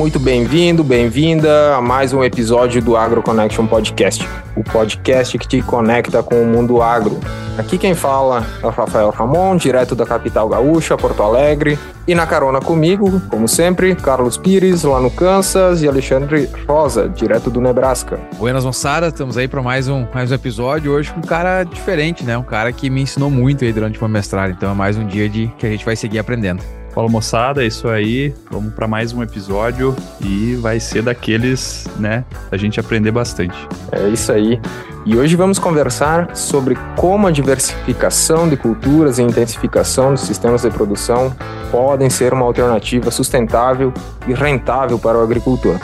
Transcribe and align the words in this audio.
Muito 0.00 0.18
bem-vindo, 0.18 0.82
bem-vinda 0.82 1.76
a 1.76 1.80
mais 1.82 2.14
um 2.14 2.24
episódio 2.24 2.80
do 2.80 2.96
Agro 2.96 3.22
Connection 3.22 3.66
Podcast, 3.66 4.26
o 4.56 4.64
podcast 4.64 5.36
que 5.36 5.46
te 5.46 5.60
conecta 5.60 6.22
com 6.22 6.42
o 6.42 6.46
mundo 6.46 6.80
agro. 6.80 7.20
Aqui 7.58 7.76
quem 7.76 7.94
fala 7.94 8.46
é 8.62 8.66
o 8.66 8.70
Rafael 8.70 9.10
Ramon, 9.10 9.58
direto 9.58 9.94
da 9.94 10.06
capital 10.06 10.48
gaúcha, 10.48 10.96
Porto 10.96 11.22
Alegre, 11.22 11.78
e 12.08 12.14
na 12.14 12.26
carona 12.26 12.60
comigo, 12.60 13.20
como 13.28 13.46
sempre, 13.46 13.94
Carlos 13.94 14.38
Pires, 14.38 14.84
lá 14.84 14.98
no 15.00 15.10
Kansas, 15.10 15.82
e 15.82 15.86
Alexandre 15.86 16.48
Rosa, 16.66 17.06
direto 17.06 17.50
do 17.50 17.60
Nebraska. 17.60 18.18
Buenas 18.38 18.64
moçada, 18.64 19.08
estamos 19.08 19.36
aí 19.36 19.46
para 19.46 19.62
mais 19.62 19.86
um, 19.86 20.06
mais 20.14 20.32
um 20.32 20.34
episódio, 20.34 20.92
hoje 20.92 21.12
com 21.12 21.18
um 21.18 21.24
cara 21.24 21.62
diferente, 21.62 22.24
né? 22.24 22.38
Um 22.38 22.42
cara 22.42 22.72
que 22.72 22.88
me 22.88 23.02
ensinou 23.02 23.30
muito 23.30 23.66
aí 23.66 23.72
durante 23.72 23.98
o 23.98 24.02
meu 24.02 24.08
mestrado, 24.08 24.50
então 24.52 24.70
é 24.70 24.74
mais 24.74 24.96
um 24.96 25.06
dia 25.06 25.28
de 25.28 25.48
que 25.58 25.66
a 25.66 25.70
gente 25.70 25.84
vai 25.84 25.94
seguir 25.94 26.18
aprendendo. 26.18 26.79
Fala 26.92 27.08
moçada, 27.08 27.62
é 27.62 27.66
isso 27.66 27.88
aí. 27.88 28.34
Vamos 28.50 28.74
para 28.74 28.88
mais 28.88 29.12
um 29.12 29.22
episódio 29.22 29.94
e 30.20 30.56
vai 30.56 30.80
ser 30.80 31.02
daqueles, 31.02 31.86
né, 31.98 32.24
a 32.50 32.56
gente 32.56 32.80
aprender 32.80 33.12
bastante. 33.12 33.56
É 33.92 34.08
isso 34.08 34.32
aí. 34.32 34.60
E 35.06 35.16
hoje 35.16 35.36
vamos 35.36 35.58
conversar 35.58 36.36
sobre 36.36 36.76
como 36.96 37.26
a 37.26 37.30
diversificação 37.30 38.48
de 38.48 38.56
culturas 38.56 39.18
e 39.18 39.22
intensificação 39.22 40.12
dos 40.12 40.22
sistemas 40.22 40.62
de 40.62 40.70
produção 40.70 41.34
podem 41.70 42.10
ser 42.10 42.32
uma 42.34 42.44
alternativa 42.44 43.10
sustentável 43.10 43.94
e 44.26 44.34
rentável 44.34 44.98
para 44.98 45.16
o 45.16 45.22
agricultor. 45.22 45.76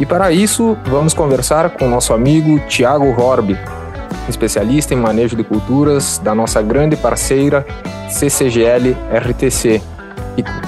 E 0.00 0.04
para 0.04 0.32
isso, 0.32 0.76
vamos 0.86 1.14
conversar 1.14 1.70
com 1.70 1.88
nosso 1.88 2.12
amigo 2.12 2.58
Tiago 2.68 3.06
Horby, 3.18 3.56
especialista 4.28 4.94
em 4.94 4.96
manejo 4.96 5.36
de 5.36 5.44
culturas 5.44 6.18
da 6.18 6.34
nossa 6.34 6.60
grande 6.60 6.96
parceira 6.96 7.64
CCGL 8.08 8.96
RTC, 9.12 9.80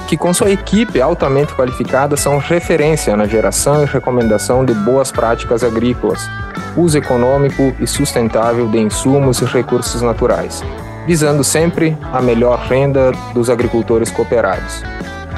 que 0.07 0.17
com 0.17 0.33
sua 0.33 0.51
equipe 0.51 1.01
altamente 1.01 1.53
qualificada 1.53 2.15
são 2.15 2.37
referência 2.37 3.15
na 3.17 3.25
geração 3.25 3.81
e 3.81 3.85
recomendação 3.85 4.63
de 4.63 4.73
boas 4.73 5.11
práticas 5.11 5.63
agrícolas, 5.63 6.29
uso 6.75 6.97
econômico 6.97 7.73
e 7.79 7.87
sustentável 7.87 8.67
de 8.67 8.79
insumos 8.79 9.41
e 9.41 9.45
recursos 9.45 10.01
naturais, 10.01 10.63
visando 11.07 11.43
sempre 11.43 11.97
a 12.11 12.21
melhor 12.21 12.59
renda 12.59 13.11
dos 13.33 13.49
agricultores 13.49 14.11
cooperados. 14.11 14.83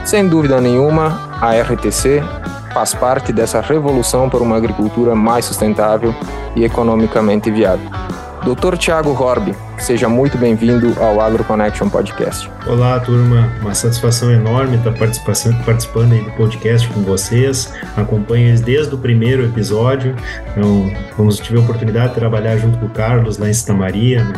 Sem 0.03 0.27
dúvida 0.27 0.61
nenhuma, 0.61 1.29
a 1.41 1.53
RTC 1.53 2.21
faz 2.73 2.93
parte 2.93 3.31
dessa 3.31 3.61
revolução 3.61 4.29
por 4.29 4.41
uma 4.41 4.57
agricultura 4.57 5.15
mais 5.15 5.45
sustentável 5.45 6.13
e 6.55 6.63
economicamente 6.63 7.49
viável. 7.49 7.89
Dr. 8.43 8.77
Tiago 8.77 9.11
Horby, 9.11 9.55
seja 9.77 10.07
muito 10.09 10.37
bem-vindo 10.37 10.93
ao 10.99 11.19
Agro 11.19 11.43
Connection 11.43 11.89
Podcast. 11.89 12.49
Olá, 12.65 12.99
turma. 12.99 13.51
Uma 13.61 13.75
satisfação 13.75 14.31
enorme 14.31 14.77
estar 14.77 14.91
participando, 14.93 15.63
participando 15.63 16.13
aí 16.13 16.21
do 16.21 16.31
podcast 16.31 16.87
com 16.89 17.01
vocês. 17.01 17.71
Acompanho 17.95 18.47
eles 18.47 18.61
desde 18.61 18.95
o 18.95 18.97
primeiro 18.97 19.45
episódio. 19.45 20.15
Então, 20.51 20.91
vamos 21.17 21.37
tive 21.37 21.57
a 21.57 21.61
oportunidade 21.61 22.09
de 22.09 22.15
trabalhar 22.15 22.57
junto 22.57 22.77
com 22.79 22.85
o 22.87 22.89
Carlos 22.89 23.37
lá 23.37 23.49
em 23.49 23.53
Santa 23.53 23.73
Maria, 23.73 24.23
né, 24.23 24.33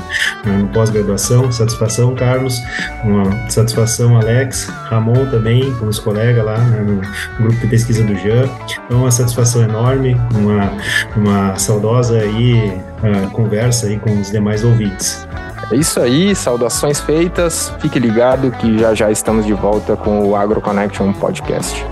no 0.57 0.67
pós-graduação. 0.69 1.51
Satisfação, 1.51 2.15
Carlos. 2.15 2.59
Uma 3.03 3.49
satisfação, 3.49 4.17
Alex. 4.17 4.67
Ramon 4.67 5.27
também, 5.27 5.73
como 5.75 5.89
os 5.89 5.99
colegas 5.99 6.43
lá 6.43 6.57
né, 6.57 6.81
no 6.81 7.01
grupo 7.43 7.59
de 7.61 7.67
pesquisa 7.67 8.03
do 8.03 8.15
JAN. 8.15 8.49
Então, 8.85 9.01
uma 9.01 9.11
satisfação 9.11 9.63
enorme, 9.63 10.19
uma, 10.35 10.71
uma 11.15 11.55
saudosa 11.57 12.19
aí 12.19 12.81
uh, 13.03 13.29
conversa 13.31 13.87
aí 13.87 13.97
com 13.99 14.19
os 14.19 14.31
demais 14.31 14.63
ouvintes. 14.63 15.26
É 15.71 15.75
isso 15.75 15.99
aí, 15.99 16.33
saudações 16.35 16.99
feitas. 16.99 17.73
Fique 17.79 17.99
ligado 17.99 18.51
que 18.51 18.77
já 18.79 18.95
já 18.95 19.11
estamos 19.11 19.45
de 19.45 19.53
volta 19.53 19.97
com 19.97 20.25
o 20.25 20.35
Agro 20.35 20.61
Connection 20.61 21.11
Podcast. 21.13 21.85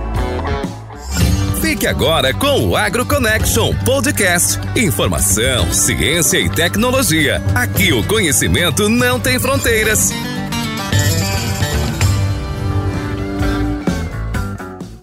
Fique 1.60 1.86
agora 1.86 2.32
com 2.32 2.68
o 2.68 2.76
Agro 2.76 3.04
Connection 3.04 3.74
Podcast. 3.84 4.58
Informação, 4.76 5.72
ciência 5.72 6.38
e 6.38 6.48
tecnologia. 6.48 7.42
Aqui 7.54 7.92
o 7.92 8.02
conhecimento 8.06 8.88
não 8.88 9.20
tem 9.20 9.38
fronteiras. 9.38 10.10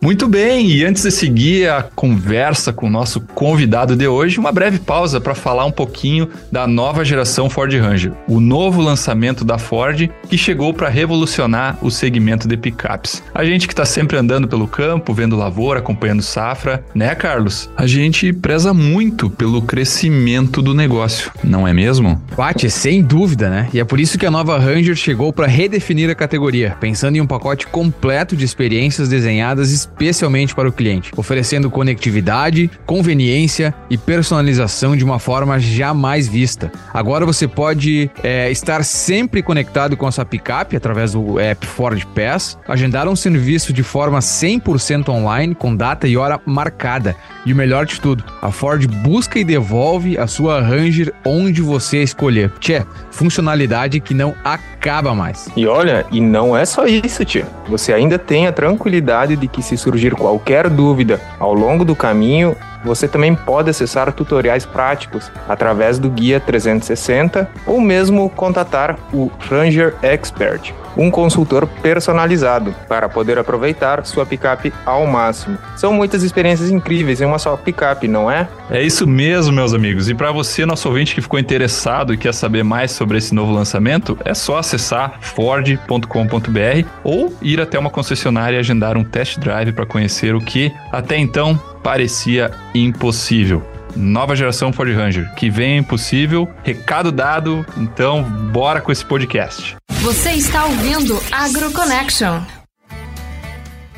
Muito 0.03 0.27
bem, 0.27 0.69
e 0.69 0.83
antes 0.83 1.03
de 1.03 1.11
seguir 1.11 1.69
a 1.69 1.81
conversa 1.81 2.73
com 2.73 2.87
o 2.87 2.89
nosso 2.89 3.21
convidado 3.21 3.95
de 3.95 4.05
hoje, 4.05 4.37
uma 4.37 4.51
breve 4.51 4.77
pausa 4.77 5.21
para 5.21 5.33
falar 5.33 5.63
um 5.63 5.71
pouquinho 5.71 6.27
da 6.51 6.67
nova 6.67 7.05
geração 7.05 7.49
Ford 7.49 7.73
Ranger, 7.73 8.11
o 8.27 8.41
novo 8.41 8.81
lançamento 8.81 9.45
da 9.45 9.57
Ford 9.57 10.09
que 10.27 10.37
chegou 10.37 10.73
para 10.73 10.89
revolucionar 10.89 11.77
o 11.81 11.89
segmento 11.89 12.49
de 12.49 12.57
picapes. 12.57 13.23
A 13.33 13.45
gente 13.45 13.65
que 13.65 13.71
está 13.71 13.85
sempre 13.85 14.17
andando 14.17 14.45
pelo 14.45 14.67
campo, 14.67 15.13
vendo 15.13 15.37
lavoura, 15.37 15.79
acompanhando 15.79 16.21
safra, 16.21 16.83
né, 16.93 17.15
Carlos? 17.15 17.69
A 17.77 17.87
gente 17.87 18.33
preza 18.33 18.73
muito 18.73 19.29
pelo 19.29 19.61
crescimento 19.61 20.61
do 20.61 20.73
negócio, 20.73 21.31
não 21.41 21.65
é 21.65 21.71
mesmo? 21.71 22.21
Bate, 22.35 22.69
sem 22.69 23.01
dúvida, 23.01 23.49
né? 23.49 23.69
E 23.73 23.79
é 23.79 23.85
por 23.85 24.01
isso 24.01 24.17
que 24.17 24.25
a 24.25 24.31
nova 24.31 24.59
Ranger 24.59 24.97
chegou 24.97 25.31
para 25.31 25.47
redefinir 25.47 26.09
a 26.09 26.15
categoria, 26.15 26.75
pensando 26.77 27.15
em 27.15 27.21
um 27.21 27.25
pacote 27.25 27.67
completo 27.67 28.35
de 28.35 28.43
experiências 28.43 29.07
desenhadas 29.07 29.92
especialmente 29.93 30.55
para 30.55 30.67
o 30.67 30.71
cliente, 30.71 31.11
oferecendo 31.15 31.69
conectividade, 31.69 32.69
conveniência 32.85 33.73
e 33.89 33.97
personalização 33.97 34.97
de 34.97 35.03
uma 35.03 35.19
forma 35.19 35.59
jamais 35.59 36.27
vista. 36.27 36.71
Agora 36.93 37.25
você 37.25 37.47
pode 37.47 38.09
é, 38.23 38.51
estar 38.51 38.83
sempre 38.83 39.43
conectado 39.43 39.95
com 39.95 40.07
a 40.07 40.11
sua 40.11 40.25
picape 40.25 40.75
através 40.75 41.13
do 41.13 41.39
app 41.39 41.65
Ford 41.65 42.03
Pass, 42.15 42.57
agendar 42.67 43.07
um 43.07 43.15
serviço 43.15 43.71
de 43.71 43.83
forma 43.83 44.19
100% 44.19 45.09
online 45.09 45.53
com 45.53 45.75
data 45.75 46.07
e 46.07 46.17
hora 46.17 46.41
marcada. 46.45 47.15
E 47.45 47.53
o 47.53 47.55
melhor 47.55 47.85
de 47.85 48.01
tudo, 48.01 48.23
a 48.41 48.51
Ford 48.51 48.85
busca 48.87 49.37
e 49.37 49.43
devolve 49.43 50.17
a 50.17 50.27
sua 50.27 50.61
Ranger 50.61 51.13
onde 51.25 51.61
você 51.61 52.01
escolher. 52.01 52.51
Tchê, 52.59 52.83
funcionalidade 53.11 53.99
que 53.99 54.13
não 54.13 54.33
acaba 54.43 55.13
mais. 55.13 55.49
E 55.55 55.67
olha, 55.67 56.05
e 56.11 56.19
não 56.19 56.55
é 56.55 56.65
só 56.65 56.85
isso, 56.85 57.23
tio. 57.23 57.45
Você 57.67 57.93
ainda 57.93 58.17
tem 58.17 58.47
a 58.47 58.51
tranquilidade 58.51 59.35
de 59.35 59.47
que 59.47 59.61
se 59.61 59.77
surgir 59.83 60.15
qualquer 60.15 60.69
dúvida 60.69 61.19
ao 61.37 61.53
longo 61.53 61.83
do 61.83 61.95
caminho, 61.95 62.55
você 62.83 63.07
também 63.07 63.35
pode 63.35 63.69
acessar 63.69 64.11
tutoriais 64.11 64.65
práticos 64.65 65.31
através 65.47 65.97
do 65.99 66.09
Guia 66.09 66.39
360 66.39 67.49
ou 67.65 67.79
mesmo 67.79 68.29
contatar 68.29 68.97
o 69.13 69.31
Ranger 69.49 69.95
Expert, 70.01 70.73
um 70.95 71.09
consultor 71.09 71.67
personalizado 71.81 72.73
para 72.87 73.09
poder 73.09 73.37
aproveitar 73.37 74.05
sua 74.05 74.25
picape 74.25 74.73
ao 74.85 75.05
máximo. 75.07 75.57
São 75.75 75.93
muitas 75.93 76.23
experiências 76.23 76.69
incríveis 76.69 77.21
em 77.21 77.25
uma 77.25 77.39
só 77.39 77.55
picape, 77.57 78.07
não 78.07 78.29
é? 78.29 78.47
É 78.69 78.81
isso 78.81 79.07
mesmo, 79.07 79.53
meus 79.53 79.73
amigos. 79.73 80.09
E 80.09 80.13
para 80.13 80.31
você, 80.31 80.65
nosso 80.65 80.87
ouvinte 80.87 81.15
que 81.15 81.21
ficou 81.21 81.39
interessado 81.39 82.13
e 82.13 82.17
quer 82.17 82.33
saber 82.33 82.63
mais 82.63 82.91
sobre 82.91 83.17
esse 83.17 83.33
novo 83.33 83.51
lançamento, 83.51 84.17
é 84.23 84.33
só 84.33 84.57
acessar 84.57 85.17
ford.com.br 85.21 86.87
ou 87.03 87.33
ir 87.41 87.59
até 87.59 87.77
uma 87.77 87.89
concessionária 87.89 88.57
e 88.57 88.59
agendar 88.59 88.97
um 88.97 89.03
test 89.03 89.39
drive 89.39 89.71
para 89.71 89.85
conhecer 89.85 90.35
o 90.35 90.39
que 90.39 90.71
até 90.91 91.17
então 91.17 91.59
parecia 91.83 92.49
impossível. 92.73 93.61
Nova 93.95 94.35
geração 94.35 94.73
Ford 94.73 94.91
Ranger, 94.91 95.31
que 95.35 95.49
vem 95.49 95.77
impossível. 95.77 96.49
Recado 96.63 97.11
dado, 97.11 97.63
então 97.77 98.23
bora 98.23 98.81
com 98.81 98.91
esse 98.91 99.05
podcast. 99.05 99.75
Você 100.01 100.31
está 100.31 100.65
ouvindo 100.65 101.21
Agro 101.31 101.71
Connection. 101.71 102.41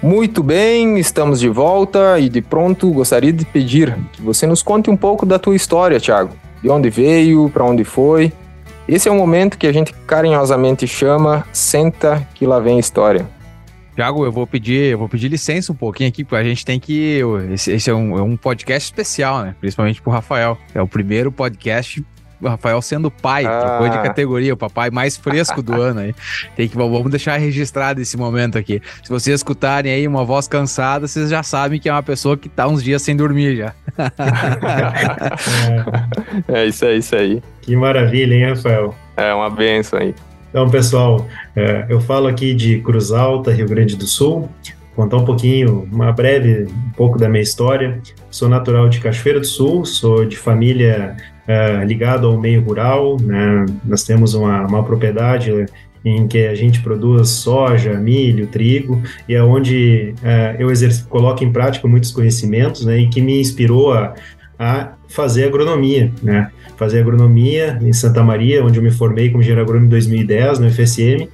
Muito 0.03 0.43
bem, 0.43 0.99
estamos 0.99 1.39
de 1.39 1.47
volta 1.47 2.19
e 2.19 2.27
de 2.27 2.41
pronto 2.41 2.91
gostaria 2.91 3.31
de 3.31 3.45
pedir 3.45 3.95
que 4.11 4.21
você 4.21 4.45
nos 4.45 4.61
conte 4.61 4.89
um 4.89 4.97
pouco 4.97 5.25
da 5.25 5.39
tua 5.39 5.55
história, 5.55 5.99
Thiago. 5.99 6.35
De 6.61 6.69
onde 6.69 6.89
veio, 6.89 7.49
para 7.49 7.63
onde 7.63 7.83
foi. 7.83 8.33
Esse 8.87 9.07
é 9.07 9.11
o 9.11 9.15
momento 9.15 9.57
que 9.57 9.65
a 9.65 9.71
gente 9.71 9.93
carinhosamente 10.05 10.85
chama 10.85 11.45
Senta 11.51 12.27
que 12.35 12.45
lá 12.45 12.59
vem 12.59 12.77
história. 12.77 13.25
Tiago, 13.95 14.25
eu 14.25 14.31
vou 14.31 14.45
pedir, 14.45 14.91
eu 14.91 14.97
vou 14.97 15.07
pedir 15.07 15.29
licença 15.29 15.71
um 15.71 15.75
pouquinho 15.75 16.09
aqui, 16.09 16.23
porque 16.23 16.35
a 16.35 16.43
gente 16.43 16.65
tem 16.65 16.79
que. 16.79 17.21
Esse, 17.51 17.71
esse 17.71 17.89
é, 17.89 17.93
um, 17.93 18.17
é, 18.17 18.21
um, 18.21 18.35
podcast 18.35 18.91
especial, 18.91 19.41
né? 19.41 19.55
Principalmente 19.59 20.01
pro 20.01 20.11
Rafael. 20.11 20.57
É 20.73 20.81
o 20.81 20.87
primeiro 20.87 21.31
podcast. 21.31 22.03
O 22.41 22.49
Rafael 22.49 22.81
sendo 22.81 23.09
pai, 23.09 23.45
ah. 23.45 23.79
de 23.81 23.97
categoria, 24.03 24.53
o 24.53 24.57
papai 24.57 24.91
mais 24.91 25.15
fresco 25.15 25.61
do 25.61 25.73
ano 25.81 26.01
aí. 26.01 26.13
Tem 26.53 26.67
que, 26.67 26.75
vamos 26.75 27.09
deixar 27.09 27.37
registrado 27.37 28.01
esse 28.01 28.17
momento 28.17 28.57
aqui. 28.57 28.81
Se 29.01 29.09
vocês 29.09 29.35
escutarem 29.35 29.93
aí 29.93 30.05
uma 30.05 30.25
voz 30.25 30.45
cansada, 30.45 31.07
vocês 31.07 31.29
já 31.29 31.41
sabem 31.41 31.79
que 31.79 31.87
é 31.87 31.93
uma 31.93 32.03
pessoa 32.03 32.35
que 32.35 32.49
tá 32.49 32.67
uns 32.67 32.83
dias 32.83 33.01
sem 33.01 33.15
dormir 33.15 33.55
já. 33.55 33.73
é 36.49 36.65
isso 36.65 36.85
aí, 36.85 36.97
isso 36.97 37.15
aí. 37.15 37.41
Que 37.61 37.77
maravilha, 37.77 38.35
hein, 38.35 38.49
Rafael? 38.49 38.93
É 39.15 39.33
uma 39.33 39.49
benção 39.49 39.99
aí. 39.99 40.13
Então, 40.55 40.69
pessoal, 40.69 41.27
é, 41.53 41.85
eu 41.89 41.99
falo 41.99 42.27
aqui 42.27 42.53
de 42.53 42.79
Cruz 42.79 43.11
Alta, 43.11 43.51
Rio 43.51 43.67
Grande 43.67 43.97
do 43.97 44.07
Sul, 44.07 44.47
contar 44.95 45.17
um 45.17 45.25
pouquinho, 45.25 45.85
uma 45.91 46.13
breve, 46.13 46.63
um 46.63 46.91
pouco 46.95 47.19
da 47.19 47.27
minha 47.27 47.43
história. 47.43 47.99
Sou 48.31 48.47
natural 48.47 48.87
de 48.87 49.01
Cachoeira 49.01 49.41
do 49.41 49.45
Sul, 49.45 49.83
sou 49.83 50.23
de 50.23 50.37
família 50.37 51.17
uh, 51.45 51.83
ligada 51.83 52.25
ao 52.25 52.39
meio 52.39 52.63
rural, 52.63 53.17
né? 53.19 53.65
Nós 53.83 54.05
temos 54.05 54.33
uma, 54.33 54.65
uma 54.65 54.81
propriedade 54.81 55.65
em 56.05 56.25
que 56.25 56.47
a 56.47 56.55
gente 56.55 56.79
produz 56.79 57.27
soja, 57.31 57.95
milho, 57.95 58.47
trigo, 58.47 59.03
e 59.27 59.35
é 59.35 59.43
onde 59.43 60.15
é, 60.23 60.55
eu 60.57 60.69
coloco 61.09 61.43
em 61.43 61.51
prática 61.51 61.85
muitos 61.85 62.11
conhecimentos, 62.11 62.85
né, 62.85 62.99
e 62.99 63.09
que 63.09 63.19
me 63.19 63.41
inspirou 63.41 63.91
a, 63.91 64.13
a 64.57 64.93
fazer 65.09 65.47
agronomia, 65.47 66.13
né, 66.23 66.49
fazer 66.77 66.99
agronomia 66.99 67.79
em 67.81 67.93
Santa 67.93 68.23
Maria, 68.23 68.63
onde 68.63 68.79
eu 68.79 68.83
me 68.83 68.91
formei 68.91 69.29
como 69.29 69.41
engenheiro 69.41 69.61
agrônomo 69.61 69.87
em 69.87 69.89
2010 69.89 70.59
no 70.59 70.69
FSM, 70.69 71.27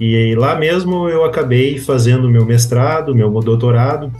e 0.00 0.34
lá 0.36 0.56
mesmo 0.56 1.08
eu 1.08 1.24
acabei 1.24 1.78
fazendo 1.78 2.28
meu 2.28 2.44
mestrado, 2.44 3.14
meu 3.14 3.30
doutorado, 3.40 4.12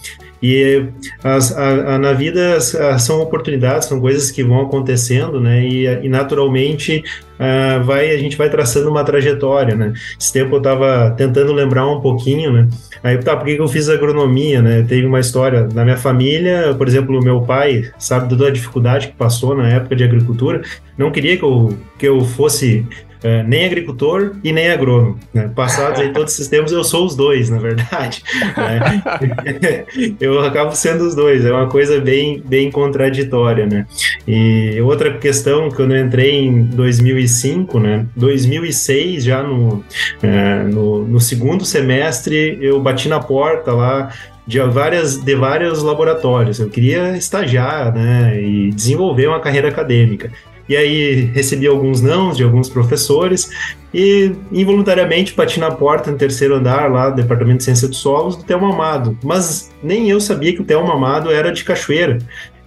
e 0.43 0.85
as, 1.23 1.57
a, 1.57 1.95
a, 1.95 1.99
na 1.99 2.13
vida 2.13 2.57
as, 2.57 2.77
são 3.03 3.21
oportunidades, 3.21 3.89
são 3.89 4.01
coisas 4.01 4.31
que 4.31 4.43
vão 4.43 4.63
acontecendo, 4.63 5.41
né? 5.41 5.67
E, 5.67 5.85
e 6.05 6.09
naturalmente 6.09 7.03
uh, 7.35 7.83
vai, 7.85 8.11
a 8.11 8.19
gente 8.19 8.37
vai 8.37 8.49
traçando 8.49 8.89
uma 8.89 9.03
trajetória, 9.03 9.75
né? 9.75 9.93
Esse 10.19 10.33
tempo 10.33 10.55
eu 10.55 10.59
estava 10.59 11.13
tentando 11.17 11.53
lembrar 11.53 11.87
um 11.89 12.01
pouquinho, 12.01 12.53
né? 12.53 12.69
Aí, 13.03 13.19
tá, 13.19 13.37
por 13.37 13.47
que 13.47 13.59
eu 13.59 13.69
fiz 13.69 13.89
agronomia, 13.89 14.63
né? 14.63 14.85
Teve 14.89 15.07
uma 15.07 15.21
história 15.21 15.69
na 15.73 15.85
minha 15.85 15.97
família, 15.97 16.75
por 16.77 16.87
exemplo, 16.87 17.19
o 17.19 17.23
meu 17.23 17.41
pai 17.43 17.91
sabe 17.99 18.29
toda 18.29 18.47
a 18.47 18.51
dificuldade 18.51 19.09
que 19.09 19.15
passou 19.15 19.57
na 19.57 19.69
época 19.69 19.97
de 19.97 20.05
agricultura, 20.05 20.63
não 20.97 21.11
queria 21.11 21.37
que 21.37 21.45
eu, 21.45 21.77
que 21.99 22.07
eu 22.07 22.21
fosse 22.21 22.87
é, 23.23 23.43
nem 23.43 23.67
agricultor 23.67 24.37
e 24.43 24.53
nem 24.53 24.71
agrônomo. 24.71 25.19
Né? 25.33 25.51
Passados 25.55 26.01
aí 26.01 26.13
todos 26.13 26.33
esses 26.33 26.49
tempos, 26.49 26.73
eu 26.73 26.85
sou 26.85 27.07
os 27.07 27.17
dois, 27.17 27.51
na 27.51 27.59
verdade. 27.59 28.23
Né? 28.57 29.85
eu 30.21 30.41
acabo 30.41 30.75
sendo 30.75 31.07
os 31.07 31.15
dois, 31.15 31.45
é 31.45 31.53
uma 31.53 31.69
coisa 31.69 32.01
bem, 32.01 32.43
bem 32.45 32.71
contraditória, 32.71 33.67
né? 33.67 33.87
E 34.27 34.81
outra 34.83 35.17
questão, 35.19 35.71
quando 35.71 35.95
eu 35.95 36.05
entrei 36.05 36.45
em 36.45 36.63
2005, 36.63 37.79
né? 37.81 38.07
2006, 38.17 39.25
já 39.25 39.43
no, 39.43 39.85
é, 40.23 40.63
no, 40.65 41.05
no 41.05 41.21
segundo 41.21 41.65
semestre, 41.65 42.59
eu 42.61 42.81
bati 42.81 43.09
na 43.09 43.21
porta 43.21 43.73
lá 43.73 44.13
de 44.47 44.59
várias 44.61 45.23
de 45.23 45.35
vários 45.37 45.83
laboratórios. 45.83 46.59
Eu 46.59 46.71
queria 46.71 47.17
estagiar, 47.17 47.93
né, 47.95 48.41
e 48.41 48.71
desenvolver 48.71 49.27
uma 49.27 49.41
carreira 49.41 49.69
acadêmica. 49.69 50.33
E 50.69 50.77
aí 50.77 51.31
recebi 51.35 51.67
alguns 51.67 52.03
nãos 52.03 52.37
de 52.37 52.45
alguns 52.45 52.69
professores 52.69 53.51
e 53.93 54.33
involuntariamente 54.53 55.35
bati 55.35 55.59
na 55.59 55.71
porta 55.71 56.11
no 56.11 56.19
terceiro 56.19 56.57
andar 56.57 56.91
lá 56.91 57.09
do 57.09 57.17
Departamento 57.17 57.59
de 57.59 57.65
Ciência 57.65 57.89
dos 57.89 57.99
Solos 57.99 58.37
do 58.37 58.45
Thelma 58.45 58.73
Amado. 58.73 59.17
Mas 59.25 59.71
nem 59.83 60.11
eu 60.11 60.21
sabia 60.21 60.53
que 60.53 60.61
o 60.61 60.65
Thelma 60.65 60.95
Amado 60.95 61.31
era 61.31 61.51
de 61.51 61.65
Cachoeira. 61.65 62.19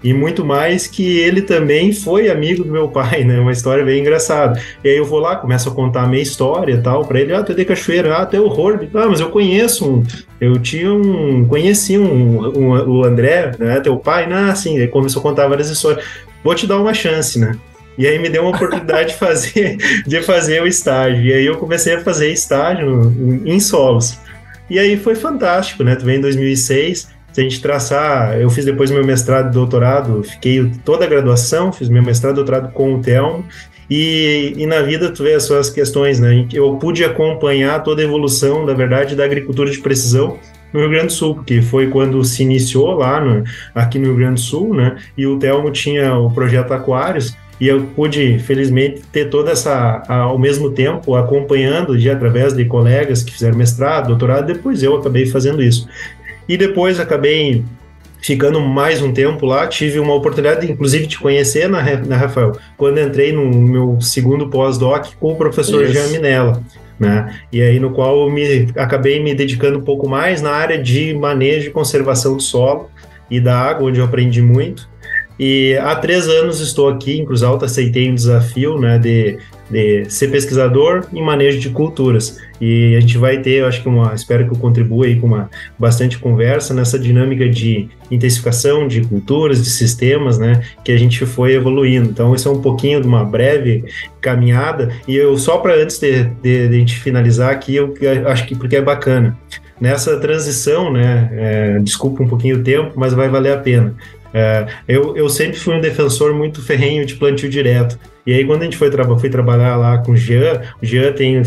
E 0.03 0.13
muito 0.13 0.43
mais 0.43 0.87
que 0.87 1.19
ele 1.19 1.43
também 1.43 1.93
foi 1.93 2.27
amigo 2.27 2.63
do 2.63 2.71
meu 2.71 2.87
pai, 2.89 3.23
né? 3.23 3.39
Uma 3.39 3.51
história 3.51 3.85
bem 3.85 4.01
engraçada. 4.01 4.59
E 4.83 4.89
aí 4.89 4.97
eu 4.97 5.05
vou 5.05 5.19
lá, 5.19 5.35
começo 5.35 5.69
a 5.69 5.71
contar 5.71 6.03
a 6.03 6.07
minha 6.07 6.23
história 6.23 6.73
e 6.73 6.81
tal, 6.81 7.05
para 7.05 7.19
ele, 7.19 7.33
ah, 7.33 7.43
tu 7.43 7.51
é 7.51 7.55
de 7.55 7.65
Cachoeira, 7.65 8.17
ah, 8.17 8.25
tu 8.25 8.35
é 8.35 8.39
horror. 8.39 8.79
Ah, 8.95 9.07
mas 9.07 9.19
eu 9.19 9.29
conheço 9.29 9.87
um, 9.87 10.03
eu 10.39 10.57
tinha 10.57 10.91
um, 10.91 11.45
conheci 11.45 11.99
um, 11.99 12.47
um, 12.47 12.89
o 12.89 13.05
André, 13.05 13.51
né, 13.59 13.79
teu 13.79 13.95
pai, 13.97 14.25
né, 14.25 14.49
assim, 14.49 14.77
ele 14.77 14.87
começou 14.87 15.19
a 15.19 15.23
contar 15.23 15.47
várias 15.47 15.69
histórias. 15.69 16.03
Vou 16.43 16.55
te 16.55 16.65
dar 16.65 16.79
uma 16.79 16.95
chance, 16.95 17.37
né? 17.37 17.55
E 17.97 18.07
aí 18.07 18.17
me 18.19 18.29
deu 18.29 18.43
uma 18.43 18.55
oportunidade 18.55 19.09
de 19.09 19.15
fazer, 19.17 19.77
de 20.07 20.21
fazer 20.21 20.61
o 20.61 20.67
estágio. 20.67 21.23
E 21.23 21.33
aí 21.33 21.45
eu 21.45 21.57
comecei 21.57 21.95
a 21.95 22.01
fazer 22.01 22.31
estágio 22.31 23.13
em 23.45 23.59
solos. 23.59 24.17
E 24.69 24.79
aí 24.79 24.97
foi 24.97 25.15
fantástico, 25.15 25.83
né? 25.83 25.95
Tu 25.95 26.05
vem 26.05 26.17
em 26.17 26.21
2006, 26.21 27.09
se 27.33 27.39
a 27.39 27.43
gente 27.43 27.61
traçar, 27.61 28.39
eu 28.39 28.49
fiz 28.49 28.65
depois 28.65 28.91
meu 28.91 29.05
mestrado 29.05 29.49
e 29.49 29.51
doutorado, 29.51 30.23
fiquei 30.23 30.71
toda 30.83 31.05
a 31.05 31.07
graduação, 31.07 31.71
fiz 31.71 31.89
meu 31.89 32.03
mestrado 32.03 32.33
e 32.33 32.35
doutorado 32.35 32.71
com 32.71 32.95
o 32.95 33.01
Telmo, 33.01 33.45
e, 33.89 34.53
e, 34.55 34.65
na 34.65 34.81
vida 34.81 35.11
tu 35.11 35.23
vê 35.23 35.33
as 35.33 35.43
suas 35.43 35.69
questões, 35.69 36.17
né? 36.17 36.47
Eu 36.53 36.77
pude 36.77 37.03
acompanhar 37.03 37.83
toda 37.83 38.01
a 38.01 38.05
evolução, 38.05 38.65
da 38.65 38.73
verdade, 38.73 39.17
da 39.17 39.25
agricultura 39.25 39.69
de 39.69 39.79
precisão 39.79 40.39
no 40.71 40.79
Rio 40.79 40.89
Grande 40.89 41.07
do 41.07 41.11
Sul, 41.11 41.35
porque 41.35 41.61
foi 41.61 41.87
quando 41.87 42.23
se 42.23 42.41
iniciou 42.41 42.93
lá 42.93 43.19
no, 43.19 43.43
aqui 43.75 43.99
no 43.99 44.05
Rio 44.05 44.15
Grande 44.15 44.35
do 44.35 44.39
Sul, 44.39 44.73
né? 44.73 44.95
E 45.17 45.27
o 45.27 45.37
Telmo 45.37 45.69
tinha 45.71 46.15
o 46.15 46.31
projeto 46.31 46.71
Aquários, 46.71 47.35
e 47.61 47.67
eu 47.67 47.85
pude, 47.95 48.39
felizmente, 48.39 49.03
ter 49.11 49.29
toda 49.29 49.51
essa, 49.51 50.03
ao 50.07 50.39
mesmo 50.39 50.71
tempo, 50.71 51.13
acompanhando 51.13 51.95
de 51.95 52.09
através 52.09 52.53
de 52.53 52.65
colegas 52.65 53.21
que 53.21 53.31
fizeram 53.31 53.55
mestrado, 53.55 54.07
doutorado, 54.07 54.47
depois 54.47 54.81
eu 54.81 54.95
acabei 54.95 55.27
fazendo 55.27 55.61
isso. 55.61 55.87
E 56.49 56.57
depois 56.57 56.99
acabei 56.99 57.63
ficando 58.19 58.59
mais 58.59 58.99
um 59.03 59.13
tempo 59.13 59.45
lá, 59.45 59.67
tive 59.67 59.99
uma 59.99 60.15
oportunidade, 60.15 60.71
inclusive, 60.71 61.05
de 61.05 61.19
conhecer 61.19 61.69
na, 61.69 61.83
na 61.97 62.17
Rafael, 62.17 62.53
quando 62.75 62.99
entrei 62.99 63.31
no 63.31 63.45
meu 63.45 64.01
segundo 64.01 64.49
pós-doc 64.49 65.09
com 65.19 65.33
o 65.33 65.35
professor 65.35 65.85
Jean 65.85 66.07
Minella. 66.07 66.63
Né? 66.99 67.41
E 67.51 67.61
aí 67.61 67.79
no 67.79 67.91
qual 67.91 68.21
eu 68.21 68.31
me, 68.31 68.69
acabei 68.75 69.21
me 69.21 69.35
dedicando 69.35 69.77
um 69.77 69.83
pouco 69.83 70.09
mais 70.09 70.41
na 70.41 70.51
área 70.51 70.81
de 70.81 71.13
manejo 71.13 71.67
e 71.67 71.71
conservação 71.71 72.35
do 72.35 72.41
solo 72.41 72.89
e 73.29 73.39
da 73.39 73.55
água, 73.55 73.87
onde 73.87 73.99
eu 73.99 74.05
aprendi 74.05 74.41
muito. 74.41 74.89
E 75.39 75.75
há 75.77 75.95
três 75.95 76.27
anos 76.27 76.59
estou 76.59 76.87
aqui 76.87 77.19
em 77.19 77.25
Cruz 77.25 77.41
Alta, 77.41 77.65
aceitei 77.65 78.09
um 78.09 78.15
desafio 78.15 78.77
né, 78.79 78.99
de, 78.99 79.37
de 79.69 80.05
ser 80.07 80.29
pesquisador 80.29 81.05
em 81.13 81.23
manejo 81.23 81.59
de 81.59 81.69
culturas. 81.69 82.37
E 82.59 82.95
a 82.95 82.99
gente 82.99 83.17
vai 83.17 83.39
ter, 83.39 83.61
eu 83.61 83.67
acho 83.67 83.81
que 83.81 83.89
uma, 83.89 84.13
espero 84.13 84.45
que 84.45 84.53
eu 84.53 84.57
contribua 84.57 85.07
aí 85.07 85.19
com 85.19 85.25
uma 85.25 85.49
bastante 85.79 86.19
conversa 86.19 86.75
nessa 86.75 86.99
dinâmica 86.99 87.49
de 87.49 87.89
intensificação 88.11 88.87
de 88.87 89.01
culturas, 89.01 89.63
de 89.63 89.69
sistemas, 89.71 90.37
né, 90.37 90.61
que 90.83 90.91
a 90.91 90.97
gente 90.97 91.25
foi 91.25 91.53
evoluindo. 91.53 92.09
Então, 92.09 92.35
isso 92.35 92.47
é 92.47 92.51
um 92.51 92.61
pouquinho 92.61 93.01
de 93.01 93.07
uma 93.07 93.25
breve 93.25 93.83
caminhada. 94.19 94.91
E 95.07 95.15
eu 95.15 95.35
só 95.37 95.57
para 95.57 95.73
antes 95.73 95.97
de, 95.97 96.23
de, 96.23 96.67
de, 96.67 96.75
a 96.75 96.79
gente 96.79 96.99
finalizar 96.99 97.51
aqui, 97.51 97.75
eu, 97.75 97.95
acho 98.27 98.45
que 98.45 98.53
porque 98.53 98.75
é 98.75 98.81
bacana 98.81 99.35
nessa 99.79 100.19
transição, 100.19 100.93
né? 100.93 101.29
É, 101.33 101.79
desculpa 101.79 102.21
um 102.21 102.27
pouquinho 102.27 102.57
o 102.57 102.63
tempo, 102.63 102.91
mas 102.95 103.15
vai 103.15 103.27
valer 103.27 103.53
a 103.53 103.57
pena. 103.57 103.95
É, 104.33 104.67
eu, 104.87 105.15
eu 105.17 105.29
sempre 105.29 105.57
fui 105.57 105.75
um 105.75 105.81
defensor 105.81 106.33
muito 106.33 106.61
ferrenho 106.61 107.05
de 107.05 107.15
plantio 107.15 107.49
direto. 107.49 107.97
E 108.25 108.33
aí, 108.33 108.45
quando 108.45 108.61
a 108.61 108.65
gente 108.65 108.77
foi, 108.77 108.89
tra 108.89 109.03
foi 109.17 109.29
trabalhar 109.29 109.75
lá 109.77 109.97
com 109.97 110.11
o 110.11 110.17
Jean, 110.17 110.61
o 110.81 110.85
Jean 110.85 111.11
tem 111.11 111.41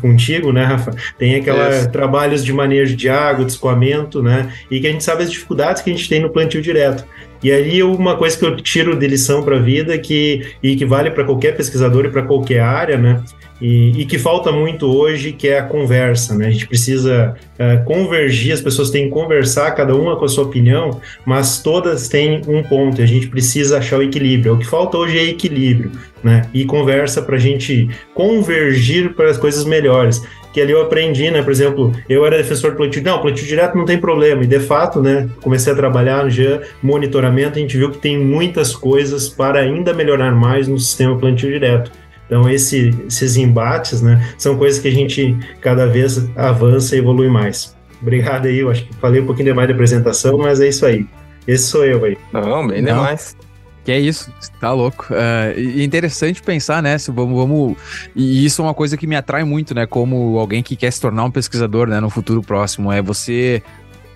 contigo, 0.00 0.52
né, 0.52 0.64
Rafa? 0.64 0.92
Tem 1.16 1.36
aqueles 1.36 1.86
trabalhos 1.86 2.44
de 2.44 2.52
manejo 2.52 2.96
de 2.96 3.08
água, 3.08 3.44
de 3.44 3.52
escoamento, 3.52 4.22
né? 4.22 4.52
E 4.70 4.80
que 4.80 4.88
a 4.88 4.90
gente 4.90 5.04
sabe 5.04 5.22
as 5.22 5.30
dificuldades 5.30 5.82
que 5.82 5.90
a 5.90 5.94
gente 5.94 6.08
tem 6.08 6.20
no 6.20 6.30
plantio 6.30 6.60
direto. 6.60 7.04
E 7.42 7.50
aí, 7.50 7.82
uma 7.82 8.16
coisa 8.16 8.36
que 8.38 8.44
eu 8.44 8.56
tiro 8.56 8.98
de 8.98 9.06
lição 9.06 9.42
para 9.42 9.56
a 9.56 9.60
vida 9.60 9.96
que, 9.98 10.54
e 10.62 10.76
que 10.76 10.84
vale 10.84 11.10
para 11.10 11.24
qualquer 11.24 11.56
pesquisador 11.56 12.04
e 12.04 12.10
para 12.10 12.22
qualquer 12.22 12.60
área, 12.60 12.98
né? 12.98 13.22
E, 13.60 14.00
e, 14.00 14.06
que 14.06 14.18
falta 14.18 14.50
muito 14.50 14.86
hoje, 14.86 15.32
que 15.32 15.48
é 15.48 15.58
a 15.58 15.62
conversa, 15.62 16.34
né? 16.34 16.46
A 16.46 16.50
gente 16.50 16.66
precisa 16.66 17.34
uh, 17.58 17.84
convergir, 17.84 18.54
as 18.54 18.60
pessoas 18.60 18.88
têm 18.88 19.04
que 19.04 19.10
conversar, 19.10 19.70
cada 19.72 19.94
uma 19.94 20.16
com 20.16 20.24
a 20.24 20.28
sua 20.28 20.44
opinião, 20.44 20.98
mas 21.26 21.62
todas 21.62 22.08
têm 22.08 22.40
um 22.48 22.62
ponto, 22.62 23.00
e 23.00 23.04
a 23.04 23.06
gente 23.06 23.28
precisa 23.28 23.76
achar 23.76 23.98
o 23.98 24.02
equilíbrio. 24.02 24.54
O 24.54 24.58
que 24.58 24.66
falta 24.66 24.96
hoje 24.96 25.18
é 25.18 25.24
equilíbrio, 25.24 25.92
né? 26.24 26.48
E 26.54 26.64
conversa 26.64 27.20
para 27.20 27.36
a 27.36 27.38
gente 27.38 27.90
convergir 28.14 29.12
para 29.12 29.28
as 29.28 29.36
coisas 29.36 29.66
melhores. 29.66 30.22
Que 30.52 30.60
ali 30.60 30.72
eu 30.72 30.82
aprendi, 30.82 31.30
né? 31.30 31.42
Por 31.42 31.52
exemplo, 31.52 31.92
eu 32.08 32.26
era 32.26 32.36
defensor 32.36 32.72
do 32.72 32.76
plantio, 32.76 33.02
não, 33.02 33.20
plantio 33.20 33.46
direto 33.46 33.76
não 33.76 33.84
tem 33.84 33.98
problema, 33.98 34.42
e 34.42 34.46
de 34.46 34.60
fato, 34.60 35.00
né? 35.00 35.28
Comecei 35.40 35.72
a 35.72 35.76
trabalhar 35.76 36.24
no 36.24 36.30
GEA, 36.30 36.62
monitoramento, 36.82 37.58
a 37.58 37.62
gente 37.62 37.76
viu 37.76 37.90
que 37.90 37.98
tem 37.98 38.18
muitas 38.18 38.74
coisas 38.74 39.28
para 39.28 39.60
ainda 39.60 39.94
melhorar 39.94 40.32
mais 40.32 40.66
no 40.66 40.78
sistema 40.78 41.16
plantio 41.16 41.50
direto. 41.50 41.92
Então, 42.26 42.48
esse, 42.48 42.94
esses 43.08 43.36
embates, 43.36 44.00
né, 44.00 44.24
são 44.38 44.56
coisas 44.56 44.80
que 44.80 44.86
a 44.86 44.92
gente 44.92 45.36
cada 45.60 45.86
vez 45.86 46.30
avança 46.36 46.94
e 46.94 47.00
evolui 47.00 47.28
mais. 47.28 47.76
Obrigado 48.00 48.46
aí, 48.46 48.60
eu 48.60 48.70
acho 48.70 48.84
que 48.86 48.94
falei 48.94 49.20
um 49.20 49.26
pouquinho 49.26 49.48
demais 49.48 49.68
da 49.68 49.74
apresentação, 49.74 50.38
mas 50.38 50.60
é 50.60 50.68
isso 50.68 50.86
aí. 50.86 51.06
Esse 51.46 51.64
sou 51.64 51.84
eu 51.84 52.04
aí. 52.04 52.16
Não, 52.32 52.66
bem 52.66 52.82
Não. 52.82 52.94
demais. 52.94 53.36
Que 53.84 53.92
é 53.92 53.98
isso, 53.98 54.32
tá 54.60 54.72
louco. 54.72 55.06
É 55.10 55.54
interessante 55.82 56.42
pensar, 56.42 56.82
né? 56.82 56.98
Se 56.98 57.10
vamos, 57.10 57.36
vamos. 57.36 57.76
E 58.14 58.44
isso 58.44 58.60
é 58.60 58.64
uma 58.64 58.74
coisa 58.74 58.96
que 58.96 59.06
me 59.06 59.16
atrai 59.16 59.42
muito, 59.44 59.74
né? 59.74 59.86
Como 59.86 60.38
alguém 60.38 60.62
que 60.62 60.76
quer 60.76 60.90
se 60.90 61.00
tornar 61.00 61.24
um 61.24 61.30
pesquisador, 61.30 61.88
né? 61.88 61.98
No 61.98 62.10
futuro 62.10 62.42
próximo. 62.42 62.92
É 62.92 63.00
você. 63.00 63.62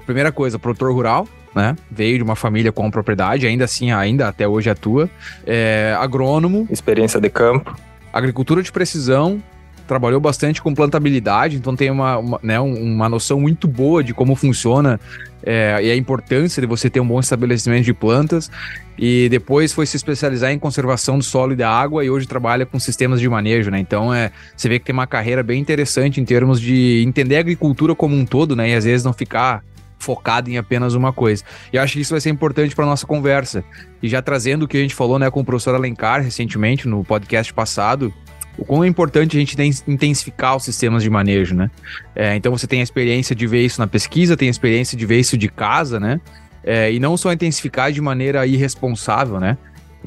Primeira 0.05 0.31
coisa, 0.31 0.59
produtor 0.59 0.93
rural, 0.93 1.27
né? 1.55 1.75
Veio 1.91 2.19
de 2.19 2.23
uma 2.23 2.37
família 2.37 2.71
com 2.71 2.91
propriedade, 2.91 3.47
ainda 3.47 3.65
assim, 3.65 3.91
ainda 3.91 4.29
até 4.29 4.47
hoje 4.47 4.69
atua. 4.69 5.09
É, 5.47 5.97
agrônomo. 5.99 6.69
Experiência 6.71 7.19
de 7.19 7.31
campo 7.31 7.75
agricultura 8.15 8.63
de 8.63 8.71
precisão, 8.71 9.43
trabalhou 9.87 10.21
bastante 10.21 10.63
com 10.63 10.75
plantabilidade, 10.75 11.57
então 11.57 11.77
tem 11.77 11.91
uma, 11.91 12.19
uma, 12.19 12.41
né, 12.43 12.59
uma 12.61 13.09
noção 13.09 13.41
muito 13.41 13.69
boa 13.69 14.03
de 14.03 14.15
como 14.15 14.35
funciona 14.35 14.99
é, 15.43 15.79
e 15.83 15.91
a 15.91 15.97
importância 15.97 16.61
de 16.61 16.67
você 16.67 16.89
ter 16.89 17.01
um 17.01 17.07
bom 17.07 17.21
estabelecimento 17.21 17.85
de 17.85 17.93
plantas. 17.93 18.51
E 18.97 19.29
depois 19.29 19.73
foi 19.73 19.87
se 19.87 19.97
especializar 19.97 20.53
em 20.53 20.59
conservação 20.59 21.19
do 21.19 21.25
solo 21.25 21.53
e 21.53 21.57
da 21.57 21.69
água 21.69 22.05
e 22.05 22.11
hoje 22.11 22.27
trabalha 22.27 22.65
com 22.65 22.79
sistemas 22.79 23.21
de 23.21 23.29
manejo, 23.29 23.71
né? 23.71 23.79
Então 23.79 24.15
é, 24.15 24.31
você 24.57 24.69
vê 24.69 24.79
que 24.79 24.85
tem 24.85 24.93
uma 24.93 25.07
carreira 25.07 25.43
bem 25.43 25.61
interessante 25.61 26.21
em 26.21 26.25
termos 26.25 26.61
de 26.61 27.03
entender 27.05 27.37
a 27.37 27.41
agricultura 27.41 27.95
como 27.95 28.17
um 28.17 28.25
todo, 28.25 28.55
né? 28.55 28.71
E 28.71 28.75
às 28.75 28.85
vezes 28.85 29.05
não 29.05 29.13
ficar 29.13 29.63
focado 29.99 30.51
em 30.51 30.59
apenas 30.59 30.95
uma 30.95 31.13
coisa. 31.13 31.43
E 31.73 31.79
acho 31.79 31.95
que 31.95 32.01
isso 32.01 32.13
vai 32.13 32.21
ser 32.21 32.31
importante 32.31 32.75
para 32.75 32.85
nossa 32.85 33.07
conversa. 33.07 33.65
E 34.03 34.09
já 34.09 34.21
trazendo 34.21 34.65
o 34.65 34.69
que 34.69 34.77
a 34.77 34.81
gente 34.81 34.95
falou 34.95 35.19
né, 35.19 35.31
com 35.31 35.41
o 35.41 35.45
professor 35.45 35.75
Alencar 35.75 36.23
recentemente, 36.23 36.87
no 36.87 37.03
podcast 37.03 37.53
passado, 37.53 38.13
o 38.57 38.65
quão 38.65 38.85
é 38.85 38.87
importante 38.87 39.37
a 39.37 39.41
gente 39.41 39.57
intensificar 39.87 40.57
os 40.57 40.65
sistemas 40.65 41.03
de 41.03 41.11
manejo, 41.11 41.55
né? 41.55 41.71
É, 42.15 42.37
então 42.37 42.53
você 42.53 42.67
tem 42.67 42.81
a 42.81 42.83
experiência 42.83 43.35
de 43.35 43.47
ver 43.47 43.65
isso 43.65 43.81
na 43.81 43.87
pesquisa, 43.87 44.37
tem 44.37 44.49
a 44.49 44.51
experiência 44.51 44.97
de 44.97 45.05
ver 45.05 45.19
isso 45.19 45.37
de 45.37 45.49
casa, 45.49 45.99
né? 45.99 46.21
É, 46.63 46.93
e 46.93 47.01
não 47.01 47.17
só 47.17 47.33
intensificar 47.33 47.91
de 47.91 48.01
maneira 48.01 48.47
irresponsável, 48.47 49.41
né? 49.41 49.59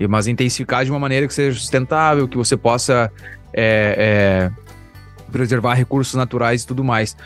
Mas 0.09 0.27
intensificar 0.27 0.85
de 0.85 0.91
uma 0.91 0.99
maneira 0.99 1.27
que 1.27 1.33
seja 1.33 1.57
sustentável, 1.59 2.27
que 2.27 2.37
você 2.37 2.55
possa 2.55 3.11
é, 3.53 4.51
é, 4.51 4.51
preservar 5.31 5.73
recursos 5.73 6.13
naturais 6.13 6.63
e 6.63 6.67
tudo 6.67 6.83
mais. 6.83 7.17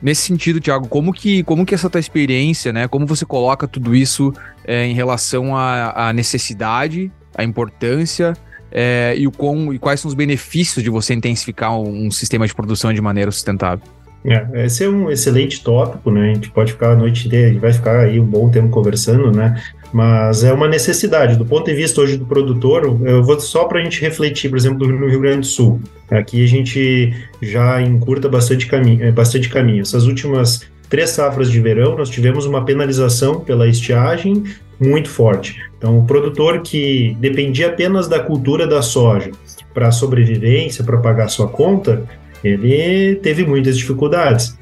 Nesse 0.00 0.22
sentido, 0.22 0.60
Thiago, 0.60 0.88
como 0.88 1.12
que, 1.12 1.42
como 1.42 1.64
que 1.64 1.74
essa 1.74 1.88
tua 1.88 2.00
experiência, 2.00 2.72
né? 2.72 2.86
Como 2.86 3.06
você 3.06 3.24
coloca 3.24 3.66
tudo 3.66 3.94
isso 3.94 4.32
é, 4.64 4.86
em 4.86 4.94
relação 4.94 5.56
à, 5.56 6.08
à 6.08 6.12
necessidade, 6.12 7.10
à 7.34 7.42
importância 7.42 8.34
é, 8.72 9.14
e, 9.16 9.26
o 9.26 9.30
com, 9.30 9.72
e 9.72 9.78
quais 9.78 10.00
são 10.00 10.08
os 10.08 10.14
benefícios 10.14 10.82
de 10.82 10.90
você 10.90 11.14
intensificar 11.14 11.78
um, 11.78 12.06
um 12.06 12.10
sistema 12.10 12.46
de 12.46 12.54
produção 12.54 12.92
de 12.92 13.00
maneira 13.00 13.30
sustentável? 13.30 13.86
É, 14.24 14.66
esse 14.66 14.84
é 14.84 14.88
um 14.88 15.10
excelente 15.10 15.62
tópico, 15.62 16.10
né? 16.10 16.30
A 16.30 16.34
gente 16.34 16.50
pode 16.50 16.72
ficar 16.72 16.92
a 16.92 16.96
noite 16.96 17.26
inteira, 17.26 17.48
a 17.48 17.52
gente 17.52 17.60
vai 17.60 17.72
ficar 17.72 18.00
aí 18.00 18.20
um 18.20 18.24
bom 18.24 18.48
tempo 18.48 18.68
conversando, 18.68 19.32
né? 19.32 19.60
Mas 19.92 20.44
é 20.44 20.52
uma 20.52 20.68
necessidade. 20.68 21.36
Do 21.36 21.44
ponto 21.44 21.66
de 21.66 21.74
vista 21.74 22.00
hoje 22.00 22.16
do 22.16 22.24
produtor, 22.24 22.84
eu 23.04 23.22
vou 23.22 23.38
só 23.40 23.64
para 23.64 23.80
a 23.80 23.82
gente 23.82 24.00
refletir, 24.00 24.48
por 24.48 24.56
exemplo, 24.56 24.86
no 24.86 25.08
Rio 25.08 25.20
Grande 25.20 25.40
do 25.40 25.46
Sul. 25.46 25.80
Aqui 26.10 26.42
a 26.42 26.48
gente 26.48 27.12
já 27.42 27.82
encurta 27.82 28.28
bastante 28.28 28.66
caminho, 28.66 29.12
bastante 29.12 29.48
caminho. 29.48 29.82
Essas 29.82 30.04
últimas 30.04 30.62
três 30.92 31.08
safras 31.08 31.50
de 31.50 31.58
verão, 31.58 31.96
nós 31.96 32.10
tivemos 32.10 32.44
uma 32.44 32.66
penalização 32.66 33.40
pela 33.40 33.66
estiagem 33.66 34.44
muito 34.78 35.08
forte. 35.08 35.58
Então, 35.78 35.98
o 35.98 36.04
produtor 36.04 36.60
que 36.60 37.16
dependia 37.18 37.68
apenas 37.68 38.06
da 38.08 38.20
cultura 38.20 38.66
da 38.66 38.82
soja 38.82 39.30
para 39.72 39.90
sobrevivência, 39.90 40.84
para 40.84 40.98
pagar 40.98 41.28
sua 41.28 41.48
conta, 41.48 42.04
ele 42.44 43.14
teve 43.22 43.42
muitas 43.42 43.78
dificuldades. 43.78 44.54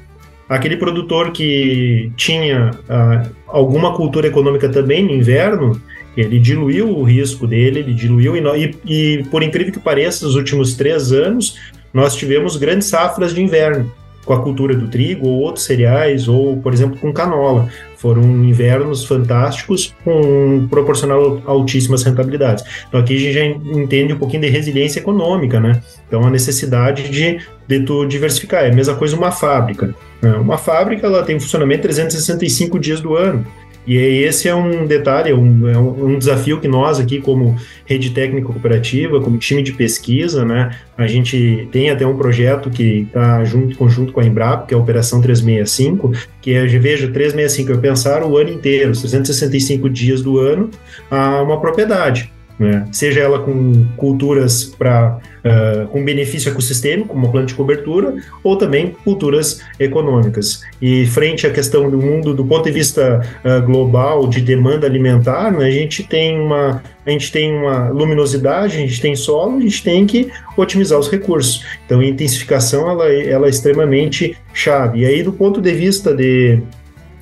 Aquele 0.47 0.77
produtor 0.77 1.33
que 1.33 2.09
tinha 2.15 2.71
ah, 2.87 3.23
alguma 3.45 3.93
cultura 3.93 4.27
econômica 4.27 4.69
também 4.69 5.03
no 5.03 5.11
inverno, 5.11 5.81
ele 6.15 6.39
diluiu 6.39 6.97
o 6.97 7.03
risco 7.03 7.45
dele, 7.45 7.79
ele 7.79 7.93
diluiu, 7.93 8.37
e, 8.37 8.75
e 8.85 9.23
por 9.29 9.43
incrível 9.43 9.73
que 9.73 9.81
pareça, 9.81 10.25
nos 10.25 10.35
últimos 10.35 10.75
três 10.75 11.11
anos, 11.11 11.57
nós 11.93 12.15
tivemos 12.15 12.55
grandes 12.55 12.87
safras 12.87 13.33
de 13.33 13.41
inverno 13.41 13.91
com 14.25 14.33
a 14.33 14.41
cultura 14.41 14.75
do 14.75 14.87
trigo 14.87 15.27
ou 15.27 15.39
outros 15.39 15.65
cereais, 15.65 16.27
ou, 16.27 16.57
por 16.57 16.73
exemplo, 16.73 16.97
com 16.99 17.11
canola. 17.11 17.69
Foram 17.97 18.23
invernos 18.23 19.05
fantásticos 19.05 19.93
com 20.03 20.67
proporcional 20.69 21.41
altíssimas 21.45 22.03
rentabilidades. 22.03 22.63
Então 22.87 22.99
aqui 22.99 23.15
a 23.15 23.19
gente 23.19 23.33
já 23.33 23.45
entende 23.45 24.13
um 24.13 24.17
pouquinho 24.17 24.41
de 24.41 24.49
resiliência 24.49 24.99
econômica, 24.99 25.59
né? 25.59 25.81
Então 26.07 26.23
a 26.25 26.29
necessidade 26.29 27.09
de, 27.09 27.39
de 27.67 27.79
tu 27.81 28.05
diversificar. 28.05 28.63
É 28.63 28.71
a 28.71 28.73
mesma 28.73 28.95
coisa 28.95 29.15
uma 29.15 29.31
fábrica. 29.31 29.93
Né? 30.21 30.31
Uma 30.33 30.57
fábrica 30.57 31.05
ela 31.05 31.23
tem 31.23 31.39
funcionamento 31.39 31.83
365 31.83 32.79
dias 32.79 33.01
do 33.01 33.15
ano. 33.15 33.45
E 33.85 33.97
esse 33.97 34.47
é 34.47 34.55
um 34.55 34.85
detalhe, 34.85 35.31
é 35.31 35.35
um, 35.35 35.67
é 35.67 35.77
um 35.77 36.17
desafio 36.17 36.59
que 36.59 36.67
nós 36.67 36.99
aqui, 36.99 37.19
como 37.19 37.55
rede 37.85 38.11
técnica 38.11 38.47
cooperativa, 38.47 39.19
como 39.19 39.37
time 39.37 39.63
de 39.63 39.73
pesquisa, 39.73 40.45
né, 40.45 40.75
a 40.97 41.07
gente 41.07 41.67
tem 41.71 41.89
até 41.89 42.05
um 42.05 42.15
projeto 42.15 42.69
que 42.69 43.07
está 43.07 43.43
junto, 43.43 43.75
conjunto 43.75 44.13
com 44.13 44.19
a 44.19 44.25
Embrapa, 44.25 44.67
que 44.67 44.73
é 44.73 44.77
a 44.77 44.79
Operação 44.79 45.19
365, 45.21 46.11
que 46.41 46.53
é, 46.53 46.65
veja, 46.65 47.07
365 47.07 47.71
é 47.71 47.77
pensar 47.77 48.23
o 48.23 48.37
ano 48.37 48.51
inteiro, 48.51 48.91
365 48.91 49.89
dias 49.89 50.21
do 50.21 50.39
ano, 50.39 50.69
a 51.09 51.41
uma 51.41 51.59
propriedade 51.59 52.31
né? 52.61 52.85
seja 52.91 53.21
ela 53.21 53.39
com 53.39 53.85
culturas 53.97 54.65
para 54.65 55.17
uh, 55.17 55.87
com 55.87 56.05
benefício 56.05 56.51
ecossistêmico, 56.51 57.09
como 57.09 57.31
planta 57.31 57.47
de 57.47 57.55
cobertura, 57.55 58.13
ou 58.43 58.55
também 58.55 58.95
culturas 59.03 59.61
econômicas. 59.79 60.61
E 60.79 61.07
frente 61.07 61.47
à 61.47 61.49
questão 61.49 61.89
do 61.89 61.97
mundo, 61.97 62.35
do 62.35 62.45
ponto 62.45 62.65
de 62.65 62.71
vista 62.71 63.25
uh, 63.43 63.65
global 63.65 64.27
de 64.27 64.41
demanda 64.41 64.85
alimentar, 64.85 65.51
né, 65.51 65.65
a 65.65 65.71
gente 65.71 66.03
tem 66.03 66.39
uma 66.39 66.83
a 67.03 67.09
gente 67.09 67.31
tem 67.31 67.51
uma 67.51 67.89
luminosidade, 67.89 68.77
a 68.77 68.79
gente 68.79 69.01
tem 69.01 69.15
solo, 69.15 69.57
a 69.57 69.61
gente 69.61 69.83
tem 69.83 70.05
que 70.05 70.31
otimizar 70.55 70.99
os 70.99 71.09
recursos. 71.09 71.65
Então, 71.83 71.99
a 71.99 72.05
intensificação 72.05 72.87
ela, 72.87 73.11
ela 73.11 73.47
é 73.47 73.49
extremamente 73.49 74.37
chave. 74.53 74.99
E 74.99 75.05
aí, 75.07 75.23
do 75.23 75.33
ponto 75.33 75.59
de 75.59 75.73
vista 75.73 76.13
de 76.13 76.61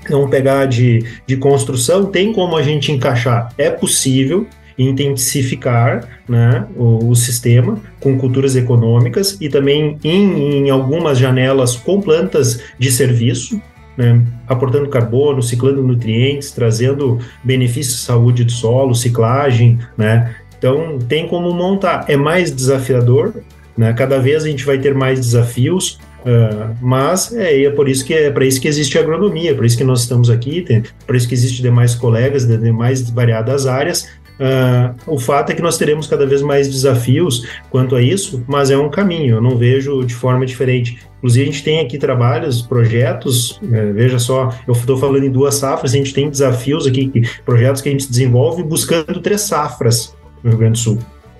vamos 0.10 0.30
pegar 0.30 0.66
de, 0.66 1.06
de 1.26 1.38
construção, 1.38 2.08
tem 2.08 2.34
como 2.34 2.58
a 2.58 2.62
gente 2.62 2.92
encaixar? 2.92 3.54
É 3.58 3.70
possível, 3.70 4.46
intensificar 4.80 6.08
né, 6.28 6.66
o, 6.76 7.10
o, 7.10 7.16
sistema 7.16 7.78
com 8.00 8.18
culturas 8.18 8.56
econômicas 8.56 9.38
e 9.42 9.50
também 9.50 9.98
em, 10.04 10.66
em 10.66 10.70
algumas 10.70 11.18
janelas 11.18 11.76
com 11.76 12.00
plantas 12.00 12.62
de 12.80 12.90
serviço, 12.90 13.62
né, 13.98 14.22
aportando 14.48 14.88
carbono, 14.88 15.44
ciclando 15.44 15.84
nutrientes, 15.84 16.52
trazendo 16.52 17.20
benefícios 17.44 18.02
à 18.04 18.14
saúde 18.14 18.46
do 18.46 18.52
solo, 18.52 18.96
ciclagem, 18.96 19.78
né? 19.98 20.34
Então 20.58 20.98
tem 21.00 21.28
como 21.28 21.54
montar. 21.54 22.06
É 22.08 22.16
mais 22.16 22.54
desafiador, 22.54 23.34
né? 23.78 23.94
Cada 23.94 24.18
vez 24.20 24.44
a 24.44 24.48
gente 24.48 24.66
vai 24.66 24.78
ter 24.78 24.94
mais 24.94 25.20
desafios, 25.20 26.00
Uh, 26.20 26.76
mas 26.82 27.34
é, 27.34 27.64
é 27.64 27.70
por 27.70 27.88
isso 27.88 28.04
que 28.04 28.14
é 28.14 28.30
para 28.30 28.44
isso 28.44 28.60
que 28.60 28.68
existe 28.68 28.98
a 28.98 29.02
agronomia, 29.02 29.56
por 29.56 29.64
isso 29.64 29.78
que 29.78 29.86
nós 29.86 30.02
estamos 30.02 30.30
aqui, 30.30 30.62
tem, 30.62 30.84
por 31.08 31.16
isso 31.16 31.26
que 31.26 31.34
existe 31.34 31.62
demais 31.62 31.96
colegas 31.96 32.46
de 32.46 32.58
demais 32.58 33.10
variadas 33.10 33.66
áreas 33.66 34.06
Uh, 34.40 34.96
o 35.06 35.20
fato 35.20 35.52
é 35.52 35.56
que 35.56 35.62
nós 35.62 35.78
teremos 35.78 36.08
cada 36.08 36.26
vez 36.26 36.42
mais 36.42 36.70
desafios 36.70 37.46
quanto 37.70 37.94
a 37.94 38.02
isso, 38.02 38.42
mas 38.48 38.72
é 38.72 38.78
um 38.78 38.90
caminho, 38.90 39.36
eu 39.36 39.42
não 39.42 39.58
vejo 39.58 40.06
de 40.06 40.16
forma 40.16 40.46
diferente. 40.46 40.98
Inclusive, 41.18 41.44
a 41.44 41.52
gente 41.52 41.64
tem 41.64 41.80
aqui 41.82 41.98
trabalhos, 41.98 42.62
projetos, 42.62 43.60
é, 43.70 43.92
veja 43.92 44.18
só, 44.18 44.56
eu 44.66 44.74
estou 44.74 44.98
falando 44.98 45.26
em 45.26 45.30
duas 45.30 45.56
safras, 45.56 45.94
a 45.94 45.98
gente 45.98 46.14
tem 46.14 46.30
desafios 46.30 46.88
aqui, 46.88 47.12
projetos 47.46 47.82
que 47.82 47.90
a 47.90 47.92
gente 47.92 48.10
desenvolve 48.10 48.64
buscando 48.64 49.20
três 49.20 49.42
safras 49.42 50.16
no 50.42 50.52
Rio 50.52 50.60
Grande 50.60 50.74
do 50.74 50.78
Sul. 50.78 51.00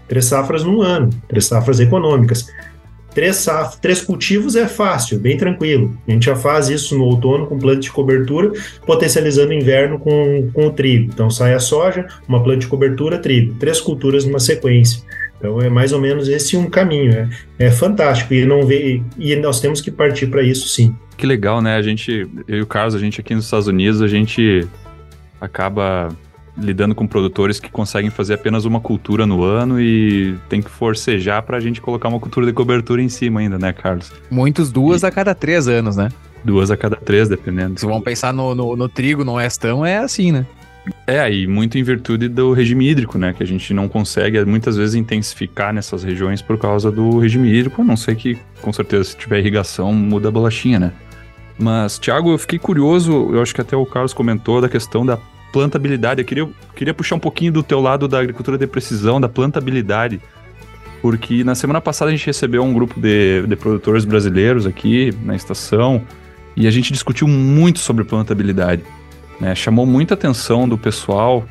Três 0.10 0.26
safras 0.26 0.64
no 0.64 0.82
ano, 0.82 1.10
três 1.28 1.46
safras 1.46 1.80
econômicas. 1.80 2.48
Três, 3.14 3.38
saf 3.38 3.80
três 3.82 4.02
cultivos 4.02 4.56
é 4.56 4.68
fácil, 4.68 5.20
bem 5.20 5.38
tranquilo. 5.38 5.98
A 6.08 6.12
gente 6.12 6.26
já 6.26 6.36
faz 6.36 6.70
isso 6.70 6.98
no 6.98 7.06
outono 7.06 7.48
com 7.48 7.58
planta 7.58 7.80
de 7.80 7.92
cobertura, 7.92 8.52
potencializando 8.86 9.50
o 9.50 9.54
inverno 9.54 10.00
com, 10.00 10.50
com 10.54 10.68
o 10.68 10.72
trigo. 10.72 11.12
Então 11.12 11.30
sai 11.30 11.54
a 11.54 11.60
soja, 11.60 12.08
uma 12.28 12.42
planta 12.44 12.60
de 12.60 12.68
cobertura, 12.68 13.18
trigo. 13.18 13.56
Três 13.56 13.82
culturas 13.82 14.26
numa 14.26 14.40
sequência. 14.40 15.02
Então 15.38 15.62
é 15.62 15.70
mais 15.70 15.94
ou 15.94 16.02
menos 16.02 16.28
esse 16.28 16.56
um 16.56 16.70
caminho. 16.70 17.12
É, 17.12 17.30
é 17.68 17.72
fantástico 17.72 18.34
e 18.34 18.46
não 18.46 18.66
vê 18.66 19.02
e 19.18 19.36
nós 19.38 19.60
temos 19.60 19.82
que 19.82 19.90
partir 19.90 20.28
para 20.28 20.44
isso 20.44 20.68
sim. 20.68 20.96
Que 21.18 21.26
legal, 21.26 21.62
né? 21.62 21.76
A 21.76 21.82
gente, 21.82 22.28
eu 22.48 22.58
e 22.58 22.62
o 22.62 22.68
Carlos, 22.68 22.96
a 22.96 23.00
gente 23.00 23.20
aqui 23.20 23.34
nos 23.34 23.46
Estados 23.46 23.68
Unidos, 23.68 24.02
a 24.02 24.08
gente 24.08 24.66
acaba 25.42 26.10
lidando 26.60 26.94
com 26.94 27.08
produtores 27.08 27.60
que 27.60 27.70
conseguem 27.70 28.10
fazer 28.10 28.34
apenas 28.34 28.66
uma 28.66 28.80
cultura 28.80 29.26
no 29.26 29.44
ano 29.44 29.80
e 29.80 30.36
tem 30.48 30.62
que 30.62 30.70
forcejar 30.70 31.44
para 31.44 31.58
a 31.58 31.60
gente 31.60 31.82
colocar 31.82 32.10
uma 32.10 32.20
cultura 32.20 32.46
de 32.46 32.54
cobertura 32.54 33.02
em 33.02 33.10
cima 33.10 33.40
ainda, 33.40 33.58
né, 33.58 33.74
Carlos? 33.74 34.12
Muitos 34.30 34.72
duas 34.72 35.04
e... 35.04 35.06
a 35.06 35.12
cada 35.12 35.34
três 35.34 35.68
anos, 35.68 35.96
né? 35.96 36.10
Duas 36.44 36.72
a 36.72 36.78
cada 36.78 36.96
três, 36.96 37.28
dependendo. 37.28 37.80
Se 37.80 37.86
vão 37.86 38.02
pensar 38.02 38.34
no, 38.34 38.56
no, 38.56 38.76
no 38.76 38.88
trigo, 38.88 39.24
no 39.24 39.40
estão, 39.40 39.86
é 39.86 39.98
assim, 39.98 40.32
né? 40.32 40.46
É, 41.06 41.20
aí 41.20 41.46
muito 41.46 41.78
em 41.78 41.84
virtude 41.84 42.28
do 42.28 42.54
regime 42.54 42.88
hídrico, 42.90 43.18
né? 43.18 43.34
Que 43.34 43.44
a 43.44 43.46
gente 43.46 43.74
não 43.74 43.88
consegue 43.88 44.44
muitas 44.46 44.78
vezes 44.78 44.96
intensificar 44.96 45.74
nessas 45.74 46.04
regiões 46.04 46.42
por 46.42 46.58
causa 46.58 46.92
do 46.92 47.20
regime 47.20 47.50
hídrico, 47.50 47.82
a 47.82 47.86
não 47.86 47.98
sei 47.98 48.16
que, 48.16 48.38
com 48.62 48.72
certeza, 48.72 49.04
se 49.04 49.18
tiver 49.18 49.40
irrigação, 49.40 49.94
muda 49.94 50.30
a 50.30 50.32
bolachinha, 50.32 50.80
né? 50.80 50.94
Mas, 51.58 52.00
Thiago, 52.00 52.32
eu 52.32 52.38
fiquei 52.38 52.58
curioso, 52.58 53.32
eu 53.34 53.42
acho 53.42 53.54
que 53.54 53.62
até 53.62 53.76
o 53.76 53.86
Carlos 53.86 54.14
comentou 54.14 54.62
da 54.62 54.70
questão 54.70 55.06
da 55.06 55.20
plantabilidade. 55.52 56.22
Eu 56.22 56.26
queria, 56.26 56.50
queria 56.76 56.94
puxar 56.94 57.16
um 57.16 57.20
pouquinho 57.20 57.52
do 57.52 57.64
teu 57.64 57.80
lado 57.82 58.08
da 58.08 58.20
agricultura 58.20 58.58
de 58.58 58.68
precisão, 58.68 59.20
da 59.20 59.30
plantabilidade. 59.30 60.20
Porque 61.02 61.44
na 61.44 61.56
semana 61.56 61.80
passada 61.80 62.12
a 62.12 62.14
gente 62.14 62.26
recebeu 62.26 62.64
um 62.64 62.74
grupo 62.74 63.00
de, 63.00 63.46
de 63.48 63.56
produtores 63.56 64.04
brasileiros 64.04 64.66
aqui 64.66 65.14
na 65.24 65.36
estação 65.36 66.04
e 66.56 66.68
a 66.68 66.72
gente 66.72 66.92
discutiu 66.92 67.28
muito 67.28 67.80
sobre 67.80 68.04
plantabilidade. 68.04 68.84
Né? 69.40 69.56
Chamou 69.56 69.86
muita 69.86 70.14
atenção 70.14 70.68
do 70.68 70.78
pessoal 70.78 71.46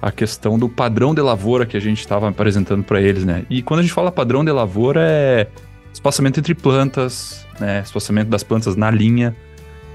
a 0.00 0.10
questão 0.10 0.58
do 0.58 0.68
padrão 0.68 1.14
de 1.14 1.20
lavoura 1.20 1.66
que 1.66 1.76
a 1.76 1.80
gente 1.80 2.00
estava 2.00 2.28
apresentando 2.28 2.84
para 2.84 3.00
eles, 3.00 3.24
né? 3.24 3.44
E 3.50 3.62
quando 3.62 3.80
a 3.80 3.82
gente 3.82 3.92
fala 3.92 4.12
padrão 4.12 4.44
de 4.44 4.52
lavoura 4.52 5.00
é 5.02 5.48
espaçamento 5.92 6.38
entre 6.38 6.54
plantas, 6.54 7.44
né? 7.58 7.80
Espaçamento 7.80 8.28
das 8.28 8.42
plantas 8.42 8.76
na 8.76 8.90
linha. 8.90 9.34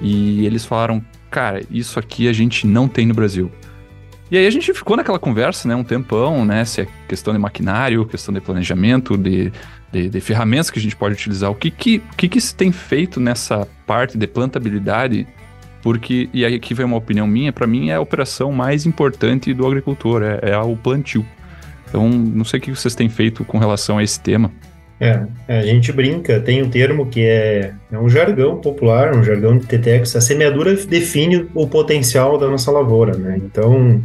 E 0.01 0.45
eles 0.45 0.65
falaram, 0.65 1.03
cara, 1.31 1.63
isso 1.71 1.97
aqui 1.97 2.27
a 2.27 2.33
gente 2.33 2.67
não 2.67 2.87
tem 2.87 3.07
no 3.07 3.13
Brasil. 3.13 3.49
E 4.29 4.37
aí 4.37 4.45
a 4.45 4.49
gente 4.49 4.73
ficou 4.73 4.95
naquela 4.95 5.19
conversa, 5.19 5.67
né, 5.67 5.75
um 5.75 5.83
tempão, 5.83 6.45
né, 6.45 6.63
se 6.63 6.81
é 6.81 6.87
questão 7.07 7.33
de 7.33 7.39
maquinário, 7.39 8.05
questão 8.05 8.33
de 8.33 8.39
planejamento, 8.39 9.17
de, 9.17 9.51
de, 9.91 10.09
de 10.09 10.21
ferramentas 10.21 10.69
que 10.69 10.79
a 10.79 10.81
gente 10.81 10.95
pode 10.95 11.15
utilizar. 11.15 11.49
O 11.49 11.55
que 11.55 11.71
que, 11.71 12.03
que 12.15 12.29
que 12.29 12.39
se 12.39 12.55
tem 12.55 12.71
feito 12.71 13.19
nessa 13.19 13.67
parte 13.87 14.17
de 14.17 14.27
plantabilidade? 14.27 15.27
Porque, 15.81 16.29
e 16.31 16.45
aí 16.45 16.55
aqui 16.55 16.73
vem 16.73 16.85
uma 16.85 16.97
opinião 16.97 17.25
minha, 17.25 17.51
para 17.51 17.65
mim 17.65 17.89
é 17.89 17.95
a 17.95 18.01
operação 18.01 18.51
mais 18.51 18.85
importante 18.85 19.53
do 19.53 19.65
agricultor, 19.65 20.21
é, 20.21 20.51
é 20.51 20.57
o 20.57 20.77
plantio. 20.77 21.25
Então, 21.89 22.07
não 22.07 22.45
sei 22.45 22.59
o 22.59 22.63
que 22.63 22.71
vocês 22.71 22.95
têm 22.95 23.09
feito 23.09 23.43
com 23.43 23.57
relação 23.57 23.97
a 23.97 24.03
esse 24.03 24.19
tema. 24.19 24.49
É, 25.01 25.19
a 25.47 25.63
gente 25.63 25.91
brinca, 25.91 26.39
tem 26.39 26.61
um 26.61 26.69
termo 26.69 27.07
que 27.07 27.25
é, 27.25 27.73
é 27.91 27.97
um 27.97 28.07
jargão 28.07 28.57
popular, 28.57 29.15
um 29.15 29.23
jargão 29.23 29.57
de 29.57 29.65
Tetex. 29.65 30.15
A 30.15 30.21
semeadura 30.21 30.75
define 30.75 31.49
o 31.55 31.67
potencial 31.67 32.37
da 32.37 32.47
nossa 32.47 32.69
lavoura, 32.69 33.17
né? 33.17 33.41
Então, 33.43 33.99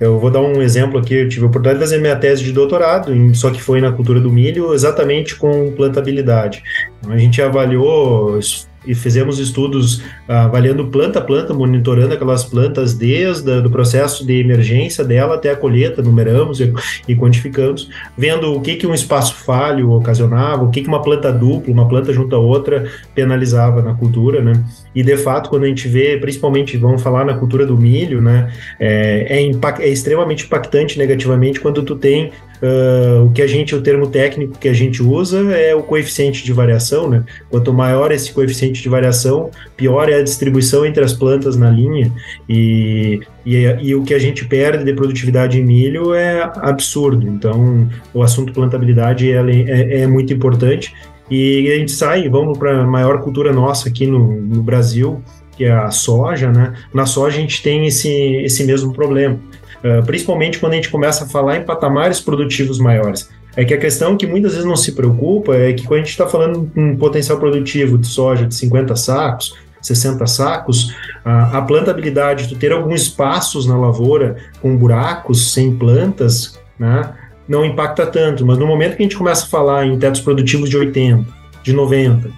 eu 0.00 0.18
vou 0.18 0.32
dar 0.32 0.40
um 0.40 0.60
exemplo 0.60 0.98
aqui. 0.98 1.14
Eu 1.14 1.28
tive 1.28 1.44
a 1.44 1.46
oportunidade 1.46 1.78
de 1.78 1.84
fazer 1.84 2.00
minha 2.00 2.16
tese 2.16 2.42
de 2.42 2.50
doutorado, 2.50 3.12
só 3.36 3.52
que 3.52 3.62
foi 3.62 3.80
na 3.80 3.92
cultura 3.92 4.18
do 4.18 4.32
milho, 4.32 4.74
exatamente 4.74 5.36
com 5.36 5.70
plantabilidade. 5.76 6.60
Então, 6.98 7.12
a 7.12 7.18
gente 7.18 7.40
avaliou 7.40 8.40
e 8.86 8.94
fizemos 8.94 9.38
estudos 9.38 10.02
ah, 10.28 10.44
avaliando 10.44 10.86
planta 10.88 11.18
a 11.18 11.22
planta, 11.22 11.54
monitorando 11.54 12.14
aquelas 12.14 12.44
plantas 12.44 12.94
desde 12.94 13.50
o 13.58 13.70
processo 13.70 14.26
de 14.26 14.40
emergência 14.40 15.04
dela 15.04 15.34
até 15.34 15.50
a 15.50 15.56
colheita, 15.56 16.02
numeramos 16.02 16.60
e, 16.60 16.72
e, 17.08 17.14
quantificamos, 17.14 17.88
vendo 18.16 18.52
o 18.54 18.60
que, 18.60 18.76
que 18.76 18.86
um 18.86 18.94
espaço 18.94 19.34
falho 19.34 19.90
ocasionava, 19.90 20.64
o 20.64 20.70
que, 20.70 20.82
que 20.82 20.88
uma 20.88 21.02
planta 21.02 21.32
dupla, 21.32 21.72
uma 21.72 21.88
planta 21.88 22.12
junto 22.12 22.34
a 22.34 22.38
outra, 22.38 22.90
penalizava 23.14 23.82
na 23.82 23.94
cultura, 23.94 24.42
né? 24.42 24.52
E 24.94 25.02
de 25.02 25.16
fato, 25.16 25.48
quando 25.48 25.64
a 25.64 25.68
gente 25.68 25.88
vê, 25.88 26.16
principalmente, 26.18 26.76
vamos 26.76 27.02
falar 27.02 27.24
na 27.24 27.34
cultura 27.34 27.66
do 27.66 27.76
milho, 27.76 28.20
né? 28.20 28.52
É, 28.78 29.40
é, 29.40 29.84
é 29.84 29.88
extremamente 29.88 30.44
impactante 30.44 30.98
negativamente 30.98 31.60
quando 31.60 31.82
tu 31.82 31.96
tem 31.96 32.32
Uh, 32.62 33.24
o 33.24 33.32
que 33.32 33.42
a 33.42 33.46
gente, 33.48 33.74
o 33.74 33.82
termo 33.82 34.06
técnico 34.06 34.56
que 34.56 34.68
a 34.68 34.72
gente 34.72 35.02
usa 35.02 35.40
é 35.52 35.74
o 35.74 35.82
coeficiente 35.82 36.44
de 36.44 36.52
variação, 36.52 37.10
né? 37.10 37.24
Quanto 37.50 37.72
maior 37.72 38.12
esse 38.12 38.32
coeficiente 38.32 38.80
de 38.80 38.88
variação, 38.88 39.50
pior 39.76 40.08
é 40.08 40.14
a 40.14 40.22
distribuição 40.22 40.86
entre 40.86 41.02
as 41.02 41.12
plantas 41.12 41.56
na 41.56 41.68
linha 41.68 42.12
e, 42.48 43.18
e, 43.44 43.64
e 43.82 43.94
o 43.96 44.04
que 44.04 44.14
a 44.14 44.18
gente 44.18 44.44
perde 44.44 44.84
de 44.84 44.94
produtividade 44.94 45.58
em 45.58 45.64
milho 45.64 46.14
é 46.14 46.52
absurdo. 46.58 47.26
Então, 47.26 47.88
o 48.14 48.22
assunto 48.22 48.52
plantabilidade 48.52 49.32
é, 49.32 49.38
é, 49.38 50.02
é 50.02 50.06
muito 50.06 50.32
importante 50.32 50.94
e 51.28 51.68
a 51.72 51.78
gente 51.78 51.90
sai, 51.90 52.28
vamos 52.28 52.56
para 52.58 52.82
a 52.82 52.86
maior 52.86 53.22
cultura 53.22 53.52
nossa 53.52 53.88
aqui 53.88 54.06
no, 54.06 54.40
no 54.40 54.62
Brasil, 54.62 55.20
que 55.56 55.64
é 55.64 55.72
a 55.72 55.90
soja, 55.90 56.52
né? 56.52 56.74
Na 56.94 57.06
soja 57.06 57.38
a 57.38 57.40
gente 57.40 57.60
tem 57.60 57.86
esse, 57.86 58.08
esse 58.44 58.62
mesmo 58.62 58.92
problema 58.92 59.36
uh, 59.84 60.04
principalmente 60.04 60.58
quando 60.58 60.72
a 60.72 60.76
gente 60.76 60.90
começa 60.90 61.24
a 61.24 61.28
falar 61.28 61.56
em 61.56 61.64
patamares 61.64 62.20
produtivos 62.20 62.78
maiores. 62.78 63.28
É 63.56 63.64
que 63.64 63.74
a 63.74 63.78
questão 63.78 64.16
que 64.16 64.26
muitas 64.26 64.52
vezes 64.52 64.66
não 64.66 64.76
se 64.76 64.92
preocupa 64.92 65.54
é 65.54 65.72
que 65.72 65.82
quando 65.82 66.00
a 66.00 66.02
gente 66.02 66.10
está 66.10 66.26
falando 66.26 66.70
um 66.74 66.96
potencial 66.96 67.38
produtivo 67.38 67.98
de 67.98 68.06
soja 68.06 68.46
de 68.46 68.54
50 68.54 68.96
sacos, 68.96 69.54
60 69.82 70.26
sacos, 70.26 70.94
a, 71.24 71.58
a 71.58 71.62
plantabilidade, 71.62 72.48
tu 72.48 72.56
ter 72.56 72.72
alguns 72.72 73.02
espaços 73.02 73.66
na 73.66 73.76
lavoura 73.76 74.36
com 74.60 74.76
buracos, 74.76 75.52
sem 75.52 75.76
plantas, 75.76 76.58
né, 76.78 77.12
não 77.46 77.64
impacta 77.64 78.06
tanto. 78.06 78.46
Mas 78.46 78.56
no 78.56 78.66
momento 78.66 78.96
que 78.96 79.02
a 79.02 79.06
gente 79.06 79.16
começa 79.16 79.44
a 79.44 79.48
falar 79.48 79.86
em 79.86 79.98
tetos 79.98 80.20
produtivos 80.20 80.70
de 80.70 80.76
80, 80.78 81.26
de 81.62 81.72
90, 81.72 82.30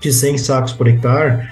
de 0.00 0.12
100 0.12 0.38
sacos 0.38 0.72
por 0.72 0.88
hectare, 0.88 1.46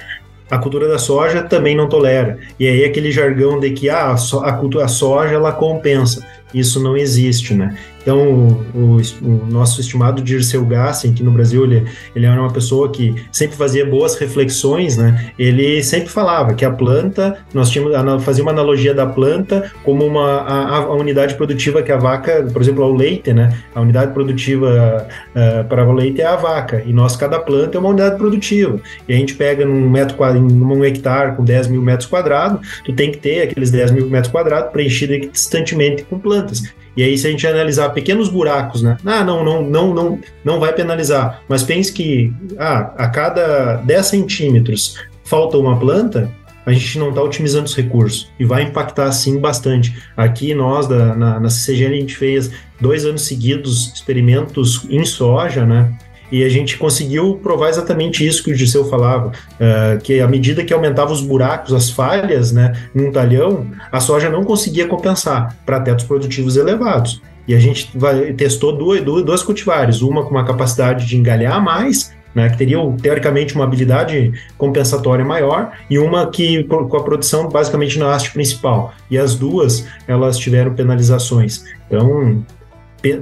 a 0.51 0.59
cultura 0.59 0.89
da 0.89 0.99
soja 0.99 1.43
também 1.43 1.77
não 1.77 1.89
tolera. 1.89 2.39
E 2.59 2.67
aí 2.67 2.85
aquele 2.85 3.11
jargão 3.13 3.61
de 3.61 3.71
que 3.71 3.91
ah, 3.91 4.15
a, 4.43 4.53
cultura, 4.53 4.85
a 4.85 4.89
soja 4.89 5.35
ela 5.35 5.53
compensa. 5.53 6.27
Isso 6.53 6.83
não 6.83 6.97
existe, 6.97 7.53
né? 7.53 7.77
Então, 8.09 8.65
o, 8.75 8.97
o, 8.97 9.47
nosso 9.51 9.83
estimado 9.83 10.23
Dirceu 10.23 10.65
Gassen, 10.65 11.13
que 11.13 11.23
no 11.23 11.31
Brasil 11.31 11.63
ele, 11.65 11.85
ele 12.17 12.25
era 12.25 12.41
uma 12.41 12.51
pessoa 12.51 12.91
que 12.91 13.15
sempre 13.31 13.55
fazia 13.55 13.85
boas 13.85 14.17
reflexões, 14.17 14.97
né? 14.97 15.31
Ele 15.39 15.83
sempre 15.83 16.09
falava 16.09 16.55
que 16.55 16.65
a 16.65 16.71
planta, 16.71 17.37
nós 17.53 17.69
tínhamos, 17.69 18.25
fazia 18.25 18.43
uma 18.43 18.51
analogia 18.51 18.95
da 18.95 19.05
planta 19.05 19.71
como 19.85 20.07
uma 20.07 20.41
a, 20.41 20.77
a 20.77 20.95
unidade 20.95 21.35
produtiva 21.35 21.83
que 21.83 21.93
a 21.93 21.99
vaca, 21.99 22.49
por 22.51 22.63
exemplo, 22.63 22.83
o 22.83 22.95
leite, 22.95 23.35
né? 23.35 23.55
A 23.75 23.83
unidade 23.83 24.15
produtiva 24.15 25.07
uh, 25.37 25.69
para 25.69 25.87
o 25.87 25.93
leite 25.93 26.23
é 26.23 26.27
a 26.27 26.37
vaca, 26.37 26.83
e 26.87 26.95
nós, 26.95 27.15
cada 27.15 27.39
planta 27.39 27.77
é 27.77 27.79
uma 27.79 27.91
unidade 27.91 28.17
produtiva. 28.17 28.81
E 29.07 29.13
a 29.13 29.17
gente 29.17 29.35
pega 29.35 29.67
num 29.67 29.87
metro 29.91 30.17
quadrado, 30.17 30.47
num 30.47 30.83
hectare 30.83 31.37
com 31.37 31.45
10 31.45 31.69
mil 31.69 31.83
metros 31.83 32.09
quadrados, 32.09 32.81
tu 32.87 32.93
tem 32.95 33.13
que 33.13 33.19
ter 33.19 33.43
aqueles 33.43 33.71
10 33.71 33.91
mil 33.91 34.09
metros 34.09 34.33
quadrados 34.33 34.73
preenchidos 34.73 35.17
equidistantemente 35.17 36.05
com 36.05 36.19
plantas. 36.19 36.63
E 36.99 37.03
aí, 37.05 37.17
se 37.17 37.29
a 37.29 37.31
gente 37.31 37.47
analisar 37.47 37.91
pequenos 37.91 38.29
buracos, 38.29 38.83
né? 38.83 38.97
Ah, 39.07 39.23
não, 39.23 39.45
não, 39.45 39.63
não, 39.63 39.95
não, 39.95 40.19
não 40.45 40.59
vai 40.59 40.73
penalizar. 40.73 41.45
Mas 41.49 41.63
pense 41.63 41.93
que 41.93 42.33
ah, 42.59 42.93
a 42.99 43.07
cada 43.07 43.77
10 43.77 44.05
centímetros 44.05 44.97
falta 45.23 45.57
uma 45.57 45.79
planta, 45.79 46.29
a 46.67 46.73
gente 46.73 46.99
não 46.99 47.11
está 47.11 47.23
otimizando 47.23 47.67
os 47.67 47.77
recursos 47.77 48.29
e 48.37 48.45
vai 48.45 48.65
impactar 48.65 49.13
sim 49.13 49.39
bastante. 49.39 49.97
Aqui 50.17 50.53
nós 50.53 50.89
da, 50.89 51.15
na, 51.15 51.39
na 51.39 51.49
CCGN 51.49 51.99
a 51.99 52.01
gente 52.01 52.17
fez 52.17 52.51
dois 52.81 53.05
anos 53.05 53.23
seguidos 53.23 53.93
experimentos 53.95 54.85
em 54.91 55.05
soja, 55.05 55.65
né? 55.65 55.97
E 56.31 56.45
a 56.45 56.49
gente 56.49 56.77
conseguiu 56.77 57.39
provar 57.43 57.71
exatamente 57.71 58.27
isso 58.27 58.43
que 58.43 58.53
o 58.53 58.55
Giseu 58.55 58.85
falava, 58.85 59.29
uh, 59.29 59.99
que 60.03 60.21
à 60.21 60.29
medida 60.29 60.65
que 60.65 60.75
aumentava 60.75 61.13
os 61.13 61.21
buracos, 61.21 61.73
as 61.73 61.91
falhas 61.91 62.53
né, 62.53 62.73
num 62.95 63.11
talhão, 63.11 63.67
a 63.91 64.01
soja 64.01 64.29
não 64.29 64.45
conseguia 64.45 64.87
compensar 64.87 65.57
para 65.65 65.81
tetos 65.81 66.05
produtivos 66.05 66.57
elevados. 66.57 67.23
E 67.47 67.55
a 67.55 67.59
gente 67.59 67.91
vai, 67.95 68.35
testou 68.35 68.77
duas, 68.77 69.03
duas 69.03 69.43
cultivares, 69.43 70.03
uma 70.03 70.23
com 70.23 70.31
uma 70.31 70.45
capacidade 70.45 71.07
de 71.07 71.17
engalhar 71.17 71.63
mais, 71.65 72.13
né, 72.35 72.51
que 72.51 72.59
teria 72.59 72.79
teoricamente 73.01 73.55
uma 73.55 73.65
habilidade 73.65 74.33
compensatória 74.59 75.25
maior, 75.25 75.73
e 75.89 75.99
uma 75.99 76.31
que 76.31 76.65
com 76.65 76.97
a 76.97 77.03
produção 77.03 77.49
basicamente 77.49 77.99
na 77.99 78.15
haste 78.15 78.33
principal. 78.33 78.93
E 79.11 79.17
as 79.17 79.35
duas, 79.35 79.87
elas 80.07 80.37
tiveram 80.37 80.75
penalizações. 80.75 81.65
Então, 81.87 82.45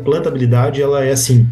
plantabilidade, 0.04 0.82
ela 0.82 1.04
é 1.04 1.12
assim, 1.12 1.46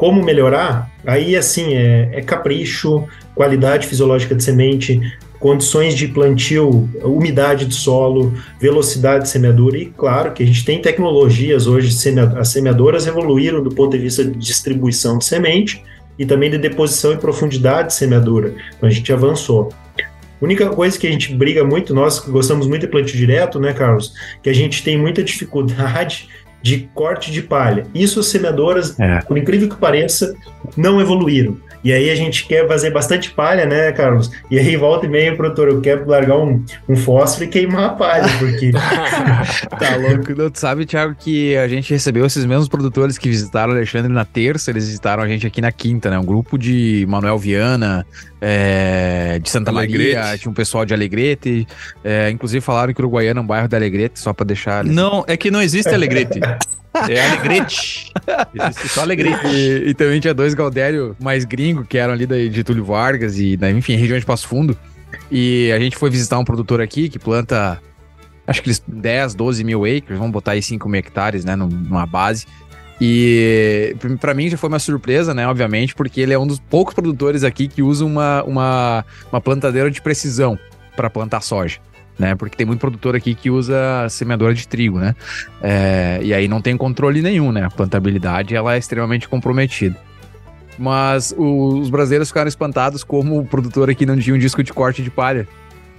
como 0.00 0.24
melhorar? 0.24 0.90
Aí, 1.06 1.36
assim, 1.36 1.74
é, 1.74 2.08
é 2.14 2.22
capricho, 2.22 3.06
qualidade 3.34 3.86
fisiológica 3.86 4.34
de 4.34 4.42
semente, 4.42 4.98
condições 5.38 5.94
de 5.94 6.08
plantio, 6.08 6.88
umidade 7.04 7.66
do 7.66 7.74
solo, 7.74 8.32
velocidade 8.58 9.24
de 9.24 9.28
semeadura 9.28 9.76
e 9.76 9.84
claro 9.84 10.32
que 10.32 10.42
a 10.42 10.46
gente 10.46 10.64
tem 10.64 10.80
tecnologias 10.80 11.66
hoje, 11.66 11.94
as 12.38 12.48
semeadoras 12.48 13.06
evoluíram 13.06 13.62
do 13.62 13.68
ponto 13.68 13.94
de 13.94 14.02
vista 14.02 14.24
de 14.24 14.38
distribuição 14.38 15.18
de 15.18 15.26
semente 15.26 15.84
e 16.18 16.24
também 16.24 16.50
de 16.50 16.56
deposição 16.56 17.12
e 17.12 17.18
profundidade 17.18 17.88
de 17.88 17.94
semeadura. 17.94 18.54
Então 18.74 18.88
a 18.88 18.92
gente 18.92 19.12
avançou. 19.12 19.70
A 19.98 20.44
única 20.46 20.70
coisa 20.70 20.98
que 20.98 21.06
a 21.06 21.12
gente 21.12 21.34
briga 21.34 21.62
muito, 21.62 21.94
nós 21.94 22.20
gostamos 22.20 22.66
muito 22.66 22.86
de 22.86 22.88
plantio 22.88 23.18
direto, 23.18 23.60
né, 23.60 23.74
Carlos, 23.74 24.14
que 24.42 24.48
a 24.48 24.54
gente 24.54 24.82
tem 24.82 24.96
muita 24.96 25.22
dificuldade 25.22 26.26
de 26.62 26.88
corte 26.94 27.30
de 27.30 27.42
palha. 27.42 27.86
Isso 27.94 28.20
as 28.20 28.26
semeadoras, 28.26 28.98
é. 28.98 29.20
por 29.22 29.38
incrível 29.38 29.68
que 29.68 29.76
pareça, 29.76 30.34
não 30.76 31.00
evoluíram. 31.00 31.56
E 31.82 31.92
aí 31.92 32.10
a 32.10 32.14
gente 32.14 32.46
quer 32.46 32.66
fazer 32.68 32.90
bastante 32.90 33.30
palha, 33.30 33.64
né, 33.64 33.92
Carlos? 33.92 34.30
E 34.50 34.58
aí 34.58 34.76
volta 34.76 35.06
e 35.06 35.08
meia, 35.08 35.34
produtor, 35.34 35.68
eu 35.68 35.80
quero 35.80 36.08
largar 36.08 36.38
um, 36.38 36.64
um 36.88 36.96
fósforo 36.96 37.44
e 37.44 37.48
queimar 37.48 37.84
a 37.84 37.88
palha, 37.90 38.28
porque... 38.38 38.70
tá 39.78 39.96
louco. 39.96 40.34
Não, 40.36 40.50
tu 40.50 40.58
sabe, 40.58 40.84
Thiago, 40.84 41.14
que 41.18 41.56
a 41.56 41.66
gente 41.68 41.90
recebeu 41.92 42.26
esses 42.26 42.44
mesmos 42.44 42.68
produtores 42.68 43.16
que 43.16 43.28
visitaram 43.28 43.72
o 43.72 43.76
Alexandre 43.76 44.12
na 44.12 44.24
terça, 44.24 44.70
eles 44.70 44.86
visitaram 44.86 45.22
a 45.22 45.28
gente 45.28 45.46
aqui 45.46 45.60
na 45.60 45.72
quinta, 45.72 46.10
né? 46.10 46.18
Um 46.18 46.24
grupo 46.24 46.58
de 46.58 47.06
Manuel 47.08 47.38
Viana, 47.38 48.06
é, 48.40 49.38
de 49.42 49.48
Santa 49.48 49.70
Alegrete. 49.70 50.16
Maria, 50.16 50.38
tinha 50.38 50.50
um 50.50 50.54
pessoal 50.54 50.84
de 50.84 50.92
Alegrete, 50.92 51.66
é, 52.04 52.30
inclusive 52.30 52.60
falaram 52.60 52.92
que 52.92 53.00
o 53.00 53.04
Uruguaiana 53.04 53.40
é 53.40 53.42
um 53.42 53.46
bairro 53.46 53.68
de 53.68 53.76
Alegrete, 53.76 54.20
só 54.20 54.32
pra 54.32 54.44
deixar... 54.44 54.84
Não, 54.84 55.24
é 55.26 55.36
que 55.36 55.50
não 55.50 55.62
existe 55.62 55.94
Alegrete. 55.94 56.40
É 57.08 57.26
Alegrete. 57.26 58.12
Existe 58.54 58.88
só 58.88 59.02
Alegrete. 59.02 59.46
E, 59.46 59.90
e, 59.90 59.94
também 59.94 60.20
tinha 60.20 60.34
dois 60.34 60.54
Galdério 60.54 61.16
mais 61.20 61.44
gringo, 61.44 61.84
que 61.84 61.98
eram 61.98 62.12
ali 62.12 62.26
da 62.26 62.36
Getúlio 62.36 62.84
Vargas 62.84 63.38
e, 63.38 63.56
da, 63.56 63.70
enfim, 63.70 63.96
região 63.96 64.18
de 64.18 64.24
Passo 64.24 64.48
Fundo. 64.48 64.76
E 65.30 65.70
a 65.72 65.78
gente 65.78 65.96
foi 65.96 66.10
visitar 66.10 66.38
um 66.38 66.44
produtor 66.44 66.80
aqui 66.80 67.08
que 67.08 67.18
planta, 67.18 67.80
acho 68.46 68.62
que 68.62 68.68
eles 68.68 68.82
10, 68.86 69.34
12 69.34 69.64
mil 69.64 69.84
acres, 69.84 70.18
vamos 70.18 70.32
botar 70.32 70.52
aí 70.52 70.62
5 70.62 70.88
mil 70.88 70.98
hectares, 70.98 71.44
né, 71.44 71.56
numa 71.56 72.06
base. 72.06 72.46
E 73.00 73.96
para 74.20 74.34
mim 74.34 74.48
já 74.48 74.58
foi 74.58 74.68
uma 74.68 74.78
surpresa, 74.78 75.32
né? 75.32 75.48
Obviamente, 75.48 75.94
porque 75.94 76.20
ele 76.20 76.34
é 76.34 76.38
um 76.38 76.46
dos 76.46 76.60
poucos 76.60 76.92
produtores 76.92 77.44
aqui 77.44 77.66
que 77.66 77.82
usa 77.82 78.04
uma, 78.04 78.42
uma, 78.42 79.04
uma 79.32 79.40
plantadeira 79.40 79.90
de 79.90 80.02
precisão 80.02 80.58
para 80.94 81.08
plantar 81.08 81.40
soja 81.40 81.80
né? 82.20 82.34
Porque 82.34 82.54
tem 82.54 82.66
muito 82.66 82.78
produtor 82.78 83.16
aqui 83.16 83.34
que 83.34 83.50
usa 83.50 84.06
semeadora 84.10 84.52
de 84.52 84.68
trigo, 84.68 84.98
né? 84.98 85.16
É, 85.62 86.20
e 86.22 86.34
aí 86.34 86.46
não 86.46 86.60
tem 86.60 86.76
controle 86.76 87.22
nenhum, 87.22 87.50
né? 87.50 87.64
A 87.64 87.70
plantabilidade 87.70 88.54
ela 88.54 88.74
é 88.74 88.78
extremamente 88.78 89.26
comprometida. 89.26 89.96
Mas 90.78 91.34
os 91.36 91.88
brasileiros 91.88 92.28
ficaram 92.28 92.48
espantados 92.48 93.02
como 93.02 93.38
o 93.38 93.46
produtor 93.46 93.88
aqui 93.88 94.04
não 94.04 94.18
tinha 94.18 94.36
um 94.36 94.38
disco 94.38 94.62
de 94.62 94.72
corte 94.72 95.02
de 95.02 95.10
palha. 95.10 95.48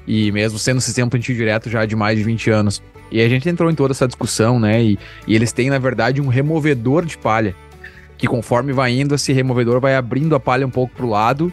E 0.08 0.32
mesmo 0.32 0.60
sendo 0.60 0.78
um 0.78 0.82
sistema 0.82 1.10
plantio 1.10 1.36
direto 1.36 1.70
já 1.70 1.86
de 1.86 1.96
mais 1.96 2.18
de 2.18 2.24
20 2.24 2.50
anos. 2.52 2.84
E 3.12 3.20
a 3.20 3.28
gente 3.28 3.50
entrou 3.50 3.70
em 3.70 3.76
toda 3.76 3.92
essa 3.92 4.08
discussão, 4.08 4.60
né? 4.60 4.82
E, 4.82 5.00
e 5.28 5.36
eles 5.36 5.52
têm, 5.52 5.70
na 5.72 5.80
verdade, 5.80 6.22
um 6.22 6.28
removedor 6.28 7.04
de 7.04 7.18
palha. 7.18 7.56
Que 8.16 8.28
conforme 8.28 8.72
vai 8.72 8.92
indo, 8.92 9.16
esse 9.16 9.34
removedor 9.34 9.80
vai 9.80 9.96
abrindo 9.96 10.36
a 10.36 10.40
palha 10.40 10.66
um 10.66 10.70
pouco 10.70 10.94
para 10.96 11.06
o 11.06 11.10
lado 11.10 11.52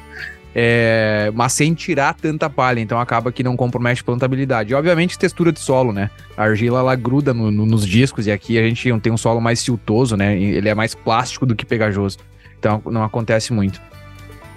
é, 0.54 1.30
mas 1.34 1.52
sem 1.52 1.74
tirar 1.74 2.14
tanta 2.14 2.48
palha, 2.48 2.80
então 2.80 2.98
acaba 2.98 3.30
que 3.30 3.42
não 3.42 3.56
compromete 3.56 4.02
plantabilidade. 4.02 4.72
E 4.72 4.74
obviamente 4.74 5.18
textura 5.18 5.52
de 5.52 5.60
solo, 5.60 5.92
né? 5.92 6.10
A 6.36 6.44
argila 6.44 6.80
ela 6.80 6.94
gruda 6.96 7.34
no, 7.34 7.50
no, 7.50 7.66
nos 7.66 7.86
discos 7.86 8.26
e 8.26 8.32
aqui 8.32 8.58
a 8.58 8.62
gente 8.62 8.98
tem 9.00 9.12
um 9.12 9.16
solo 9.16 9.40
mais 9.40 9.60
siltoso, 9.60 10.16
né? 10.16 10.36
Ele 10.36 10.68
é 10.68 10.74
mais 10.74 10.94
plástico 10.94 11.46
do 11.46 11.54
que 11.54 11.66
pegajoso. 11.66 12.18
Então 12.58 12.82
não 12.86 13.04
acontece 13.04 13.52
muito. 13.52 13.80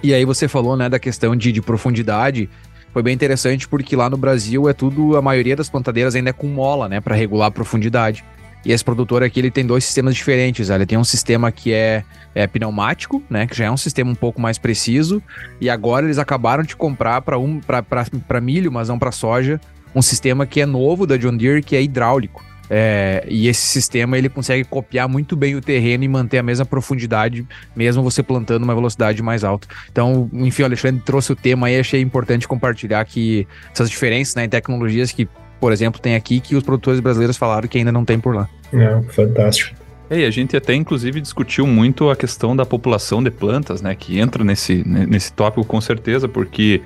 E 0.02 0.12
aí 0.12 0.24
você 0.24 0.48
falou, 0.48 0.76
né, 0.76 0.88
da 0.88 0.98
questão 0.98 1.36
de, 1.36 1.52
de 1.52 1.62
profundidade. 1.62 2.50
Foi 2.92 3.02
bem 3.02 3.14
interessante 3.14 3.68
porque 3.68 3.94
lá 3.94 4.10
no 4.10 4.16
Brasil 4.16 4.68
é 4.68 4.72
tudo, 4.72 5.16
a 5.16 5.22
maioria 5.22 5.54
das 5.54 5.70
plantadeiras 5.70 6.14
ainda 6.14 6.30
é 6.30 6.32
com 6.32 6.48
mola, 6.48 6.88
né, 6.88 7.00
para 7.00 7.14
regular 7.14 7.48
a 7.48 7.50
profundidade. 7.50 8.24
E 8.64 8.72
esse 8.72 8.84
produtor 8.84 9.22
aqui, 9.22 9.40
ele 9.40 9.50
tem 9.50 9.66
dois 9.66 9.84
sistemas 9.84 10.14
diferentes. 10.14 10.70
Ele 10.70 10.86
tem 10.86 10.98
um 10.98 11.04
sistema 11.04 11.50
que 11.50 11.72
é, 11.72 12.04
é 12.34 12.46
pneumático, 12.46 13.22
né? 13.28 13.46
Que 13.46 13.56
já 13.56 13.64
é 13.66 13.70
um 13.70 13.76
sistema 13.76 14.10
um 14.10 14.14
pouco 14.14 14.40
mais 14.40 14.58
preciso. 14.58 15.22
E 15.60 15.68
agora 15.68 16.06
eles 16.06 16.18
acabaram 16.18 16.62
de 16.62 16.76
comprar 16.76 17.22
para 17.22 17.38
um, 17.38 17.60
para 17.60 18.40
milho, 18.40 18.70
mas 18.70 18.88
não 18.88 18.98
para 18.98 19.12
soja, 19.12 19.60
um 19.94 20.02
sistema 20.02 20.46
que 20.46 20.60
é 20.60 20.66
novo 20.66 21.06
da 21.06 21.16
John 21.16 21.36
Deere, 21.36 21.62
que 21.62 21.76
é 21.76 21.82
hidráulico. 21.82 22.42
É, 22.74 23.26
e 23.28 23.48
esse 23.48 23.66
sistema 23.66 24.16
ele 24.16 24.30
consegue 24.30 24.64
copiar 24.64 25.06
muito 25.06 25.36
bem 25.36 25.54
o 25.54 25.60
terreno 25.60 26.04
e 26.04 26.08
manter 26.08 26.38
a 26.38 26.42
mesma 26.42 26.64
profundidade, 26.64 27.46
mesmo 27.76 28.02
você 28.02 28.22
plantando 28.22 28.62
uma 28.62 28.74
velocidade 28.74 29.22
mais 29.22 29.44
alta. 29.44 29.68
Então, 29.90 30.30
enfim, 30.32 30.62
o 30.62 30.64
Alexandre 30.64 31.02
trouxe 31.04 31.32
o 31.32 31.36
tema 31.36 31.66
aí, 31.66 31.78
achei 31.78 32.00
importante 32.00 32.48
compartilhar 32.48 33.04
que 33.04 33.46
essas 33.70 33.90
diferenças 33.90 34.36
né, 34.36 34.46
em 34.46 34.48
tecnologias 34.48 35.12
que, 35.12 35.28
por 35.62 35.70
exemplo, 35.70 36.00
tem 36.00 36.16
aqui 36.16 36.40
que 36.40 36.56
os 36.56 36.64
produtores 36.64 36.98
brasileiros 36.98 37.36
falaram 37.36 37.68
que 37.68 37.78
ainda 37.78 37.92
não 37.92 38.04
tem 38.04 38.18
por 38.18 38.34
lá. 38.34 38.48
É, 38.72 39.00
fantástico. 39.12 39.76
E 40.10 40.24
a 40.24 40.30
gente 40.30 40.56
até 40.56 40.74
inclusive 40.74 41.20
discutiu 41.20 41.68
muito 41.68 42.10
a 42.10 42.16
questão 42.16 42.56
da 42.56 42.66
população 42.66 43.22
de 43.22 43.30
plantas, 43.30 43.80
né, 43.80 43.94
que 43.94 44.18
entra 44.18 44.42
nesse, 44.42 44.82
nesse 44.84 45.32
tópico 45.32 45.64
com 45.64 45.80
certeza, 45.80 46.26
porque 46.26 46.82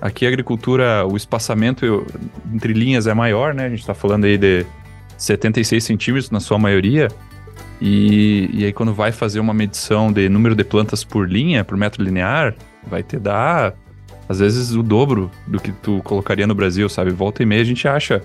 aqui 0.00 0.24
a 0.24 0.28
agricultura, 0.28 1.06
o 1.06 1.18
espaçamento 1.18 2.06
entre 2.50 2.72
linhas 2.72 3.06
é 3.06 3.12
maior, 3.12 3.52
né? 3.52 3.66
A 3.66 3.68
gente 3.68 3.80
está 3.80 3.92
falando 3.92 4.24
aí 4.24 4.38
de 4.38 4.64
76 5.18 5.84
centímetros 5.84 6.30
na 6.30 6.40
sua 6.40 6.58
maioria. 6.58 7.08
E, 7.78 8.48
e 8.54 8.64
aí 8.64 8.72
quando 8.72 8.94
vai 8.94 9.12
fazer 9.12 9.38
uma 9.38 9.52
medição 9.52 10.10
de 10.10 10.30
número 10.30 10.54
de 10.54 10.64
plantas 10.64 11.04
por 11.04 11.28
linha, 11.28 11.62
por 11.62 11.76
metro 11.76 12.02
linear, 12.02 12.54
vai 12.88 13.02
te 13.02 13.18
dar 13.18 13.74
às 14.28 14.38
vezes 14.40 14.74
o 14.74 14.82
dobro 14.82 15.30
do 15.46 15.58
que 15.58 15.72
tu 15.72 16.00
colocaria 16.04 16.46
no 16.46 16.54
Brasil, 16.54 16.88
sabe? 16.88 17.10
Volta 17.10 17.42
e 17.42 17.46
meia 17.46 17.62
a 17.62 17.64
gente 17.64 17.86
acha 17.88 18.22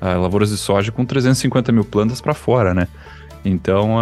ah, 0.00 0.14
lavouras 0.14 0.50
de 0.50 0.56
soja 0.56 0.92
com 0.92 1.04
350 1.04 1.72
mil 1.72 1.84
plantas 1.84 2.20
para 2.20 2.34
fora, 2.34 2.72
né? 2.72 2.88
Então 3.44 3.98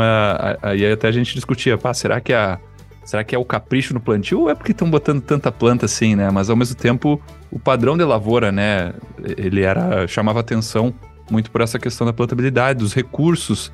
aí 0.62 0.90
até 0.90 1.08
a 1.08 1.12
gente 1.12 1.34
discutia, 1.34 1.78
pá, 1.78 1.94
será 1.94 2.20
que 2.20 2.32
a 2.32 2.58
será 3.04 3.24
que 3.24 3.34
é 3.34 3.38
o 3.38 3.44
capricho 3.44 3.94
no 3.94 4.00
plantio 4.00 4.40
ou 4.40 4.50
é 4.50 4.54
porque 4.54 4.72
estão 4.72 4.90
botando 4.90 5.22
tanta 5.22 5.50
planta 5.50 5.87
assim, 5.87 6.14
né? 6.14 6.30
Mas 6.30 6.50
ao 6.50 6.56
mesmo 6.56 6.74
tempo 6.74 7.20
o 7.50 7.58
padrão 7.58 7.96
de 7.96 8.04
lavoura, 8.04 8.52
né? 8.52 8.92
Ele 9.37 9.62
era 9.62 10.06
chamava 10.06 10.40
atenção 10.40 10.94
muito 11.30 11.50
por 11.50 11.61
essa 11.61 11.78
questão 11.78 12.06
da 12.06 12.12
plantabilidade, 12.12 12.78
dos 12.78 12.94
recursos 12.94 13.72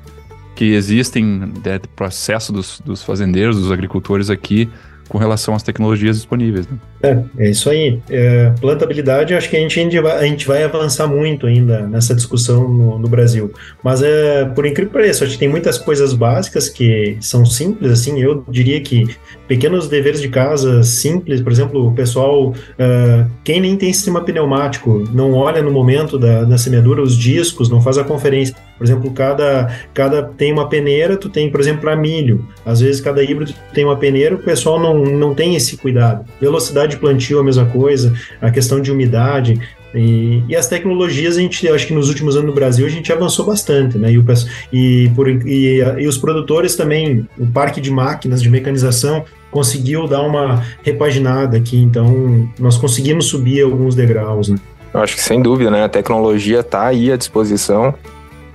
que 0.55 0.73
existem, 0.73 1.51
né, 1.63 1.79
do 1.79 1.89
processo 1.89 2.51
dos, 2.51 2.79
dos 2.79 3.03
fazendeiros, 3.03 3.57
dos 3.57 3.71
agricultores 3.71 4.29
aqui, 4.29 4.69
com 5.09 5.17
relação 5.17 5.53
às 5.53 5.61
tecnologias 5.61 6.15
disponíveis. 6.15 6.67
Né? 6.67 6.77
É, 7.05 7.45
é 7.45 7.49
isso 7.49 7.69
aí. 7.69 7.99
É, 8.09 8.51
plantabilidade, 8.59 9.33
acho 9.33 9.49
que 9.49 9.55
a 9.55 9.59
gente, 9.59 9.99
vai, 9.99 10.17
a 10.17 10.23
gente 10.23 10.47
vai 10.47 10.63
avançar 10.63 11.07
muito 11.07 11.47
ainda 11.47 11.81
nessa 11.87 12.15
discussão 12.15 12.67
no, 12.67 12.99
no 12.99 13.07
Brasil. 13.07 13.51
Mas, 13.83 14.01
é, 14.01 14.45
por 14.45 14.65
incrível 14.65 14.91
que 14.91 14.97
pareça, 14.97 15.23
acho 15.23 15.33
que 15.33 15.39
tem 15.39 15.49
muitas 15.49 15.77
coisas 15.77 16.13
básicas 16.13 16.69
que 16.69 17.17
são 17.21 17.45
simples, 17.45 17.91
assim, 17.91 18.19
eu 18.19 18.43
diria 18.49 18.79
que 18.81 19.07
pequenos 19.47 19.87
deveres 19.87 20.21
de 20.21 20.29
casa 20.29 20.83
simples, 20.83 21.41
por 21.41 21.51
exemplo, 21.51 21.87
o 21.87 21.93
pessoal, 21.93 22.49
uh, 22.49 23.29
quem 23.43 23.61
nem 23.61 23.75
tem 23.75 23.93
sistema 23.93 24.21
pneumático, 24.21 25.03
não 25.13 25.33
olha 25.33 25.61
no 25.61 25.71
momento 25.71 26.17
da, 26.17 26.43
da 26.43 26.57
semeadura 26.57 27.01
os 27.01 27.17
discos, 27.17 27.69
não 27.69 27.81
faz 27.81 27.97
a 27.97 28.03
conferência. 28.03 28.55
Por 28.77 28.85
exemplo, 28.85 29.09
cada, 29.11 29.73
cada 29.93 30.21
tem 30.23 30.51
uma 30.51 30.67
peneira, 30.67 31.15
tu 31.15 31.29
tem, 31.29 31.49
por 31.49 31.61
exemplo, 31.61 31.81
para 31.81 31.95
milho. 31.95 32.45
Às 32.65 32.81
vezes 32.81 32.99
cada 32.99 33.23
híbrido 33.23 33.53
tem 33.73 33.85
uma 33.85 33.95
peneira, 33.95 34.35
o 34.35 34.39
pessoal 34.39 34.79
não, 34.79 35.03
não 35.03 35.33
tem 35.33 35.55
esse 35.55 35.77
cuidado. 35.77 36.25
Velocidade 36.41 36.94
de 36.95 36.99
plantio 37.01 37.39
a 37.39 37.43
mesma 37.43 37.65
coisa, 37.65 38.13
a 38.41 38.49
questão 38.49 38.81
de 38.81 38.91
umidade. 38.91 39.59
E, 39.93 40.43
e, 40.49 40.55
as 40.55 40.67
tecnologias, 40.67 41.37
a 41.37 41.39
gente, 41.39 41.67
acho 41.69 41.87
que 41.87 41.93
nos 41.93 42.09
últimos 42.09 42.35
anos 42.35 42.47
no 42.47 42.53
Brasil, 42.53 42.85
a 42.85 42.89
gente 42.89 43.11
avançou 43.13 43.45
bastante, 43.45 43.97
né? 43.97 44.11
E, 44.11 44.17
o, 44.17 44.25
e, 44.73 45.09
por, 45.15 45.29
e, 45.29 45.79
e 45.99 46.07
os 46.07 46.17
produtores 46.17 46.75
também, 46.75 47.27
o 47.37 47.47
parque 47.47 47.79
de 47.79 47.89
máquinas 47.89 48.41
de 48.41 48.49
mecanização 48.49 49.23
conseguiu 49.49 50.05
dar 50.05 50.21
uma 50.21 50.65
repaginada 50.83 51.55
aqui, 51.55 51.77
então 51.77 52.49
nós 52.59 52.77
conseguimos 52.77 53.27
subir 53.27 53.63
alguns 53.63 53.95
degraus, 53.95 54.49
né? 54.49 54.57
Eu 54.93 55.01
acho 55.01 55.15
que 55.15 55.21
sem 55.21 55.41
dúvida, 55.41 55.71
né? 55.71 55.85
A 55.85 55.89
tecnologia 55.89 56.59
está 56.59 56.87
aí 56.87 57.09
à 57.09 57.15
disposição, 57.15 57.93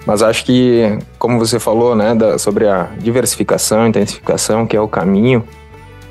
mas 0.07 0.23
acho 0.23 0.45
que, 0.45 0.99
como 1.19 1.39
você 1.39 1.59
falou, 1.59 1.95
né, 1.95 2.15
da, 2.15 2.39
sobre 2.39 2.67
a 2.67 2.91
diversificação, 2.99 3.87
intensificação, 3.87 4.67
que 4.67 4.77
é 4.77 4.81
o 4.81 4.89
caminho, 4.89 5.45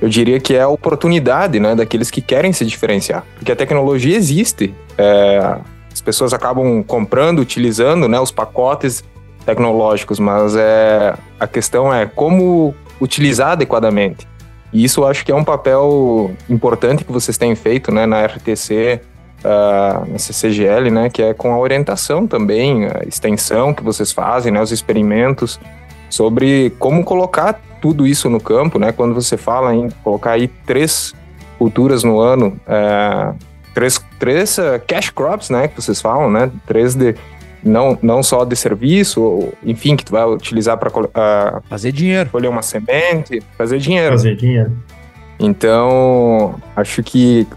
eu 0.02 0.08
diria 0.08 0.40
que 0.40 0.56
é 0.56 0.62
a 0.62 0.68
oportunidade 0.68 1.60
né, 1.60 1.76
daqueles 1.76 2.10
que 2.10 2.22
querem 2.22 2.54
se 2.54 2.66
diferenciar. 2.66 3.26
Porque 3.36 3.52
a 3.52 3.56
tecnologia 3.56 4.16
existe, 4.16 4.74
é, 4.98 5.58
as 5.92 6.02
pessoas 6.02 6.34
acabam 6.34 6.84
comprando, 6.84 7.40
utilizando 7.40 8.08
né, 8.08 8.20
os 8.20 8.32
pacotes 8.32 9.04
tecnológicos, 9.46 10.20
mas 10.20 10.56
é, 10.56 11.14
a 11.40 11.48
questão 11.48 11.94
é 11.94 12.06
como 12.06 12.74
utilizar 13.02 13.52
adequadamente. 13.52 14.28
E 14.72 14.84
isso 14.84 15.02
eu 15.02 15.08
acho 15.08 15.26
que 15.26 15.32
é 15.32 15.36
um 15.36 15.44
papel 15.44 16.32
importante 16.50 17.04
que 17.04 17.12
vocês 17.12 17.38
têm 17.38 17.56
feito 17.56 17.92
né, 17.92 18.06
na 18.06 18.26
RTC, 18.26 19.02
uh, 19.44 20.12
na 20.12 20.18
CCGL, 20.18 20.92
né, 20.92 21.10
que 21.10 21.22
é 21.22 21.34
com 21.34 21.54
a 21.54 21.58
orientação 21.58 22.28
também, 22.28 22.86
a 22.86 23.04
extensão 23.08 23.74
que 23.74 23.84
vocês 23.84 24.12
fazem, 24.12 24.52
né, 24.52 24.62
os 24.62 24.72
experimentos, 24.72 25.60
sobre 26.10 26.72
como 26.80 27.04
colocar 27.04 27.60
tudo 27.82 28.06
isso 28.06 28.30
no 28.30 28.40
campo, 28.40 28.78
né? 28.78 28.92
Quando 28.92 29.14
você 29.14 29.38
fala 29.38 29.74
em 29.74 29.90
colocar 30.04 30.32
aí 30.32 30.48
três 30.48 31.14
culturas 31.58 32.04
no 32.04 32.20
ano, 32.20 32.60
é, 32.68 33.34
três, 33.74 34.04
três 34.20 34.58
uh, 34.58 34.82
cash 34.86 35.10
crops, 35.10 35.50
né? 35.50 35.68
Que 35.68 35.82
vocês 35.82 36.02
falam, 36.02 36.30
né? 36.30 36.52
Três 36.66 36.96
de 36.96 37.16
não, 37.64 37.98
não 38.02 38.24
só 38.24 38.46
de 38.46 38.56
serviço, 38.56 39.22
ou, 39.22 39.54
enfim, 39.64 39.96
que 39.96 40.06
tu 40.06 40.14
vai 40.14 40.26
utilizar 40.26 40.78
para 40.78 40.90
uh, 40.90 41.62
fazer 41.70 41.92
dinheiro, 41.92 42.30
colher 42.30 42.50
uma 42.50 42.62
semente, 42.62 43.42
fazer 43.58 43.80
dinheiro. 43.80 44.12
Fazer 44.12 44.36
dinheiro. 44.36 44.72
Então, 45.40 46.56
acho 46.76 47.02
que 47.02 47.48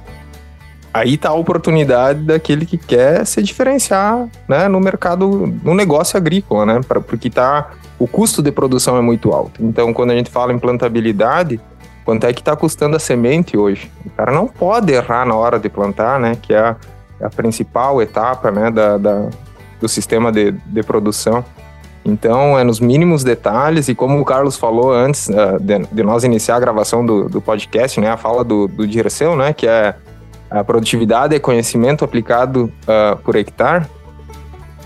aí 0.93 1.17
tá 1.17 1.31
a 1.31 1.35
oportunidade 1.35 2.21
daquele 2.21 2.67
que 2.67 2.77
quer 2.77 3.25
se 3.27 3.43
diferenciar, 3.43 4.29
né, 4.49 4.69
no 4.69 4.79
mercado, 4.81 5.53
no 5.63 5.75
negócio 5.75 6.17
agrícola, 6.17 6.67
né? 6.67 6.81
Pra, 6.87 7.01
porque 7.01 7.31
tá 7.31 7.71
o 7.99 8.07
custo 8.07 8.43
de 8.43 8.51
produção 8.51 8.97
é 8.97 9.01
muito 9.01 9.33
alto. 9.33 9.63
Então, 9.65 9.93
quando 9.93 10.11
a 10.11 10.15
gente 10.15 10.31
fala 10.31 10.53
em 10.53 10.59
plantabilidade, 10.59 11.61
quanto 12.05 12.27
é 12.27 12.33
que 12.33 12.41
está 12.41 12.57
custando 12.57 12.97
a 12.97 12.99
semente 12.99 13.57
hoje? 13.57 13.91
O 14.05 14.11
cara 14.11 14.33
não 14.33 14.49
pode 14.49 14.93
errar 14.93 15.25
na 15.25 15.35
hora 15.35 15.59
de 15.59 15.69
plantar, 15.69 16.19
né? 16.19 16.37
Que 16.41 16.53
é 16.53 16.59
a, 16.59 16.77
é 17.21 17.27
a 17.27 17.31
principal 17.31 18.03
etapa, 18.03 18.51
né? 18.51 18.71
Da, 18.71 18.99
da, 18.99 19.29
do 19.81 19.89
sistema 19.89 20.33
de, 20.33 20.51
de 20.51 20.83
produção. 20.83 21.45
Então, 22.05 22.59
é 22.59 22.65
nos 22.65 22.81
mínimos 22.81 23.23
detalhes, 23.23 23.89
e 23.89 23.95
como 23.95 24.19
o 24.19 24.25
Carlos 24.25 24.57
falou 24.57 24.93
antes 24.93 25.29
uh, 25.29 25.61
de, 25.61 25.79
de, 25.79 26.03
nós 26.03 26.25
iniciar 26.25 26.57
a 26.57 26.61
gravação 26.61 27.07
do, 27.07 27.29
do 27.29 27.41
podcast, 27.41 28.01
né, 28.01 28.11
a 28.11 28.17
fala 28.17 28.43
do, 28.43 28.67
do 28.67 28.87
Dirceu, 28.87 29.37
né, 29.37 29.53
que 29.53 29.69
é 29.69 29.95
a 30.53 30.65
produtividade 30.65 31.35
e 31.35 31.41
conhecimento 31.41 32.05
aplicado 32.05 32.73
uh, 32.83 33.17
por 33.23 33.37
hectare, 33.37 33.87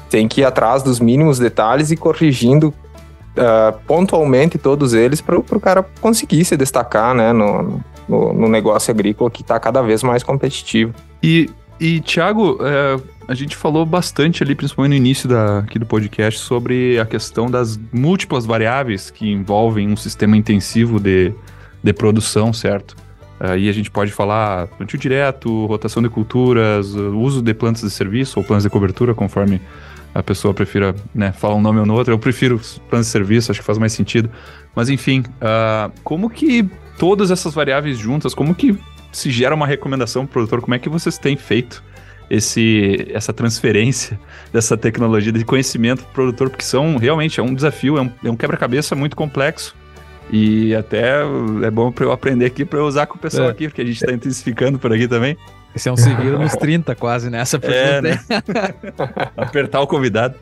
tem 0.08 0.28
que 0.28 0.40
ir 0.40 0.44
atrás 0.44 0.82
dos 0.82 1.00
mínimos 1.00 1.38
detalhes 1.38 1.90
e 1.90 1.96
corrigindo 1.96 2.68
uh, 2.68 3.76
pontualmente 3.86 4.58
todos 4.58 4.94
eles 4.94 5.20
para 5.20 5.36
o 5.38 5.60
cara 5.60 5.84
conseguir 6.00 6.44
se 6.44 6.56
destacar 6.56 7.14
né, 7.14 7.32
no, 7.32 7.80
no, 8.08 8.32
no 8.32 8.48
negócio 8.48 8.90
agrícola 8.92 9.30
que 9.30 9.42
está 9.42 9.58
cada 9.58 9.82
vez 9.82 10.02
mais 10.02 10.22
competitivo. 10.22 10.94
E, 11.22 11.50
e 11.80 12.00
Tiago, 12.00 12.58
é, 12.60 13.00
a 13.28 13.34
gente 13.34 13.56
falou 13.56 13.84
bastante 13.84 14.42
ali, 14.42 14.54
principalmente 14.54 14.90
no 14.90 14.96
início 14.96 15.28
da, 15.28 15.58
aqui 15.58 15.78
do 15.78 15.86
podcast, 15.86 16.40
sobre 16.40 16.98
a 16.98 17.04
questão 17.04 17.50
das 17.50 17.78
múltiplas 17.92 18.46
variáveis 18.46 19.10
que 19.10 19.30
envolvem 19.30 19.88
um 19.88 19.96
sistema 19.96 20.36
intensivo 20.36 21.00
de, 21.00 21.34
de 21.82 21.92
produção, 21.92 22.52
certo? 22.52 22.96
Aí 23.38 23.68
a 23.68 23.72
gente 23.72 23.90
pode 23.90 24.12
falar 24.12 24.66
plantio 24.68 24.98
direto, 24.98 25.66
rotação 25.66 26.02
de 26.02 26.08
culturas, 26.08 26.94
uso 26.94 27.42
de 27.42 27.52
plantas 27.52 27.82
de 27.82 27.90
serviço 27.90 28.38
ou 28.38 28.44
plantas 28.44 28.64
de 28.64 28.70
cobertura, 28.70 29.14
conforme 29.14 29.60
a 30.14 30.22
pessoa 30.22 30.54
prefira 30.54 30.94
né, 31.14 31.30
falar 31.32 31.54
um 31.54 31.60
nome 31.60 31.78
ou 31.78 31.86
no 31.86 31.94
outro. 31.94 32.14
Eu 32.14 32.18
prefiro 32.18 32.58
planos 32.88 33.06
de 33.06 33.12
serviço, 33.12 33.50
acho 33.50 33.60
que 33.60 33.66
faz 33.66 33.76
mais 33.76 33.92
sentido. 33.92 34.30
Mas 34.74 34.88
enfim, 34.88 35.20
uh, 35.20 35.92
como 36.02 36.30
que 36.30 36.66
todas 36.98 37.30
essas 37.30 37.52
variáveis 37.52 37.98
juntas, 37.98 38.34
como 38.34 38.54
que 38.54 38.78
se 39.12 39.30
gera 39.30 39.54
uma 39.54 39.66
recomendação 39.66 40.24
para 40.24 40.30
o 40.30 40.32
produtor? 40.32 40.62
Como 40.62 40.74
é 40.74 40.78
que 40.78 40.88
vocês 40.88 41.18
têm 41.18 41.36
feito 41.36 41.84
esse, 42.30 43.06
essa 43.12 43.32
transferência 43.32 44.18
dessa 44.50 44.74
tecnologia 44.74 45.32
de 45.32 45.44
conhecimento 45.44 46.02
para 46.04 46.10
o 46.10 46.14
produtor? 46.14 46.48
Porque 46.48 46.64
são 46.64 46.96
realmente 46.96 47.38
é 47.38 47.42
um 47.42 47.54
desafio, 47.54 47.98
é 47.98 48.02
um, 48.02 48.10
é 48.24 48.30
um 48.30 48.36
quebra-cabeça 48.36 48.96
muito 48.96 49.14
complexo. 49.14 49.74
E 50.30 50.74
até 50.74 51.22
é 51.62 51.70
bom 51.70 51.92
para 51.92 52.04
eu 52.04 52.12
aprender 52.12 52.46
aqui 52.46 52.64
para 52.64 52.78
eu 52.78 52.86
usar 52.86 53.06
com 53.06 53.16
o 53.16 53.20
pessoal 53.20 53.48
é. 53.48 53.50
aqui, 53.50 53.68
porque 53.68 53.82
a 53.82 53.84
gente 53.84 54.02
está 54.02 54.12
intensificando 54.12 54.78
por 54.78 54.92
aqui 54.92 55.06
também. 55.06 55.36
Esse 55.74 55.88
é 55.88 55.92
um 55.92 55.96
seguido 55.96 56.38
nos 56.38 56.52
30 56.52 56.94
quase, 56.94 57.28
nessa 57.28 57.58
né? 57.58 57.66
pergunta. 57.66 58.08
É, 58.08 58.10
né? 58.10 59.30
Apertar 59.36 59.80
o 59.80 59.86
convidado. 59.86 60.34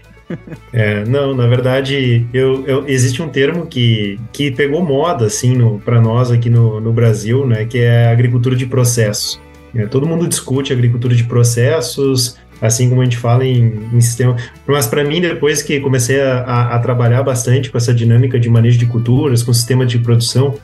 É, 0.73 1.05
não, 1.05 1.35
na 1.35 1.47
verdade, 1.47 2.27
eu, 2.33 2.65
eu, 2.67 2.89
existe 2.89 3.21
um 3.21 3.29
termo 3.29 3.67
que, 3.67 4.19
que 4.33 4.51
pegou 4.51 4.83
moda, 4.83 5.27
assim, 5.27 5.79
para 5.85 6.01
nós 6.01 6.31
aqui 6.31 6.49
no, 6.49 6.81
no 6.81 6.93
Brasil, 6.93 7.47
né, 7.47 7.65
que 7.65 7.79
é 7.79 8.07
agricultura 8.07 8.57
de 8.57 8.65
processos. 8.65 9.41
É, 9.75 9.87
todo 9.87 10.07
mundo 10.07 10.29
discute 10.29 10.73
agricultura 10.73 11.15
de 11.15 11.25
processos, 11.25 12.39
assim 12.67 12.89
como 12.89 13.01
a 13.01 13.05
gente 13.05 13.17
fala 13.17 13.45
em, 13.45 13.89
em 13.93 14.01
sistema. 14.01 14.37
Mas 14.67 14.87
para 14.87 15.05
mim, 15.05 15.21
depois 15.21 15.63
que 15.63 15.81
comecei 15.81 16.21
a, 16.21 16.41
a, 16.41 16.77
a, 16.77 16.79
trabalhar 16.79 17.23
bastante 17.23 17.71
com 17.71 17.77
essa 17.77 17.93
dinâmica 17.93 18.39
de 18.39 18.49
manejo 18.49 18.79
de 18.79 18.87
culturas, 18.87 19.43
com 19.43 19.53
sistema 19.53 19.85
de 19.85 19.99
produção, 19.99 20.55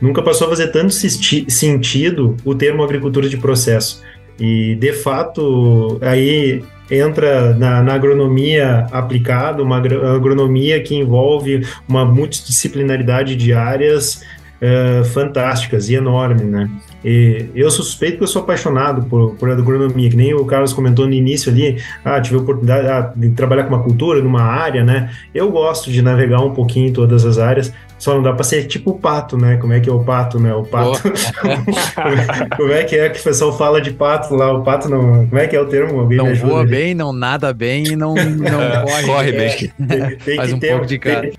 nunca 0.00 0.22
passou 0.22 0.46
a 0.46 0.50
fazer 0.50 0.68
tanto 0.68 0.92
sentido 0.92 2.36
o 2.44 2.54
termo 2.54 2.82
agricultura 2.82 3.28
de 3.28 3.36
processo. 3.36 4.02
E, 4.38 4.76
de 4.76 4.92
fato, 4.92 5.98
aí 6.00 6.62
entra 6.90 7.54
na, 7.54 7.82
na, 7.82 7.94
agronomia 7.94 8.86
aplicada, 8.92 9.62
uma 9.62 9.78
agronomia 9.78 10.80
que 10.82 10.94
envolve 10.94 11.66
uma 11.88 12.04
multidisciplinaridade 12.04 13.36
de 13.36 13.52
áreas 13.52 14.22
uh, 14.62 15.04
fantásticas 15.04 15.88
e 15.88 15.94
enorme, 15.94 16.44
né? 16.44 16.70
E 17.04 17.50
eu 17.54 17.70
suspeito 17.70 18.14
porque 18.14 18.24
eu 18.24 18.28
sou 18.28 18.42
apaixonado 18.42 19.04
por, 19.04 19.34
por 19.36 19.50
agronomia, 19.50 20.10
que 20.10 20.16
nem 20.16 20.34
o 20.34 20.44
Carlos 20.44 20.72
comentou 20.72 21.06
no 21.06 21.12
início 21.12 21.50
ali, 21.50 21.80
ah, 22.04 22.20
tive 22.20 22.36
a 22.36 22.40
oportunidade 22.40 22.88
ah, 22.88 23.12
de 23.14 23.30
trabalhar 23.30 23.64
com 23.64 23.74
uma 23.74 23.82
cultura, 23.82 24.20
numa 24.20 24.42
área, 24.42 24.82
né? 24.82 25.10
Eu 25.32 25.50
gosto 25.50 25.90
de 25.92 26.02
navegar 26.02 26.40
um 26.40 26.52
pouquinho 26.52 26.88
em 26.88 26.92
todas 26.92 27.24
as 27.24 27.38
áreas, 27.38 27.72
só 27.98 28.14
não 28.14 28.22
dá 28.22 28.32
para 28.32 28.44
ser 28.44 28.64
tipo 28.66 28.92
o 28.92 28.98
pato, 28.98 29.36
né? 29.36 29.56
Como 29.56 29.72
é 29.72 29.80
que 29.80 29.88
é 29.88 29.92
o 29.92 30.00
pato, 30.00 30.38
né? 30.40 30.54
O 30.54 30.64
pato. 30.64 31.02
como 32.56 32.72
é 32.72 32.84
que 32.84 32.96
é 32.96 33.08
que 33.08 33.20
o 33.20 33.22
pessoal 33.22 33.56
fala 33.56 33.80
de 33.80 33.92
pato 33.92 34.34
lá? 34.34 34.52
O 34.52 34.62
pato 34.62 34.88
não. 34.88 35.26
Como 35.26 35.38
é 35.38 35.46
que 35.46 35.56
é 35.56 35.60
o 35.60 35.66
termo? 35.66 36.00
Alguém 36.00 36.18
não 36.18 36.34
voa 36.34 36.60
ali? 36.60 36.70
bem, 36.70 36.94
não 36.94 37.12
nada 37.12 37.52
bem 37.52 37.88
e 37.88 37.96
não, 37.96 38.14
não 38.14 38.82
corre, 38.86 39.02
corre 39.04 39.32
bem. 39.32 39.48
É, 39.48 39.56
tem, 39.56 40.16
tem 40.16 40.36
Faz 40.36 40.52
um 40.52 40.58
ter, 40.58 40.70
pouco 40.70 40.86
de 40.86 40.98
cara. 40.98 41.22
Tem, 41.22 41.32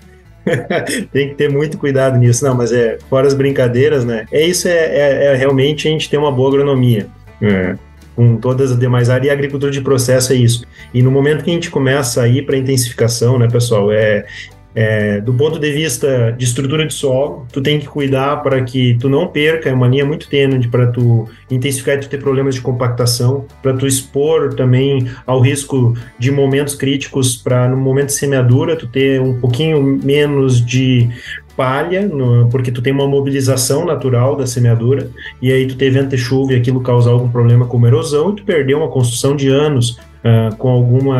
tem 1.12 1.28
que 1.28 1.34
ter 1.34 1.50
muito 1.50 1.78
cuidado 1.78 2.18
nisso. 2.18 2.44
Não, 2.44 2.54
mas 2.54 2.72
é, 2.72 2.98
fora 3.08 3.26
as 3.26 3.34
brincadeiras, 3.34 4.04
né? 4.04 4.26
É 4.30 4.44
isso, 4.44 4.68
é, 4.68 4.72
é, 4.72 5.24
é 5.26 5.34
realmente 5.34 5.88
a 5.88 5.90
gente 5.90 6.08
ter 6.08 6.16
uma 6.16 6.32
boa 6.32 6.48
agronomia. 6.48 7.06
É. 7.42 7.76
Com 8.16 8.36
todas 8.36 8.72
as 8.72 8.78
demais 8.78 9.08
áreas, 9.08 9.28
e 9.28 9.30
a 9.30 9.32
agricultura 9.32 9.72
de 9.72 9.80
processo 9.80 10.32
é 10.32 10.36
isso. 10.36 10.64
E 10.92 11.02
no 11.02 11.10
momento 11.10 11.42
que 11.44 11.50
a 11.50 11.54
gente 11.54 11.70
começa 11.70 12.22
a 12.22 12.28
ir 12.28 12.44
para 12.44 12.56
intensificação, 12.56 13.38
né, 13.38 13.48
pessoal, 13.48 13.90
é, 13.90 14.26
é, 14.74 15.20
do 15.20 15.34
ponto 15.34 15.58
de 15.58 15.70
vista 15.72 16.32
de 16.36 16.44
estrutura 16.44 16.86
de 16.86 16.94
solo, 16.94 17.46
tu 17.52 17.60
tem 17.60 17.80
que 17.80 17.86
cuidar 17.86 18.42
para 18.42 18.62
que 18.62 18.96
tu 19.00 19.08
não 19.08 19.26
perca, 19.26 19.68
é 19.68 19.72
uma 19.72 19.88
linha 19.88 20.04
muito 20.04 20.28
tênue 20.28 20.68
para 20.68 20.86
tu 20.86 21.28
intensificar 21.50 21.96
e 21.96 22.00
tu 22.00 22.08
ter 22.08 22.18
problemas 22.18 22.54
de 22.54 22.60
compactação, 22.60 23.44
para 23.62 23.74
tu 23.74 23.86
expor 23.86 24.54
também 24.54 25.08
ao 25.26 25.40
risco 25.40 25.94
de 26.18 26.30
momentos 26.30 26.74
críticos, 26.74 27.36
para 27.36 27.68
no 27.68 27.76
momento 27.76 28.06
de 28.06 28.14
semeadura 28.14 28.76
tu 28.76 28.86
ter 28.86 29.20
um 29.20 29.40
pouquinho 29.40 29.98
menos 30.02 30.64
de 30.64 31.08
palha, 31.56 32.06
no, 32.06 32.48
porque 32.48 32.70
tu 32.70 32.80
tem 32.80 32.92
uma 32.92 33.06
mobilização 33.06 33.84
natural 33.84 34.36
da 34.36 34.46
semeadura, 34.46 35.10
e 35.42 35.52
aí 35.52 35.66
tu 35.66 35.76
ter 35.76 35.90
vento 35.90 36.14
e 36.14 36.18
chuva 36.18 36.52
e 36.52 36.56
aquilo 36.56 36.80
causar 36.80 37.10
algum 37.10 37.28
problema 37.28 37.66
como 37.66 37.86
erosão, 37.86 38.30
e 38.30 38.36
tu 38.36 38.44
perdeu 38.44 38.78
uma 38.78 38.88
construção 38.88 39.34
de 39.34 39.48
anos 39.48 39.98
uh, 40.24 40.54
com 40.56 40.68
algum 40.68 41.10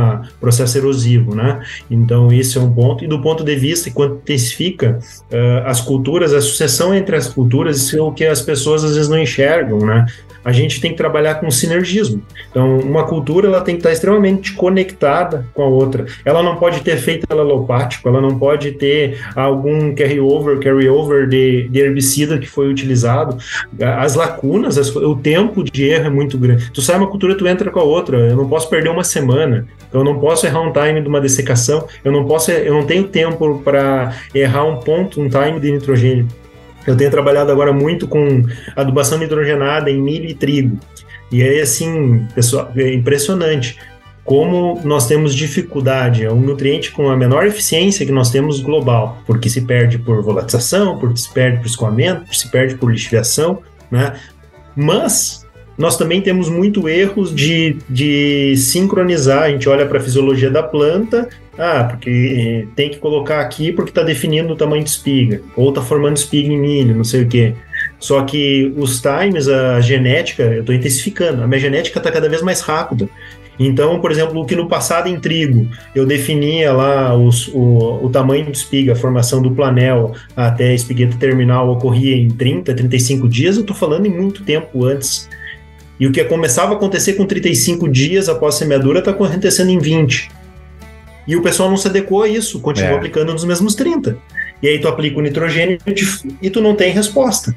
processo 0.40 0.78
erosivo, 0.78 1.34
né? 1.34 1.62
Então, 1.90 2.32
esse 2.32 2.58
é 2.58 2.60
um 2.60 2.72
ponto. 2.72 3.04
E 3.04 3.08
do 3.08 3.20
ponto 3.20 3.44
de 3.44 3.56
vista, 3.56 3.90
quando 3.90 4.16
intensifica 4.16 4.98
uh, 5.30 5.66
as 5.66 5.80
culturas, 5.80 6.32
a 6.32 6.40
sucessão 6.40 6.94
entre 6.94 7.16
as 7.16 7.28
culturas, 7.28 7.78
isso 7.78 7.98
é 7.98 8.02
o 8.02 8.12
que 8.12 8.24
as 8.24 8.40
pessoas 8.40 8.84
às 8.84 8.94
vezes 8.94 9.08
não 9.08 9.18
enxergam, 9.18 9.78
né? 9.80 10.06
A 10.44 10.52
gente 10.52 10.80
tem 10.80 10.90
que 10.90 10.96
trabalhar 10.96 11.36
com 11.36 11.50
sinergismo. 11.50 12.22
Então, 12.50 12.78
uma 12.78 13.04
cultura 13.04 13.48
ela 13.48 13.60
tem 13.60 13.74
que 13.74 13.80
estar 13.80 13.92
extremamente 13.92 14.52
conectada 14.54 15.46
com 15.54 15.62
a 15.62 15.66
outra. 15.66 16.06
Ela 16.24 16.42
não 16.42 16.56
pode 16.56 16.80
ter 16.80 16.92
efeito 16.92 17.26
alopático, 17.30 18.08
ela 18.08 18.20
não 18.20 18.38
pode 18.38 18.72
ter 18.72 19.20
algum 19.34 19.94
carry-over, 19.94 20.58
carry-over 20.58 21.28
de, 21.28 21.68
de, 21.68 21.80
herbicida 21.80 22.38
que 22.38 22.46
foi 22.46 22.68
utilizado. 22.68 23.36
As 23.80 24.14
lacunas, 24.14 24.78
as, 24.78 24.94
o 24.94 25.16
tempo 25.16 25.62
de 25.62 25.84
erro 25.84 26.06
é 26.06 26.10
muito 26.10 26.38
grande. 26.38 26.70
Tu 26.72 26.80
sai 26.80 26.96
uma 26.96 27.08
cultura, 27.08 27.36
tu 27.36 27.46
entra 27.46 27.70
com 27.70 27.80
a 27.80 27.84
outra. 27.84 28.18
Eu 28.18 28.36
não 28.36 28.48
posso 28.48 28.68
perder 28.68 28.88
uma 28.88 29.04
semana. 29.04 29.66
Eu 29.92 30.04
não 30.04 30.18
posso 30.18 30.46
errar 30.46 30.60
um 30.60 30.72
time 30.72 31.00
de 31.00 31.08
uma 31.08 31.20
dessecação. 31.20 31.86
Eu 32.04 32.12
não 32.12 32.24
posso, 32.24 32.50
eu 32.50 32.74
não 32.74 32.86
tenho 32.86 33.08
tempo 33.08 33.60
para 33.64 34.14
errar 34.34 34.64
um 34.64 34.76
ponto, 34.76 35.20
um 35.20 35.28
time 35.28 35.58
de 35.60 35.72
nitrogênio. 35.72 36.39
Eu 36.90 36.96
tenho 36.96 37.10
trabalhado 37.10 37.52
agora 37.52 37.72
muito 37.72 38.08
com 38.08 38.44
adubação 38.74 39.18
nitrogenada 39.18 39.90
em 39.90 40.00
milho 40.00 40.28
e 40.28 40.34
trigo. 40.34 40.78
E 41.30 41.42
aí, 41.42 41.60
assim, 41.60 42.26
pessoal, 42.34 42.70
é 42.76 42.92
impressionante 42.92 43.78
como 44.24 44.80
nós 44.84 45.06
temos 45.06 45.34
dificuldade. 45.34 46.24
É 46.24 46.32
um 46.32 46.40
nutriente 46.40 46.90
com 46.90 47.08
a 47.08 47.16
menor 47.16 47.46
eficiência 47.46 48.04
que 48.04 48.12
nós 48.12 48.30
temos 48.30 48.60
global, 48.60 49.22
porque 49.26 49.48
se 49.48 49.60
perde 49.62 49.98
por 49.98 50.22
volatização, 50.22 50.98
porque 50.98 51.18
se 51.18 51.32
perde 51.32 51.58
por 51.58 51.66
escoamento, 51.66 52.34
se 52.34 52.50
perde 52.50 52.74
por 52.74 52.90
lixiviação, 52.90 53.60
né? 53.90 54.14
Mas 54.74 55.46
nós 55.78 55.96
também 55.96 56.20
temos 56.20 56.48
muito 56.48 56.88
erros 56.88 57.34
de, 57.34 57.78
de 57.88 58.54
sincronizar. 58.56 59.44
A 59.44 59.50
gente 59.50 59.68
olha 59.68 59.86
para 59.86 59.98
a 59.98 60.02
fisiologia 60.02 60.50
da 60.50 60.62
planta 60.62 61.28
ah, 61.60 61.84
porque 61.84 62.66
tem 62.74 62.88
que 62.88 62.96
colocar 62.96 63.40
aqui 63.40 63.70
porque 63.70 63.90
está 63.90 64.02
definindo 64.02 64.52
o 64.52 64.56
tamanho 64.56 64.82
de 64.82 64.88
espiga, 64.88 65.42
ou 65.54 65.68
está 65.68 65.82
formando 65.82 66.16
espiga 66.16 66.50
em 66.50 66.58
milho, 66.58 66.96
não 66.96 67.04
sei 67.04 67.22
o 67.22 67.28
quê. 67.28 67.54
Só 67.98 68.22
que 68.22 68.72
os 68.76 69.00
times, 69.00 69.46
a 69.46 69.78
genética, 69.80 70.42
eu 70.42 70.60
estou 70.60 70.74
intensificando, 70.74 71.42
a 71.42 71.46
minha 71.46 71.60
genética 71.60 71.98
está 71.98 72.10
cada 72.10 72.30
vez 72.30 72.40
mais 72.40 72.62
rápida. 72.62 73.08
Então, 73.58 74.00
por 74.00 74.10
exemplo, 74.10 74.40
o 74.40 74.46
que 74.46 74.56
no 74.56 74.66
passado 74.66 75.06
em 75.06 75.20
trigo 75.20 75.68
eu 75.94 76.06
definia 76.06 76.72
lá 76.72 77.14
os, 77.14 77.48
o, 77.48 78.00
o 78.02 78.08
tamanho 78.08 78.46
de 78.46 78.56
espiga, 78.56 78.94
a 78.94 78.96
formação 78.96 79.42
do 79.42 79.50
planel 79.50 80.14
até 80.34 80.70
a 80.70 80.74
espigueta 80.74 81.18
terminal 81.18 81.68
ocorria 81.68 82.16
em 82.16 82.30
30, 82.30 82.72
35 82.72 83.28
dias, 83.28 83.56
eu 83.56 83.60
estou 83.60 83.76
falando 83.76 84.06
em 84.06 84.10
muito 84.10 84.42
tempo 84.44 84.86
antes. 84.86 85.28
E 86.00 86.06
o 86.06 86.12
que 86.12 86.24
começava 86.24 86.72
a 86.72 86.76
acontecer 86.76 87.12
com 87.12 87.26
35 87.26 87.86
dias 87.86 88.30
após 88.30 88.54
a 88.54 88.58
semeadura 88.58 89.00
está 89.00 89.10
acontecendo 89.10 89.68
em 89.68 89.78
20. 89.78 90.39
E 91.30 91.36
o 91.36 91.42
pessoal 91.42 91.70
não 91.70 91.76
se 91.76 91.86
adequou 91.86 92.24
a 92.24 92.28
isso, 92.28 92.58
continua 92.58 92.90
é. 92.90 92.96
aplicando 92.96 93.32
nos 93.32 93.44
mesmos 93.44 93.76
30. 93.76 94.18
E 94.60 94.66
aí 94.66 94.80
tu 94.80 94.88
aplica 94.88 95.16
o 95.16 95.22
nitrogênio 95.22 95.78
e 96.42 96.50
tu 96.50 96.60
não 96.60 96.74
tem 96.74 96.92
resposta. 96.92 97.54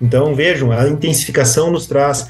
Então, 0.00 0.32
vejam, 0.32 0.70
a 0.70 0.88
intensificação 0.88 1.68
nos 1.72 1.88
traz 1.88 2.28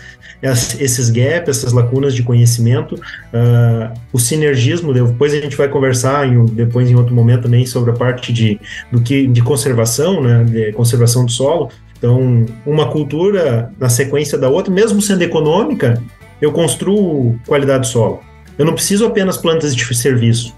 esses 0.80 1.10
gaps, 1.10 1.50
essas 1.50 1.74
lacunas 1.74 2.14
de 2.14 2.22
conhecimento, 2.22 2.94
uh, 2.94 3.92
o 4.10 4.18
sinergismo, 4.18 4.94
depois 4.94 5.34
a 5.34 5.40
gente 5.40 5.54
vai 5.54 5.68
conversar 5.68 6.26
em, 6.26 6.46
depois 6.46 6.90
em 6.90 6.94
outro 6.94 7.14
momento 7.14 7.42
também 7.42 7.66
sobre 7.66 7.90
a 7.90 7.94
parte 7.94 8.32
de, 8.32 8.58
do 8.90 9.02
que, 9.02 9.26
de 9.26 9.42
conservação, 9.42 10.22
né, 10.22 10.44
de 10.44 10.72
conservação 10.72 11.26
do 11.26 11.30
solo. 11.30 11.68
Então, 11.98 12.46
uma 12.64 12.90
cultura 12.90 13.70
na 13.78 13.90
sequência 13.90 14.38
da 14.38 14.48
outra, 14.48 14.72
mesmo 14.72 15.02
sendo 15.02 15.20
econômica, 15.20 16.02
eu 16.40 16.52
construo 16.52 17.38
qualidade 17.46 17.80
do 17.80 17.86
solo. 17.86 18.20
Eu 18.56 18.64
não 18.64 18.72
preciso 18.72 19.04
apenas 19.04 19.36
plantas 19.36 19.76
de 19.76 19.94
serviço. 19.94 20.55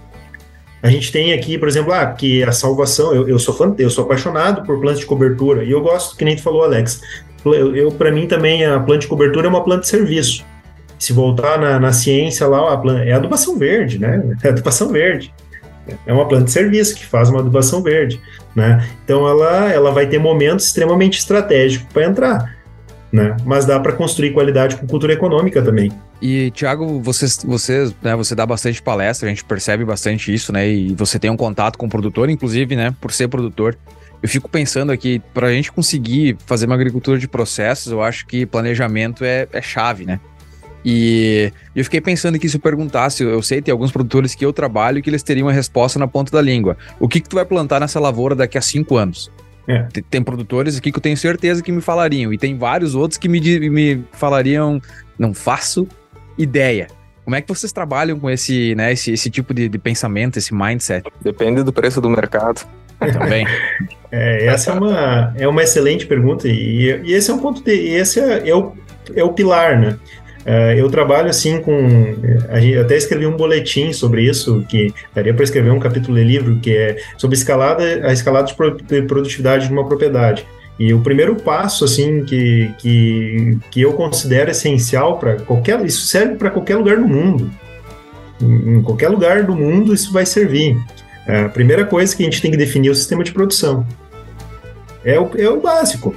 A 0.81 0.89
gente 0.89 1.11
tem 1.11 1.33
aqui, 1.33 1.57
por 1.57 1.67
exemplo, 1.67 1.91
ah, 1.91 2.05
que 2.05 2.43
a 2.43 2.51
salvação, 2.51 3.13
eu, 3.13 3.27
eu 3.27 3.37
sou 3.37 3.53
fã, 3.53 3.73
eu 3.77 3.89
sou 3.89 4.05
apaixonado 4.05 4.63
por 4.65 4.79
plantas 4.79 4.99
de 4.99 5.05
cobertura, 5.05 5.63
e 5.63 5.71
eu 5.71 5.81
gosto, 5.81 6.15
que 6.15 6.23
nem 6.23 6.35
tu 6.35 6.41
falou, 6.41 6.63
Alex. 6.63 7.01
Eu, 7.45 7.75
eu 7.75 7.91
para 7.91 8.11
mim 8.11 8.27
também 8.27 8.65
a 8.65 8.79
planta 8.79 9.01
de 9.01 9.07
cobertura 9.07 9.47
é 9.47 9.49
uma 9.49 9.63
planta 9.63 9.81
de 9.81 9.87
serviço. 9.87 10.45
Se 10.97 11.13
voltar 11.13 11.57
na, 11.57 11.79
na 11.79 11.93
ciência 11.93 12.47
lá, 12.47 12.73
a 12.73 12.77
planta, 12.77 13.03
é 13.03 13.13
adubação 13.13 13.57
verde, 13.57 13.99
né? 13.99 14.21
É 14.43 14.49
adubação 14.49 14.89
verde. 14.89 15.33
É 16.05 16.13
uma 16.13 16.27
planta 16.27 16.45
de 16.45 16.51
serviço 16.51 16.95
que 16.95 17.05
faz 17.05 17.29
uma 17.29 17.39
adubação 17.39 17.81
verde, 17.81 18.21
né? 18.55 18.85
Então 19.03 19.27
ela, 19.27 19.71
ela 19.71 19.91
vai 19.91 20.05
ter 20.05 20.19
momentos 20.19 20.65
extremamente 20.65 21.17
estratégicos 21.17 21.87
para 21.91 22.05
entrar, 22.05 22.55
né? 23.11 23.35
Mas 23.45 23.65
dá 23.65 23.79
para 23.79 23.93
construir 23.93 24.31
qualidade 24.31 24.75
com 24.75 24.87
cultura 24.87 25.13
econômica 25.13 25.61
também. 25.61 25.91
E, 26.21 26.51
Thiago, 26.51 27.01
você, 27.01 27.25
você, 27.45 27.91
né, 28.01 28.15
você 28.15 28.35
dá 28.35 28.45
bastante 28.45 28.81
palestra, 28.81 29.27
a 29.27 29.29
gente 29.29 29.43
percebe 29.43 29.83
bastante 29.85 30.33
isso, 30.33 30.51
né? 30.51 30.67
E 30.67 30.93
você 30.93 31.17
tem 31.17 31.29
um 31.29 31.37
contato 31.37 31.77
com 31.77 31.85
o 31.85 31.89
produtor, 31.89 32.29
inclusive, 32.29 32.75
né? 32.75 32.93
Por 32.99 33.11
ser 33.11 33.27
produtor. 33.27 33.77
Eu 34.21 34.27
fico 34.27 34.49
pensando 34.49 34.91
aqui, 34.91 35.21
para 35.33 35.47
a 35.47 35.51
gente 35.51 35.71
conseguir 35.71 36.37
fazer 36.45 36.65
uma 36.65 36.75
agricultura 36.75 37.17
de 37.17 37.27
processos, 37.27 37.91
eu 37.91 38.01
acho 38.01 38.27
que 38.27 38.45
planejamento 38.45 39.23
é, 39.23 39.47
é 39.51 39.61
chave, 39.61 40.05
né? 40.05 40.19
E 40.83 41.51
eu 41.75 41.83
fiquei 41.83 41.99
pensando 41.99 42.35
aqui 42.35 42.47
se 42.47 42.57
eu 42.57 42.61
perguntasse, 42.61 43.23
eu 43.23 43.41
sei, 43.41 43.61
tem 43.61 43.71
alguns 43.71 43.91
produtores 43.91 44.33
que 44.33 44.45
eu 44.45 44.53
trabalho 44.53 45.01
que 45.01 45.09
eles 45.09 45.23
teriam 45.23 45.49
a 45.49 45.51
resposta 45.51 45.99
na 45.99 46.07
ponta 46.07 46.31
da 46.31 46.41
língua. 46.41 46.77
O 46.99 47.07
que, 47.07 47.19
que 47.19 47.27
tu 47.27 47.35
vai 47.35 47.45
plantar 47.45 47.79
nessa 47.79 47.99
lavoura 47.99 48.35
daqui 48.35 48.57
a 48.57 48.61
cinco 48.61 48.95
anos? 48.95 49.29
É. 49.67 49.87
Tem, 50.09 50.23
produtores 50.23 50.77
aqui 50.77 50.91
que 50.91 50.97
eu 50.97 51.01
tenho 51.01 51.17
certeza 51.17 51.61
que 51.61 51.71
me 51.71 51.81
falariam, 51.81 52.33
e 52.33 52.37
tem 52.37 52.57
vários 52.57 52.95
outros 52.95 53.17
que 53.17 53.27
me, 53.27 53.39
me 53.69 54.03
falariam, 54.11 54.81
não 55.17 55.33
faço 55.33 55.87
ideia. 56.37 56.87
Como 57.23 57.35
é 57.35 57.41
que 57.41 57.47
vocês 57.47 57.71
trabalham 57.71 58.19
com 58.19 58.29
esse, 58.29 58.73
né, 58.73 58.91
esse, 58.91 59.11
esse 59.11 59.29
tipo 59.29 59.53
de, 59.53 59.69
de 59.69 59.77
pensamento, 59.77 60.37
esse 60.37 60.53
mindset? 60.53 61.07
Depende 61.21 61.61
do 61.61 61.71
preço 61.71 62.01
do 62.01 62.09
mercado. 62.09 62.67
Também. 62.99 63.45
é, 64.11 64.47
essa 64.47 64.71
é 64.71 64.73
uma, 64.73 65.33
é 65.37 65.47
uma 65.47 65.61
excelente 65.61 66.07
pergunta 66.07 66.47
e, 66.47 67.01
e 67.03 67.13
esse 67.13 67.29
é 67.29 67.33
um 67.33 67.39
ponto 67.39 67.63
de, 67.63 67.71
esse 67.71 68.19
é, 68.19 68.49
é, 68.49 68.55
o, 68.55 68.73
é 69.15 69.23
o 69.23 69.31
pilar, 69.31 69.79
né? 69.79 69.97
Uh, 70.49 70.73
eu 70.75 70.89
trabalho 70.89 71.29
assim 71.29 71.61
com. 71.61 72.15
Até 72.81 72.97
escrevi 72.97 73.27
um 73.27 73.37
boletim 73.37 73.93
sobre 73.93 74.23
isso, 74.23 74.65
que 74.67 74.91
daria 75.13 75.31
para 75.31 75.43
escrever 75.43 75.69
um 75.69 75.79
capítulo 75.79 76.17
de 76.17 76.23
livro, 76.23 76.55
que 76.55 76.75
é 76.75 76.97
sobre 77.19 77.37
escalada, 77.37 77.83
a 77.83 78.11
escalada 78.11 78.47
de 78.47 79.01
produtividade 79.03 79.67
de 79.67 79.71
uma 79.71 79.87
propriedade. 79.87 80.43
E 80.79 80.91
o 80.91 81.01
primeiro 81.01 81.35
passo, 81.35 81.85
assim, 81.85 82.23
que, 82.23 82.71
que, 82.79 83.59
que 83.69 83.81
eu 83.81 83.93
considero 83.93 84.49
essencial 84.49 85.19
para 85.19 85.35
qualquer. 85.35 85.85
Isso 85.85 86.07
serve 86.07 86.33
para 86.35 86.49
qualquer 86.49 86.77
lugar 86.77 86.97
do 86.97 87.07
mundo. 87.07 87.51
Em 88.41 88.81
qualquer 88.81 89.09
lugar 89.09 89.43
do 89.43 89.55
mundo 89.55 89.93
isso 89.93 90.11
vai 90.11 90.25
servir. 90.25 90.75
É, 91.27 91.41
a 91.41 91.49
primeira 91.49 91.85
coisa 91.85 92.15
que 92.15 92.23
a 92.23 92.25
gente 92.25 92.41
tem 92.41 92.49
que 92.49 92.57
definir 92.57 92.87
é 92.87 92.91
o 92.91 92.95
sistema 92.95 93.23
de 93.23 93.31
produção. 93.31 93.85
É 95.05 95.19
o, 95.19 95.29
é 95.37 95.47
o 95.47 95.61
básico. 95.61 96.15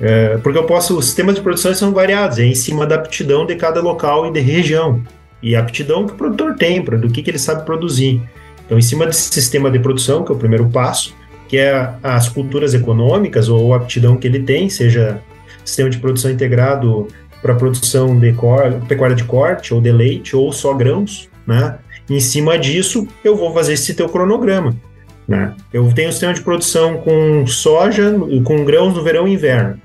É, 0.00 0.36
porque 0.38 0.58
eu 0.58 0.64
posso. 0.64 0.96
Os 0.96 1.06
sistemas 1.06 1.34
de 1.34 1.40
produção 1.40 1.74
são 1.74 1.92
variados, 1.92 2.38
é 2.38 2.44
em 2.44 2.54
cima 2.54 2.86
da 2.86 2.96
aptidão 2.96 3.44
de 3.44 3.56
cada 3.56 3.80
local 3.80 4.26
e 4.26 4.32
de 4.32 4.40
região. 4.40 5.02
E 5.42 5.54
a 5.54 5.60
aptidão 5.60 6.06
que 6.06 6.12
o 6.12 6.16
produtor 6.16 6.54
tem, 6.54 6.82
do 6.82 7.08
que, 7.10 7.22
que 7.22 7.30
ele 7.30 7.38
sabe 7.38 7.64
produzir. 7.64 8.20
Então, 8.66 8.76
em 8.78 8.82
cima 8.82 9.06
desse 9.06 9.32
sistema 9.32 9.70
de 9.70 9.78
produção, 9.78 10.24
que 10.24 10.32
é 10.32 10.34
o 10.34 10.38
primeiro 10.38 10.68
passo, 10.68 11.14
que 11.48 11.56
é 11.56 11.94
as 12.02 12.28
culturas 12.28 12.74
econômicas 12.74 13.48
ou 13.48 13.72
a 13.72 13.78
aptidão 13.78 14.16
que 14.16 14.26
ele 14.26 14.40
tem, 14.40 14.68
seja 14.68 15.22
sistema 15.64 15.90
de 15.90 15.98
produção 15.98 16.30
integrado 16.30 17.08
para 17.40 17.54
produção 17.54 18.18
de 18.18 18.34
pecuária 18.88 19.14
de 19.14 19.24
corte 19.24 19.72
ou 19.72 19.80
de 19.80 19.92
leite 19.92 20.34
ou 20.34 20.52
só 20.52 20.74
grãos, 20.74 21.28
né? 21.46 21.78
Em 22.10 22.20
cima 22.20 22.58
disso, 22.58 23.06
eu 23.22 23.36
vou 23.36 23.52
fazer 23.52 23.74
esse 23.74 23.94
teu 23.94 24.08
cronograma, 24.08 24.74
né? 25.26 25.54
Eu 25.72 25.90
tenho 25.92 26.08
um 26.08 26.12
sistema 26.12 26.34
de 26.34 26.40
produção 26.40 26.98
com 26.98 27.46
soja, 27.46 28.14
com 28.44 28.64
grãos 28.64 28.94
no 28.94 29.04
verão 29.04 29.28
e 29.28 29.34
inverno, 29.34 29.78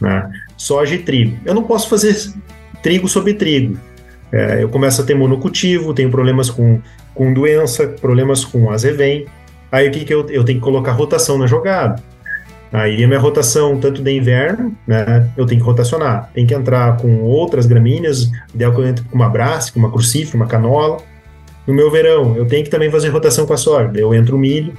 né? 0.00 0.30
Soja 0.56 0.94
e 0.94 0.98
trigo. 0.98 1.38
Eu 1.44 1.54
não 1.54 1.62
posso 1.62 1.88
fazer 1.88 2.16
trigo 2.82 3.08
sobre 3.08 3.34
trigo. 3.34 3.78
É, 4.30 4.62
eu 4.62 4.68
começo 4.68 5.00
a 5.00 5.04
ter 5.04 5.14
monocultivo, 5.14 5.94
tenho 5.94 6.10
problemas 6.10 6.50
com, 6.50 6.80
com 7.14 7.32
doença, 7.32 7.88
problemas 7.88 8.44
com 8.44 8.70
azevém, 8.70 9.26
Aí 9.70 9.88
o 9.88 9.90
que, 9.90 10.04
que 10.04 10.14
eu, 10.14 10.28
eu 10.30 10.44
tenho 10.44 10.58
que 10.58 10.64
colocar 10.64 10.92
rotação 10.92 11.38
na 11.38 11.46
jogada. 11.46 12.02
Aí 12.72 13.02
a 13.02 13.06
minha 13.06 13.20
rotação, 13.20 13.78
tanto 13.78 14.02
de 14.02 14.10
inverno, 14.10 14.76
né, 14.86 15.30
eu 15.36 15.46
tenho 15.46 15.60
que 15.60 15.66
rotacionar. 15.66 16.30
Tem 16.34 16.46
que 16.46 16.54
entrar 16.54 16.96
com 16.98 17.22
outras 17.22 17.66
gramíneas, 17.66 18.30
ideal 18.54 18.72
que 18.72 18.80
eu 18.80 18.86
entre 18.86 19.04
com 19.04 19.14
uma 19.14 19.28
brassica, 19.28 19.78
uma 19.78 19.90
crucífera, 19.90 20.36
uma 20.36 20.46
canola. 20.46 20.98
No 21.66 21.74
meu 21.74 21.90
verão, 21.90 22.34
eu 22.36 22.46
tenho 22.46 22.64
que 22.64 22.70
também 22.70 22.90
fazer 22.90 23.08
rotação 23.08 23.46
com 23.46 23.52
a 23.52 23.56
soja. 23.56 23.90
Eu 23.94 24.14
entro 24.14 24.38
milho, 24.38 24.72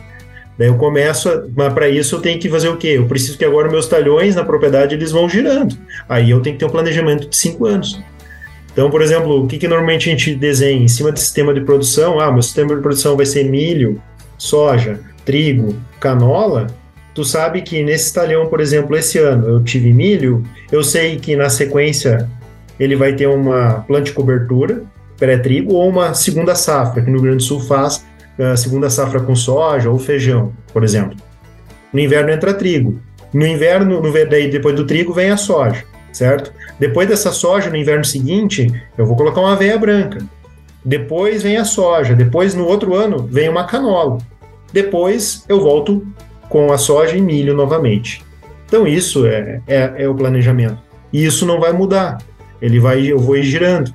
eu 0.67 0.75
começo, 0.75 1.29
a, 1.29 1.43
mas 1.55 1.73
para 1.73 1.87
isso 1.87 2.15
eu 2.15 2.21
tenho 2.21 2.39
que 2.39 2.49
fazer 2.49 2.67
o 2.67 2.77
quê? 2.77 2.89
Eu 2.97 3.05
preciso 3.05 3.37
que 3.37 3.45
agora 3.45 3.69
meus 3.69 3.87
talhões 3.87 4.35
na 4.35 4.43
propriedade 4.43 4.93
eles 4.93 5.11
vão 5.11 5.29
girando. 5.29 5.77
Aí 6.07 6.29
eu 6.29 6.41
tenho 6.41 6.55
que 6.55 6.59
ter 6.59 6.65
um 6.65 6.69
planejamento 6.69 7.29
de 7.29 7.35
cinco 7.35 7.65
anos. 7.65 8.01
Então, 8.71 8.89
por 8.89 9.01
exemplo, 9.01 9.43
o 9.43 9.47
que, 9.47 9.57
que 9.57 9.67
normalmente 9.67 10.09
a 10.09 10.11
gente 10.11 10.35
desenha 10.35 10.83
em 10.83 10.87
cima 10.87 11.11
do 11.11 11.19
sistema 11.19 11.53
de 11.53 11.61
produção? 11.61 12.19
Ah, 12.19 12.31
meu 12.31 12.41
sistema 12.41 12.75
de 12.75 12.81
produção 12.81 13.15
vai 13.15 13.25
ser 13.25 13.43
milho, 13.45 14.01
soja, 14.37 14.99
trigo, 15.25 15.75
canola, 15.99 16.67
tu 17.13 17.23
sabe 17.23 17.61
que 17.61 17.83
nesse 17.83 18.13
talhão, 18.13 18.47
por 18.47 18.61
exemplo, 18.61 18.95
esse 18.95 19.17
ano 19.17 19.47
eu 19.47 19.63
tive 19.63 19.91
milho, 19.91 20.43
eu 20.71 20.83
sei 20.83 21.17
que 21.17 21.35
na 21.35 21.49
sequência 21.49 22.29
ele 22.79 22.95
vai 22.95 23.13
ter 23.13 23.27
uma 23.27 23.83
planta 23.87 24.05
de 24.05 24.13
cobertura, 24.13 24.83
pré-trigo, 25.17 25.73
ou 25.73 25.89
uma 25.89 26.13
segunda 26.13 26.55
safra, 26.55 27.01
que 27.01 27.11
no 27.11 27.21
Grande 27.21 27.43
Sul 27.43 27.59
faz 27.59 28.05
a 28.39 28.55
segunda 28.55 28.89
safra 28.89 29.19
com 29.19 29.35
soja 29.35 29.89
ou 29.89 29.99
feijão, 29.99 30.53
por 30.71 30.83
exemplo. 30.83 31.17
No 31.91 31.99
inverno 31.99 32.31
entra 32.31 32.53
trigo. 32.53 32.99
No 33.33 33.45
inverno, 33.45 34.01
no, 34.01 34.11
daí 34.11 34.49
depois 34.49 34.75
do 34.75 34.85
trigo 34.85 35.13
vem 35.13 35.29
a 35.29 35.37
soja, 35.37 35.83
certo? 36.11 36.51
Depois 36.79 37.07
dessa 37.07 37.31
soja, 37.31 37.69
no 37.69 37.75
inverno 37.75 38.05
seguinte, 38.05 38.71
eu 38.97 39.05
vou 39.05 39.15
colocar 39.15 39.41
uma 39.41 39.53
aveia 39.53 39.77
branca. 39.77 40.19
Depois 40.83 41.43
vem 41.43 41.57
a 41.57 41.65
soja. 41.65 42.15
Depois, 42.15 42.55
no 42.55 42.65
outro 42.65 42.95
ano, 42.95 43.27
vem 43.29 43.49
uma 43.49 43.65
canola. 43.65 44.17
Depois, 44.71 45.43
eu 45.47 45.59
volto 45.59 46.07
com 46.47 46.71
a 46.71 46.77
soja 46.77 47.17
e 47.17 47.21
milho 47.21 47.53
novamente. 47.53 48.23
Então, 48.65 48.87
isso 48.87 49.25
é, 49.25 49.61
é, 49.67 49.93
é 49.97 50.07
o 50.07 50.15
planejamento. 50.15 50.77
E 51.11 51.25
isso 51.25 51.45
não 51.45 51.59
vai 51.59 51.73
mudar. 51.73 52.19
Ele 52.61 52.79
vai, 52.79 53.05
eu 53.05 53.19
vou 53.19 53.35
ir 53.35 53.43
girando. 53.43 53.93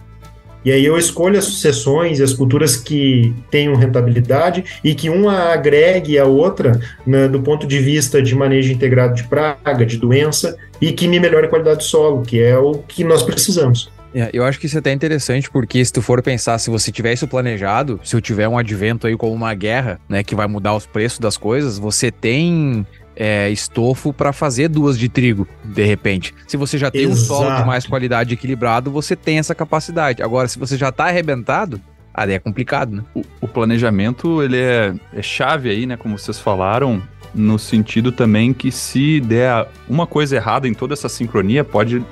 E 0.64 0.72
aí 0.72 0.84
eu 0.84 0.96
escolho 0.96 1.38
as 1.38 1.44
sucessões 1.44 2.18
e 2.18 2.22
as 2.22 2.32
culturas 2.32 2.76
que 2.76 3.34
tenham 3.50 3.74
rentabilidade 3.74 4.64
e 4.82 4.94
que 4.94 5.10
uma 5.10 5.52
agregue 5.52 6.18
a 6.18 6.24
outra 6.24 6.80
né, 7.06 7.28
do 7.28 7.40
ponto 7.40 7.66
de 7.66 7.78
vista 7.78 8.22
de 8.22 8.34
manejo 8.34 8.72
integrado 8.72 9.14
de 9.14 9.24
praga, 9.24 9.84
de 9.84 9.98
doença 9.98 10.56
e 10.80 10.92
que 10.92 11.06
me 11.06 11.20
melhore 11.20 11.46
a 11.46 11.48
qualidade 11.48 11.78
do 11.78 11.84
solo, 11.84 12.22
que 12.22 12.40
é 12.40 12.56
o 12.56 12.74
que 12.88 13.04
nós 13.04 13.22
precisamos. 13.22 13.92
É, 14.14 14.30
eu 14.32 14.44
acho 14.44 14.60
que 14.60 14.66
isso 14.66 14.76
é 14.76 14.78
até 14.78 14.92
interessante, 14.92 15.50
porque 15.50 15.84
se 15.84 15.92
tu 15.92 16.00
for 16.00 16.22
pensar, 16.22 16.56
se 16.58 16.70
você 16.70 16.92
tiver 16.92 17.12
isso 17.12 17.26
planejado, 17.26 17.98
se 18.04 18.14
eu 18.14 18.20
tiver 18.20 18.46
um 18.46 18.56
advento 18.56 19.08
aí 19.08 19.16
como 19.16 19.32
uma 19.32 19.52
guerra, 19.54 19.98
né, 20.08 20.22
que 20.22 20.36
vai 20.36 20.46
mudar 20.46 20.74
os 20.76 20.86
preços 20.86 21.18
das 21.18 21.36
coisas, 21.36 21.78
você 21.78 22.12
tem 22.12 22.86
é, 23.16 23.50
estofo 23.50 24.12
para 24.12 24.32
fazer 24.32 24.68
duas 24.68 24.98
de 24.98 25.08
trigo, 25.08 25.46
de 25.64 25.84
repente. 25.84 26.34
Se 26.46 26.56
você 26.56 26.76
já 26.78 26.90
tem 26.90 27.02
Exato. 27.02 27.20
um 27.20 27.24
solo 27.24 27.56
de 27.56 27.64
mais 27.64 27.86
qualidade 27.86 28.34
equilibrado, 28.34 28.90
você 28.90 29.14
tem 29.14 29.38
essa 29.38 29.54
capacidade. 29.54 30.22
Agora, 30.22 30.48
se 30.48 30.58
você 30.58 30.76
já 30.76 30.90
tá 30.90 31.06
arrebentado, 31.06 31.80
aí 32.12 32.32
é 32.32 32.38
complicado, 32.38 32.96
né? 32.96 33.04
O, 33.14 33.22
o 33.40 33.48
planejamento, 33.48 34.42
ele 34.42 34.58
é, 34.58 34.94
é 35.12 35.22
chave 35.22 35.70
aí, 35.70 35.86
né, 35.86 35.96
como 35.96 36.18
vocês 36.18 36.38
falaram, 36.38 37.02
no 37.34 37.58
sentido 37.58 38.12
também 38.12 38.52
que 38.52 38.70
se 38.70 39.20
der 39.20 39.66
uma 39.88 40.06
coisa 40.06 40.36
errada 40.36 40.68
em 40.68 40.74
toda 40.74 40.94
essa 40.94 41.08
sincronia, 41.08 41.64
pode 41.64 42.04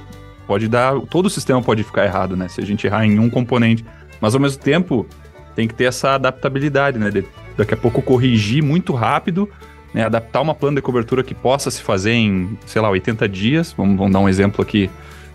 pode 0.47 0.69
dar. 0.69 1.01
Todo 1.03 1.27
o 1.27 1.31
sistema 1.31 1.63
pode 1.63 1.83
ficar 1.83 2.05
errado, 2.05 2.37
né? 2.37 2.49
Se 2.49 2.61
a 2.61 2.65
gente 2.65 2.87
errar 2.87 3.07
em 3.07 3.19
um 3.19 3.31
componente. 3.31 3.85
Mas 4.21 4.35
ao 4.35 4.41
mesmo 4.41 4.63
tempo, 4.63 5.07
tem 5.55 5.67
que 5.67 5.75
ter 5.75 5.85
essa 5.85 6.15
adaptabilidade, 6.15 6.99
né? 6.99 7.11
De, 7.11 7.25
daqui 7.57 7.75
a 7.75 7.77
pouco 7.77 8.03
corrigir 8.03 8.63
muito 8.63 8.93
rápido, 8.93 9.49
né? 9.93 10.05
Adaptar 10.05 10.41
uma 10.41 10.55
plana 10.55 10.77
de 10.77 10.83
cobertura 10.83 11.23
que 11.23 11.35
possa 11.35 11.71
se 11.71 11.83
fazer 11.83 12.13
em, 12.13 12.59
sei 12.67 12.81
lá, 12.81 12.91
80 12.91 13.29
dias. 13.29 13.75
Vamos, 13.77 13.97
vamos 13.97 14.13
dar 14.13 14.21
um 14.21 14.29
exemplo 14.29 14.63
aqui. 14.63 14.91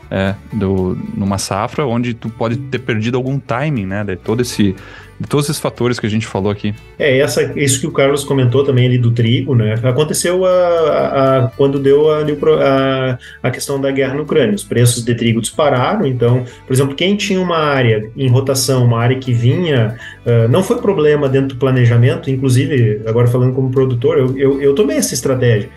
É, 0.09 0.35
do, 0.53 0.97
numa 1.13 1.37
safra 1.37 1.85
onde 1.85 2.13
tu 2.13 2.29
pode 2.29 2.55
ter 2.55 2.79
perdido 2.79 3.17
algum 3.17 3.37
timing, 3.37 3.85
né? 3.85 4.03
De 4.05 4.15
todo 4.15 4.41
esse 4.41 4.73
de 5.19 5.27
todos 5.27 5.49
esses 5.49 5.59
fatores 5.59 5.99
que 5.99 6.05
a 6.05 6.09
gente 6.09 6.27
falou 6.27 6.51
aqui. 6.51 6.73
É, 6.99 7.17
essa, 7.17 7.41
isso 7.59 7.79
que 7.79 7.87
o 7.87 7.91
Carlos 7.91 8.23
comentou 8.23 8.63
também 8.63 8.85
ali 8.85 8.97
do 8.97 9.11
trigo, 9.11 9.55
né? 9.55 9.75
Aconteceu 9.83 10.45
a, 10.45 10.49
a, 10.49 11.37
a 11.37 11.47
quando 11.49 11.79
deu 11.79 12.11
a, 12.11 12.21
a, 12.21 13.17
a, 13.41 13.51
questão 13.51 13.81
da 13.81 13.91
guerra 13.91 14.13
na 14.13 14.21
Ucrânia. 14.21 14.53
Os 14.53 14.63
preços 14.63 15.03
de 15.03 15.15
trigo 15.15 15.41
dispararam, 15.41 16.05
então, 16.05 16.45
por 16.65 16.73
exemplo, 16.73 16.95
quem 16.95 17.15
tinha 17.15 17.41
uma 17.41 17.57
área 17.57 18.09
em 18.15 18.27
rotação, 18.27 18.85
uma 18.85 18.99
área 18.99 19.17
que 19.17 19.33
vinha, 19.33 19.97
uh, 20.25 20.47
não 20.49 20.61
foi 20.61 20.77
problema 20.77 21.27
dentro 21.27 21.49
do 21.49 21.55
planejamento, 21.55 22.29
inclusive, 22.29 23.01
agora 23.07 23.27
falando 23.27 23.53
como 23.53 23.71
produtor, 23.71 24.17
eu, 24.17 24.37
eu, 24.37 24.61
eu 24.61 24.75
tomei 24.75 24.97
essa 24.97 25.13
estratégia. 25.13 25.69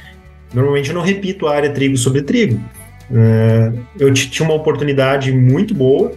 Normalmente 0.52 0.90
eu 0.90 0.94
não 0.94 1.02
repito 1.02 1.46
a 1.46 1.54
área 1.54 1.70
trigo 1.70 1.96
sobre 1.96 2.22
trigo. 2.22 2.60
Uh, 3.10 3.78
eu 3.98 4.12
tinha 4.12 4.46
uma 4.46 4.54
oportunidade 4.54 5.32
muito 5.32 5.74
boa, 5.74 6.12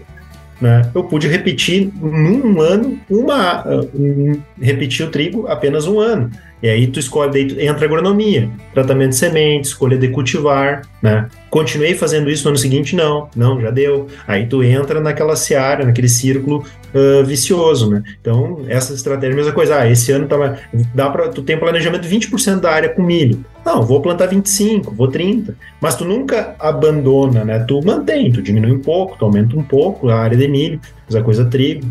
né? 0.61 0.89
Eu 0.93 1.03
pude 1.03 1.27
repetir 1.27 1.91
num 2.01 2.61
ano 2.61 2.99
uma 3.09 3.67
um, 3.93 4.39
repetir 4.61 5.05
o 5.05 5.09
trigo 5.09 5.47
apenas 5.47 5.87
um 5.87 5.99
ano. 5.99 6.29
E 6.61 6.69
aí 6.69 6.87
tu 6.87 6.97
escolhe, 6.97 7.31
daí 7.31 7.45
tu 7.45 7.59
entra 7.59 7.85
agronomia, 7.85 8.49
tratamento 8.73 9.09
de 9.09 9.17
sementes, 9.17 9.71
escolha 9.71 9.97
de 9.97 10.07
cultivar, 10.07 10.83
né? 11.01 11.27
Continuei 11.49 11.93
fazendo 11.93 12.29
isso 12.29 12.45
no 12.45 12.51
ano 12.51 12.57
seguinte? 12.57 12.95
Não, 12.95 13.29
não, 13.35 13.59
já 13.59 13.69
deu. 13.69 14.07
Aí 14.25 14.45
tu 14.45 14.63
entra 14.63 15.01
naquela 15.01 15.35
seara, 15.35 15.85
naquele 15.85 16.07
círculo 16.07 16.65
uh, 16.93 17.25
vicioso, 17.25 17.89
né? 17.89 18.03
Então, 18.19 18.61
essa 18.67 18.93
estratégia 18.93 19.33
é 19.33 19.35
mesma 19.35 19.51
coisa. 19.51 19.79
Ah, 19.79 19.89
esse 19.89 20.11
ano 20.11 20.27
tá, 20.27 20.57
dá 20.93 21.09
para 21.09 21.29
tu 21.29 21.41
tem 21.41 21.57
planejamento 21.57 22.07
de 22.07 22.15
20% 22.15 22.59
da 22.59 22.71
área 22.71 22.89
com 22.89 23.03
milho. 23.03 23.43
Não, 23.65 23.81
vou 23.81 24.01
plantar 24.01 24.27
25, 24.27 24.93
vou 24.93 25.07
30. 25.07 25.55
Mas 25.79 25.95
tu 25.95 26.05
nunca 26.05 26.55
abandona, 26.59 27.45
né? 27.45 27.59
Tu 27.59 27.81
mantém, 27.83 28.31
tu 28.31 28.41
diminui 28.41 28.71
um 28.71 28.79
pouco, 28.79 29.17
tu 29.17 29.25
aumenta 29.25 29.57
um 29.57 29.63
pouco 29.63 30.09
a 30.09 30.19
área 30.19 30.37
de 30.37 30.47
milho, 30.47 30.79
usa 31.07 31.21
coisa 31.21 31.45
trigo 31.45 31.85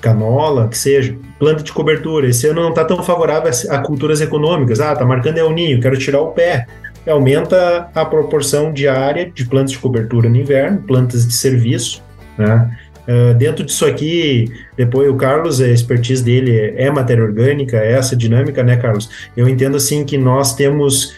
canola, 0.00 0.68
que 0.68 0.78
seja, 0.78 1.16
planta 1.38 1.62
de 1.62 1.72
cobertura. 1.72 2.28
Esse 2.28 2.46
ano 2.46 2.62
não 2.62 2.70
está 2.70 2.84
tão 2.84 3.02
favorável 3.02 3.50
a, 3.70 3.78
culturas 3.78 4.20
econômicas. 4.20 4.80
Ah, 4.80 4.94
tá 4.94 5.04
marcando 5.04 5.38
El 5.38 5.50
Ninho, 5.50 5.80
quero 5.80 5.98
tirar 5.98 6.20
o 6.20 6.28
pé. 6.28 6.66
Aumenta 7.06 7.88
a 7.94 8.04
proporção 8.04 8.72
diária 8.72 9.30
de 9.32 9.44
plantas 9.46 9.72
de 9.72 9.78
cobertura 9.78 10.28
no 10.28 10.36
inverno, 10.36 10.82
plantas 10.82 11.26
de 11.26 11.34
serviço, 11.34 12.02
né? 12.36 12.70
Uh, 13.06 13.34
dentro 13.34 13.64
disso 13.64 13.86
aqui, 13.86 14.50
depois 14.76 15.08
o 15.08 15.14
Carlos, 15.14 15.60
a 15.60 15.68
expertise 15.68 16.22
dele 16.22 16.74
é 16.76 16.90
matéria 16.90 17.22
orgânica, 17.22 17.76
é 17.76 17.92
essa 17.92 18.16
dinâmica, 18.16 18.62
né, 18.62 18.76
Carlos? 18.76 19.08
Eu 19.36 19.48
entendo 19.48 19.76
assim 19.76 20.04
que 20.04 20.18
nós 20.18 20.54
temos 20.54 21.14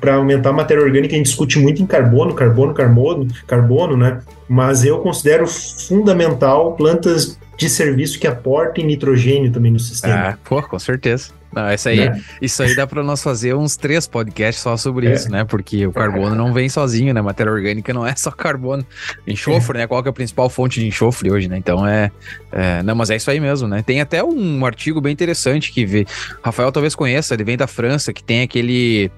para 0.00 0.14
aumentar 0.14 0.50
a 0.50 0.52
matéria 0.52 0.82
orgânica, 0.82 1.14
a 1.14 1.16
gente 1.16 1.26
discute 1.26 1.58
muito 1.58 1.80
em 1.80 1.86
carbono, 1.86 2.34
carbono, 2.34 2.74
carbono, 2.74 3.28
carbono, 3.46 3.96
né? 3.96 4.20
Mas 4.48 4.84
eu 4.84 4.98
considero 4.98 5.46
fundamental 5.46 6.74
plantas 6.74 7.38
de 7.56 7.68
serviço 7.68 8.18
que 8.18 8.26
aportem 8.26 8.84
nitrogênio 8.84 9.52
também 9.52 9.70
no 9.70 9.78
sistema. 9.78 10.30
Ah, 10.30 10.38
pô, 10.44 10.62
com 10.62 10.78
certeza. 10.78 11.30
Não, 11.52 11.72
isso 11.72 11.88
aí, 11.88 12.08
né? 12.08 12.20
isso 12.40 12.62
aí 12.62 12.74
dá 12.76 12.86
para 12.86 13.02
nós 13.02 13.22
fazer 13.22 13.54
uns 13.54 13.76
três 13.76 14.06
podcasts 14.06 14.62
só 14.62 14.76
sobre 14.76 15.08
é. 15.08 15.14
isso, 15.14 15.30
né? 15.30 15.44
Porque 15.44 15.86
o 15.86 15.92
carbono 15.92 16.34
não 16.34 16.52
vem 16.52 16.68
sozinho, 16.68 17.12
né? 17.12 17.20
Matéria 17.20 17.52
orgânica 17.52 17.92
não 17.92 18.06
é 18.06 18.14
só 18.14 18.30
carbono. 18.30 18.86
Enxofre, 19.26 19.78
é. 19.78 19.80
né? 19.80 19.86
Qual 19.86 20.02
que 20.02 20.08
é 20.08 20.10
a 20.10 20.12
principal 20.12 20.48
fonte 20.48 20.80
de 20.80 20.86
enxofre 20.86 21.30
hoje, 21.30 21.48
né? 21.48 21.58
Então 21.58 21.86
é, 21.86 22.10
é, 22.52 22.82
Não, 22.82 22.94
mas 22.94 23.10
é 23.10 23.16
isso 23.16 23.30
aí 23.30 23.40
mesmo, 23.40 23.66
né? 23.66 23.82
Tem 23.82 24.00
até 24.00 24.22
um 24.22 24.64
artigo 24.64 25.00
bem 25.00 25.12
interessante 25.12 25.72
que 25.72 25.84
vê. 25.84 26.06
Rafael 26.42 26.70
talvez 26.70 26.94
conheça, 26.94 27.34
ele 27.34 27.44
vem 27.44 27.56
da 27.56 27.66
França, 27.66 28.12
que 28.12 28.22
tem 28.22 28.42
aquele 28.42 29.10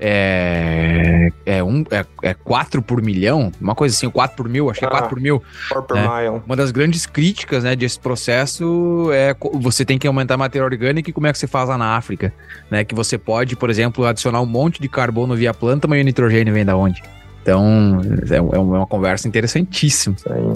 é, 0.00 1.30
é, 1.46 1.62
um, 1.62 1.84
é, 1.90 2.04
é 2.22 2.34
4 2.34 2.82
por 2.82 3.00
milhão, 3.02 3.52
uma 3.60 3.74
coisa 3.74 3.94
assim, 3.94 4.08
4 4.10 4.36
por 4.36 4.48
mil, 4.48 4.70
acho 4.70 4.80
que 4.80 4.86
é 4.86 4.88
4 4.88 5.08
por 5.08 5.20
mil. 5.20 5.42
Por 5.68 5.94
né? 5.94 6.08
mile. 6.08 6.42
Uma 6.46 6.56
das 6.56 6.70
grandes 6.70 7.06
críticas 7.06 7.64
né, 7.64 7.76
desse 7.76 7.98
processo 7.98 9.10
é 9.12 9.34
você 9.54 9.84
tem 9.84 9.98
que 9.98 10.06
aumentar 10.06 10.34
a 10.34 10.38
matéria 10.38 10.64
orgânica 10.64 11.10
e 11.10 11.12
como 11.12 11.26
é 11.26 11.32
que 11.32 11.38
você 11.38 11.46
faz 11.46 11.68
lá 11.68 11.78
na 11.78 11.96
África. 11.96 12.32
Né? 12.70 12.84
Que 12.84 12.94
você 12.94 13.16
pode, 13.16 13.56
por 13.56 13.70
exemplo, 13.70 14.04
adicionar 14.04 14.40
um 14.40 14.46
monte 14.46 14.80
de 14.80 14.88
carbono 14.88 15.34
via 15.34 15.54
planta, 15.54 15.86
mas 15.86 16.00
o 16.00 16.04
nitrogênio 16.04 16.52
vem 16.52 16.64
da 16.64 16.76
onde? 16.76 17.02
Então, 17.42 18.00
é, 18.30 18.34
é, 18.34 18.36
é 18.36 18.40
uma 18.40 18.86
conversa 18.86 19.28
interessantíssima. 19.28 20.16
Isso 20.16 20.32
aí. 20.32 20.52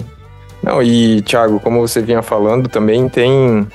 Não, 0.61 0.83
e 0.83 1.21
Thiago, 1.21 1.59
como 1.59 1.79
você 1.79 2.01
vinha 2.01 2.21
falando, 2.21 2.67
também 2.67 3.07
tem. 3.07 3.67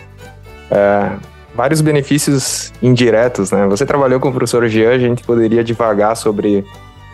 É, 0.71 1.11
vários 1.55 1.81
benefícios 1.81 2.73
indiretos, 2.83 3.51
né? 3.51 3.67
Você 3.69 3.87
trabalhou 3.87 4.19
com 4.19 4.29
o 4.29 4.33
professor 4.33 4.67
Jean, 4.69 4.91
a 4.91 4.99
gente 4.99 5.23
poderia 5.23 5.63
divagar 5.63 6.17
sobre, 6.17 6.65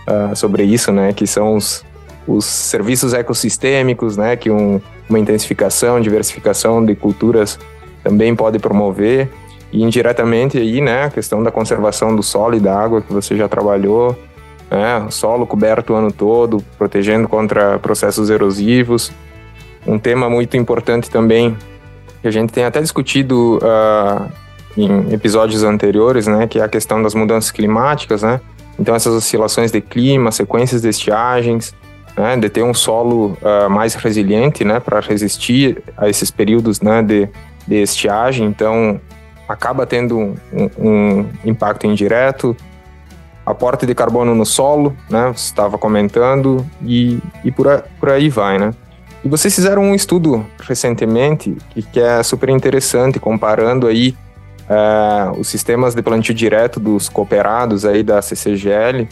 uh, 0.09 0.35
sobre 0.35 0.65
isso, 0.65 0.91
né? 0.91 1.13
Que 1.13 1.27
são 1.27 1.57
os, 1.57 1.85
os 2.27 2.45
serviços 2.45 3.13
ecossistêmicos, 3.13 4.17
né? 4.17 4.37
Que 4.37 4.51
um, 4.51 4.81
uma 5.09 5.19
intensificação, 5.19 6.01
diversificação 6.01 6.85
de 6.85 6.95
culturas 6.95 7.59
também 8.03 8.35
pode 8.35 8.59
promover. 8.59 9.29
E 9.73 9.83
indiretamente 9.83 10.59
aí, 10.59 10.81
né? 10.81 11.05
A 11.05 11.11
questão 11.11 11.43
da 11.43 11.51
conservação 11.51 12.17
do 12.17 12.23
solo 12.23 12.57
e 12.57 12.61
da 12.61 12.77
água 12.77 13.03
que 13.03 13.13
você 13.13 13.37
já 13.37 13.47
trabalhou, 13.47 14.19
né? 14.71 15.05
O 15.07 15.11
solo 15.11 15.47
coberto 15.47 15.93
o 15.93 15.97
ano 15.97 16.11
todo, 16.11 16.65
protegendo 16.79 17.29
contra 17.29 17.79
processos 17.79 18.31
erosivos. 18.31 19.13
Um 19.87 19.99
tema 19.99 20.29
muito 20.29 20.57
importante 20.57 21.11
também 21.11 21.57
que 22.23 22.29
a 22.29 22.31
gente 22.31 22.53
tem 22.53 22.65
até 22.65 22.81
discutido 22.81 23.59
uh, 23.59 24.31
em 24.77 25.13
episódios 25.13 25.63
anteriores, 25.63 26.27
né, 26.27 26.47
que 26.47 26.59
é 26.59 26.63
a 26.63 26.69
questão 26.69 27.03
das 27.03 27.15
mudanças 27.15 27.51
climáticas, 27.51 28.23
né? 28.23 28.41
Então 28.79 28.95
essas 28.95 29.15
oscilações 29.15 29.71
de 29.71 29.81
clima, 29.81 30.31
sequências 30.33 30.83
de 30.83 30.89
estiagens, 30.89 31.75
né, 32.17 32.37
de 32.37 32.49
ter 32.49 32.63
um 32.63 32.75
solo 32.75 33.37
uh, 33.43 33.69
mais 33.71 33.95
resiliente, 33.95 34.65
né, 34.65 34.81
para 34.81 35.01
resistir 35.01 35.83
a 35.97 36.09
esses 36.09 36.31
períodos, 36.31 36.81
né, 36.81 37.03
de, 37.03 37.29
de 37.67 37.83
estiagem. 37.83 38.47
Então 38.47 39.01
acaba 39.49 39.87
tendo 39.87 40.17
um, 40.19 40.37
um 40.79 41.27
impacto 41.45 41.87
indireto. 41.87 42.57
Aporte 43.45 43.85
de 43.85 43.95
carbono 43.95 44.35
no 44.35 44.47
solo, 44.47 44.95
né? 45.09 45.33
Você 45.35 45.47
estava 45.47 45.77
comentando 45.77 46.65
e, 46.83 47.19
e 47.43 47.51
por, 47.51 47.67
a, 47.67 47.83
por 47.99 48.11
aí 48.11 48.29
vai, 48.29 48.59
né? 48.59 48.71
E 49.25 49.29
vocês 49.29 49.55
fizeram 49.55 49.83
um 49.83 49.95
estudo 49.95 50.47
recentemente 50.61 51.57
que, 51.71 51.83
que 51.83 52.01
é 52.01 52.23
super 52.23 52.49
interessante, 52.49 53.21
comparando 53.21 53.87
aí 53.87 54.15
é, 54.69 55.39
os 55.39 55.49
sistemas 55.49 55.95
de 55.95 56.03
plantio 56.03 56.35
direto 56.35 56.81
dos 56.81 57.09
cooperados 57.09 57.85
aí 57.85 58.03
da 58.03 58.23
CCGL, 58.23 59.07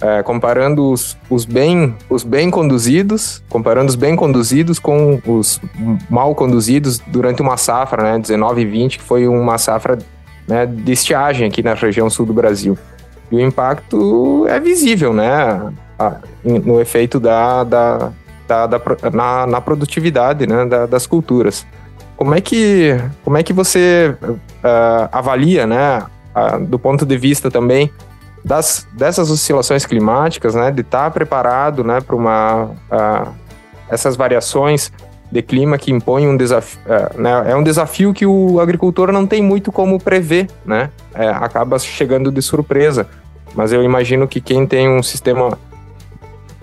é, 0.00 0.22
comparando 0.22 0.90
os, 0.90 1.16
os, 1.28 1.44
bem, 1.44 1.94
os 2.08 2.22
bem 2.22 2.50
conduzidos, 2.50 3.42
comparando 3.50 3.90
os 3.90 3.96
bem 3.96 4.16
conduzidos 4.16 4.78
com 4.78 5.20
os 5.26 5.60
mal 6.08 6.34
conduzidos 6.34 6.98
durante 7.06 7.42
uma 7.42 7.58
safra, 7.58 8.02
né, 8.02 8.18
19 8.18 8.62
e 8.62 8.64
20, 8.64 8.98
que 8.98 9.04
foi 9.04 9.28
uma 9.28 9.58
safra 9.58 9.98
né, 10.48 10.64
de 10.64 10.92
estiagem 10.92 11.48
aqui 11.48 11.62
na 11.62 11.74
região 11.74 12.08
sul 12.08 12.24
do 12.24 12.32
Brasil. 12.32 12.78
E 13.30 13.36
o 13.36 13.40
impacto 13.40 14.46
é 14.48 14.58
visível, 14.58 15.12
né, 15.12 15.70
no 16.42 16.80
efeito 16.80 17.20
da, 17.20 17.62
da, 17.62 18.12
na, 19.12 19.46
na, 19.46 19.60
produtividade 19.60 20.46
né, 20.46 20.64
da, 20.66 20.86
das 20.86 21.06
culturas. 21.06 21.66
Como 22.16 22.34
é 22.34 22.40
que, 22.40 22.98
como 23.24 23.36
é 23.36 23.42
que 23.42 23.52
você 23.52 24.14
uh, 24.22 25.08
avalia, 25.10 25.66
né, 25.66 26.02
uh, 26.34 26.64
do 26.64 26.78
ponto 26.78 27.06
de 27.06 27.16
vista 27.16 27.50
também 27.50 27.90
das, 28.44 28.86
dessas 28.92 29.30
oscilações 29.30 29.86
climáticas, 29.86 30.54
né, 30.54 30.70
de 30.70 30.82
estar 30.82 31.04
tá 31.04 31.10
preparado 31.10 31.82
né, 31.82 32.00
para 32.00 32.16
uma 32.16 32.64
uh, 32.64 33.32
essas 33.88 34.16
variações 34.16 34.92
de 35.32 35.42
clima 35.42 35.78
que 35.78 35.92
impõem 35.92 36.28
um 36.28 36.36
desafio, 36.36 36.80
né, 37.16 37.44
é 37.46 37.56
um 37.56 37.62
desafio 37.62 38.12
que 38.12 38.26
o 38.26 38.60
agricultor 38.60 39.12
não 39.12 39.26
tem 39.26 39.40
muito 39.42 39.70
como 39.70 39.98
prever, 39.98 40.48
né, 40.64 40.90
é, 41.14 41.28
acaba 41.28 41.78
chegando 41.78 42.30
de 42.32 42.42
surpresa. 42.42 43.08
Mas 43.54 43.72
eu 43.72 43.82
imagino 43.82 44.28
que 44.28 44.40
quem 44.40 44.66
tem 44.66 44.88
um 44.88 45.02
sistema 45.02 45.58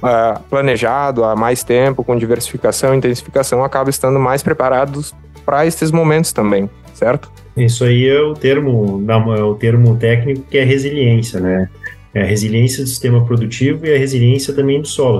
uh, 0.04 0.42
planejado 0.50 1.24
há 1.24 1.36
mais 1.36 1.64
tempo, 1.64 2.04
com 2.04 2.16
diversificação 2.16 2.94
e 2.94 2.98
intensificação, 2.98 3.64
acaba 3.64 3.90
estando 3.90 4.20
mais 4.20 4.44
preparados 4.44 5.14
para 5.46 5.66
esses 5.66 5.92
momentos 5.92 6.34
também, 6.34 6.70
certo? 6.94 7.32
Isso 7.56 7.84
aí 7.84 8.08
é 8.08 8.22
o 8.22 8.34
termo, 8.34 9.04
é 9.10 9.44
o 9.44 9.56
termo 9.56 9.96
técnico 9.98 10.44
que 10.50 10.58
é 10.58 10.64
resiliência, 10.64 11.40
né? 11.40 11.70
É 12.14 12.22
a 12.22 12.26
resiliência 12.26 12.84
do 12.84 12.90
sistema 12.90 13.24
produtivo 13.26 13.86
e 13.86 13.94
a 13.94 13.98
resiliência 13.98 14.54
também 14.54 14.82
do 14.82 14.88
solo. 14.88 15.20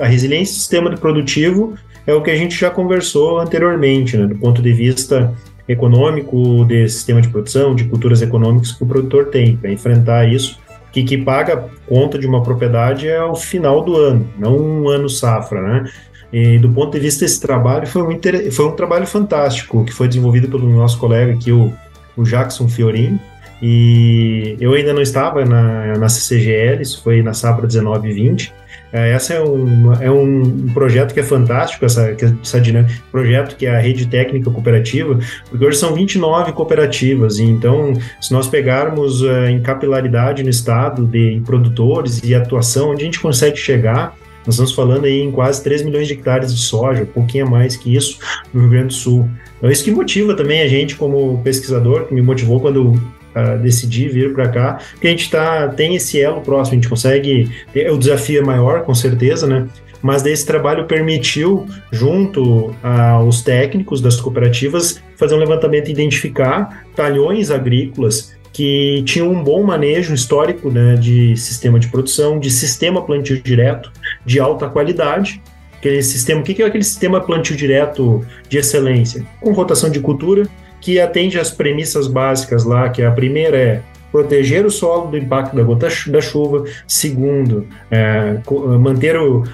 A 0.00 0.06
resiliência 0.06 0.54
do 0.54 0.58
sistema 0.58 0.96
produtivo 0.96 1.74
é 2.06 2.14
o 2.14 2.22
que 2.22 2.30
a 2.30 2.36
gente 2.36 2.56
já 2.56 2.70
conversou 2.70 3.38
anteriormente, 3.38 4.16
né? 4.16 4.26
do 4.26 4.36
ponto 4.36 4.62
de 4.62 4.72
vista 4.72 5.34
econômico, 5.68 6.64
de 6.64 6.88
sistema 6.88 7.20
de 7.20 7.28
produção, 7.28 7.74
de 7.74 7.84
culturas 7.84 8.22
econômicas 8.22 8.72
que 8.72 8.82
o 8.82 8.86
produtor 8.86 9.26
tem 9.26 9.56
para 9.56 9.70
enfrentar 9.70 10.24
isso 10.28 10.58
que, 10.96 11.04
que 11.04 11.18
paga 11.18 11.68
conta 11.86 12.18
de 12.18 12.26
uma 12.26 12.42
propriedade 12.42 13.06
é 13.06 13.22
o 13.22 13.34
final 13.34 13.82
do 13.82 13.96
ano, 13.96 14.26
não 14.38 14.56
um 14.58 14.88
ano 14.88 15.10
safra, 15.10 15.60
né? 15.60 15.90
E 16.32 16.58
do 16.58 16.70
ponto 16.70 16.92
de 16.92 17.00
vista 17.00 17.24
desse 17.24 17.40
trabalho, 17.40 17.86
foi 17.86 18.02
um, 18.02 18.50
foi 18.50 18.64
um 18.64 18.72
trabalho 18.72 19.06
fantástico 19.06 19.84
que 19.84 19.92
foi 19.92 20.08
desenvolvido 20.08 20.48
pelo 20.48 20.66
nosso 20.68 20.98
colega 20.98 21.34
aqui, 21.34 21.52
o, 21.52 21.72
o 22.16 22.22
Jackson 22.22 22.66
Fiorin. 22.68 23.20
E 23.62 24.56
eu 24.58 24.72
ainda 24.72 24.92
não 24.92 25.02
estava 25.02 25.44
na, 25.44 25.96
na 25.96 26.08
CCGL, 26.08 26.82
isso 26.82 27.02
foi 27.02 27.22
na 27.22 27.32
safra 27.32 27.66
19 27.66 28.08
e 28.08 28.12
20, 28.12 28.54
é, 28.92 29.12
essa 29.12 29.34
é 29.34 29.42
um, 29.42 29.92
é 29.94 30.10
um 30.10 30.66
projeto 30.72 31.12
que 31.12 31.20
é 31.20 31.22
fantástico, 31.22 31.84
essa, 31.84 32.14
essa 32.42 32.60
dinâmica, 32.60 32.94
projeto 33.10 33.56
que 33.56 33.66
é 33.66 33.76
a 33.76 33.78
rede 33.78 34.06
técnica 34.06 34.50
cooperativa, 34.50 35.18
porque 35.50 35.64
hoje 35.64 35.78
são 35.78 35.94
29 35.94 36.52
cooperativas, 36.52 37.38
e 37.38 37.44
então, 37.44 37.94
se 38.20 38.32
nós 38.32 38.46
pegarmos 38.46 39.22
uh, 39.22 39.46
em 39.46 39.60
capilaridade 39.60 40.42
no 40.42 40.50
estado 40.50 41.06
de 41.06 41.42
produtores 41.44 42.22
e 42.22 42.34
atuação, 42.34 42.90
onde 42.90 43.02
a 43.02 43.04
gente 43.04 43.20
consegue 43.20 43.56
chegar, 43.56 44.16
nós 44.46 44.54
estamos 44.54 44.72
falando 44.72 45.06
aí 45.06 45.20
em 45.20 45.32
quase 45.32 45.62
3 45.64 45.82
milhões 45.82 46.06
de 46.06 46.14
hectares 46.14 46.54
de 46.54 46.60
soja, 46.60 47.02
um 47.02 47.06
pouquinho 47.06 47.46
a 47.46 47.50
mais 47.50 47.76
que 47.76 47.94
isso 47.94 48.18
no 48.54 48.60
Rio 48.60 48.70
Grande 48.70 48.86
do 48.88 48.92
Sul. 48.94 49.28
Então, 49.58 49.68
isso 49.68 49.82
que 49.82 49.90
motiva 49.90 50.34
também 50.34 50.62
a 50.62 50.68
gente 50.68 50.94
como 50.94 51.42
pesquisador, 51.42 52.04
que 52.04 52.14
me 52.14 52.22
motivou 52.22 52.60
quando 52.60 52.94
uh, 53.36 53.58
decidir 53.58 54.08
vir 54.08 54.32
para 54.32 54.48
cá, 54.48 54.78
porque 54.92 55.06
a 55.06 55.10
gente 55.10 55.30
tá, 55.30 55.68
tem 55.68 55.94
esse 55.94 56.20
elo 56.20 56.40
próximo, 56.40 56.72
a 56.72 56.76
gente 56.76 56.88
consegue. 56.88 57.50
Ter, 57.72 57.90
o 57.90 57.98
desafio 57.98 58.40
é 58.40 58.44
maior, 58.44 58.82
com 58.82 58.94
certeza, 58.94 59.46
né? 59.46 59.66
Mas 60.02 60.22
desse 60.22 60.46
trabalho 60.46 60.84
permitiu, 60.84 61.66
junto 61.90 62.74
aos 62.82 63.42
técnicos 63.42 64.00
das 64.00 64.20
cooperativas, 64.20 65.02
fazer 65.16 65.34
um 65.34 65.38
levantamento 65.38 65.88
e 65.88 65.90
identificar 65.90 66.86
talhões 66.94 67.50
agrícolas 67.50 68.36
que 68.52 69.02
tinham 69.04 69.30
um 69.30 69.42
bom 69.42 69.62
manejo 69.62 70.14
histórico 70.14 70.70
né, 70.70 70.94
de 70.94 71.36
sistema 71.36 71.78
de 71.78 71.88
produção, 71.88 72.38
de 72.38 72.50
sistema 72.50 73.04
plantio 73.04 73.42
direto 73.42 73.92
de 74.24 74.40
alta 74.40 74.68
qualidade. 74.68 75.42
Aquele 75.76 76.02
sistema, 76.02 76.40
o 76.40 76.42
que 76.42 76.62
é 76.62 76.66
aquele 76.66 76.84
sistema 76.84 77.20
plantio 77.20 77.54
direto 77.54 78.24
de 78.48 78.56
excelência? 78.56 79.26
Com 79.40 79.52
rotação 79.52 79.90
de 79.90 80.00
cultura, 80.00 80.48
que 80.80 81.00
atende 81.00 81.38
às 81.38 81.50
premissas 81.50 82.06
básicas 82.06 82.64
lá, 82.64 82.88
que 82.88 83.02
a 83.02 83.10
primeira 83.10 83.56
é 83.56 83.82
proteger 84.16 84.64
o 84.64 84.70
solo 84.70 85.10
do 85.10 85.18
impacto 85.18 85.54
da 85.54 85.62
gota 85.62 85.88
da 86.08 86.20
chuva. 86.20 86.64
Segundo, 86.86 87.66
é, 87.90 88.38
manter, 88.80 89.16
o, 89.16 89.40
uh, 89.40 89.46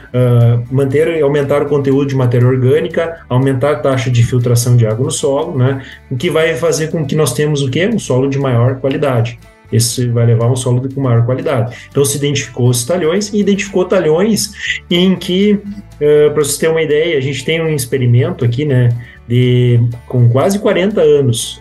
manter 0.70 1.08
e 1.16 1.20
aumentar 1.20 1.62
o 1.62 1.66
conteúdo 1.66 2.06
de 2.06 2.14
matéria 2.14 2.46
orgânica, 2.46 3.24
aumentar 3.28 3.72
a 3.72 3.76
taxa 3.76 4.10
de 4.10 4.22
filtração 4.22 4.76
de 4.76 4.86
água 4.86 5.04
no 5.04 5.10
solo, 5.10 5.58
né? 5.58 5.82
O 6.10 6.16
que 6.16 6.30
vai 6.30 6.54
fazer 6.54 6.92
com 6.92 7.04
que 7.04 7.16
nós 7.16 7.32
temos 7.32 7.62
o 7.62 7.70
quê? 7.70 7.90
Um 7.92 7.98
solo 7.98 8.28
de 8.28 8.38
maior 8.38 8.76
qualidade. 8.76 9.38
Esse 9.72 10.06
vai 10.08 10.26
levar 10.26 10.48
um 10.48 10.54
solo 10.54 10.86
com 10.94 11.00
maior 11.00 11.24
qualidade. 11.24 11.74
Então 11.90 12.04
se 12.04 12.18
identificou 12.18 12.68
os 12.68 12.84
talhões 12.84 13.32
e 13.32 13.40
identificou 13.40 13.86
talhões 13.86 14.52
em 14.90 15.16
que, 15.16 15.54
uh, 15.54 16.30
para 16.32 16.44
vocês 16.44 16.58
terem 16.58 16.74
uma 16.74 16.82
ideia, 16.82 17.16
a 17.16 17.20
gente 17.20 17.44
tem 17.44 17.60
um 17.60 17.74
experimento 17.74 18.44
aqui, 18.44 18.64
né? 18.64 18.90
De 19.28 19.80
com 20.06 20.28
quase 20.28 20.58
40 20.58 21.00
anos, 21.00 21.60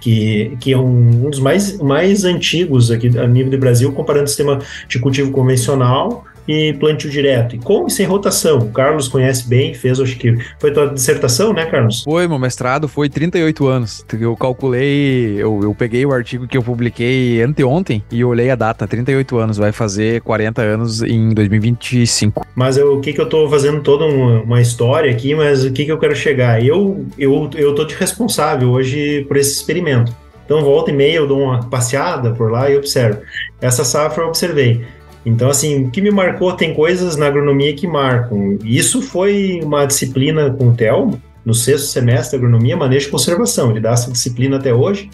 que, 0.00 0.56
que 0.60 0.72
é 0.72 0.78
um, 0.78 1.26
um, 1.26 1.30
dos 1.30 1.38
mais, 1.38 1.78
mais 1.78 2.24
antigos 2.24 2.90
aqui 2.90 3.16
a 3.18 3.26
nível 3.26 3.50
do 3.50 3.58
Brasil, 3.58 3.92
comparando 3.92 4.24
o 4.24 4.28
sistema 4.28 4.58
de 4.88 4.98
cultivo 4.98 5.30
convencional 5.30 6.24
e 6.46 6.72
plantio 6.74 7.10
direto. 7.10 7.54
E 7.54 7.58
com 7.58 7.86
e 7.86 7.90
sem 7.90 8.06
rotação. 8.06 8.58
O 8.58 8.70
Carlos 8.70 9.08
conhece 9.08 9.48
bem, 9.48 9.74
fez, 9.74 10.00
acho 10.00 10.16
que 10.16 10.36
foi 10.58 10.72
tua 10.72 10.88
dissertação, 10.88 11.52
né, 11.52 11.66
Carlos? 11.66 12.02
Foi, 12.02 12.26
meu 12.26 12.38
mestrado 12.38 12.88
foi 12.88 13.08
38 13.08 13.66
anos. 13.66 14.04
Eu 14.20 14.36
calculei, 14.36 15.36
eu, 15.38 15.60
eu 15.62 15.74
peguei 15.74 16.04
o 16.04 16.12
artigo 16.12 16.46
que 16.46 16.56
eu 16.56 16.62
publiquei 16.62 17.42
anteontem 17.42 18.02
e 18.10 18.24
olhei 18.24 18.50
a 18.50 18.54
data, 18.54 18.86
38 18.86 19.38
anos, 19.38 19.56
vai 19.56 19.72
fazer 19.72 20.20
40 20.22 20.62
anos 20.62 21.02
em 21.02 21.30
2025. 21.30 22.46
Mas 22.54 22.76
eu, 22.76 22.96
o 22.96 23.00
que 23.00 23.12
que 23.12 23.20
eu 23.20 23.28
tô 23.28 23.48
fazendo 23.48 23.80
toda 23.82 24.04
uma, 24.04 24.42
uma 24.42 24.60
história 24.60 25.10
aqui, 25.10 25.34
mas 25.34 25.64
o 25.64 25.72
que 25.72 25.84
que 25.84 25.92
eu 25.92 25.98
quero 25.98 26.14
chegar? 26.14 26.64
Eu, 26.64 27.06
eu, 27.18 27.50
eu 27.54 27.74
tô 27.74 27.84
de 27.84 27.94
responsável 27.94 28.70
hoje 28.70 29.24
por 29.26 29.36
esse 29.36 29.54
experimento. 29.54 30.14
Então, 30.44 30.62
volta 30.62 30.90
e 30.90 30.94
meia, 30.94 31.16
eu 31.16 31.26
dou 31.26 31.40
uma 31.40 31.60
passeada 31.68 32.32
por 32.32 32.50
lá 32.50 32.68
e 32.68 32.76
observo. 32.76 33.20
Essa 33.60 33.84
safra 33.84 34.24
eu 34.24 34.28
observei. 34.28 34.84
Então, 35.24 35.48
assim, 35.48 35.84
o 35.84 35.90
que 35.90 36.00
me 36.00 36.10
marcou, 36.10 36.52
tem 36.52 36.74
coisas 36.74 37.16
na 37.16 37.26
agronomia 37.26 37.74
que 37.74 37.86
marcam. 37.86 38.58
Isso 38.64 39.00
foi 39.00 39.60
uma 39.62 39.84
disciplina 39.84 40.50
com 40.50 40.68
o 40.68 40.74
Telmo, 40.74 41.20
no 41.44 41.54
sexto 41.54 41.86
semestre 41.86 42.30
de 42.30 42.44
agronomia, 42.44 42.76
manejo 42.76 43.08
e 43.08 43.10
conservação. 43.10 43.70
Ele 43.70 43.80
dá 43.80 43.90
essa 43.90 44.10
disciplina 44.10 44.56
até 44.56 44.74
hoje. 44.74 45.10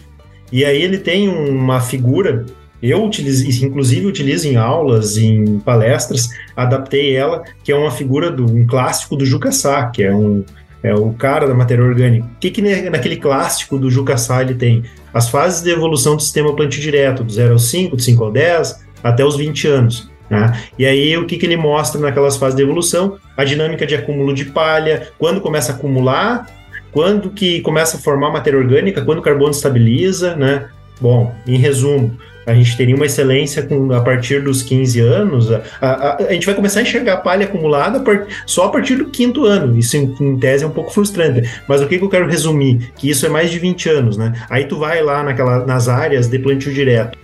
E 0.51 0.65
aí 0.65 0.81
ele 0.81 0.99
tem 0.99 1.29
uma 1.29 1.81
figura, 1.81 2.47
eu 2.83 3.05
utilizo, 3.05 3.65
inclusive 3.65 4.07
utilizo 4.07 4.49
em 4.49 4.57
aulas, 4.57 5.19
em 5.19 5.59
palestras, 5.61 6.31
adaptei 6.57 7.15
ela, 7.15 7.43
que 7.63 7.71
é 7.71 7.77
uma 7.77 7.91
figura 7.91 8.31
do 8.31 8.45
um 8.45 8.67
clássico 8.67 9.15
do 9.15 9.27
Jucassá, 9.27 9.87
que 9.87 10.03
é 10.03 10.15
um 10.15 10.45
é 10.83 10.95
o 10.95 11.13
cara 11.13 11.47
da 11.47 11.55
matéria 11.55 11.85
orgânica. 11.85 12.25
O 12.25 12.39
que, 12.39 12.51
que 12.51 12.63
naquele 12.63 13.17
clássico 13.17 13.79
do 13.79 13.91
Jucassá 13.91 14.41
ele 14.43 14.55
tem? 14.55 14.85
As 15.13 15.29
fases 15.29 15.63
de 15.63 15.71
evolução 15.71 16.15
do 16.15 16.23
sistema 16.23 16.55
plantio 16.55 16.81
direto, 16.81 17.25
do 17.25 17.33
0 17.33 17.55
ao 17.55 17.59
5, 17.59 17.97
do 17.97 18.03
5 18.03 18.25
ao 18.25 18.31
10, 18.31 18.87
até 19.03 19.25
os 19.25 19.37
20 19.37 19.67
anos. 19.69 20.11
Né? 20.31 20.61
E 20.79 20.85
aí, 20.85 21.17
o 21.17 21.27
que, 21.27 21.39
que 21.39 21.47
ele 21.47 21.57
mostra 21.57 22.01
naquelas 22.01 22.37
fases 22.37 22.57
de 22.57 22.63
evolução? 22.63 23.17
A 23.37 23.45
dinâmica 23.45 23.87
de 23.87 23.95
acúmulo 23.95 24.35
de 24.35 24.47
palha, 24.47 25.09
quando 25.19 25.41
começa 25.41 25.73
a 25.73 25.75
acumular, 25.75 26.47
quando 26.93 27.31
que 27.31 27.61
começa 27.61 27.97
a 27.97 28.01
formar 28.01 28.31
matéria 28.31 28.59
orgânica, 28.59 29.03
quando 29.03 29.19
o 29.19 29.23
carbono 29.23 29.51
estabiliza, 29.51 30.37
né? 30.37 30.69
Bom, 31.01 31.33
em 31.47 31.57
resumo, 31.57 32.19
a 32.45 32.55
gente 32.55 32.77
teria 32.77 32.97
uma 32.97 33.05
excelência 33.05 33.63
com, 33.63 33.93
a 33.93 34.01
partir 34.01 34.43
dos 34.43 34.63
15 34.63 35.01
anos. 35.01 35.53
A, 35.53 35.63
a, 35.81 36.17
a, 36.17 36.33
gente 36.33 36.47
vai 36.47 36.55
começar 36.55 36.81
a 36.81 36.83
enxergar 36.83 37.19
palha 37.19 37.45
acumulada 37.45 38.03
só 38.47 38.65
a 38.65 38.69
partir 38.71 38.97
do 38.97 39.07
quinto 39.07 39.45
ano. 39.45 39.79
Isso, 39.79 39.97
em, 39.97 40.17
em, 40.19 40.39
tese, 40.39 40.65
é 40.65 40.67
um 40.67 40.71
pouco 40.71 40.91
frustrante. 40.91 41.49
Mas 41.69 41.83
o 41.83 41.87
que, 41.87 41.99
que, 41.99 42.05
eu 42.05 42.09
quero 42.09 42.27
resumir? 42.27 42.91
Que 42.97 43.11
isso 43.11 43.27
é 43.27 43.29
mais 43.29 43.51
de 43.51 43.59
20 43.59 43.89
anos, 43.91 44.17
né? 44.17 44.33
Aí 44.49 44.65
tu 44.65 44.79
vai 44.79 45.03
lá 45.03 45.23
naquela, 45.23 45.67
nas 45.67 45.89
áreas 45.89 46.27
de 46.29 46.39
plantio 46.39 46.73
direto. 46.73 47.19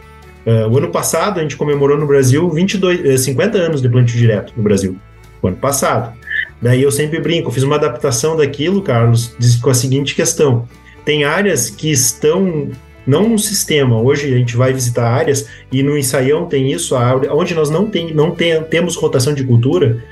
Uh, 0.47 0.69
o 0.69 0.77
ano 0.77 0.91
passado 0.91 1.41
a 1.41 1.43
gente 1.43 1.57
comemorou 1.57 1.97
no 1.97 2.07
Brasil 2.07 2.51
22, 2.51 3.19
50 3.21 3.57
eh, 3.57 3.61
anos 3.63 3.81
de 3.81 3.89
plantio 3.89 4.19
direto 4.19 4.53
no 4.55 4.63
Brasil. 4.63 4.97
O 5.41 5.49
ano 5.49 5.57
passado. 5.57 6.15
Daí 6.61 6.83
eu 6.83 6.91
sempre 6.91 7.19
brinco, 7.19 7.51
fiz 7.51 7.63
uma 7.63 7.77
adaptação 7.77 8.37
daquilo, 8.37 8.83
Carlos, 8.83 9.35
com 9.63 9.71
a 9.71 9.75
seguinte 9.75 10.15
questão. 10.15 10.69
Tem 11.05 11.25
áreas 11.25 11.71
que 11.71 11.91
estão 11.91 12.69
não 13.07 13.29
no 13.29 13.39
sistema. 13.39 14.01
Hoje 14.01 14.33
a 14.33 14.37
gente 14.37 14.57
vai 14.57 14.73
visitar 14.73 15.11
áreas 15.11 15.49
e 15.73 15.83
no 15.83 15.97
ensaião 15.97 16.47
tem 16.47 16.73
isso, 16.73 16.95
onde 17.31 17.55
nós 17.55 17.71
não, 17.71 17.87
tem, 17.87 18.15
não 18.15 18.31
tem, 18.31 18.63
temos 18.65 18.97
rotação 18.97 19.35
de 19.35 19.45
cultura 19.45 20.03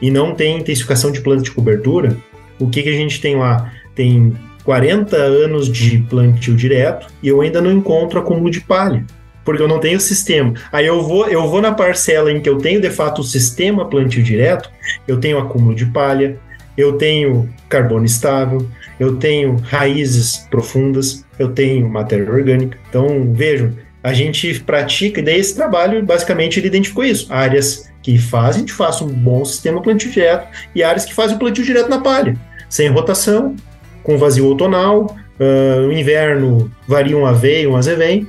e 0.00 0.10
não 0.10 0.34
tem 0.34 0.58
intensificação 0.58 1.10
de 1.10 1.20
planta 1.20 1.42
de 1.42 1.50
cobertura. 1.50 2.16
O 2.58 2.68
que, 2.68 2.82
que 2.82 2.88
a 2.88 2.94
gente 2.94 3.20
tem 3.20 3.36
lá? 3.36 3.72
Tem 3.94 4.34
40 4.64 5.16
anos 5.16 5.70
de 5.70 5.98
plantio 5.98 6.54
direto 6.54 7.06
e 7.22 7.28
eu 7.28 7.40
ainda 7.40 7.60
não 7.60 7.72
encontro 7.72 8.18
acúmulo 8.18 8.50
de 8.50 8.60
palha 8.60 9.04
porque 9.44 9.62
eu 9.62 9.68
não 9.68 9.78
tenho 9.78 10.00
sistema. 10.00 10.54
Aí 10.72 10.86
eu 10.86 11.02
vou, 11.02 11.26
eu 11.26 11.48
vou 11.48 11.60
na 11.60 11.72
parcela 11.72 12.30
em 12.32 12.40
que 12.40 12.48
eu 12.48 12.58
tenho 12.58 12.80
de 12.80 12.90
fato 12.90 13.20
o 13.20 13.24
sistema 13.24 13.88
plantio 13.88 14.22
direto, 14.22 14.70
eu 15.06 15.18
tenho 15.18 15.38
acúmulo 15.38 15.74
de 15.74 15.86
palha, 15.86 16.38
eu 16.76 16.94
tenho 16.94 17.48
carbono 17.68 18.04
estável, 18.04 18.66
eu 18.98 19.16
tenho 19.16 19.56
raízes 19.56 20.46
profundas, 20.50 21.24
eu 21.38 21.50
tenho 21.52 21.88
matéria 21.88 22.30
orgânica. 22.30 22.78
Então, 22.88 23.32
vejam, 23.32 23.72
a 24.02 24.12
gente 24.12 24.60
pratica, 24.60 25.20
e 25.20 25.22
daí 25.22 25.38
esse 25.38 25.54
trabalho, 25.54 26.04
basicamente, 26.04 26.58
ele 26.58 26.68
identificou 26.68 27.04
isso. 27.04 27.32
Áreas 27.32 27.90
que 28.02 28.18
fazem, 28.18 28.60
gente 28.60 28.72
faça 28.72 29.04
um 29.04 29.08
bom 29.08 29.44
sistema 29.44 29.82
plantio 29.82 30.10
direto, 30.10 30.48
e 30.74 30.82
áreas 30.82 31.04
que 31.04 31.14
fazem 31.14 31.36
o 31.36 31.38
plantio 31.38 31.64
direto 31.64 31.90
na 31.90 32.00
palha, 32.00 32.34
sem 32.68 32.88
rotação, 32.88 33.54
com 34.02 34.16
vazio 34.16 34.46
outonal, 34.46 35.16
uh, 35.38 35.80
no 35.86 35.92
inverno 35.92 36.70
varia 36.86 37.16
um 37.16 37.26
AV 37.26 37.62
e 37.62 37.66
um 37.66 37.76
azevém, 37.76 38.26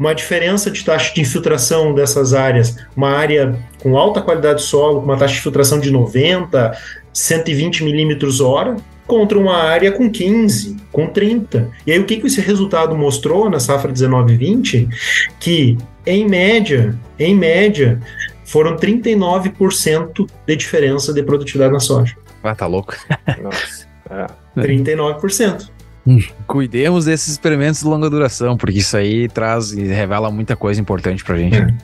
uma 0.00 0.14
diferença 0.14 0.70
de 0.70 0.82
taxa 0.82 1.12
de 1.12 1.20
infiltração 1.20 1.92
dessas 1.92 2.32
áreas, 2.32 2.74
uma 2.96 3.10
área 3.10 3.54
com 3.82 3.98
alta 3.98 4.22
qualidade 4.22 4.60
de 4.60 4.64
solo, 4.64 5.00
com 5.00 5.04
uma 5.04 5.18
taxa 5.18 5.34
de 5.34 5.40
infiltração 5.40 5.78
de 5.78 5.90
90, 5.90 6.74
120 7.12 7.84
milímetros 7.84 8.40
hora, 8.40 8.76
contra 9.06 9.38
uma 9.38 9.56
área 9.56 9.92
com 9.92 10.10
15, 10.10 10.78
com 10.90 11.06
30. 11.06 11.68
E 11.86 11.92
aí 11.92 11.98
o 11.98 12.06
que, 12.06 12.16
que 12.16 12.26
esse 12.26 12.40
resultado 12.40 12.96
mostrou 12.96 13.50
na 13.50 13.60
safra 13.60 13.92
19-20? 13.92 14.88
Que, 15.38 15.76
em 16.06 16.26
média, 16.26 16.98
em 17.18 17.34
média, 17.34 18.00
foram 18.42 18.76
39% 18.76 20.30
de 20.46 20.56
diferença 20.56 21.12
de 21.12 21.22
produtividade 21.22 21.74
na 21.74 21.80
soja. 21.80 22.16
Ah, 22.42 22.54
tá 22.54 22.66
louco. 22.66 22.96
Nossa. 23.42 23.86
É. 24.10 24.60
39%. 24.62 25.68
Cuidemos 26.46 27.04
desses 27.04 27.28
experimentos 27.28 27.80
de 27.80 27.86
longa 27.86 28.08
duração, 28.08 28.56
porque 28.56 28.78
isso 28.78 28.96
aí 28.96 29.28
traz 29.28 29.72
e 29.72 29.82
revela 29.82 30.30
muita 30.30 30.56
coisa 30.56 30.80
importante 30.80 31.24
pra 31.24 31.36
gente. 31.36 31.56
É. 31.56 31.74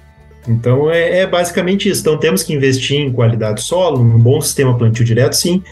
Então 0.49 0.91
é, 0.91 1.21
é, 1.21 1.27
basicamente 1.27 1.89
isso. 1.89 2.01
Então 2.03 2.19
temos 2.19 2.43
que 2.43 2.53
investir 2.53 3.01
em 3.01 3.13
qualidade 3.13 3.55
do 3.55 3.61
solo, 3.61 4.03
num 4.03 4.19
bom 4.19 4.41
sistema 4.41 4.77
plantio 4.77 5.05
direto, 5.05 5.35
sim. 5.35 5.63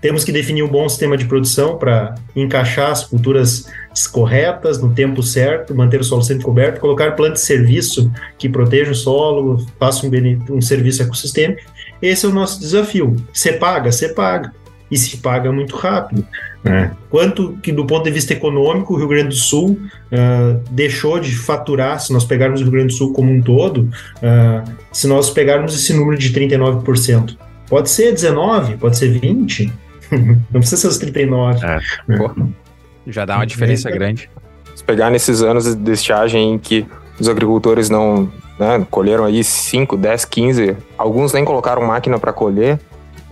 Temos 0.00 0.22
que 0.22 0.30
definir 0.30 0.62
um 0.62 0.68
bom 0.68 0.88
sistema 0.88 1.16
de 1.16 1.24
produção 1.24 1.76
para 1.76 2.14
encaixar 2.36 2.92
as 2.92 3.04
culturas 3.04 3.66
corretas 4.12 4.80
no 4.80 4.94
tempo 4.94 5.24
certo, 5.24 5.74
manter 5.74 6.00
o 6.00 6.04
solo 6.04 6.22
sempre 6.22 6.44
coberto, 6.44 6.80
colocar 6.80 7.16
plantas 7.16 7.40
de 7.40 7.46
serviço 7.46 8.10
que 8.38 8.48
protejam 8.48 8.92
o 8.92 8.96
solo, 8.96 9.66
façam 9.78 10.08
um, 10.08 10.56
um 10.56 10.60
serviço 10.60 11.02
ecossistêmico. 11.02 11.62
Esse 12.00 12.26
é 12.26 12.28
o 12.28 12.32
nosso 12.32 12.60
desafio. 12.60 13.16
Você 13.32 13.54
paga? 13.54 13.90
Você 13.90 14.10
paga. 14.10 14.52
E 14.90 14.96
se 14.96 15.18
paga 15.18 15.52
muito 15.52 15.76
rápido. 15.76 16.24
É. 16.64 16.90
Quanto 17.08 17.56
que, 17.62 17.70
do 17.70 17.86
ponto 17.86 18.04
de 18.04 18.10
vista 18.10 18.32
econômico, 18.32 18.94
o 18.94 18.96
Rio 18.96 19.08
Grande 19.08 19.28
do 19.28 19.34
Sul 19.34 19.78
uh, 20.12 20.60
deixou 20.70 21.20
de 21.20 21.34
faturar, 21.34 22.00
se 22.00 22.12
nós 22.12 22.24
pegarmos 22.24 22.60
o 22.60 22.64
Rio 22.64 22.72
Grande 22.72 22.88
do 22.88 22.94
Sul 22.94 23.12
como 23.12 23.30
um 23.30 23.40
todo, 23.40 23.82
uh, 23.82 24.70
se 24.92 25.06
nós 25.06 25.30
pegarmos 25.30 25.74
esse 25.74 25.92
número 25.94 26.18
de 26.18 26.32
39%, 26.32 27.36
pode 27.68 27.90
ser 27.90 28.14
19%, 28.14 28.78
pode 28.78 28.96
ser 28.96 29.20
20%, 29.20 29.70
não 30.10 30.60
precisa 30.60 30.76
ser 30.76 30.88
os 30.88 30.98
39%. 30.98 31.62
É. 31.62 32.14
É. 32.14 33.12
Já 33.12 33.24
dá 33.24 33.36
uma 33.36 33.46
diferença 33.46 33.90
grande. 33.90 34.30
Se 34.74 34.84
pegar 34.84 35.10
nesses 35.10 35.42
anos 35.42 35.74
de 35.74 35.92
estiagem 35.92 36.54
em 36.54 36.58
que 36.58 36.86
os 37.18 37.28
agricultores 37.28 37.88
não 37.90 38.30
né, 38.58 38.86
colheram 38.90 39.24
aí 39.24 39.42
5, 39.42 39.96
10, 39.96 40.24
15, 40.24 40.76
alguns 40.96 41.32
nem 41.32 41.44
colocaram 41.44 41.82
máquina 41.82 42.18
para 42.18 42.32
colher, 42.32 42.78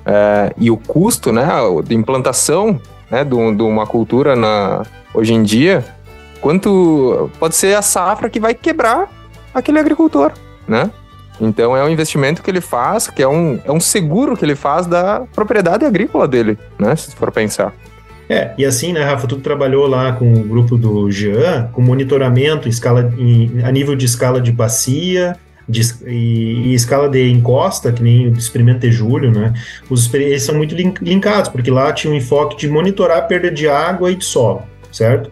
é, 0.07 0.53
e 0.57 0.71
o 0.71 0.77
custo 0.77 1.33
né, 1.33 1.45
de 1.85 1.95
implantação 1.95 2.81
né, 3.11 3.25
de, 3.25 3.35
uma 3.35 3.87
cultura 3.87 4.37
na, 4.37 4.85
hoje 5.13 5.35
em 5.35 5.43
dia, 5.43 5.85
quanto 6.41 7.29
pode 7.41 7.57
ser 7.57 7.77
a 7.77 7.83
safra 7.83 8.31
que 8.31 8.39
vai 8.39 8.55
quebrar 8.55 9.11
aquele 9.53 9.81
agricultor, 9.81 10.33
né? 10.69 10.91
Então 11.41 11.77
é 11.77 11.85
um 11.85 11.89
investimento 11.89 12.43
que 12.43 12.51
ele 12.51 12.61
faz, 12.61 13.09
que 13.09 13.23
é 13.23 13.29
um, 13.29 13.61
é 13.65 13.73
um 13.73 13.81
seguro 13.81 14.37
que 14.37 14.45
ele 14.45 14.55
faz 14.55 14.87
da 14.87 15.25
propriedade 15.35 15.85
agrícola 15.85 16.27
dele, 16.27 16.59
né? 16.79 16.95
Se 16.97 17.15
for 17.15 17.31
pensar. 17.31 17.75
É, 18.29 18.53
e 18.59 18.65
assim, 18.65 18.93
né, 18.93 19.05
Rafa, 19.05 19.27
tu 19.27 19.37
trabalhou 19.37 19.87
lá 19.87 20.13
com 20.13 20.33
o 20.33 20.43
grupo 20.43 20.77
do 20.77 21.11
Jean, 21.11 21.69
com 21.73 21.81
monitoramento 21.81 22.69
escala, 22.69 23.13
em, 23.19 23.63
a 23.63 23.71
nível 23.71 23.95
de 23.95 24.05
escala 24.05 24.41
de 24.41 24.51
bacia, 24.51 25.37
de, 25.69 25.83
e, 26.07 26.69
e, 26.69 26.75
escala 26.75 27.09
de 27.09 27.29
encosta, 27.31 27.93
que 27.93 28.03
nem 28.03 28.29
o 28.29 28.33
experimento 28.33 28.81
de 28.81 28.93
julho, 28.93 29.33
né? 29.33 29.53
Os 29.91 30.12
eles 30.14 30.43
são 30.43 30.55
muito 30.55 30.75
link, 30.75 31.03
linkados, 31.03 31.51
porque 31.51 31.71
lá 31.71 31.93
tinha 31.93 32.12
um 32.12 32.17
enfoque 32.17 32.57
de 32.57 32.69
monitorar 32.69 33.19
a 33.19 33.23
perda 33.23 33.51
de 33.51 33.69
água 33.69 34.11
e 34.11 34.14
de 34.14 34.25
solo, 34.25 34.62
certo? 34.93 35.31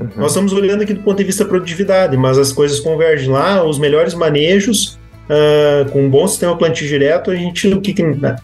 Uhum. 0.00 0.08
Nós 0.16 0.30
estamos 0.30 0.52
olhando 0.52 0.82
aqui 0.82 0.94
do 0.94 1.02
ponto 1.02 1.18
de 1.18 1.24
vista 1.24 1.44
da 1.44 1.50
produtividade, 1.50 2.16
mas 2.16 2.38
as 2.38 2.52
coisas 2.52 2.80
convergem 2.80 3.28
lá, 3.28 3.62
os 3.64 3.78
melhores 3.78 4.14
manejos, 4.14 4.98
uh, 5.28 5.90
com 5.90 6.04
um 6.04 6.10
bom 6.10 6.26
sistema 6.26 6.56
plantio 6.56 6.86
direto, 6.86 7.30
a 7.30 7.34
gente 7.34 7.68
o 7.68 7.80
que, 7.80 7.92
que 7.92 8.02
né? 8.02 8.36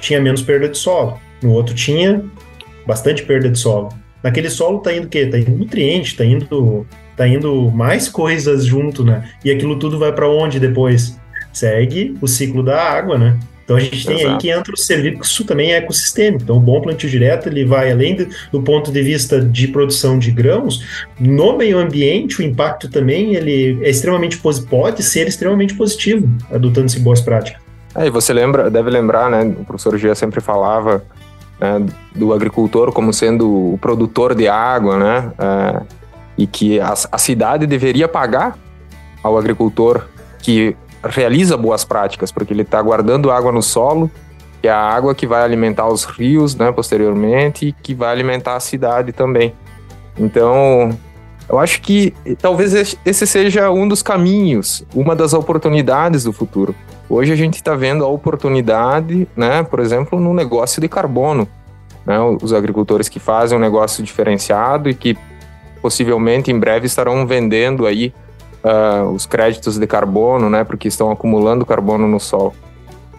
tinha 0.00 0.20
menos 0.20 0.42
perda 0.42 0.68
de 0.68 0.78
solo. 0.78 1.20
No 1.42 1.52
outro 1.52 1.74
tinha 1.74 2.24
bastante 2.86 3.22
perda 3.24 3.48
de 3.48 3.58
solo. 3.58 3.90
Naquele 4.22 4.48
solo 4.48 4.78
tá 4.78 4.94
indo 4.94 5.06
o 5.06 5.08
quê? 5.08 5.26
Tá 5.26 5.38
indo 5.38 5.50
nutriente, 5.50 6.16
tá 6.16 6.24
indo 6.24 6.86
tá 7.16 7.26
indo 7.26 7.70
mais 7.70 8.08
coisas 8.08 8.64
junto, 8.64 9.04
né? 9.04 9.28
E 9.44 9.50
aquilo 9.50 9.78
tudo 9.78 9.98
vai 9.98 10.12
para 10.12 10.28
onde 10.28 10.58
depois? 10.58 11.18
Segue 11.52 12.16
o 12.20 12.26
ciclo 12.26 12.62
da 12.62 12.82
água, 12.82 13.18
né? 13.18 13.38
Então 13.64 13.76
a 13.76 13.80
gente 13.80 14.06
tem 14.06 14.20
Exato. 14.20 14.32
aí 14.32 14.38
que 14.38 14.50
entra 14.50 14.72
o 14.72 14.76
serviço 14.76 15.44
também 15.44 15.72
é 15.72 15.76
ecossistêmico. 15.76 16.42
Então 16.42 16.56
o 16.56 16.60
bom 16.60 16.80
plantio 16.80 17.08
direto 17.08 17.48
ele 17.48 17.64
vai 17.64 17.90
além 17.90 18.16
do, 18.16 18.28
do, 18.50 18.62
ponto 18.62 18.90
de 18.90 19.02
vista 19.02 19.40
de 19.40 19.68
produção 19.68 20.18
de 20.18 20.30
grãos, 20.30 20.84
no 21.18 21.56
meio 21.56 21.78
ambiente 21.78 22.40
o 22.40 22.42
impacto 22.42 22.90
também 22.90 23.34
ele 23.34 23.78
é 23.82 23.90
extremamente 23.90 24.40
pode 24.68 25.02
ser 25.02 25.28
extremamente 25.28 25.74
positivo 25.74 26.28
adotando-se 26.50 26.98
boas 27.00 27.20
práticas. 27.20 27.60
É, 27.94 28.06
e 28.06 28.10
você 28.10 28.32
lembra, 28.32 28.70
deve 28.70 28.90
lembrar, 28.90 29.30
né? 29.30 29.54
O 29.58 29.64
professor 29.64 29.96
Gia 29.98 30.14
sempre 30.14 30.40
falava 30.40 31.04
né, 31.60 31.86
do 32.14 32.32
agricultor 32.32 32.90
como 32.92 33.12
sendo 33.12 33.74
o 33.74 33.78
produtor 33.78 34.34
de 34.34 34.48
água, 34.48 34.98
né? 34.98 35.32
É, 35.38 36.01
e 36.36 36.46
que 36.46 36.80
a, 36.80 36.94
a 37.10 37.18
cidade 37.18 37.66
deveria 37.66 38.08
pagar 38.08 38.56
ao 39.22 39.38
agricultor 39.38 40.06
que 40.40 40.76
realiza 41.02 41.56
boas 41.56 41.84
práticas, 41.84 42.30
porque 42.30 42.52
ele 42.52 42.62
está 42.62 42.80
guardando 42.80 43.30
água 43.30 43.52
no 43.52 43.62
solo, 43.62 44.10
que 44.60 44.68
é 44.68 44.70
a 44.70 44.78
água 44.78 45.14
que 45.14 45.26
vai 45.26 45.42
alimentar 45.42 45.88
os 45.88 46.04
rios, 46.04 46.54
né, 46.54 46.70
posteriormente, 46.70 47.68
e 47.68 47.72
que 47.72 47.94
vai 47.94 48.10
alimentar 48.10 48.56
a 48.56 48.60
cidade 48.60 49.12
também. 49.12 49.52
Então, 50.16 50.96
eu 51.48 51.58
acho 51.58 51.80
que 51.80 52.14
talvez 52.40 52.96
esse 53.04 53.26
seja 53.26 53.70
um 53.70 53.88
dos 53.88 54.02
caminhos, 54.02 54.84
uma 54.94 55.16
das 55.16 55.32
oportunidades 55.32 56.24
do 56.24 56.32
futuro. 56.32 56.74
Hoje 57.08 57.32
a 57.32 57.36
gente 57.36 57.56
está 57.56 57.74
vendo 57.74 58.04
a 58.04 58.08
oportunidade, 58.08 59.28
né, 59.36 59.62
por 59.62 59.80
exemplo, 59.80 60.20
no 60.20 60.32
negócio 60.32 60.80
de 60.80 60.88
carbono. 60.88 61.48
Né, 62.06 62.18
os 62.42 62.52
agricultores 62.52 63.08
que 63.08 63.20
fazem 63.20 63.56
um 63.56 63.60
negócio 63.60 64.02
diferenciado 64.02 64.88
e 64.88 64.94
que 64.94 65.16
possivelmente 65.82 66.50
em 66.50 66.58
breve 66.58 66.86
estarão 66.86 67.26
vendendo 67.26 67.84
aí 67.84 68.14
uh, 68.64 69.10
os 69.10 69.26
créditos 69.26 69.76
de 69.76 69.86
carbono, 69.86 70.48
né, 70.48 70.64
porque 70.64 70.88
estão 70.88 71.10
acumulando 71.10 71.66
carbono 71.66 72.06
no 72.06 72.20
solo. 72.20 72.54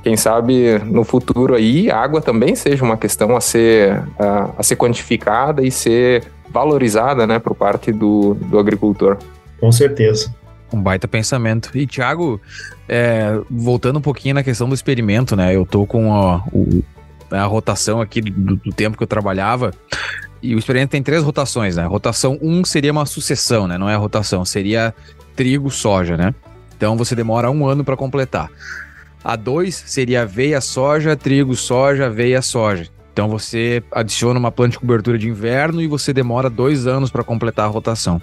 Quem 0.01 0.17
sabe 0.17 0.79
no 0.79 1.03
futuro 1.03 1.55
aí 1.55 1.91
a 1.91 1.97
água 1.97 2.21
também 2.21 2.55
seja 2.55 2.83
uma 2.83 2.97
questão 2.97 3.35
a 3.35 3.41
ser, 3.41 3.99
uh, 3.99 4.53
a 4.57 4.63
ser 4.63 4.75
quantificada 4.75 5.61
e 5.61 5.69
ser 5.69 6.23
valorizada, 6.49 7.27
né, 7.27 7.39
por 7.39 7.55
parte 7.55 7.91
do, 7.91 8.33
do 8.33 8.59
agricultor. 8.59 9.17
Com 9.59 9.71
certeza. 9.71 10.33
Um 10.71 10.81
baita 10.81 11.07
pensamento. 11.07 11.71
E, 11.75 11.85
Thiago, 11.85 12.41
é, 12.87 13.39
voltando 13.49 13.99
um 13.99 14.01
pouquinho 14.01 14.35
na 14.35 14.43
questão 14.43 14.67
do 14.67 14.75
experimento, 14.75 15.35
né? 15.35 15.55
Eu 15.55 15.65
tô 15.65 15.85
com 15.85 16.13
a, 16.13 16.43
o, 16.51 16.83
a 17.31 17.43
rotação 17.45 18.01
aqui 18.01 18.21
do, 18.21 18.55
do, 18.55 18.71
tempo 18.71 18.97
que 18.97 19.03
eu 19.03 19.07
trabalhava. 19.07 19.71
E 20.43 20.53
o 20.53 20.59
experimento 20.59 20.91
tem 20.91 21.01
três 21.01 21.23
rotações, 21.23 21.77
né? 21.77 21.85
Rotação 21.85 22.37
1 22.41 22.59
um 22.59 22.65
seria 22.65 22.91
uma 22.91 23.05
sucessão, 23.05 23.65
né? 23.65 23.77
Não 23.77 23.89
é 23.89 23.95
rotação, 23.95 24.43
seria 24.43 24.93
trigo, 25.37 25.71
soja, 25.71 26.17
né? 26.17 26.35
Então 26.75 26.97
você 26.97 27.15
demora 27.15 27.49
um 27.49 27.65
ano 27.65 27.81
para 27.81 27.95
completar. 27.95 28.51
A 29.23 29.37
2 29.37 29.73
seria 29.73 30.23
aveia, 30.23 30.59
soja, 30.59 31.15
trigo, 31.15 31.55
soja, 31.55 32.07
aveia, 32.07 32.41
soja. 32.41 32.89
Então 33.13 33.29
você 33.29 33.81
adiciona 33.89 34.37
uma 34.37 34.51
planta 34.51 34.71
de 34.71 34.79
cobertura 34.79 35.17
de 35.17 35.29
inverno 35.29 35.81
e 35.81 35.87
você 35.87 36.11
demora 36.11 36.49
dois 36.49 36.87
anos 36.87 37.09
para 37.09 37.23
completar 37.23 37.65
a 37.65 37.69
rotação. 37.69 38.19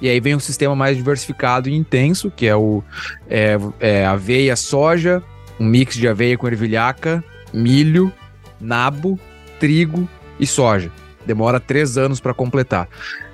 E 0.00 0.08
aí 0.08 0.20
vem 0.20 0.34
um 0.34 0.40
sistema 0.40 0.74
mais 0.74 0.96
diversificado 0.96 1.68
e 1.68 1.74
intenso, 1.74 2.30
que 2.30 2.46
é 2.46 2.56
o 2.56 2.82
é, 3.28 3.58
é 3.78 4.06
aveia, 4.06 4.56
soja, 4.56 5.22
um 5.60 5.66
mix 5.66 5.96
de 5.96 6.08
aveia 6.08 6.38
com 6.38 6.46
ervilhaca, 6.46 7.22
milho, 7.52 8.10
nabo, 8.58 9.20
trigo 9.60 10.08
e 10.40 10.46
soja. 10.46 10.90
Demora 11.28 11.60
três 11.60 11.98
anos 11.98 12.20
para 12.20 12.32
completar. 12.32 12.88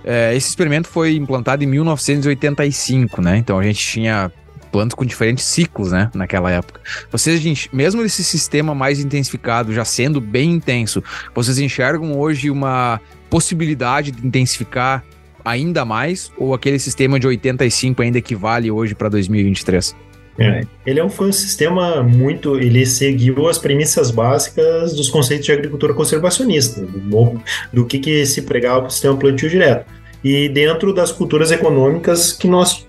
É, 0.05 0.35
esse 0.35 0.49
experimento 0.49 0.89
foi 0.89 1.15
implantado 1.15 1.63
em 1.63 1.67
1985, 1.69 3.23
né? 3.23 3.37
Então 3.37 3.57
a 3.57 3.63
gente 3.63 3.79
tinha 3.79 4.33
plantas 4.73 4.95
com 4.95 5.05
diferentes 5.05 5.45
ciclos, 5.45 5.93
né, 5.93 6.11
naquela 6.13 6.51
época. 6.51 6.81
Vocês, 7.09 7.69
mesmo 7.73 8.03
esse 8.03 8.25
sistema 8.25 8.75
mais 8.75 8.99
intensificado, 8.99 9.73
já 9.73 9.85
sendo 9.85 10.21
bem 10.21 10.51
intenso, 10.51 11.01
vocês 11.33 11.61
enxergam 11.61 12.19
hoje 12.19 12.51
uma 12.51 13.01
possibilidade 13.31 14.11
de 14.11 14.27
intensificar 14.27 15.05
ainda 15.45 15.85
mais 15.85 16.33
ou 16.37 16.55
aquele 16.55 16.81
sistema 16.81 17.21
de 17.21 17.27
85 17.29 18.03
ainda 18.03 18.19
equivale 18.19 18.69
hoje 18.69 18.97
para 18.97 19.09
2023? 19.09 19.95
É, 20.39 20.63
ele 20.85 20.99
é 20.99 21.05
um, 21.05 21.09
foi 21.09 21.29
um 21.29 21.33
sistema 21.33 22.03
muito. 22.03 22.59
Ele 22.59 22.85
seguiu 22.85 23.49
as 23.49 23.59
premissas 23.59 24.11
básicas 24.11 24.95
dos 24.95 25.09
conceitos 25.09 25.47
de 25.47 25.53
agricultura 25.53 25.95
conservacionista, 25.95 26.81
do, 26.81 27.41
do 27.73 27.87
que, 27.87 27.99
que 27.99 28.27
se 28.27 28.43
pregava 28.43 28.81
para 28.81 28.89
o 28.89 28.91
sistema 28.91 29.17
plantio 29.17 29.49
direto. 29.49 29.87
E 30.23 30.49
dentro 30.49 30.93
das 30.93 31.13
culturas 31.13 31.53
econômicas 31.53 32.33
que 32.33 32.49
nós 32.49 32.87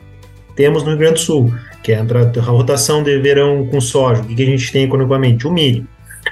temos 0.56 0.84
no 0.84 0.90
Rio 0.90 1.00
Grande 1.00 1.16
do 1.16 1.20
Sul, 1.20 1.54
que 1.84 1.92
é 1.92 2.00
a 2.00 2.42
rotação 2.42 3.04
de 3.04 3.20
verão 3.20 3.68
com 3.68 3.80
soja, 3.82 4.22
o 4.22 4.26
que, 4.26 4.36
que 4.36 4.44
a 4.44 4.46
gente 4.46 4.72
tem 4.72 4.86
economicamente? 4.86 5.46
O 5.46 5.52
milho. 5.52 5.86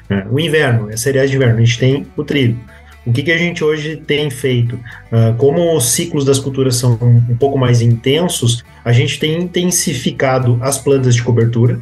Né? 0.09 0.25
O 0.31 0.39
inverno, 0.39 0.89
é 0.89 0.97
cereais 0.97 1.29
de 1.29 1.35
inverno, 1.35 1.57
a 1.57 1.63
gente 1.63 1.77
tem 1.77 2.07
o 2.15 2.23
trigo. 2.23 2.57
O 3.05 3.11
que, 3.11 3.23
que 3.23 3.31
a 3.31 3.37
gente 3.37 3.63
hoje 3.63 3.97
tem 3.97 4.29
feito? 4.29 4.75
Uh, 5.11 5.35
como 5.37 5.75
os 5.75 5.91
ciclos 5.91 6.23
das 6.23 6.39
culturas 6.39 6.77
são 6.77 6.97
um, 7.01 7.33
um 7.33 7.37
pouco 7.37 7.57
mais 7.57 7.81
intensos, 7.81 8.63
a 8.83 8.93
gente 8.93 9.19
tem 9.19 9.41
intensificado 9.41 10.57
as 10.61 10.77
plantas 10.77 11.13
de 11.13 11.21
cobertura, 11.21 11.79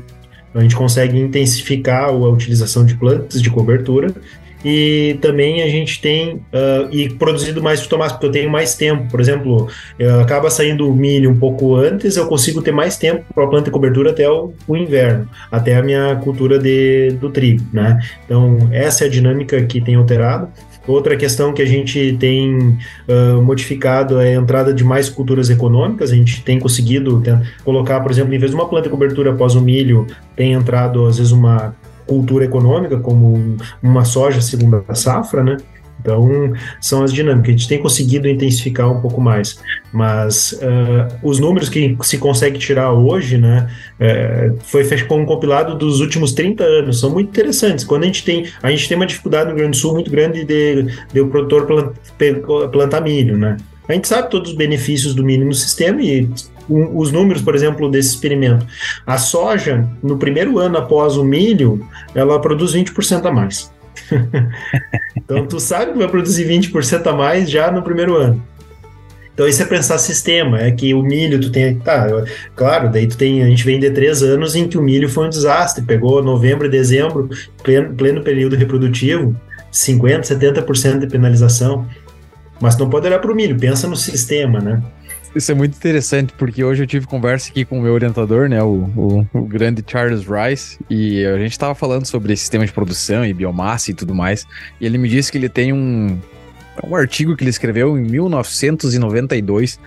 a 0.54 0.62
gente 0.62 0.76
consegue 0.76 1.18
intensificar 1.18 2.06
a 2.06 2.12
utilização 2.12 2.86
de 2.86 2.96
plantas 2.96 3.42
de 3.42 3.50
cobertura 3.50 4.14
e 4.66 5.18
também 5.22 5.64
a 5.64 5.68
gente 5.70 6.02
tem 6.02 6.36
uh, 6.36 6.88
e 6.92 7.10
produzido 7.10 7.64
mais 7.64 7.86
tomate 7.88 8.14
porque 8.14 8.26
eu 8.26 8.32
tenho 8.32 8.52
mais 8.52 8.76
tempo. 8.76 9.10
Por 9.10 9.20
exemplo, 9.20 9.70
acaba 10.22 10.50
saindo 10.50 10.90
o 10.90 10.96
milho 10.96 11.32
um 11.32 11.38
pouco 11.38 11.76
antes, 11.76 12.18
eu 12.18 12.28
consigo 12.28 12.62
ter 12.62 12.72
mais 12.72 12.98
tempo 12.98 13.24
para 13.34 13.46
a 13.46 13.48
planta 13.48 13.66
de 13.66 13.72
cobertura 13.72 14.12
até 14.12 14.30
o, 14.30 14.54
o, 14.68 14.76
inverno, 14.76 15.28
até 15.52 15.78
a 15.78 15.82
minha 15.82 16.16
cultura 16.18 16.60
de, 16.60 17.12
do 17.20 17.30
trigo, 17.30 17.64
né? 17.72 18.00
Então, 18.26 18.70
essa 18.72 19.06
é 19.06 19.08
a 19.08 19.10
dinâmica 19.10 19.62
que 19.64 19.80
tem 19.80 19.96
alterado. 19.96 20.50
Outra 20.88 21.16
questão 21.16 21.54
que 21.54 21.62
a 21.62 21.66
gente 21.66 22.18
tem 22.20 22.78
uh, 23.08 23.42
modificado 23.42 24.20
é 24.20 24.36
a 24.36 24.40
entrada 24.40 24.74
de 24.74 24.84
mais 24.84 25.10
culturas 25.10 25.50
econômicas. 25.50 26.12
A 26.12 26.16
gente 26.16 26.44
tem 26.44 26.60
conseguido 26.60 27.22
tem, 27.22 27.40
colocar, 27.64 28.00
por 28.00 28.12
exemplo, 28.12 28.34
em 28.34 28.40
vez 28.40 28.52
de 28.52 28.58
uma 28.58 28.68
planta 28.68 28.86
de 28.86 28.90
cobertura 28.90 29.32
após 29.32 29.54
o 29.56 29.62
milho, 29.62 30.08
tem 30.36 30.54
entrado 30.54 31.06
às 31.06 31.18
vezes 31.18 31.32
uma 31.32 31.76
cultura 32.08 32.46
econômica, 32.46 32.98
como 33.00 33.58
uma 33.82 34.04
soja 34.04 34.42
segunda 34.42 34.84
safra, 34.96 35.44
né? 35.44 35.58
Então, 36.02 36.54
são 36.80 37.04
as 37.04 37.14
dinâmicas. 37.14 37.50
A 37.50 37.52
gente 37.52 37.68
tem 37.68 37.80
conseguido 37.80 38.28
intensificar 38.28 38.92
um 38.92 39.00
pouco 39.00 39.22
mais. 39.22 39.60
Mas 39.94 40.54
uh, 40.54 41.16
os 41.24 41.40
números 41.40 41.70
que 41.70 41.96
se 42.02 42.18
consegue 42.18 42.58
tirar 42.58 42.92
hoje, 42.92 43.38
né, 43.38 43.70
uh, 44.00 44.58
foi 44.64 44.84
um 45.12 45.26
compilado 45.26 45.78
dos 45.78 46.00
últimos 46.00 46.34
30 46.34 46.64
anos, 46.64 47.00
são 47.00 47.10
muito 47.12 47.30
interessantes. 47.30 47.86
Quando 47.86 48.04
a 48.04 48.06
gente 48.08 48.24
tem, 48.24 48.48
a 48.64 48.72
gente 48.72 48.88
tem 48.88 48.98
uma 48.98 49.06
dificuldade 49.06 49.46
no 49.46 49.56
Rio 49.56 49.60
Grande 49.60 49.78
do 49.78 49.82
Sul 49.82 49.94
muito 49.94 50.10
grande 50.10 50.44
de, 50.44 50.88
de 51.14 51.22
o 51.22 51.28
produtor 51.28 51.68
plant, 51.68 52.72
plantar 52.72 53.02
milho, 53.02 53.38
né? 53.38 53.58
A 53.88 53.94
gente 53.94 54.08
sabe 54.08 54.30
todos 54.30 54.52
os 54.52 54.58
benefícios 54.58 55.14
do 55.14 55.24
milho 55.24 55.46
no 55.46 55.54
sistema 55.54 56.02
e 56.02 56.30
os 56.70 57.12
números, 57.12 57.42
por 57.42 57.56
exemplo, 57.56 57.90
desse 57.90 58.10
experimento. 58.10 58.66
A 59.06 59.18
soja, 59.18 59.88
no 60.02 60.18
primeiro 60.18 60.58
ano 60.60 60.78
após 60.78 61.18
o 61.18 61.24
milho, 61.24 61.86
ela 62.16 62.40
produz 62.40 62.74
20% 62.74 63.26
a 63.26 63.32
mais. 63.32 63.72
então, 65.32 65.48
tu 65.48 65.60
sabe 65.60 65.94
que 65.94 65.98
vai 65.98 66.08
produzir 66.08 66.46
20% 66.46 67.08
a 67.08 67.14
mais 67.14 67.50
já 67.50 67.72
no 67.72 67.82
primeiro 67.82 68.16
ano. 68.18 68.44
Então, 69.34 69.48
isso 69.48 69.64
é 69.64 69.66
pensar 69.66 69.98
sistema, 69.98 70.60
é 70.60 70.72
que 70.72 70.94
o 70.94 71.02
milho 71.02 71.40
tu 71.40 71.50
tem, 71.50 71.80
tá, 71.80 72.06
claro, 72.54 72.92
daí 72.92 73.08
tu 73.08 73.18
tem, 73.18 73.42
a 73.42 73.46
gente 73.46 73.64
vem 73.64 73.80
de 73.80 73.90
três 73.90 74.22
anos 74.22 74.56
em 74.56 74.68
que 74.68 74.78
o 74.78 74.82
milho 74.82 75.08
foi 75.08 75.26
um 75.26 75.30
desastre, 75.30 75.84
pegou 75.84 76.22
novembro 76.22 76.68
e 76.68 76.70
dezembro, 76.70 77.30
pleno, 77.64 77.96
pleno 77.96 78.22
período 78.22 78.58
reprodutivo, 78.58 79.34
50%, 79.72 80.24
70% 80.24 81.00
de 81.00 81.08
penalização, 81.08 81.88
mas 82.60 82.78
não 82.78 82.90
pode 82.90 83.08
olhar 83.08 83.20
para 83.20 83.32
o 83.32 83.36
milho, 83.36 83.58
pensa 83.58 83.88
no 83.88 83.96
sistema, 83.96 84.60
né? 84.60 84.84
Isso 85.34 85.50
é 85.50 85.56
muito 85.56 85.78
interessante, 85.78 86.34
porque 86.38 86.62
hoje 86.62 86.84
eu 86.84 86.88
tive 86.88 87.08
conversa 87.08 87.50
aqui 87.50 87.64
com 87.64 87.80
o 87.80 87.82
meu 87.82 87.94
orientador, 87.94 88.50
né, 88.50 88.62
o, 88.62 88.90
o, 88.98 89.28
o 89.34 89.42
grande 89.46 89.82
Charles 89.86 90.26
Rice, 90.28 90.78
e 90.90 91.26
a 91.26 91.38
gente 91.38 91.54
estava 91.54 91.74
falando 91.74 92.06
sobre 92.06 92.36
sistema 92.36 92.66
de 92.66 92.72
produção 92.74 93.26
e 93.26 93.34
biomassa 93.34 93.92
e 93.92 93.94
tudo 93.94 94.14
mais, 94.14 94.46
e 94.80 94.86
ele 94.86 94.98
me 94.98 95.08
disse 95.08 95.32
que 95.32 95.38
ele 95.38 95.48
tem 95.48 95.72
um, 95.72 96.20
um 96.84 96.96
artigo 96.96 97.38
que 97.38 97.44
ele 97.44 97.50
escreveu 97.50 97.98
em 97.98 98.02
1992, 98.02 99.80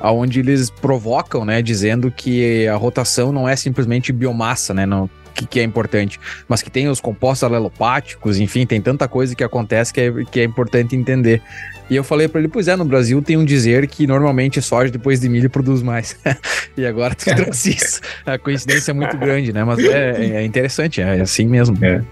onde 0.00 0.40
eles 0.40 0.68
provocam, 0.68 1.44
né, 1.44 1.62
dizendo 1.62 2.10
que 2.10 2.66
a 2.66 2.74
rotação 2.74 3.30
não 3.30 3.48
é 3.48 3.54
simplesmente 3.54 4.12
biomassa, 4.12 4.74
né, 4.74 4.84
não, 4.84 5.08
que, 5.34 5.46
que, 5.46 5.60
é 5.60 5.62
importante, 5.62 6.18
mas 6.48 6.62
que 6.62 6.70
tem 6.70 6.88
os 6.88 7.00
compostos 7.00 7.44
alelopáticos, 7.44 8.38
enfim, 8.38 8.66
tem 8.66 8.80
tanta 8.80 9.06
coisa 9.08 9.34
que 9.34 9.44
acontece 9.44 9.92
que 9.92 10.00
é, 10.00 10.12
que 10.30 10.40
é 10.40 10.44
importante 10.44 10.96
entender. 10.96 11.42
E 11.90 11.96
eu 11.96 12.04
falei 12.04 12.28
para 12.28 12.40
ele, 12.40 12.48
pois 12.48 12.68
é, 12.68 12.76
no 12.76 12.84
Brasil 12.84 13.22
tem 13.22 13.36
um 13.36 13.44
dizer 13.44 13.86
que 13.86 14.06
normalmente 14.06 14.60
soja 14.60 14.90
depois 14.90 15.20
de 15.20 15.28
milho 15.28 15.48
produz 15.48 15.82
mais. 15.82 16.16
e 16.76 16.84
agora 16.84 17.14
tu 17.14 17.24
trouxe 17.24 17.70
isso. 17.76 18.00
A 18.26 18.38
coincidência 18.38 18.90
é 18.90 18.94
muito 18.94 19.16
grande, 19.16 19.52
né? 19.52 19.64
Mas 19.64 19.78
é, 19.78 20.36
é 20.36 20.44
interessante, 20.44 21.00
é 21.00 21.20
assim 21.20 21.46
mesmo. 21.46 21.78
É. 21.82 22.02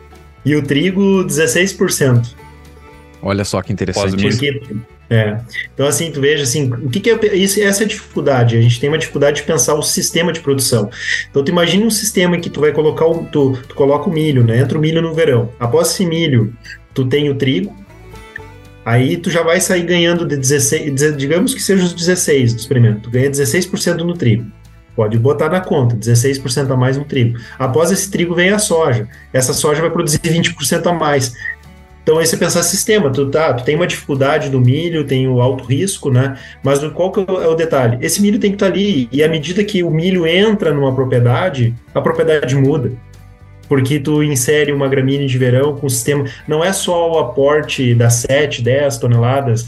E 0.45 0.55
o 0.55 0.63
trigo, 0.63 1.25
16%. 1.27 2.46
Olha 3.23 3.45
só 3.45 3.63
que 3.63 3.73
interessante. 3.73 4.23
Porque, 4.23 4.61
é. 5.09 5.39
Então, 5.73 5.87
assim, 5.87 6.11
tu 6.11 6.21
veja 6.21 6.43
assim, 6.43 6.71
o 6.73 6.91
que, 6.91 7.01
que 7.01 7.11
é 7.11 7.37
isso, 7.37 7.61
essa 7.63 7.83
é 7.83 7.87
a 7.87 7.89
dificuldade. 7.89 8.57
A 8.57 8.61
gente 8.61 8.81
tem 8.81 8.89
uma 8.89 8.99
dificuldade 8.99 9.41
de 9.41 9.43
pensar 9.43 9.75
o 9.75 9.83
sistema 9.83 10.33
de 10.33 10.41
produção. 10.41 10.91
Então, 11.31 11.45
tu 11.45 11.51
imagina 11.51 11.85
um 11.85 11.91
sistema 11.91 12.37
em 12.37 12.41
que 12.41 12.51
tu 12.51 12.61
vai 12.61 12.73
colocar 12.73 13.07
o. 13.07 13.25
Tu, 13.25 13.59
tu 13.69 13.75
coloca 13.75 14.09
o 14.09 14.13
milho, 14.13 14.45
né? 14.45 14.59
Entra 14.59 14.77
o 14.77 14.81
milho 14.81 15.01
no 15.01 15.15
verão. 15.15 15.51
Após 15.59 15.91
esse 15.91 16.05
milho, 16.05 16.53
tu 16.93 17.05
tem 17.05 17.31
o 17.31 17.35
trigo, 17.35 17.75
Aí 18.87 19.17
tu 19.17 19.31
já 19.31 19.43
vai 19.43 19.61
sair 19.61 19.83
ganhando 19.83 20.25
de 20.25 20.37
16, 20.37 21.17
digamos 21.17 21.53
que 21.53 21.61
seja 21.61 21.85
os 21.85 21.93
16 21.93 22.55
do 22.55 22.61
experimento, 22.61 23.01
tu 23.01 23.11
ganha 23.11 23.29
16% 23.29 23.97
no 23.97 24.15
trigo. 24.15 24.47
Pode 24.95 25.19
botar 25.19 25.51
na 25.51 25.61
conta, 25.61 25.97
16% 25.97 26.71
a 26.71 26.77
mais 26.77 26.97
no 26.97 27.05
trigo. 27.05 27.37
Após 27.59 27.91
esse 27.91 28.09
trigo 28.09 28.33
vem 28.33 28.51
a 28.51 28.61
soja. 28.61 29.09
Essa 29.33 29.53
soja 29.53 29.83
vai 29.83 29.91
produzir 29.91 30.21
20% 30.21 30.87
a 30.87 30.93
mais. 30.93 31.35
Então 32.07 32.19
aí 32.19 32.25
você 32.25 32.37
pensar 32.37 32.63
sistema, 32.63 33.11
tu, 33.11 33.29
tá, 33.29 33.53
tu 33.53 33.65
tem 33.65 33.75
uma 33.75 33.85
dificuldade 33.85 34.49
do 34.49 34.61
milho, 34.61 35.03
tem 35.03 35.27
o 35.27 35.41
alto 35.41 35.65
risco, 35.65 36.09
né? 36.09 36.39
Mas 36.63 36.79
qual 36.93 37.11
que 37.11 37.19
é 37.19 37.25
o 37.25 37.53
é 37.53 37.57
detalhe? 37.57 37.99
Esse 38.01 38.23
milho 38.23 38.39
tem 38.39 38.53
que 38.53 38.55
estar 38.55 38.67
tá 38.67 38.73
ali, 38.73 39.09
e 39.11 39.25
à 39.25 39.29
medida 39.29 39.65
que 39.65 39.83
o 39.83 39.91
milho 39.91 40.25
entra 40.25 40.73
numa 40.73 40.95
propriedade, 40.95 41.75
a 41.93 42.01
propriedade 42.01 42.55
muda 42.55 42.93
porque 43.69 43.99
tu 43.99 44.23
insere 44.23 44.71
uma 44.71 44.87
gramínea 44.87 45.27
de 45.27 45.37
verão 45.37 45.75
com 45.75 45.89
o 45.89 45.91
sistema, 45.91 46.25
não 46.47 46.63
é 46.63 46.73
só 46.73 47.11
o 47.11 47.19
aporte 47.19 47.97
das 47.97 48.15
7, 48.15 48.63
10 48.63 48.99
toneladas, 48.99 49.67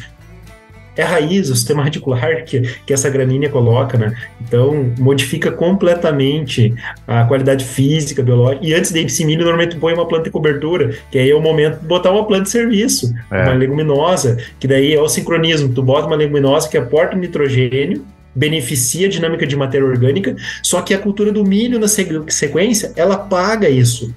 é 0.98 1.04
a 1.04 1.06
raiz, 1.06 1.48
o 1.48 1.54
sistema 1.54 1.84
radicular 1.84 2.44
que, 2.44 2.60
que 2.84 2.92
essa 2.92 3.08
gramínea 3.08 3.48
coloca, 3.48 3.96
né? 3.96 4.12
Então, 4.40 4.92
modifica 4.98 5.52
completamente 5.52 6.74
a 7.06 7.22
qualidade 7.24 7.64
física, 7.64 8.20
biológica. 8.20 8.66
E 8.66 8.74
antes 8.74 8.90
desse 8.90 9.24
milho, 9.24 9.44
normalmente 9.44 9.76
tu 9.76 9.78
põe 9.78 9.94
uma 9.94 10.06
planta 10.06 10.24
de 10.24 10.30
cobertura, 10.30 10.96
que 11.08 11.18
aí 11.18 11.30
é 11.30 11.34
o 11.34 11.40
momento 11.40 11.78
de 11.78 11.86
botar 11.86 12.10
uma 12.10 12.26
planta 12.26 12.42
de 12.44 12.50
serviço, 12.50 13.14
é. 13.30 13.44
uma 13.44 13.54
leguminosa, 13.54 14.38
que 14.58 14.66
daí 14.66 14.92
é 14.92 15.00
o 15.00 15.08
sincronismo. 15.08 15.72
Tu 15.72 15.80
bota 15.80 16.08
uma 16.08 16.16
leguminosa 16.16 16.68
que 16.68 16.76
aporta 16.76 17.14
nitrogênio, 17.14 18.04
beneficia 18.34 19.06
a 19.06 19.10
dinâmica 19.10 19.46
de 19.46 19.54
matéria 19.54 19.86
orgânica, 19.86 20.34
só 20.64 20.82
que 20.82 20.92
a 20.92 20.98
cultura 20.98 21.30
do 21.30 21.44
milho 21.44 21.78
na 21.78 21.86
sequência, 21.86 22.92
ela 22.96 23.16
paga 23.16 23.68
isso. 23.68 24.12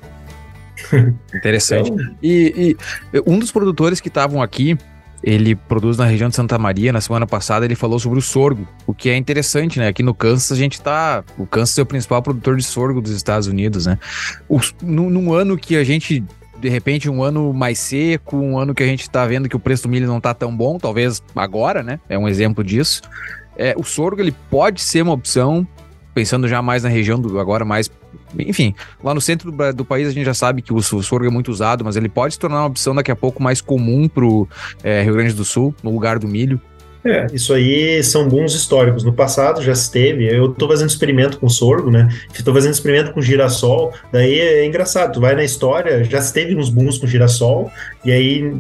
Interessante. 1.34 1.91
Então, 1.91 2.15
e, 2.23 2.75
e 3.13 3.21
um 3.25 3.38
dos 3.38 3.51
produtores 3.51 4.01
que 4.01 4.07
estavam 4.07 4.41
aqui, 4.41 4.75
ele 5.24 5.55
produz 5.55 5.97
na 5.97 6.05
região 6.05 6.30
de 6.30 6.36
Santa 6.36 6.57
Maria. 6.57 6.91
Na 6.91 7.01
semana 7.01 7.28
passada 7.28 7.65
ele 7.65 7.76
falou 7.76 7.99
sobre 7.99 8.19
o 8.19 8.22
sorgo, 8.22 8.67
o 8.86 8.93
que 8.93 9.09
é 9.09 9.15
interessante, 9.15 9.80
né? 9.80 9.88
Aqui 9.88 10.03
no 10.03 10.13
Kansas 10.13 10.51
a 10.51 10.55
gente 10.55 10.82
tá. 10.82 11.24
O 11.38 11.45
Kansas 11.45 11.78
é 11.78 11.82
o 11.82 11.86
principal 11.86 12.22
produtor 12.22 12.57
de 12.57 12.63
sorgo 12.63 13.01
dos 13.01 13.11
Estados 13.11 13.47
Unidos, 13.47 13.86
né? 13.86 13.99
O, 14.49 14.59
num, 14.82 15.09
num 15.09 15.34
ano 15.34 15.57
que 15.57 15.76
a 15.76 15.84
gente 15.84 16.24
de 16.59 16.69
repente 16.69 17.09
um 17.09 17.24
ano 17.24 17.51
mais 17.51 17.80
seco, 17.80 18.38
um 18.38 18.57
ano 18.57 18.76
que 18.76 18.84
a 18.84 18.86
gente 18.86 19.09
tá 19.09 19.26
vendo 19.26 19.49
que 19.49 19.55
o 19.55 19.59
preço 19.59 19.84
do 19.84 19.89
milho 19.89 20.07
não 20.07 20.22
tá 20.22 20.34
tão 20.34 20.55
bom, 20.55 20.78
talvez 20.78 21.22
agora, 21.36 21.82
né? 21.82 21.99
É 22.07 22.17
um 22.17 22.28
exemplo 22.28 22.63
disso. 22.63 23.01
É, 23.57 23.74
o 23.76 23.84
sorgo 23.84 24.22
ele 24.22 24.32
pode 24.49 24.82
ser 24.82 25.01
uma 25.01 25.13
opção, 25.13 25.67
pensando 26.13 26.47
já 26.47 26.61
mais 26.61 26.84
na 26.84 26.89
região 26.89 27.19
do 27.19 27.39
agora 27.39 27.65
mais 27.65 27.89
enfim, 28.39 28.73
lá 29.03 29.13
no 29.13 29.21
centro 29.21 29.51
do, 29.51 29.73
do, 29.73 29.86
país 29.86 30.07
a 30.07 30.11
gente 30.11 30.25
já 30.25 30.34
sabe 30.34 30.61
que 30.61 30.73
o, 30.73 30.77
o 30.77 30.82
sorgo 30.82 31.25
é 31.25 31.29
muito 31.29 31.51
usado, 31.51 31.84
mas 31.84 31.95
ele 31.95 32.09
pode 32.09 32.34
se 32.34 32.39
tornar 32.39 32.61
uma 32.61 32.67
opção 32.67 32.95
daqui 32.95 33.11
a 33.11 33.15
pouco 33.15 33.41
mais 33.41 33.61
comum 33.61 34.07
para 34.07 34.25
o 34.25 34.47
é, 34.84 35.03
Rio 35.03 35.13
Grande 35.13 35.34
do 35.34 35.45
Sul, 35.45 35.75
no 35.84 35.91
lugar 35.91 36.19
do 36.19 36.27
milho. 36.27 36.59
É, 37.03 37.25
isso 37.34 37.51
aí 37.53 38.03
são 38.03 38.27
bons 38.27 38.53
históricos. 38.53 39.03
No 39.03 39.11
passado 39.11 39.61
já 39.61 39.73
se 39.73 39.91
teve. 39.91 40.25
Eu 40.25 40.51
estou 40.51 40.67
fazendo 40.67 40.89
experimento 40.89 41.39
com 41.39 41.49
sorgo, 41.49 41.89
né? 41.89 42.07
Estou 42.32 42.53
fazendo 42.53 42.73
experimento 42.73 43.11
com 43.11 43.21
girassol. 43.21 43.91
Daí 44.11 44.39
é 44.39 44.65
engraçado. 44.65 45.13
Tu 45.13 45.19
vai 45.19 45.36
na 45.36 45.43
história, 45.43 46.03
já 46.03 46.21
se 46.21 46.32
teve 46.32 46.55
uns 46.55 46.69
booms 46.69 46.99
com 46.99 47.07
girassol. 47.07 47.71
E 48.05 48.11
aí 48.11 48.53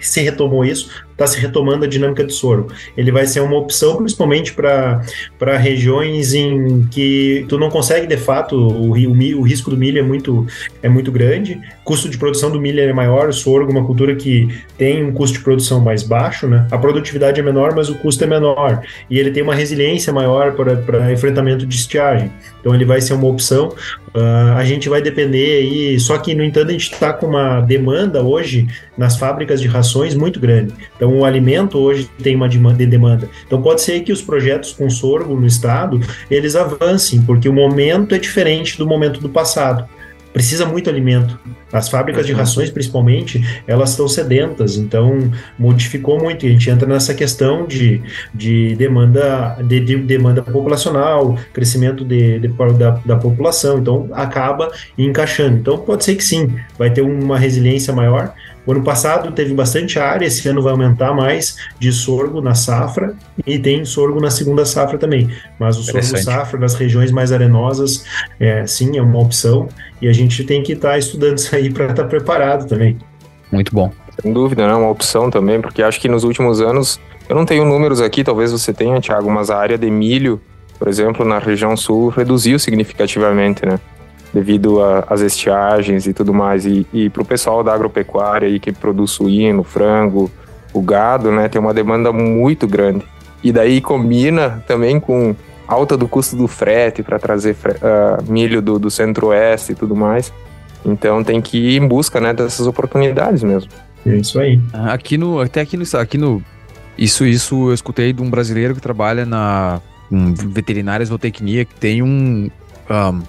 se 0.00 0.20
retomou 0.20 0.64
isso, 0.64 0.90
está 1.12 1.26
se 1.26 1.38
retomando 1.38 1.84
a 1.84 1.88
dinâmica 1.88 2.24
do 2.24 2.32
sorgo. 2.32 2.72
Ele 2.96 3.12
vai 3.12 3.26
ser 3.26 3.40
uma 3.40 3.56
opção 3.56 3.96
principalmente 3.96 4.52
para 4.52 5.56
regiões 5.56 6.34
em 6.34 6.86
que 6.90 7.44
tu 7.48 7.58
não 7.58 7.70
consegue, 7.70 8.06
de 8.06 8.16
fato, 8.16 8.56
o, 8.56 8.90
o, 8.90 9.40
o, 9.40 9.42
risco 9.42 9.70
do 9.70 9.76
milho 9.76 9.98
é 9.98 10.02
muito, 10.02 10.46
é 10.82 10.88
muito 10.88 11.12
grande, 11.12 11.60
custo 11.84 12.08
de 12.08 12.18
produção 12.18 12.50
do 12.50 12.60
milho 12.60 12.80
é 12.80 12.92
maior, 12.92 13.28
o 13.28 13.32
sorgo 13.32 13.70
é 13.70 13.74
uma 13.74 13.86
cultura 13.86 14.14
que 14.14 14.48
tem 14.76 15.04
um 15.04 15.12
custo 15.12 15.38
de 15.38 15.44
produção 15.44 15.80
mais 15.80 16.02
baixo, 16.02 16.46
né? 16.46 16.66
A 16.70 16.78
produtividade 16.78 17.40
é 17.40 17.42
menor, 17.42 17.74
mas 17.74 17.88
o 17.88 17.94
custo 17.96 18.24
é 18.24 18.26
menor. 18.26 18.82
E 19.08 19.18
ele 19.18 19.30
tem 19.30 19.42
uma 19.42 19.54
resiliência 19.54 20.12
maior 20.12 20.52
para 20.52 21.12
enfrentamento 21.12 21.66
de 21.66 21.74
estiagem. 21.74 22.30
Então 22.60 22.74
ele 22.74 22.84
vai 22.84 23.00
ser 23.00 23.14
uma 23.14 23.26
opção. 23.26 23.68
Uh, 24.14 24.56
a 24.56 24.64
gente 24.64 24.88
vai 24.88 25.00
depender 25.00 25.58
aí, 25.58 26.00
só 26.00 26.18
que, 26.18 26.34
no 26.34 26.44
entanto, 26.44 26.68
a 26.68 26.72
gente 26.72 26.92
está 26.92 27.12
com 27.12 27.26
uma 27.26 27.60
demanda 27.60 28.22
hoje 28.22 28.68
nas 28.96 29.16
fábricas 29.16 29.60
de 29.60 29.66
rações 29.68 30.14
muito 30.14 30.38
grande. 30.38 30.74
Então 31.02 31.18
o 31.18 31.24
alimento 31.24 31.78
hoje 31.78 32.08
tem 32.22 32.36
uma 32.36 32.48
demanda. 32.86 33.28
Então 33.44 33.60
pode 33.60 33.80
ser 33.80 34.02
que 34.02 34.12
os 34.12 34.22
projetos 34.22 34.72
com 34.72 34.88
sorgo 34.88 35.34
no 35.34 35.48
estado, 35.48 36.00
eles 36.30 36.54
avancem, 36.54 37.20
porque 37.22 37.48
o 37.48 37.52
momento 37.52 38.14
é 38.14 38.18
diferente 38.18 38.78
do 38.78 38.86
momento 38.86 39.20
do 39.20 39.28
passado 39.28 39.84
precisa 40.32 40.64
muito 40.64 40.88
alimento. 40.88 41.38
As 41.72 41.88
fábricas 41.88 42.26
de 42.26 42.32
rações, 42.32 42.70
principalmente, 42.70 43.62
elas 43.66 43.90
estão 43.90 44.06
sedentas, 44.06 44.76
então 44.76 45.30
modificou 45.58 46.20
muito. 46.20 46.44
E 46.44 46.48
a 46.48 46.52
gente 46.52 46.68
entra 46.68 46.86
nessa 46.86 47.14
questão 47.14 47.66
de, 47.66 48.02
de 48.34 48.74
demanda 48.76 49.56
de, 49.62 49.80
de 49.80 49.96
demanda 49.96 50.42
populacional, 50.42 51.36
crescimento 51.52 52.04
de, 52.04 52.38
de 52.38 52.48
da, 52.48 52.90
da, 53.04 53.16
população, 53.16 53.78
então 53.78 54.08
acaba 54.12 54.70
encaixando. 54.98 55.56
Então 55.56 55.78
pode 55.78 56.04
ser 56.04 56.14
que 56.16 56.24
sim, 56.24 56.54
vai 56.78 56.90
ter 56.90 57.02
uma 57.02 57.38
resiliência 57.38 57.92
maior, 57.92 58.34
o 58.64 58.70
ano 58.70 58.84
passado 58.84 59.32
teve 59.32 59.52
bastante 59.54 59.98
área, 59.98 60.24
esse 60.26 60.48
ano 60.48 60.62
vai 60.62 60.72
aumentar 60.72 61.12
mais 61.12 61.56
de 61.80 61.90
sorgo 61.90 62.40
na 62.40 62.54
safra 62.54 63.14
e 63.44 63.58
tem 63.58 63.84
sorgo 63.84 64.20
na 64.20 64.30
segunda 64.30 64.64
safra 64.64 64.98
também. 64.98 65.28
Mas 65.58 65.76
o 65.76 65.82
sorgo 65.82 66.16
safra 66.18 66.58
das 66.58 66.74
regiões 66.74 67.10
mais 67.10 67.32
arenosas, 67.32 68.04
é, 68.38 68.64
sim, 68.66 68.96
é 68.96 69.02
uma 69.02 69.18
opção 69.18 69.68
e 70.00 70.08
a 70.08 70.12
gente 70.12 70.44
tem 70.44 70.62
que 70.62 70.72
estar 70.72 70.90
tá 70.90 70.98
estudando 70.98 71.38
isso 71.38 71.54
aí 71.54 71.61
para 71.70 71.86
estar 71.86 72.02
tá 72.02 72.08
preparado 72.08 72.66
também. 72.66 72.98
Muito 73.50 73.74
bom. 73.74 73.92
Sem 74.20 74.32
dúvida, 74.32 74.62
é 74.62 74.74
uma 74.74 74.90
opção 74.90 75.30
também, 75.30 75.60
porque 75.60 75.82
acho 75.82 76.00
que 76.00 76.08
nos 76.08 76.24
últimos 76.24 76.60
anos, 76.60 77.00
eu 77.28 77.36
não 77.36 77.44
tenho 77.44 77.64
números 77.64 78.00
aqui, 78.00 78.24
talvez 78.24 78.52
você 78.52 78.72
tenha, 78.72 79.00
Thiago, 79.00 79.30
mas 79.30 79.50
a 79.50 79.58
área 79.58 79.78
de 79.78 79.90
milho, 79.90 80.40
por 80.78 80.88
exemplo, 80.88 81.24
na 81.24 81.38
região 81.38 81.76
sul, 81.76 82.08
reduziu 82.08 82.58
significativamente, 82.58 83.64
né? 83.66 83.78
devido 84.32 84.78
às 85.08 85.20
estiagens 85.20 86.06
e 86.06 86.12
tudo 86.12 86.32
mais. 86.32 86.64
E, 86.64 86.86
e 86.92 87.10
para 87.10 87.22
o 87.22 87.24
pessoal 87.24 87.62
da 87.62 87.74
agropecuária 87.74 88.48
aí 88.48 88.58
que 88.58 88.72
produz 88.72 89.10
suíno, 89.10 89.62
frango, 89.62 90.30
o 90.72 90.80
gado, 90.80 91.30
né, 91.30 91.48
tem 91.48 91.60
uma 91.60 91.74
demanda 91.74 92.12
muito 92.12 92.66
grande. 92.66 93.04
E 93.44 93.52
daí 93.52 93.80
combina 93.80 94.64
também 94.66 94.98
com 94.98 95.36
alta 95.66 95.96
do 95.96 96.08
custo 96.08 96.36
do 96.36 96.46
frete 96.46 97.02
para 97.02 97.18
trazer 97.18 97.56
uh, 97.56 98.30
milho 98.30 98.62
do, 98.62 98.78
do 98.78 98.90
centro-oeste 98.90 99.72
e 99.72 99.74
tudo 99.74 99.94
mais. 99.94 100.32
Então 100.84 101.22
tem 101.22 101.40
que 101.40 101.58
ir 101.58 101.82
em 101.82 101.86
busca 101.86 102.20
né, 102.20 102.32
dessas 102.32 102.66
oportunidades 102.66 103.42
mesmo. 103.42 103.70
É 104.04 104.16
isso 104.16 104.40
aí. 104.40 104.60
Aqui 104.72 105.16
no, 105.16 105.40
até 105.40 105.60
aqui 105.60 105.76
no, 105.76 105.84
aqui 105.98 106.18
no, 106.18 106.42
isso, 106.98 107.24
isso 107.24 107.68
eu 107.68 107.74
escutei 107.74 108.12
de 108.12 108.20
um 108.20 108.28
brasileiro 108.28 108.74
que 108.74 108.80
trabalha 108.80 109.24
na 109.24 109.80
um, 110.10 110.34
veterinária 110.34 111.06
zootecnia 111.06 111.64
que 111.64 111.74
tem 111.74 112.02
um, 112.02 112.50
um 112.90 113.22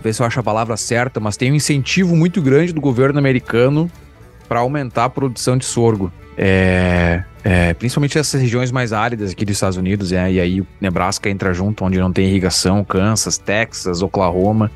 ver 0.00 0.12
se 0.12 0.22
eu 0.22 0.26
acho 0.26 0.40
a 0.40 0.42
palavra 0.42 0.76
certa, 0.76 1.20
mas 1.20 1.36
tem 1.36 1.52
um 1.52 1.54
incentivo 1.54 2.16
muito 2.16 2.40
grande 2.40 2.72
do 2.72 2.80
governo 2.80 3.18
americano 3.18 3.90
para 4.48 4.60
aumentar 4.60 5.04
a 5.06 5.10
produção 5.10 5.56
de 5.56 5.64
sorgo. 5.64 6.12
É, 6.36 7.24
é, 7.44 7.74
principalmente 7.74 8.16
essas 8.16 8.40
regiões 8.40 8.72
mais 8.72 8.92
áridas 8.92 9.32
aqui 9.32 9.44
dos 9.44 9.56
Estados 9.56 9.76
Unidos, 9.76 10.12
é, 10.12 10.32
e 10.32 10.40
aí 10.40 10.64
Nebraska 10.80 11.28
entra 11.28 11.52
junto, 11.52 11.84
onde 11.84 11.98
não 11.98 12.12
tem 12.12 12.26
irrigação, 12.26 12.84
Kansas, 12.84 13.36
Texas, 13.36 14.00
Oklahoma, 14.00 14.70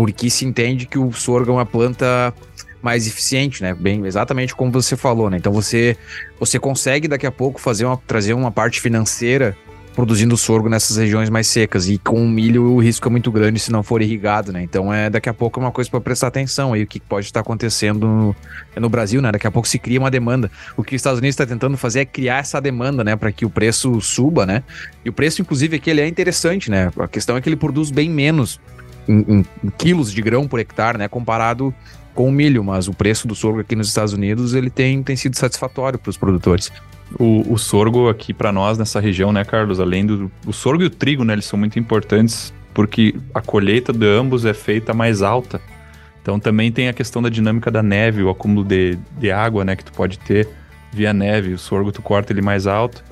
porque 0.00 0.30
se 0.30 0.46
entende 0.46 0.86
que 0.86 0.98
o 0.98 1.12
sorgo 1.12 1.50
é 1.50 1.54
uma 1.56 1.66
planta 1.66 2.32
mais 2.80 3.06
eficiente, 3.06 3.62
né? 3.62 3.74
Bem, 3.74 4.06
exatamente 4.06 4.56
como 4.56 4.72
você 4.72 4.96
falou, 4.96 5.28
né? 5.28 5.36
Então 5.36 5.52
você 5.52 5.94
você 6.38 6.58
consegue 6.58 7.06
daqui 7.06 7.26
a 7.26 7.30
pouco 7.30 7.60
fazer 7.60 7.84
uma, 7.84 7.98
trazer 8.06 8.32
uma 8.32 8.50
parte 8.50 8.80
financeira 8.80 9.54
produzindo 9.94 10.34
sorgo 10.38 10.70
nessas 10.70 10.96
regiões 10.96 11.28
mais 11.28 11.48
secas. 11.48 11.86
E 11.86 11.98
com 11.98 12.24
o 12.24 12.26
milho 12.26 12.62
o 12.62 12.80
risco 12.80 13.06
é 13.06 13.10
muito 13.10 13.30
grande 13.30 13.60
se 13.60 13.70
não 13.70 13.82
for 13.82 14.00
irrigado, 14.00 14.54
né? 14.54 14.62
Então 14.62 14.90
é 14.90 15.10
daqui 15.10 15.28
a 15.28 15.34
pouco 15.34 15.60
é 15.60 15.64
uma 15.64 15.70
coisa 15.70 15.90
para 15.90 16.00
prestar 16.00 16.28
atenção 16.28 16.72
aí 16.72 16.82
o 16.82 16.86
que 16.86 16.98
pode 16.98 17.26
estar 17.26 17.40
acontecendo 17.40 18.06
no, 18.06 18.36
no, 18.80 18.88
Brasil, 18.88 19.20
né? 19.20 19.30
Daqui 19.30 19.46
a 19.46 19.50
pouco 19.50 19.68
se 19.68 19.78
cria 19.78 20.00
uma 20.00 20.10
demanda. 20.10 20.50
O 20.78 20.82
que 20.82 20.94
os 20.94 20.98
Estados 20.98 21.18
Unidos 21.18 21.34
está 21.34 21.44
tentando 21.44 21.76
fazer 21.76 22.00
é 22.00 22.04
criar 22.06 22.38
essa 22.38 22.58
demanda, 22.58 23.04
né, 23.04 23.16
para 23.16 23.30
que 23.30 23.44
o 23.44 23.50
preço 23.50 24.00
suba, 24.00 24.46
né? 24.46 24.62
E 25.04 25.10
o 25.10 25.12
preço 25.12 25.42
inclusive 25.42 25.76
aqui 25.76 25.90
ele 25.90 26.00
é 26.00 26.08
interessante, 26.08 26.70
né? 26.70 26.90
A 26.98 27.06
questão 27.06 27.36
é 27.36 27.42
que 27.42 27.50
ele 27.50 27.56
produz 27.56 27.90
bem 27.90 28.08
menos 28.08 28.58
em, 29.08 29.44
em, 29.64 29.70
quilos 29.78 30.12
de 30.12 30.20
grão 30.22 30.46
por 30.46 30.60
hectare, 30.60 30.98
né, 30.98 31.08
comparado 31.08 31.74
com 32.14 32.28
o 32.28 32.32
milho, 32.32 32.62
mas 32.64 32.88
o 32.88 32.92
preço 32.92 33.26
do 33.26 33.34
sorgo 33.34 33.60
aqui 33.60 33.76
nos 33.76 33.88
Estados 33.88 34.12
Unidos 34.12 34.54
ele 34.54 34.70
tem, 34.70 35.02
tem 35.02 35.16
sido 35.16 35.36
satisfatório 35.36 35.98
para 35.98 36.10
os 36.10 36.16
produtores. 36.16 36.72
O, 37.18 37.54
o 37.54 37.58
sorgo 37.58 38.08
aqui 38.08 38.32
para 38.32 38.52
nós 38.52 38.78
nessa 38.78 39.00
região, 39.00 39.32
né, 39.32 39.44
Carlos? 39.44 39.80
Além 39.80 40.06
do 40.06 40.30
o 40.46 40.52
sorgo 40.52 40.82
e 40.82 40.86
o 40.86 40.90
trigo, 40.90 41.24
né, 41.24 41.32
eles 41.32 41.44
são 41.44 41.58
muito 41.58 41.78
importantes 41.78 42.52
porque 42.72 43.14
a 43.34 43.40
colheita 43.40 43.92
de 43.92 44.06
ambos 44.06 44.44
é 44.44 44.54
feita 44.54 44.94
mais 44.94 45.22
alta. 45.22 45.60
Então 46.22 46.38
também 46.38 46.70
tem 46.70 46.88
a 46.88 46.92
questão 46.92 47.20
da 47.20 47.28
dinâmica 47.28 47.70
da 47.70 47.82
neve, 47.82 48.22
o 48.22 48.30
acúmulo 48.30 48.64
de, 48.64 48.98
de 49.18 49.30
água, 49.30 49.64
né, 49.64 49.74
que 49.74 49.84
tu 49.84 49.92
pode 49.92 50.18
ter 50.18 50.48
via 50.92 51.12
neve. 51.12 51.54
O 51.54 51.58
sorgo 51.58 51.90
tu 51.90 52.02
corta 52.02 52.32
ele 52.32 52.42
mais 52.42 52.66
alto. 52.66 53.02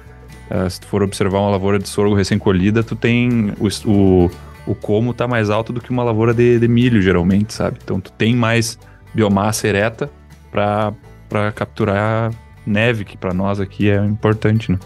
Uh, 0.50 0.68
se 0.68 0.80
tu 0.80 0.86
for 0.86 1.02
observar 1.02 1.40
uma 1.40 1.50
lavoura 1.50 1.78
de 1.78 1.88
sorgo 1.88 2.14
recém-colhida, 2.14 2.82
tu 2.82 2.96
tem 2.96 3.52
o, 3.58 3.68
o, 3.90 4.30
o 4.68 4.74
como 4.74 5.14
tá 5.14 5.26
mais 5.26 5.48
alto 5.48 5.72
do 5.72 5.80
que 5.80 5.90
uma 5.90 6.04
lavoura 6.04 6.34
de, 6.34 6.58
de 6.58 6.68
milho, 6.68 7.00
geralmente, 7.00 7.54
sabe? 7.54 7.78
Então 7.82 7.98
tu 7.98 8.12
tem 8.12 8.36
mais 8.36 8.78
biomassa 9.14 9.66
ereta 9.66 10.10
para 10.52 11.52
capturar 11.54 12.30
neve, 12.66 13.04
que 13.04 13.16
para 13.16 13.32
nós 13.32 13.58
aqui 13.58 13.90
é 13.90 13.96
importante, 14.04 14.70
né? 14.70 14.78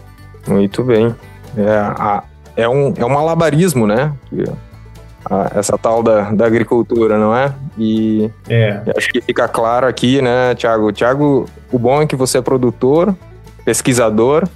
Muito 0.47 0.83
bem. 0.83 1.13
É, 1.57 1.69
a, 1.69 2.23
é 2.55 2.67
um, 2.67 2.93
é 2.95 3.05
um 3.05 3.09
malabarismo, 3.09 3.85
né? 3.85 4.13
essa 5.55 5.77
tal 5.77 6.03
da, 6.03 6.31
da 6.31 6.45
agricultura, 6.45 7.17
não 7.17 7.35
é? 7.35 7.53
E 7.77 8.29
é. 8.49 8.81
acho 8.95 9.09
que 9.09 9.21
fica 9.21 9.47
claro 9.47 9.87
aqui, 9.87 10.21
né, 10.21 10.53
Tiago? 10.55 10.91
Tiago, 10.91 11.49
o 11.71 11.79
bom 11.79 12.01
é 12.01 12.05
que 12.05 12.15
você 12.15 12.39
é 12.39 12.41
produtor, 12.41 13.15
pesquisador, 13.63 14.47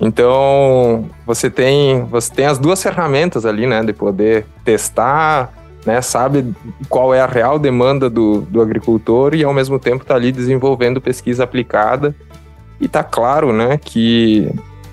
então 0.00 1.04
você 1.26 1.50
tem 1.50 2.04
você 2.04 2.32
tem 2.32 2.46
as 2.46 2.58
duas 2.58 2.82
ferramentas 2.82 3.44
ali, 3.44 3.66
né, 3.66 3.82
de 3.82 3.92
poder 3.92 4.46
testar, 4.64 5.52
né, 5.84 6.00
sabe 6.00 6.54
qual 6.88 7.14
é 7.14 7.20
a 7.20 7.26
real 7.26 7.58
demanda 7.58 8.08
do, 8.08 8.40
do 8.42 8.62
agricultor 8.62 9.34
e 9.34 9.44
ao 9.44 9.52
mesmo 9.52 9.78
tempo 9.78 10.02
está 10.02 10.14
ali 10.14 10.32
desenvolvendo 10.32 11.00
pesquisa 11.00 11.44
aplicada 11.44 12.14
e 12.80 12.88
tá 12.88 13.04
claro, 13.04 13.52
né, 13.52 13.78
que 13.78 14.50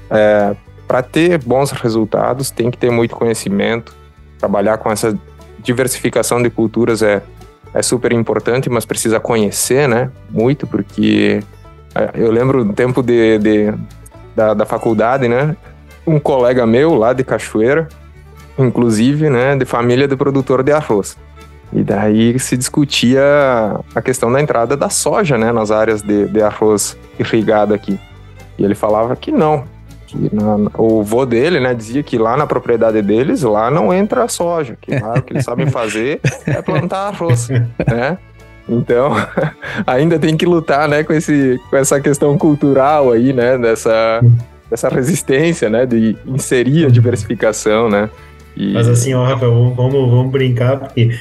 é, 0.09 0.55
para 0.87 1.01
ter 1.01 1.43
bons 1.43 1.71
resultados 1.71 2.49
tem 2.51 2.71
que 2.71 2.77
ter 2.77 2.89
muito 2.89 3.15
conhecimento, 3.15 3.95
trabalhar 4.39 4.77
com 4.77 4.91
essa 4.91 5.17
diversificação 5.59 6.41
de 6.41 6.49
culturas 6.49 7.01
é, 7.01 7.21
é 7.73 7.81
super 7.81 8.11
importante, 8.13 8.69
mas 8.69 8.85
precisa 8.85 9.19
conhecer, 9.19 9.87
né? 9.87 10.09
Muito, 10.29 10.65
porque 10.65 11.43
é, 11.93 12.11
eu 12.15 12.31
lembro 12.31 12.63
do 12.63 12.73
tempo 12.73 13.03
de, 13.03 13.37
de 13.39 13.73
da, 14.37 14.53
da 14.53 14.65
faculdade, 14.67 15.27
né? 15.27 15.57
Um 16.05 16.19
colega 16.19 16.65
meu 16.67 16.93
lá 16.93 17.11
de 17.11 17.23
Cachoeira, 17.23 17.87
inclusive, 18.57 19.31
né? 19.31 19.55
De 19.55 19.65
família 19.65 20.07
de 20.07 20.15
produtor 20.15 20.61
de 20.61 20.71
arroz. 20.71 21.17
E 21.73 21.83
daí 21.83 22.39
se 22.39 22.55
discutia 22.55 23.23
a 23.95 24.01
questão 24.01 24.31
da 24.31 24.39
entrada 24.39 24.77
da 24.77 24.89
soja, 24.89 25.39
né? 25.39 25.51
Nas 25.51 25.71
áreas 25.71 26.03
de, 26.03 26.27
de 26.27 26.41
arroz 26.41 26.95
irrigado 27.17 27.73
aqui. 27.73 27.99
E 28.59 28.63
ele 28.63 28.75
falava 28.75 29.15
que 29.15 29.31
não, 29.31 29.63
que 30.05 30.29
na, 30.33 30.55
o 30.77 31.03
vô 31.03 31.25
dele, 31.25 31.59
né, 31.59 31.73
dizia 31.73 32.03
que 32.03 32.17
lá 32.17 32.37
na 32.37 32.47
propriedade 32.47 33.01
deles, 33.01 33.41
lá 33.41 33.69
não 33.69 33.93
entra 33.93 34.27
soja, 34.27 34.77
que 34.79 34.97
lá 34.97 35.15
o 35.15 35.21
que 35.21 35.33
eles 35.33 35.45
sabem 35.45 35.67
fazer 35.67 36.21
é 36.45 36.61
plantar 36.61 37.07
arroz, 37.07 37.49
né? 37.49 38.17
Então, 38.67 39.13
ainda 39.85 40.19
tem 40.19 40.35
que 40.35 40.45
lutar, 40.45 40.87
né, 40.87 41.03
com, 41.03 41.13
esse, 41.13 41.59
com 41.69 41.77
essa 41.77 41.99
questão 41.99 42.37
cultural 42.37 43.11
aí, 43.11 43.33
né, 43.33 43.57
dessa, 43.57 44.21
dessa 44.69 44.89
resistência, 44.89 45.69
né, 45.69 45.85
de 45.85 46.15
inserir 46.25 46.85
a 46.85 46.89
diversificação, 46.89 47.89
né? 47.89 48.09
E... 48.55 48.73
Mas 48.73 48.87
assim, 48.87 49.13
ó, 49.13 49.23
Rafael, 49.23 49.53
vamos, 49.53 49.75
vamos, 49.75 50.09
vamos 50.09 50.31
brincar, 50.31 50.77
porque 50.77 51.11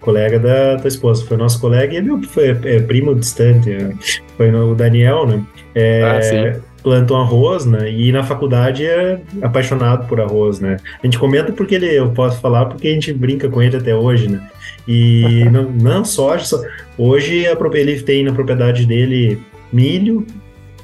colega 0.00 0.40
da 0.40 0.76
tua 0.76 0.88
esposa, 0.88 1.24
foi 1.24 1.36
nosso 1.36 1.60
colega 1.60 1.94
e 1.94 1.98
ele 1.98 2.26
foi 2.26 2.48
é, 2.48 2.80
primo 2.80 3.14
distante, 3.14 3.70
é, 3.70 3.90
foi 4.36 4.52
o 4.52 4.74
Daniel, 4.74 5.26
né? 5.26 5.42
É, 5.74 6.02
ah, 6.02 6.22
sim 6.22 6.60
plantam 6.86 7.20
arroz, 7.20 7.66
né? 7.66 7.90
E 7.90 8.12
na 8.12 8.22
faculdade 8.22 8.86
é 8.86 9.20
apaixonado 9.42 10.06
por 10.06 10.20
arroz, 10.20 10.60
né? 10.60 10.76
A 11.02 11.04
gente 11.04 11.18
comenta 11.18 11.50
porque 11.50 11.74
ele, 11.74 11.92
eu 11.92 12.10
posso 12.10 12.40
falar 12.40 12.66
porque 12.66 12.86
a 12.86 12.92
gente 12.92 13.12
brinca 13.12 13.48
com 13.48 13.60
ele 13.60 13.76
até 13.76 13.92
hoje, 13.92 14.28
né? 14.28 14.40
E 14.86 15.44
não, 15.50 15.70
não 15.70 16.04
soja, 16.04 16.44
hoje 16.96 17.44
ele 17.74 18.00
tem 18.02 18.24
na 18.24 18.32
propriedade 18.32 18.86
dele 18.86 19.40
milho 19.72 20.26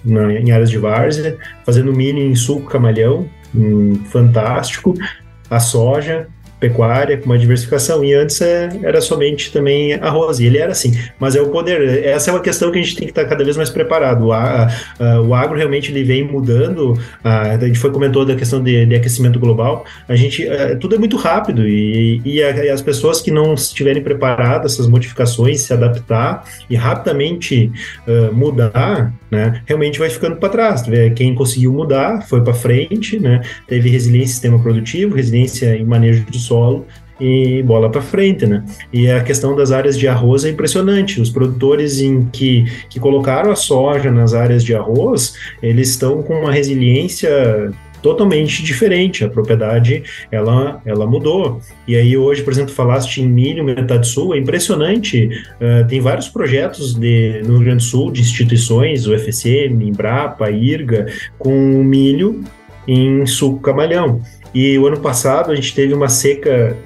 na, 0.05 0.33
em 0.33 0.51
áreas 0.51 0.71
de 0.71 0.79
várzea, 0.79 1.39
fazendo 1.65 1.93
milho 1.93 2.19
em 2.19 2.35
suco 2.35 2.69
camalhão, 2.69 3.29
um, 3.55 3.95
fantástico, 4.07 4.95
a 5.49 5.61
soja, 5.61 6.29
pecuária, 6.63 7.19
com 7.19 7.27
uma 7.27 7.39
diversificação. 7.39 8.05
E 8.05 8.15
antes 8.15 8.41
é, 8.41 8.69
era 8.85 9.01
somente 9.01 9.53
também 9.53 9.95
arroz. 9.95 10.39
E 10.39 10.47
ele 10.47 10.59
era 10.59 10.71
assim. 10.71 10.97
Mas 11.19 11.35
é 11.35 11.43
o 11.43 11.49
poder. 11.49 12.05
Essa 12.05 12.31
é 12.31 12.35
uma 12.35 12.41
questão 12.41 12.71
que 12.71 12.79
a 12.79 12.83
gente 12.83 12.95
tem 12.95 13.07
que 13.07 13.11
estar 13.11 13.25
cada 13.25 13.43
vez 13.43 13.57
mais 13.57 13.69
preparado. 13.69 14.27
O, 14.27 14.33
a, 14.33 14.69
a, 14.99 15.21
o 15.21 15.35
agro 15.35 15.57
realmente 15.57 15.91
ele 15.91 16.05
vem 16.05 16.23
mudando. 16.23 16.97
A, 17.25 17.43
a 17.53 17.59
gente 17.59 17.79
foi 17.79 17.91
comentou 17.91 18.25
da 18.25 18.37
questão 18.37 18.63
de, 18.63 18.87
de 18.87 18.95
aquecimento 18.95 19.41
global. 19.41 19.85
A 20.09 20.15
gente 20.15 20.47
é, 20.47 20.77
tudo 20.77 20.95
é 20.95 20.99
muito 20.99 21.17
rápido 21.17 21.67
e, 21.67 22.21
e, 22.25 22.43
as 22.43 22.81
pessoas 22.81 23.21
que 23.21 23.31
não 23.31 23.55
estiverem 23.55 24.03
preparadas 24.03 24.75
essas 24.75 24.87
modificações, 24.87 25.63
se 25.63 25.73
adaptar 25.73 26.45
e 26.71 26.77
rapidamente 26.77 27.71
uh, 28.07 28.33
mudar, 28.35 29.13
né, 29.31 29.63
realmente 29.67 29.99
vai 29.99 30.09
ficando 30.09 30.37
para 30.37 30.49
trás. 30.49 30.85
Quem 31.17 31.35
conseguiu 31.35 31.73
mudar 31.73 32.23
foi 32.29 32.43
para 32.43 32.55
frente, 32.55 33.19
né, 33.19 33.41
teve 33.67 33.89
resiliência 33.89 34.31
em 34.31 34.33
sistema 34.33 34.59
produtivo, 34.59 35.17
resiliência 35.17 35.77
em 35.77 35.85
manejo 35.85 36.25
de 36.25 36.39
solo 36.39 36.52
e 37.21 37.63
bola 37.63 37.89
para 37.89 38.03
frente, 38.03 38.47
né? 38.47 38.65
E 38.93 39.09
a 39.09 39.23
questão 39.23 39.55
das 39.55 39.71
áreas 39.71 39.97
de 39.97 40.09
arroz 40.09 40.45
é 40.45 40.51
impressionante. 40.51 41.21
Os 41.21 41.31
produtores 41.31 42.01
em 42.01 42.25
que, 42.25 42.65
que 42.91 42.99
colocaram 42.99 43.53
a 43.53 43.57
soja 43.57 44.11
nas 44.11 44.35
áreas 44.35 44.65
de 44.65 44.75
arroz, 44.75 45.35
eles 45.63 45.91
estão 45.91 46.23
com 46.23 46.35
uma 46.41 46.51
resiliência 46.51 47.73
totalmente 48.03 48.63
diferente. 48.63 49.25
A 49.25 49.29
propriedade 49.29 50.03
ela, 50.31 50.83
ela 50.85 51.07
mudou. 51.07 51.61
E 51.87 51.95
aí 51.95 52.17
hoje, 52.17 52.43
por 52.43 52.53
exemplo, 52.53 52.75
falaste 52.75 53.23
em 53.23 53.29
milho 53.29 53.63
metade 53.63 54.09
sul, 54.09 54.35
é 54.35 54.39
impressionante. 54.39 55.29
Uh, 55.61 55.87
tem 55.87 56.01
vários 56.01 56.29
projetos 56.29 56.93
de, 56.95 57.41
no 57.45 57.55
Rio 57.55 57.67
Grande 57.67 57.85
do 57.85 57.89
Sul 57.89 58.11
de 58.11 58.21
instituições, 58.21 59.07
o 59.07 59.15
Embrapa, 59.15 60.51
IRGA, 60.51 61.07
com 61.39 61.55
milho 61.85 62.43
em 62.87 63.25
suco 63.27 63.61
camalhão. 63.61 64.21
E 64.55 64.79
o 64.79 64.87
ano 64.87 65.01
passado 65.01 65.51
a 65.51 65.55
gente 65.55 65.75
teve 65.75 65.95
uma 65.95 66.09
seca 66.09 66.77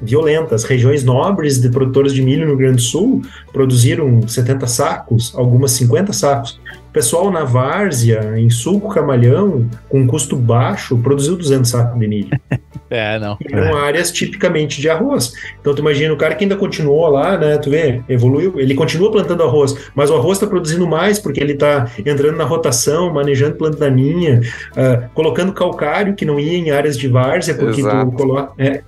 violenta. 0.00 0.54
As 0.54 0.64
regiões 0.64 1.04
nobres 1.04 1.60
de 1.60 1.68
produtores 1.68 2.12
de 2.12 2.22
milho 2.22 2.42
no 2.42 2.48
Rio 2.48 2.58
Grande 2.58 2.76
do 2.76 2.82
Sul 2.82 3.22
produziram 3.52 4.26
70 4.26 4.66
sacos, 4.66 5.32
algumas 5.34 5.72
50 5.72 6.12
sacos. 6.12 6.60
O 6.90 6.92
pessoal 6.92 7.30
na 7.30 7.44
várzea, 7.44 8.36
em 8.36 8.50
suco 8.50 8.88
camalhão, 8.88 9.70
com 9.88 10.08
custo 10.08 10.34
baixo, 10.34 10.98
produziu 10.98 11.36
200 11.36 11.70
sacos 11.70 11.98
de 11.98 12.08
milho. 12.08 12.40
É, 12.92 13.20
não. 13.20 13.38
E 13.40 13.54
eram 13.54 13.78
é. 13.78 13.86
áreas 13.86 14.10
tipicamente 14.10 14.80
de 14.80 14.90
arroz. 14.90 15.32
Então, 15.60 15.72
tu 15.72 15.80
imagina 15.80 16.12
o 16.12 16.16
cara 16.16 16.34
que 16.34 16.42
ainda 16.42 16.56
continuou 16.56 17.06
lá, 17.06 17.38
né? 17.38 17.56
Tu 17.56 17.70
vê, 17.70 18.02
evoluiu, 18.08 18.58
ele 18.58 18.74
continua 18.74 19.12
plantando 19.12 19.44
arroz, 19.44 19.76
mas 19.94 20.10
o 20.10 20.16
arroz 20.16 20.38
está 20.38 20.46
produzindo 20.48 20.88
mais 20.88 21.16
porque 21.16 21.38
ele 21.38 21.52
está 21.52 21.88
entrando 22.04 22.36
na 22.36 22.42
rotação, 22.42 23.12
manejando 23.12 23.54
planta 23.54 23.78
daninha, 23.78 24.40
uh, 24.72 25.08
colocando 25.14 25.52
calcário 25.52 26.16
que 26.16 26.24
não 26.24 26.40
ia 26.40 26.58
em 26.58 26.72
áreas 26.72 26.98
de 26.98 27.06
várzea, 27.06 27.54
porque 27.54 27.80
Exato. 27.80 28.10
tu 28.10 28.16
coloca. 28.16 28.52
É, 28.58 28.82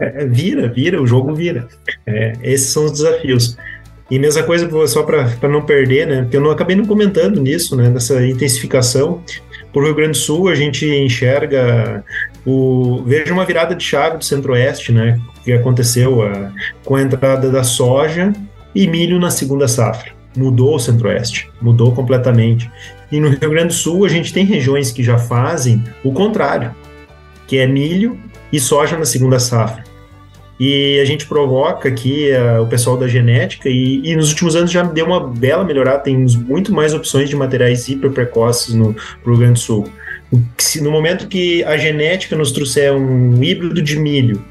é, 0.00 0.24
vira, 0.24 0.68
vira, 0.68 1.02
o 1.02 1.06
jogo 1.06 1.34
vira. 1.34 1.68
É, 2.06 2.32
esses 2.42 2.68
são 2.68 2.86
os 2.86 2.92
desafios. 2.92 3.58
E 4.12 4.18
mesma 4.18 4.42
coisa, 4.42 4.68
só 4.88 5.02
para 5.04 5.48
não 5.48 5.62
perder, 5.62 6.06
né? 6.06 6.20
Porque 6.20 6.36
eu 6.36 6.40
não 6.42 6.50
acabei 6.50 6.76
não 6.76 6.84
comentando 6.84 7.40
nisso, 7.40 7.74
né? 7.74 7.88
Nessa 7.88 8.22
intensificação. 8.26 9.22
Por 9.72 9.84
Rio 9.84 9.94
Grande 9.94 10.10
do 10.10 10.16
Sul, 10.18 10.50
a 10.50 10.54
gente 10.54 10.86
enxerga 10.86 12.04
o, 12.44 13.02
veja 13.06 13.32
uma 13.32 13.46
virada 13.46 13.74
de 13.74 13.82
chave 13.82 14.18
do 14.18 14.24
Centro-Oeste, 14.24 14.92
né? 14.92 15.18
Que 15.42 15.54
aconteceu 15.54 16.20
a, 16.20 16.52
com 16.84 16.96
a 16.96 17.00
entrada 17.00 17.50
da 17.50 17.64
soja 17.64 18.34
e 18.74 18.86
milho 18.86 19.18
na 19.18 19.30
segunda 19.30 19.66
safra. 19.66 20.12
Mudou 20.36 20.74
o 20.74 20.78
Centro-Oeste, 20.78 21.48
mudou 21.58 21.94
completamente. 21.94 22.70
E 23.10 23.18
no 23.18 23.30
Rio 23.30 23.48
Grande 23.48 23.68
do 23.68 23.72
Sul, 23.72 24.04
a 24.04 24.10
gente 24.10 24.30
tem 24.30 24.44
regiões 24.44 24.92
que 24.92 25.02
já 25.02 25.16
fazem 25.16 25.82
o 26.04 26.12
contrário, 26.12 26.74
que 27.46 27.56
é 27.56 27.66
milho 27.66 28.18
e 28.52 28.60
soja 28.60 28.98
na 28.98 29.06
segunda 29.06 29.38
safra. 29.38 29.81
E 30.60 31.00
a 31.00 31.04
gente 31.04 31.26
provoca 31.26 31.88
aqui 31.88 32.30
uh, 32.30 32.62
o 32.62 32.66
pessoal 32.68 32.96
da 32.96 33.08
genética 33.08 33.68
e, 33.68 34.00
e, 34.04 34.14
nos 34.14 34.30
últimos 34.30 34.54
anos 34.54 34.70
já 34.70 34.82
deu 34.82 35.06
uma 35.06 35.20
bela 35.20 35.64
melhorada, 35.64 35.98
temos 36.00 36.36
muito 36.36 36.72
mais 36.72 36.94
opções 36.94 37.28
de 37.28 37.34
materiais 37.34 37.88
hiper 37.88 38.10
precoces 38.10 38.74
no 38.74 38.94
Rio 39.24 39.36
Grande 39.36 39.54
do 39.54 39.58
Sul 39.58 39.88
no 40.80 40.90
momento 40.90 41.28
que 41.28 41.62
a 41.64 41.76
genética 41.76 42.34
nos 42.34 42.52
trouxer 42.52 42.92
um 42.92 43.42
híbrido 43.42 43.82
de 43.82 43.98
milho 43.98 44.42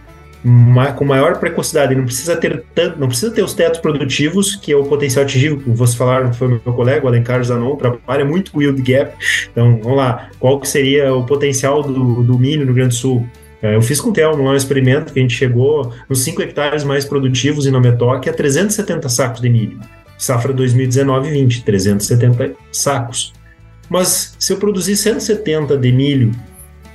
com 0.98 1.06
maior 1.06 1.40
precocidade, 1.40 1.94
não 1.94 2.06
precisa 2.06 2.36
ter 2.36 2.64
tanto, 2.74 3.00
não 3.00 3.08
precisa 3.08 3.32
ter 3.32 3.44
os 3.44 3.54
tetos 3.54 3.80
produtivos, 3.80 4.56
que 4.56 4.72
é 4.72 4.76
o 4.76 4.84
potencial 4.84 5.24
atingível, 5.24 5.62
como 5.64 5.76
vocês 5.76 5.96
falaram, 5.96 6.34
foi 6.34 6.48
meu 6.48 6.60
colega, 6.74 7.06
o 7.06 7.08
Alencar 7.08 7.44
Zanon, 7.44 7.76
trabalha 7.76 8.26
muito 8.26 8.52
com 8.52 8.60
yield 8.60 8.82
gap. 8.82 9.14
Então, 9.52 9.80
vamos 9.84 9.98
lá, 9.98 10.30
qual 10.40 10.60
que 10.60 10.68
seria 10.68 11.14
o 11.14 11.24
potencial 11.28 11.84
do, 11.84 12.24
do 12.24 12.40
milho 12.40 12.66
no 12.66 12.74
Grande 12.74 12.96
Sul? 12.96 13.28
É, 13.62 13.76
eu 13.76 13.82
fiz 13.82 14.02
com 14.02 14.10
o 14.10 14.14
Theo 14.14 14.36
um 14.36 14.56
experimento 14.56 15.14
que 15.14 15.20
a 15.20 15.22
gente 15.22 15.36
chegou 15.36 15.94
nos 16.10 16.24
5 16.24 16.42
hectares 16.42 16.84
mais 16.84 17.06
produtivos 17.06 17.66
em 17.68 17.72
Nometoque 17.72 18.30
a 18.30 18.34
370 18.34 19.08
sacos 19.08 19.42
de 19.42 19.50
milho. 19.50 19.80
Safra 20.18 20.54
2019-20, 20.54 21.64
370 21.64 22.54
sacos. 22.72 23.34
Mas 23.90 24.36
se 24.40 24.54
eu 24.54 24.58
produzir 24.58 24.96
170 24.96 25.78
de 25.78 25.92
milho 25.92 26.32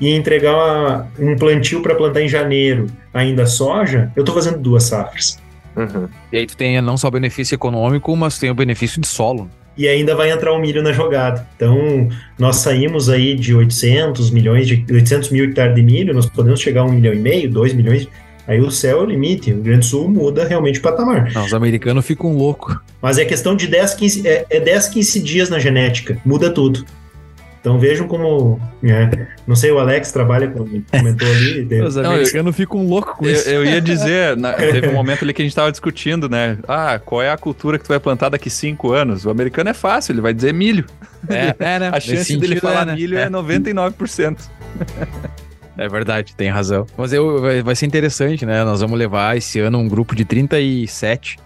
e 0.01 0.11
entregar 0.11 1.09
um 1.19 1.37
plantio 1.37 1.83
para 1.83 1.95
plantar 1.95 2.23
em 2.23 2.29
janeiro 2.29 2.87
ainda 3.13 3.47
soja, 3.47 4.13
eu 4.17 4.23
estou 4.23 4.35
fazendo 4.35 4.59
duas 4.59 4.85
safras. 4.85 5.39
Uhum. 5.77 6.09
E 6.33 6.39
aí 6.39 6.47
tu 6.47 6.57
tem 6.57 6.81
não 6.81 6.97
só 6.97 7.11
benefício 7.11 7.55
econômico, 7.55 8.15
mas 8.17 8.39
tem 8.39 8.51
o 8.51 8.55
benefício 8.55 9.01
de 9.01 9.07
solo. 9.07 9.49
E 9.77 9.87
ainda 9.87 10.15
vai 10.15 10.31
entrar 10.31 10.53
o 10.53 10.59
milho 10.59 10.83
na 10.83 10.93
jogada. 10.93 11.47
Então, 11.57 12.09
nós 12.39 12.57
saímos 12.57 13.09
aí 13.09 13.35
de 13.35 13.55
800 13.55 14.31
milhões, 14.31 14.67
de 14.67 14.85
800 14.91 15.31
mil 15.31 15.45
hectares 15.45 15.75
de 15.75 15.83
milho, 15.83 16.15
nós 16.15 16.27
podemos 16.27 16.61
chegar 16.61 16.81
a 16.81 16.85
um 16.85 16.93
milhão 16.93 17.13
e 17.13 17.19
meio, 17.19 17.51
dois 17.51 17.75
milhões 17.75 18.09
Aí 18.47 18.61
o 18.61 18.71
céu 18.71 19.01
é 19.01 19.03
o 19.03 19.05
limite, 19.05 19.51
o 19.51 19.55
Rio 19.55 19.63
Grande 19.63 19.81
do 19.81 19.85
Sul 19.87 20.09
muda 20.09 20.45
realmente 20.47 20.79
o 20.79 20.83
patamar. 20.83 21.33
Não, 21.33 21.45
os 21.45 21.53
americanos 21.53 22.07
ficam 22.07 22.33
loucos. 22.33 22.77
Mas 23.03 23.19
é 23.19 23.25
questão 23.25 23.57
de 23.57 23.67
10, 23.67 23.95
15, 23.95 24.29
é, 24.29 24.47
é 24.49 24.61
10, 24.61 24.89
15 24.89 25.21
dias 25.21 25.51
na 25.51 25.59
genética, 25.59 26.19
muda 26.25 26.49
tudo. 26.49 26.85
Então 27.67 27.81
vejam 27.81 28.07
como. 28.07 28.61
É, 28.85 29.27
não 29.45 29.57
sei, 29.57 29.73
o 29.73 29.81
Alex 29.81 30.13
trabalha 30.13 30.47
com. 30.47 30.65
comentou 30.89 31.27
ali. 31.29 31.83
Os 31.83 31.99
americanos 31.99 32.55
ficam 32.55 32.87
loucos 32.87 33.15
com 33.17 33.27
Eu, 33.27 33.33
isso. 33.33 33.49
eu 33.51 33.65
ia 33.65 33.81
dizer, 33.81 34.37
na- 34.37 34.53
teve 34.55 34.87
um 34.87 34.93
momento 34.93 35.25
ali 35.25 35.35
que 35.35 35.43
a 35.43 35.45
gente 35.45 35.55
tava 35.55 35.73
discutindo, 35.73 36.29
né? 36.29 36.59
Ah, 36.69 37.01
qual 37.05 37.21
é 37.21 37.29
a 37.29 37.37
cultura 37.37 37.77
que 37.77 37.85
tu 37.85 37.89
vai 37.89 37.99
plantar 37.99 38.29
daqui 38.29 38.49
cinco 38.49 38.93
anos? 38.93 39.27
O 39.27 39.31
americano 39.31 39.69
é 39.69 39.75
fácil, 39.75 40.13
ele 40.13 40.21
vai 40.21 40.33
dizer 40.33 40.55
milho. 40.55 40.85
É, 41.29 41.57
é, 41.75 41.79
né? 41.81 41.89
A 41.93 41.99
chance 41.99 42.37
dele 42.37 42.55
sentido, 42.55 42.61
falar 42.61 42.83
é, 42.83 42.85
né? 42.85 42.95
milho 42.95 43.19
é 43.19 43.29
99%. 43.29 44.39
É 45.79 45.91
verdade, 45.91 46.35
tem 46.35 46.49
razão. 46.49 46.87
Mas 46.97 47.13
eu, 47.13 47.39
vai, 47.39 47.63
vai 47.63 47.77
ser 47.77 47.85
interessante, 47.85 48.47
né? 48.47 48.65
Nós 48.65 48.81
vamos 48.81 48.99
levar 48.99 49.37
esse 49.37 49.61
ano 49.61 49.77
um 49.77 49.87
grupo 49.87 50.17
de 50.17 50.25
37 50.25 51.37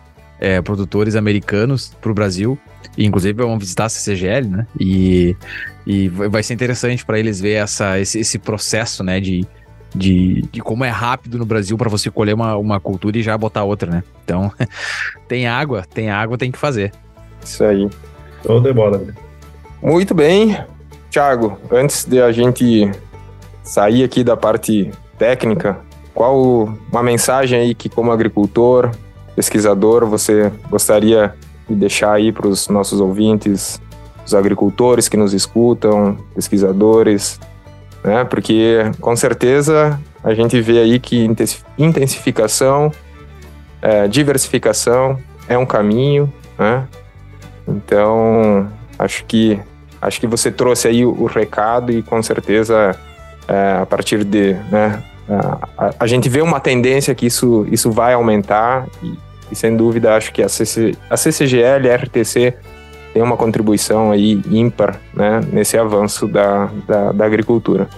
é, 0.41 0.61
produtores 0.63 1.15
americanos 1.15 1.95
para 2.01 2.11
o 2.11 2.15
Brasil. 2.15 2.59
E, 2.97 3.05
inclusive, 3.05 3.35
vão 3.35 3.59
visitar 3.59 3.85
a 3.85 3.89
CCGL, 3.89 4.49
né? 4.49 4.67
E, 4.79 5.37
e 5.87 6.09
vai 6.09 6.43
ser 6.43 6.55
interessante 6.55 7.05
para 7.05 7.19
eles 7.19 7.41
ver 7.41 7.53
essa, 7.53 8.01
esse, 8.01 8.19
esse 8.19 8.39
processo, 8.39 9.05
né? 9.05 9.21
De, 9.21 9.47
de, 9.95 10.43
de 10.51 10.61
como 10.61 10.85
é 10.85 10.89
rápido 10.89 11.39
no 11.39 11.45
Brasil 11.45 11.77
para 11.77 11.89
você 11.89 12.11
colher 12.11 12.35
uma, 12.35 12.57
uma 12.57 12.81
cultura 12.81 13.19
e 13.19 13.23
já 13.23 13.37
botar 13.37 13.65
outra, 13.65 13.91
né? 13.91 14.03
Então, 14.25 14.51
tem 15.29 15.47
água, 15.47 15.85
tem 15.93 16.11
água, 16.11 16.39
tem 16.39 16.51
que 16.51 16.59
fazer. 16.59 16.93
Isso 17.45 17.63
aí. 17.63 17.89
Show 18.45 18.61
de 18.61 18.73
bola. 18.73 19.03
Muito 19.83 20.15
bem. 20.15 20.59
Thiago, 21.11 21.59
antes 21.71 22.05
de 22.05 22.21
a 22.21 22.33
gente 22.33 22.91
sair 23.63 24.05
aqui 24.05 24.25
da 24.25 24.37
parte 24.37 24.91
técnica, 25.19 25.79
qual 26.15 26.69
uma 26.91 27.03
mensagem 27.03 27.59
aí 27.59 27.75
que, 27.75 27.89
como 27.89 28.11
agricultor, 28.11 28.91
pesquisador, 29.35 30.07
você 30.07 30.53
gostaria 30.69 31.35
de 31.69 31.75
deixar 31.75 32.13
aí 32.13 32.33
para 32.33 32.49
os 32.49 32.69
nossos 32.69 33.01
ouvintes, 33.01 33.81
os 34.25 34.35
agricultores 34.35 35.09
que 35.09 35.17
nos 35.17 35.33
escutam, 35.33 36.19
pesquisadores, 36.35 37.41
né? 38.03 38.25
Porque 38.25 38.79
com 39.01 39.15
certeza 39.17 39.99
a 40.23 40.35
gente 40.35 40.61
vê 40.61 40.81
aí 40.81 40.99
que 40.99 41.25
intensi- 41.25 41.63
intensificação, 41.79 42.93
eh, 43.83 44.09
diversificação 44.09 45.19
é 45.49 45.57
um 45.57 45.67
caminho, 45.67 46.33
né? 46.59 46.87
Então, 47.67 48.69
acho 48.99 49.25
que 49.25 49.61
acho 50.03 50.21
que 50.21 50.27
você 50.27 50.51
trouxe 50.51 50.89
aí 50.89 51.05
o, 51.05 51.11
o 51.11 51.27
recado 51.27 51.93
e 51.93 52.03
com 52.03 52.23
certeza 52.23 52.97
é, 53.47 53.79
a 53.83 53.87
partir 53.87 54.25
de 54.25 54.55
né, 54.71 55.03
a, 55.31 55.69
a- 55.87 55.95
a 56.01 56.07
gente 56.07 56.29
vê 56.29 56.41
uma 56.43 56.61
tendência 56.61 57.15
que 57.15 57.27
isso, 57.27 57.67
isso 57.71 57.91
vai 57.91 58.13
aumentar 58.15 58.87
e, 59.03 59.15
e, 59.51 59.55
sem 59.57 59.77
dúvida 59.77 60.15
acho 60.15 60.33
que 60.33 60.43
a, 60.43 60.49
CC, 60.49 60.95
a 61.09 61.17
CCGL 61.17 61.87
e 61.87 61.91
a 61.91 61.97
RTC 61.97 62.55
tem 63.13 63.23
uma 63.23 63.37
contribuição 63.37 64.13
aí 64.13 64.41
ímpar 64.51 65.01
né, 65.15 65.41
nesse 65.53 65.77
avanço 65.77 66.27
da, 66.29 66.71
da, 66.87 67.13
da 67.13 67.25
agricultura. 67.25 67.89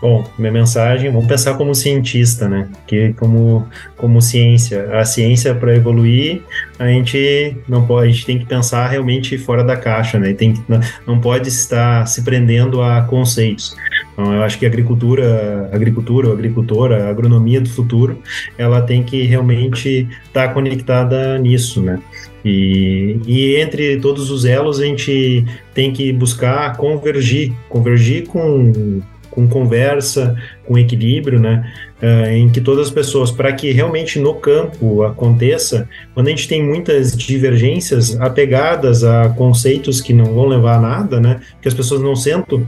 Bom, 0.00 0.24
minha 0.36 0.50
mensagem, 0.50 1.12
vamos 1.12 1.28
pensar 1.28 1.54
como 1.54 1.72
cientista, 1.76 2.48
né? 2.48 2.68
Que 2.88 3.12
como 3.12 3.68
como 3.96 4.20
ciência, 4.20 4.98
a 4.98 5.04
ciência 5.04 5.54
para 5.54 5.76
evoluir, 5.76 6.42
a 6.76 6.88
gente 6.88 7.56
não 7.68 7.86
pode, 7.86 8.08
a 8.08 8.10
gente 8.10 8.26
tem 8.26 8.36
que 8.40 8.44
pensar 8.44 8.88
realmente 8.88 9.38
fora 9.38 9.62
da 9.62 9.76
caixa, 9.76 10.18
né? 10.18 10.32
Tem 10.32 10.54
que, 10.54 10.62
não, 10.68 10.80
não 11.06 11.20
pode 11.20 11.48
estar 11.48 12.04
se 12.08 12.22
prendendo 12.22 12.82
a 12.82 13.02
conceitos. 13.02 13.76
Então, 14.22 14.34
eu 14.34 14.42
acho 14.44 14.56
que 14.56 14.64
a 14.64 14.68
agricultura, 14.68 15.68
agricultura, 15.72 16.28
o 16.28 16.32
agricultor, 16.32 16.92
a 16.92 17.08
agronomia 17.08 17.60
do 17.60 17.68
futuro, 17.68 18.22
ela 18.56 18.80
tem 18.80 19.02
que 19.02 19.22
realmente 19.22 20.08
estar 20.24 20.54
conectada 20.54 21.36
nisso, 21.38 21.82
né? 21.82 21.98
E, 22.44 23.18
e 23.26 23.56
entre 23.56 23.98
todos 23.98 24.30
os 24.30 24.44
elos 24.44 24.80
a 24.80 24.84
gente 24.84 25.44
tem 25.74 25.92
que 25.92 26.12
buscar 26.12 26.76
convergir, 26.76 27.52
convergir 27.68 28.28
com 28.28 29.02
com 29.32 29.48
conversa, 29.48 30.36
com 30.66 30.78
equilíbrio, 30.78 31.40
né? 31.40 31.72
Uh, 32.02 32.28
em 32.32 32.50
que 32.50 32.60
todas 32.60 32.88
as 32.88 32.92
pessoas, 32.92 33.30
para 33.30 33.50
que 33.50 33.72
realmente 33.72 34.18
no 34.18 34.34
campo 34.34 35.02
aconteça, 35.04 35.88
quando 36.12 36.26
a 36.26 36.30
gente 36.30 36.46
tem 36.46 36.62
muitas 36.62 37.16
divergências 37.16 38.20
apegadas 38.20 39.02
a 39.02 39.30
conceitos 39.30 40.02
que 40.02 40.12
não 40.12 40.34
vão 40.34 40.46
levar 40.46 40.76
a 40.76 40.80
nada, 40.80 41.18
né? 41.18 41.40
Que 41.62 41.68
as 41.68 41.72
pessoas 41.72 42.02
não 42.02 42.14
sentam, 42.14 42.66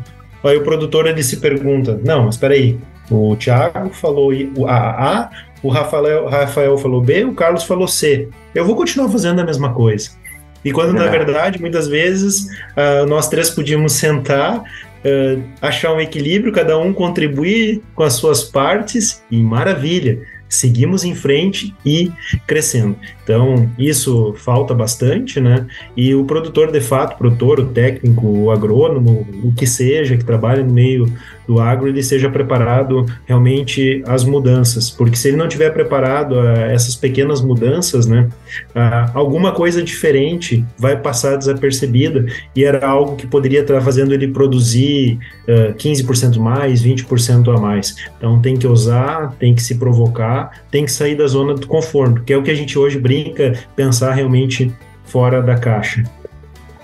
aí 0.48 0.56
o 0.56 0.62
produtor 0.62 1.06
ele 1.06 1.22
se 1.22 1.38
pergunta: 1.38 2.00
não, 2.04 2.24
mas 2.24 2.34
espera 2.34 2.54
aí, 2.54 2.78
o 3.10 3.36
Thiago 3.36 3.90
falou 3.90 4.30
A, 4.66 4.74
A, 4.74 5.30
o 5.62 5.68
Rafael, 5.68 6.26
Rafael 6.26 6.76
falou 6.78 7.00
B, 7.00 7.24
o 7.24 7.34
Carlos 7.34 7.64
falou 7.64 7.88
C. 7.88 8.28
Eu 8.54 8.64
vou 8.64 8.76
continuar 8.76 9.08
fazendo 9.08 9.40
a 9.40 9.44
mesma 9.44 9.72
coisa. 9.72 10.10
E 10.64 10.72
quando, 10.72 10.94
na 10.94 11.06
verdade, 11.06 11.60
muitas 11.60 11.86
vezes, 11.86 12.46
uh, 12.76 13.04
nós 13.06 13.28
três 13.28 13.50
podíamos 13.50 13.92
sentar, 13.92 14.58
uh, 14.60 15.42
achar 15.60 15.92
um 15.92 16.00
equilíbrio, 16.00 16.52
cada 16.52 16.78
um 16.78 16.92
contribuir 16.92 17.82
com 17.94 18.02
as 18.02 18.14
suas 18.14 18.42
partes, 18.42 19.22
e 19.30 19.42
maravilha, 19.42 20.22
seguimos 20.48 21.04
em 21.04 21.14
frente 21.14 21.74
e 21.84 22.10
crescendo. 22.46 22.96
Então, 23.24 23.68
isso 23.78 24.34
falta 24.36 24.74
bastante, 24.74 25.40
né? 25.40 25.66
E 25.96 26.14
o 26.14 26.24
produtor, 26.24 26.70
de 26.70 26.80
fato, 26.80 27.14
o 27.14 27.18
produtor, 27.18 27.58
o 27.58 27.66
técnico, 27.66 28.26
o 28.26 28.50
agrônomo, 28.50 29.26
o 29.42 29.52
que 29.52 29.66
seja, 29.66 30.16
que 30.16 30.24
trabalha 30.24 30.62
no 30.62 30.72
meio 30.72 31.10
do 31.46 31.60
agro, 31.60 31.88
ele 31.88 32.02
seja 32.02 32.30
preparado 32.30 33.06
realmente 33.26 34.02
às 34.06 34.24
mudanças, 34.24 34.90
porque 34.90 35.16
se 35.16 35.28
ele 35.28 35.36
não 35.36 35.48
tiver 35.48 35.70
preparado 35.70 36.38
a 36.38 36.52
essas 36.72 36.96
pequenas 36.96 37.40
mudanças, 37.40 38.06
né, 38.06 38.28
alguma 39.12 39.52
coisa 39.52 39.82
diferente 39.82 40.64
vai 40.78 40.96
passar 40.96 41.36
desapercebida 41.36 42.26
e 42.54 42.64
era 42.64 42.86
algo 42.86 43.16
que 43.16 43.26
poderia 43.26 43.60
estar 43.60 43.80
fazendo 43.80 44.12
ele 44.14 44.28
produzir 44.28 45.18
uh, 45.48 45.74
15% 45.74 46.38
mais, 46.38 46.82
20% 46.82 47.54
a 47.54 47.60
mais. 47.60 47.96
Então 48.16 48.40
tem 48.40 48.56
que 48.56 48.66
usar, 48.66 49.34
tem 49.38 49.54
que 49.54 49.62
se 49.62 49.76
provocar, 49.76 50.62
tem 50.70 50.84
que 50.84 50.92
sair 50.92 51.14
da 51.14 51.26
zona 51.26 51.54
do 51.54 51.66
conforto, 51.66 52.22
que 52.22 52.32
é 52.32 52.36
o 52.36 52.42
que 52.42 52.50
a 52.50 52.54
gente 52.54 52.78
hoje 52.78 52.98
brinca, 52.98 53.13
pensar 53.76 54.12
realmente 54.12 54.72
fora 55.04 55.42
da 55.42 55.56
caixa. 55.56 56.02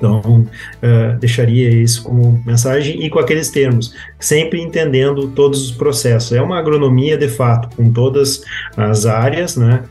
Então, 0.01 0.21
uh, 0.21 1.19
deixaria 1.19 1.69
isso 1.69 2.03
como 2.03 2.43
mensagem 2.47 3.05
e 3.05 3.11
com 3.11 3.19
aqueles 3.19 3.51
termos, 3.51 3.95
sempre 4.19 4.59
entendendo 4.61 5.29
todos 5.29 5.67
os 5.67 5.73
processos. 5.73 6.33
É 6.33 6.41
uma 6.41 6.59
agronomia 6.59 7.19
de 7.19 7.29
fato, 7.29 7.69
com 7.77 7.93
todas 7.93 8.43
as 8.77 9.05
áreas, 9.05 9.57
né? 9.57 9.85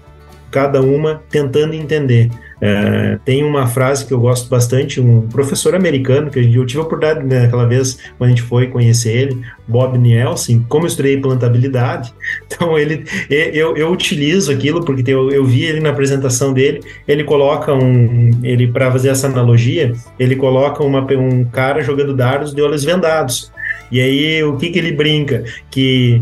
Cada 0.49 0.81
uma 0.81 1.21
tentando 1.29 1.75
entender. 1.75 2.31
Uh, 2.59 3.17
tem 3.23 3.43
uma 3.43 3.67
frase 3.67 4.05
que 4.05 4.13
eu 4.13 4.19
gosto 4.19 4.49
bastante, 4.49 4.99
um 4.99 5.27
professor 5.27 5.73
americano, 5.73 6.29
que 6.29 6.39
eu 6.39 6.65
tive 6.65 6.79
a 6.79 6.83
oportunidade 6.83 7.25
né, 7.25 7.43
naquela 7.43 7.65
vez, 7.65 7.97
quando 8.17 8.27
a 8.27 8.35
gente 8.35 8.41
foi 8.41 8.67
conhecer 8.67 9.15
ele, 9.15 9.41
Bob 9.65 9.97
Nielsen, 9.97 10.65
como 10.67 10.83
eu 10.83 10.89
estudei 10.89 11.17
plantabilidade, 11.17 12.13
então 12.45 12.77
ele, 12.77 13.05
eu, 13.29 13.77
eu 13.77 13.89
utilizo 13.91 14.51
aquilo, 14.51 14.83
porque 14.83 15.09
eu, 15.09 15.31
eu 15.31 15.45
vi 15.45 15.63
ele 15.63 15.79
na 15.79 15.89
apresentação 15.89 16.51
dele, 16.51 16.81
ele 17.07 17.23
coloca 17.23 17.73
um, 17.73 18.31
ele 18.43 18.67
para 18.67 18.91
fazer 18.91 19.09
essa 19.09 19.27
analogia, 19.27 19.93
ele 20.17 20.35
coloca 20.35 20.83
uma, 20.83 21.01
um 21.13 21.45
cara 21.45 21.81
jogando 21.81 22.13
dardos 22.13 22.53
de 22.53 22.61
olhos 22.61 22.83
vendados, 22.83 23.51
e 23.91 24.01
aí 24.01 24.43
o 24.43 24.57
que 24.57 24.69
que 24.69 24.79
ele 24.79 24.91
brinca? 24.91 25.43
Que 25.71 26.21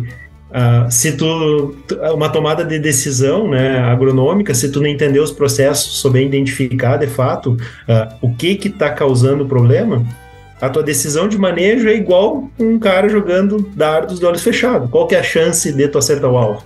Uh, 0.50 0.90
se 0.90 1.12
tu 1.18 1.76
uma 2.14 2.30
tomada 2.30 2.64
de 2.64 2.80
decisão 2.80 3.50
né, 3.50 3.80
agronômica, 3.80 4.54
se 4.54 4.72
tu 4.72 4.80
não 4.80 4.88
entender 4.88 5.20
os 5.20 5.32
processos, 5.32 6.00
souber 6.00 6.24
identificar 6.24 6.96
de 6.98 7.08
fato 7.08 7.52
uh, 7.52 8.16
o 8.22 8.34
que 8.34 8.56
que 8.56 8.70
está 8.70 8.90
causando 8.90 9.44
o 9.44 9.48
problema, 9.48 10.06
a 10.62 10.70
tua 10.70 10.82
decisão 10.82 11.28
de 11.28 11.38
manejo 11.38 11.90
é 11.90 11.94
igual 11.94 12.50
um 12.58 12.80
cara 12.80 13.10
jogando 13.10 13.60
dardos 13.76 14.20
de 14.20 14.26
olhos 14.26 14.42
fechados. 14.42 14.90
Qual 14.90 15.06
que 15.06 15.16
é 15.16 15.20
a 15.20 15.24
chance 15.24 15.72
de 15.72 15.88
tu 15.88 15.98
acertar 15.98 16.32
o 16.32 16.38
alvo? 16.38 16.64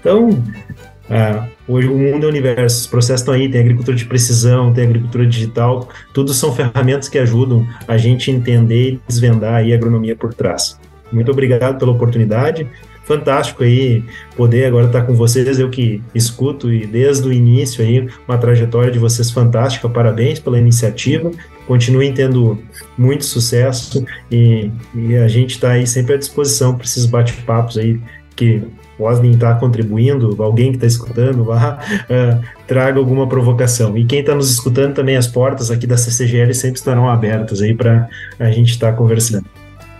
Então, 0.00 0.30
uh, 0.30 1.44
hoje 1.68 1.88
o 1.88 1.98
mundo 1.98 2.24
é 2.24 2.26
o 2.26 2.30
universo, 2.30 2.80
os 2.80 2.86
processos 2.86 3.20
estão 3.20 3.34
aí, 3.34 3.50
tem 3.50 3.60
agricultura 3.60 3.96
de 3.96 4.06
precisão, 4.06 4.72
tem 4.72 4.84
agricultura 4.84 5.26
digital, 5.26 5.88
tudo 6.14 6.32
são 6.32 6.54
ferramentas 6.54 7.06
que 7.06 7.18
ajudam 7.18 7.66
a 7.86 7.98
gente 7.98 8.30
entender 8.30 8.94
e 8.94 9.00
desvendar 9.06 9.56
a 9.56 9.74
agronomia 9.74 10.16
por 10.16 10.32
trás. 10.32 10.80
Muito 11.12 11.30
obrigado 11.30 11.78
pela 11.78 11.92
oportunidade 11.92 12.66
fantástico 13.10 13.64
aí 13.64 14.04
poder 14.36 14.66
agora 14.66 14.86
estar 14.86 15.02
com 15.02 15.14
vocês, 15.14 15.58
eu 15.58 15.68
que 15.68 16.00
escuto 16.14 16.72
e 16.72 16.86
desde 16.86 17.26
o 17.26 17.32
início 17.32 17.84
aí 17.84 18.08
uma 18.28 18.38
trajetória 18.38 18.92
de 18.92 19.00
vocês 19.00 19.32
fantástica, 19.32 19.88
parabéns 19.88 20.38
pela 20.38 20.56
iniciativa, 20.56 21.32
continuem 21.66 22.14
tendo 22.14 22.56
muito 22.96 23.24
sucesso 23.24 24.04
e, 24.30 24.70
e 24.94 25.16
a 25.16 25.26
gente 25.26 25.56
está 25.56 25.72
aí 25.72 25.88
sempre 25.88 26.14
à 26.14 26.16
disposição 26.16 26.76
para 26.76 26.84
esses 26.84 27.04
bate-papos 27.04 27.78
aí 27.78 28.00
que 28.36 28.62
podem 28.96 29.32
estar 29.32 29.58
contribuindo, 29.58 30.40
alguém 30.40 30.70
que 30.70 30.76
está 30.76 30.86
escutando, 30.86 31.42
vá, 31.42 31.80
uh, 32.04 32.44
traga 32.68 32.98
alguma 33.00 33.26
provocação. 33.26 33.98
E 33.98 34.04
quem 34.04 34.20
está 34.20 34.34
nos 34.34 34.50
escutando 34.50 34.94
também, 34.94 35.16
as 35.16 35.26
portas 35.26 35.70
aqui 35.70 35.86
da 35.86 35.96
CCGL 35.96 36.54
sempre 36.54 36.78
estarão 36.78 37.08
abertas 37.08 37.60
aí 37.60 37.74
para 37.74 38.08
a 38.38 38.50
gente 38.50 38.70
estar 38.70 38.92
tá 38.92 38.96
conversando. 38.96 39.46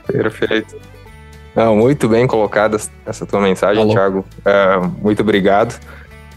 Perfeito. 0.06 0.76
Não, 1.54 1.76
muito 1.76 2.08
bem 2.08 2.26
colocada 2.26 2.76
essa 3.04 3.26
tua 3.26 3.40
mensagem, 3.40 3.82
Alô. 3.82 3.92
Thiago. 3.92 4.24
É, 4.44 4.78
muito 5.00 5.22
obrigado. 5.22 5.78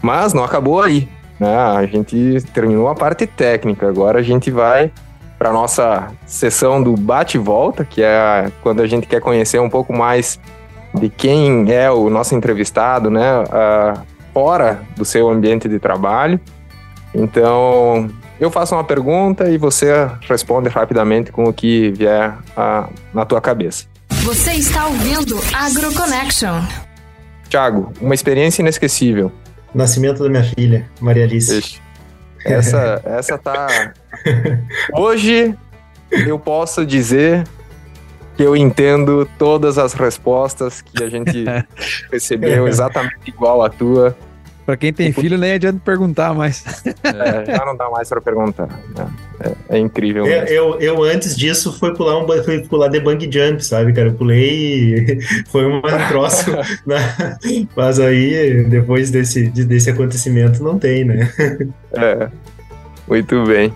Mas 0.02 0.32
não 0.34 0.44
acabou 0.44 0.82
aí. 0.82 1.08
Né? 1.38 1.56
A 1.56 1.86
gente 1.86 2.38
terminou 2.52 2.88
a 2.88 2.94
parte 2.94 3.26
técnica. 3.26 3.88
Agora 3.88 4.18
a 4.18 4.22
gente 4.22 4.50
vai 4.50 4.90
para 5.38 5.52
nossa 5.52 6.10
sessão 6.26 6.82
do 6.82 6.94
bate 6.96 7.36
e 7.36 7.40
volta, 7.40 7.84
que 7.84 8.02
é 8.02 8.50
quando 8.62 8.80
a 8.80 8.86
gente 8.86 9.06
quer 9.06 9.20
conhecer 9.20 9.60
um 9.60 9.68
pouco 9.68 9.92
mais 9.92 10.38
de 10.94 11.08
quem 11.08 11.70
é 11.72 11.90
o 11.90 12.08
nosso 12.08 12.34
entrevistado, 12.34 13.10
né, 13.10 13.40
uh, 13.40 14.00
fora 14.32 14.80
do 14.96 15.04
seu 15.04 15.28
ambiente 15.28 15.68
de 15.68 15.78
trabalho. 15.78 16.40
Então, 17.12 18.08
eu 18.40 18.50
faço 18.50 18.74
uma 18.74 18.84
pergunta 18.84 19.50
e 19.50 19.58
você 19.58 20.08
responde 20.28 20.68
rapidamente 20.68 21.32
com 21.32 21.44
o 21.44 21.52
que 21.52 21.90
vier 21.90 22.30
uh, 22.56 22.88
na 23.12 23.24
tua 23.24 23.40
cabeça. 23.40 23.86
Você 24.24 24.52
está 24.52 24.86
ouvindo 24.86 25.38
AgroConnection. 25.52 26.62
Tiago, 27.46 27.92
uma 28.00 28.14
experiência 28.14 28.62
inesquecível. 28.62 29.30
Nascimento 29.74 30.22
da 30.22 30.30
minha 30.30 30.42
filha, 30.42 30.88
Maria 30.98 31.24
Alice. 31.24 31.78
Essa, 32.42 33.02
essa 33.04 33.36
tá. 33.36 33.92
Hoje 34.94 35.54
eu 36.10 36.38
posso 36.38 36.86
dizer 36.86 37.46
que 38.34 38.42
eu 38.42 38.56
entendo 38.56 39.28
todas 39.38 39.76
as 39.76 39.92
respostas 39.92 40.80
que 40.80 41.04
a 41.04 41.10
gente 41.10 41.44
recebeu 42.10 42.66
exatamente 42.66 43.28
igual 43.28 43.62
a 43.62 43.68
tua. 43.68 44.16
Para 44.64 44.78
quem 44.78 44.92
tem 44.92 45.12
filho, 45.12 45.36
nem 45.36 45.52
adianta 45.52 45.80
perguntar 45.84 46.32
mais. 46.34 46.64
É, 47.02 47.44
já 47.52 47.64
não 47.66 47.76
dá 47.76 47.90
mais 47.90 48.08
para 48.08 48.20
perguntar. 48.20 48.68
É, 49.40 49.48
é, 49.48 49.76
é 49.76 49.78
incrível. 49.78 50.26
Eu, 50.26 50.44
eu, 50.46 50.80
eu, 50.80 51.02
antes 51.02 51.36
disso, 51.36 51.78
fui 51.78 51.94
pular 51.94 52.18
um 52.18 52.42
fui 52.42 52.60
pular 52.66 52.88
de 52.88 52.98
bang 52.98 53.30
jump, 53.30 53.62
sabe, 53.62 53.92
cara? 53.92 54.08
Eu 54.08 54.14
pulei 54.14 54.94
e 54.94 55.18
foi 55.50 55.66
um 55.66 55.82
troço. 56.08 56.50
né? 56.86 56.98
Mas 57.76 58.00
aí, 58.00 58.64
depois 58.64 59.10
desse, 59.10 59.48
desse 59.48 59.90
acontecimento, 59.90 60.62
não 60.62 60.78
tem, 60.78 61.04
né? 61.04 61.30
É, 61.92 62.28
muito 63.06 63.44
bem. 63.44 63.72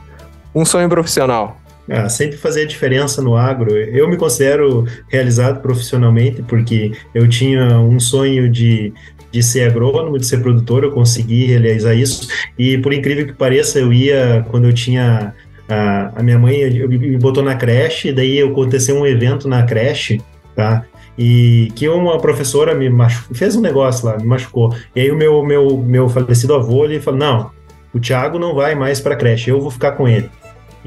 Um 0.54 0.64
sonho 0.64 0.88
profissional. 0.88 1.60
Ah, 1.90 2.08
sempre 2.08 2.36
fazer 2.36 2.62
a 2.62 2.66
diferença 2.66 3.22
no 3.22 3.34
agro. 3.34 3.74
Eu 3.74 4.08
me 4.08 4.16
considero 4.16 4.86
realizado 5.08 5.60
profissionalmente 5.60 6.42
porque 6.42 6.92
eu 7.14 7.26
tinha 7.26 7.78
um 7.78 7.98
sonho 7.98 8.50
de, 8.50 8.92
de 9.30 9.42
ser 9.42 9.68
agrônomo, 9.68 10.18
de 10.18 10.26
ser 10.26 10.40
produtor, 10.40 10.84
eu 10.84 10.92
consegui 10.92 11.46
realizar 11.46 11.94
isso. 11.94 12.28
E 12.58 12.78
por 12.78 12.92
incrível 12.92 13.26
que 13.26 13.32
pareça, 13.32 13.78
eu 13.78 13.92
ia, 13.92 14.44
quando 14.50 14.66
eu 14.66 14.72
tinha. 14.72 15.34
A, 15.68 16.20
a 16.20 16.22
minha 16.22 16.38
mãe 16.38 16.70
me 16.88 17.18
botou 17.18 17.42
na 17.42 17.54
creche, 17.54 18.10
daí 18.10 18.40
aconteceu 18.40 18.96
um 18.96 19.06
evento 19.06 19.46
na 19.46 19.64
creche, 19.64 20.18
tá? 20.56 20.86
e 21.18 21.72
que 21.74 21.88
uma 21.88 22.18
professora 22.18 22.74
me 22.74 22.88
machucou, 22.88 23.36
fez 23.36 23.56
um 23.56 23.60
negócio 23.60 24.06
lá, 24.06 24.16
me 24.16 24.24
machucou. 24.24 24.72
E 24.94 25.00
aí 25.00 25.10
o 25.10 25.16
meu 25.16 25.42
meu 25.42 25.76
meu 25.76 26.08
falecido 26.08 26.54
avô 26.54 26.84
ele 26.84 27.00
falou: 27.00 27.18
"Não, 27.18 27.50
o 27.92 27.98
Thiago 27.98 28.38
não 28.38 28.54
vai 28.54 28.76
mais 28.76 29.00
para 29.00 29.16
creche, 29.16 29.50
eu 29.50 29.60
vou 29.60 29.70
ficar 29.70 29.92
com 29.92 30.06
ele". 30.06 30.30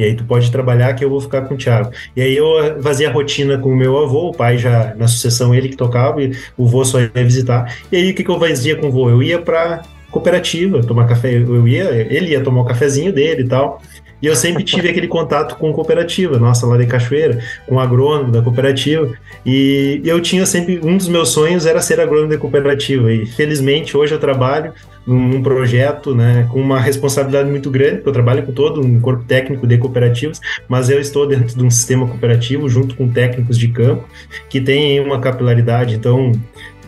E 0.01 0.03
aí 0.03 0.15
tu 0.15 0.23
pode 0.23 0.51
trabalhar 0.51 0.95
que 0.95 1.05
eu 1.05 1.09
vou 1.11 1.21
ficar 1.21 1.43
com 1.43 1.53
o 1.53 1.57
Thiago. 1.57 1.91
E 2.15 2.21
aí 2.23 2.35
eu 2.35 2.81
fazia 2.81 3.07
a 3.07 3.11
rotina 3.11 3.59
com 3.59 3.69
o 3.69 3.75
meu 3.75 3.99
avô, 3.99 4.29
o 4.29 4.31
pai 4.31 4.57
já 4.57 4.95
na 4.95 5.07
sucessão 5.07 5.53
ele 5.53 5.69
que 5.69 5.75
tocava 5.75 6.23
e 6.23 6.35
o 6.57 6.65
avô 6.65 6.83
só 6.83 6.99
ia 6.99 7.11
visitar. 7.13 7.71
E 7.91 7.97
aí 7.97 8.09
o 8.09 8.15
que, 8.15 8.23
que 8.23 8.31
eu 8.31 8.39
fazia 8.39 8.75
com 8.75 8.87
o 8.87 8.89
avô? 8.89 9.11
Eu 9.11 9.21
ia 9.21 9.39
para 9.39 9.83
cooperativa 10.09 10.81
tomar 10.81 11.07
café, 11.07 11.35
eu 11.35 11.67
ia, 11.67 11.83
ele 12.09 12.31
ia 12.31 12.43
tomar 12.43 12.61
o 12.61 12.65
cafezinho 12.65 13.13
dele 13.13 13.43
e 13.43 13.47
tal. 13.47 13.79
E 14.21 14.27
eu 14.27 14.35
sempre 14.35 14.63
tive 14.63 14.89
aquele 14.89 15.07
contato 15.07 15.55
com 15.55 15.73
cooperativa, 15.73 16.37
nossa, 16.37 16.67
lá 16.67 16.77
de 16.77 16.85
Cachoeira, 16.85 17.39
com 17.65 17.79
agrônomo 17.79 18.31
da 18.31 18.41
cooperativa. 18.41 19.11
E 19.45 20.01
eu 20.05 20.21
tinha 20.21 20.45
sempre, 20.45 20.79
um 20.83 20.95
dos 20.95 21.07
meus 21.07 21.29
sonhos 21.29 21.65
era 21.65 21.81
ser 21.81 21.99
agrônomo 21.99 22.29
da 22.29 22.37
cooperativa. 22.37 23.11
E 23.11 23.25
felizmente 23.25 23.97
hoje 23.97 24.13
eu 24.13 24.19
trabalho 24.19 24.73
num 25.05 25.41
projeto, 25.41 26.13
né, 26.13 26.47
com 26.51 26.61
uma 26.61 26.79
responsabilidade 26.79 27.49
muito 27.49 27.71
grande, 27.71 27.95
porque 27.95 28.09
eu 28.09 28.13
trabalho 28.13 28.43
com 28.43 28.51
todo 28.51 28.81
um 28.81 28.99
corpo 29.01 29.23
técnico 29.23 29.65
de 29.65 29.77
cooperativas, 29.77 30.39
mas 30.67 30.89
eu 30.89 30.99
estou 30.99 31.27
dentro 31.27 31.57
de 31.57 31.63
um 31.63 31.71
sistema 31.71 32.07
cooperativo 32.07 32.69
junto 32.69 32.95
com 32.95 33.09
técnicos 33.09 33.57
de 33.57 33.67
campo 33.69 34.07
que 34.47 34.61
têm 34.61 34.99
uma 34.99 35.19
capilaridade, 35.19 35.95
então 35.95 36.31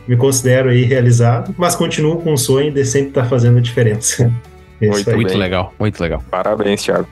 me 0.08 0.16
considero 0.16 0.70
aí 0.70 0.84
realizado, 0.84 1.56
mas 1.58 1.76
continuo 1.76 2.18
com 2.18 2.34
o 2.34 2.38
sonho 2.38 2.72
de 2.72 2.86
sempre 2.86 3.10
estar 3.10 3.26
fazendo 3.26 3.58
a 3.58 3.62
diferença. 3.62 4.32
Muito, 4.82 5.16
muito 5.16 5.38
legal, 5.38 5.74
muito 5.80 6.02
legal. 6.02 6.22
Parabéns, 6.30 6.84
Thiago. 6.84 7.08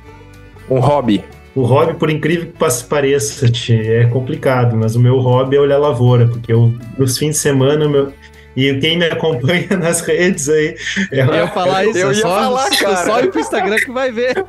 Um 0.72 0.80
hobby. 0.80 1.24
O 1.53 1.63
hobby, 1.63 1.95
por 1.95 2.09
incrível 2.09 2.47
que 2.47 2.84
pareça, 2.86 3.45
é 3.69 4.05
complicado, 4.05 4.78
mas 4.78 4.95
o 4.95 4.99
meu 5.01 5.19
hobby 5.19 5.57
é 5.57 5.59
olhar 5.59 5.78
lavoura, 5.78 6.26
porque 6.26 6.53
eu, 6.53 6.74
nos 6.97 7.17
fins 7.17 7.32
de 7.32 7.38
semana, 7.39 7.89
meu, 7.89 8.13
e 8.55 8.74
quem 8.80 8.97
me 8.97 9.05
acompanha 9.05 9.67
nas 9.78 9.99
redes 9.99 10.47
aí. 10.47 10.78
É 11.11 11.19
eu 11.19 11.34
ia 11.34 11.47
falar 11.47 11.86
isso, 11.86 11.97
eu 11.97 12.13
ia 12.13 12.22
só, 12.22 12.36
falar, 12.36 12.69
cara. 12.69 12.95
Só 13.05 13.19
ir 13.19 13.32
pro 13.32 13.41
Instagram 13.41 13.76
que 13.76 13.91
vai 13.91 14.11
ver. 14.11 14.34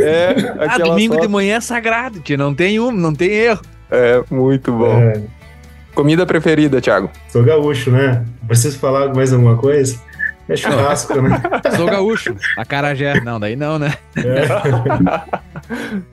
É, 0.00 0.34
ah, 0.58 0.78
domingo 0.78 1.14
foto. 1.14 1.26
de 1.26 1.28
manhã 1.28 1.56
é 1.56 1.60
sagrado, 1.60 2.20
tia. 2.20 2.36
Não 2.36 2.54
tem 2.54 2.80
um, 2.80 2.90
não 2.90 3.14
tem 3.14 3.30
erro. 3.30 3.60
É, 3.90 4.22
muito 4.30 4.72
bom. 4.72 4.98
É. 4.98 5.20
Comida 5.94 6.24
preferida, 6.24 6.80
Thiago? 6.80 7.10
Sou 7.28 7.42
gaúcho, 7.42 7.90
né? 7.90 8.24
Preciso 8.46 8.78
falar 8.78 9.14
mais 9.14 9.32
alguma 9.32 9.56
coisa? 9.56 9.98
É 10.52 10.56
churrasco, 10.56 11.22
né? 11.22 11.42
Sou 11.76 11.86
gaúcho. 11.86 12.36
A 12.56 12.64
Carajé. 12.64 13.20
Não, 13.20 13.40
daí 13.40 13.56
não, 13.56 13.78
né? 13.78 13.94
É. 14.16 14.42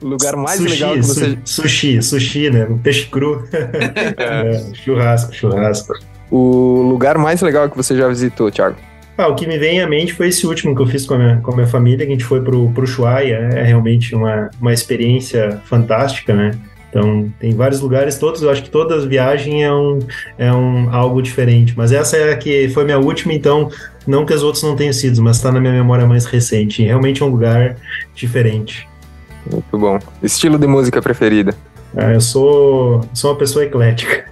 lugar 0.02 0.36
mais 0.36 0.58
sushi, 0.58 0.70
legal 0.70 0.94
que 0.94 1.02
você... 1.02 1.38
Sushi, 1.44 2.02
sushi, 2.02 2.50
né? 2.50 2.66
Peixe 2.82 3.06
cru. 3.06 3.44
É. 3.52 4.10
É, 4.30 4.74
churrasco, 4.74 5.34
churrasco. 5.34 5.94
O 6.30 6.82
lugar 6.82 7.18
mais 7.18 7.40
legal 7.40 7.68
que 7.68 7.76
você 7.76 7.96
já 7.96 8.08
visitou, 8.08 8.50
Thiago? 8.50 8.76
Ah, 9.18 9.28
o 9.28 9.34
que 9.34 9.46
me 9.46 9.58
vem 9.58 9.82
à 9.82 9.86
mente 9.86 10.14
foi 10.14 10.28
esse 10.28 10.46
último 10.46 10.74
que 10.74 10.80
eu 10.80 10.86
fiz 10.86 11.04
com 11.04 11.14
a 11.14 11.18
minha, 11.18 11.36
com 11.38 11.52
a 11.52 11.54
minha 11.54 11.66
família, 11.66 12.06
que 12.06 12.12
a 12.12 12.14
gente 12.14 12.24
foi 12.24 12.40
pro, 12.40 12.70
pro 12.70 12.84
Ushuaia. 12.84 13.50
É 13.52 13.64
realmente 13.64 14.14
uma, 14.14 14.50
uma 14.60 14.72
experiência 14.72 15.60
fantástica, 15.64 16.34
né? 16.34 16.52
Então, 16.90 17.32
tem 17.38 17.54
vários 17.54 17.80
lugares, 17.80 18.18
todos, 18.18 18.42
eu 18.42 18.50
acho 18.50 18.64
que 18.64 18.70
todas 18.70 18.98
as 18.98 19.04
viagens 19.04 19.62
é, 19.62 19.72
um, 19.72 19.98
é 20.36 20.52
um, 20.52 20.92
algo 20.92 21.22
diferente. 21.22 21.72
Mas 21.76 21.92
essa 21.92 22.16
é 22.16 22.32
a 22.32 22.36
que 22.36 22.68
foi 22.70 22.84
minha 22.84 22.98
última, 22.98 23.32
então, 23.32 23.70
não 24.06 24.26
que 24.26 24.34
as 24.34 24.42
outras 24.42 24.64
não 24.64 24.74
tenham 24.74 24.92
sido, 24.92 25.22
mas 25.22 25.36
está 25.36 25.52
na 25.52 25.60
minha 25.60 25.72
memória 25.72 26.04
mais 26.04 26.26
recente. 26.26 26.82
Realmente 26.82 27.22
é 27.22 27.24
um 27.24 27.28
lugar 27.28 27.76
diferente. 28.14 28.88
Muito 29.50 29.78
bom. 29.78 29.98
Estilo 30.20 30.58
de 30.58 30.66
música 30.66 31.00
preferida? 31.00 31.54
Ah, 31.96 32.12
eu 32.12 32.20
sou, 32.20 33.00
sou 33.14 33.30
uma 33.30 33.38
pessoa 33.38 33.64
eclética. 33.64 34.24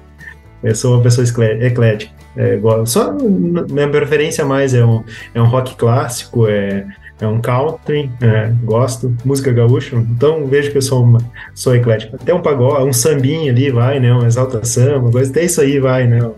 Eu 0.62 0.74
sou 0.74 0.94
uma 0.94 1.02
pessoa 1.02 1.24
eclética. 1.24 2.12
É, 2.36 2.58
só 2.86 3.12
minha 3.12 3.88
preferência 3.88 4.44
mais 4.44 4.74
é 4.74 4.84
um, 4.84 5.02
é 5.34 5.40
um 5.40 5.46
rock 5.46 5.74
clássico, 5.76 6.46
é 6.46 6.86
é 7.20 7.26
um 7.26 7.40
country, 7.40 8.10
é, 8.20 8.52
gosto, 8.62 9.14
música 9.24 9.52
gaúcha, 9.52 9.96
então 9.96 10.46
vejo 10.46 10.70
que 10.70 10.78
eu 10.78 10.82
sou, 10.82 11.02
uma, 11.02 11.18
sou 11.54 11.74
eclético. 11.74 12.16
Até 12.16 12.32
um 12.32 12.40
pagode, 12.40 12.84
um 12.84 12.92
sambinha 12.92 13.50
ali 13.50 13.70
vai, 13.70 13.98
né? 13.98 14.12
Uma 14.12 14.26
exaltação, 14.26 15.00
uma 15.00 15.10
coisa, 15.10 15.30
até 15.30 15.44
isso 15.44 15.60
aí 15.60 15.78
vai, 15.78 16.06
né? 16.06 16.18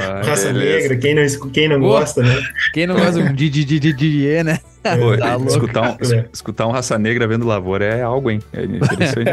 Ah, 0.00 0.22
Raça 0.24 0.52
beleza. 0.52 0.78
negra, 0.78 0.96
quem 0.96 1.14
não, 1.14 1.50
quem 1.50 1.68
não 1.68 1.80
gosta, 1.80 2.22
né? 2.22 2.40
Quem 2.72 2.86
não 2.86 2.96
gosta 2.96 3.32
de 3.32 3.48
Didi, 3.50 4.42
né? 4.44 4.58
Pô, 4.82 5.16
tá 5.16 5.36
escutar, 5.36 5.82
um, 5.82 6.14
é. 6.14 6.24
escutar 6.32 6.66
um 6.66 6.70
raça 6.70 6.98
negra 6.98 7.26
vendo 7.26 7.46
lavoura 7.46 7.84
é 7.84 8.02
algo, 8.02 8.30
hein? 8.30 8.40
É 8.52 8.64
interessante. 8.64 9.30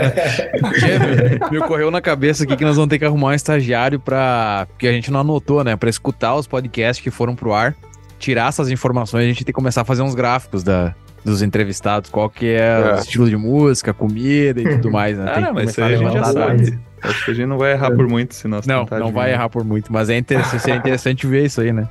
me 1.49 1.58
ocorreu 1.58 1.89
na 1.89 2.01
cabeça 2.01 2.43
aqui 2.43 2.58
que 2.58 2.66
nós 2.66 2.76
vamos 2.76 2.89
ter 2.89 2.99
que 2.99 3.05
arrumar 3.05 3.30
um 3.30 3.34
estagiário 3.34 3.97
para 3.97 4.68
Porque 4.72 4.88
a 4.88 4.91
gente 4.91 5.10
não 5.10 5.22
anotou, 5.22 5.64
né? 5.64 5.78
Para 5.78 5.89
escutar 5.89 6.36
os 6.36 6.45
podcasts 6.45 7.02
que 7.02 7.10
foram 7.10 7.34
pro 7.34 7.53
ar 7.53 7.73
tirar 8.18 8.49
essas 8.49 8.69
informações, 8.69 9.23
a 9.23 9.27
gente 9.27 9.39
tem 9.39 9.45
que 9.45 9.53
começar 9.53 9.81
a 9.81 9.85
fazer 9.85 10.02
uns 10.02 10.15
gráficos 10.15 10.64
da, 10.64 10.94
dos 11.23 11.41
entrevistados, 11.41 12.10
qual 12.10 12.30
que 12.30 12.48
é, 12.48 12.57
é. 12.57 12.95
o 12.95 12.99
estilo 12.99 13.30
de 13.30 13.38
música, 13.38 13.94
comida 13.94 14.61
e 14.61 14.64
tudo 14.77 14.91
mais, 14.91 15.18
né? 15.18 15.34
Ah, 15.35 15.41
não, 15.41 15.53
mas 15.53 15.72
isso 15.72 15.84
aí 15.84 15.95
a 15.95 15.98
gente 15.98 16.14
já 16.14 16.23
sabe. 16.23 16.80
Acho 17.02 17.26
que 17.26 17.31
a 17.31 17.34
gente 17.34 17.45
não 17.45 17.57
vai 17.57 17.73
errar 17.73 17.91
por 17.91 18.07
muito 18.07 18.34
se 18.34 18.48
nós 18.48 18.65
Não, 18.65 18.85
não 18.89 19.11
vai 19.11 19.31
errar 19.31 19.49
por 19.49 19.64
muito, 19.64 19.91
mas 19.94 20.10
é 20.10 20.18
interessante, 20.18 20.60
seria 20.64 20.77
interessante 20.77 21.27
ver 21.27 21.45
isso 21.45 21.61
aí, 21.61 21.72
né? 21.72 21.88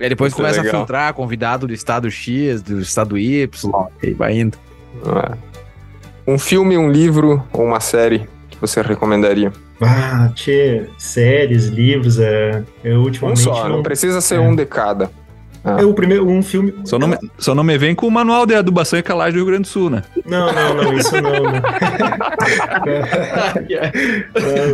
E 0.00 0.08
depois 0.08 0.32
isso 0.32 0.42
é 0.42 0.44
começa 0.44 0.66
é 0.66 0.68
a 0.68 0.70
filtrar 0.70 1.14
convidado 1.14 1.66
do 1.66 1.72
estado 1.72 2.10
X, 2.10 2.60
do 2.60 2.80
estado 2.80 3.16
Y, 3.16 3.48
e 4.02 4.12
vai 4.12 4.36
indo. 4.36 4.58
É. 5.06 5.52
Um 6.26 6.38
filme, 6.38 6.76
um 6.76 6.90
livro 6.90 7.42
ou 7.52 7.64
uma 7.64 7.78
série 7.78 8.28
que 8.50 8.58
você 8.60 8.82
recomendaria? 8.82 9.52
Ah, 9.80 10.30
tchê, 10.34 10.88
séries, 10.98 11.66
livros, 11.66 12.18
é, 12.18 12.62
eu 12.82 13.00
ultimamente... 13.00 13.40
Um 13.40 13.42
só, 13.42 13.68
não, 13.68 13.76
não 13.76 13.82
precisa 13.82 14.20
ser 14.20 14.36
é. 14.36 14.40
um 14.40 14.54
de 14.54 14.64
cada. 14.66 15.10
Ah. 15.64 15.80
É 15.80 15.84
o 15.84 15.94
primeiro, 15.94 16.28
um 16.28 16.42
filme. 16.42 16.74
Só 16.84 16.98
não, 16.98 17.06
me, 17.08 17.16
só 17.38 17.54
não 17.54 17.62
me 17.62 17.78
vem 17.78 17.94
com 17.94 18.04
o 18.06 18.10
manual 18.10 18.44
de 18.44 18.54
adubação 18.54 18.98
e 18.98 19.02
calagem 19.02 19.34
do 19.34 19.36
Rio 19.36 19.46
Grande 19.46 19.62
do 19.62 19.68
Sul, 19.68 19.88
né? 19.88 20.02
Não, 20.26 20.52
não, 20.52 20.74
não, 20.74 20.92
isso 20.94 21.14
não. 21.20 21.32
não. 21.32 21.42
não 21.42 21.52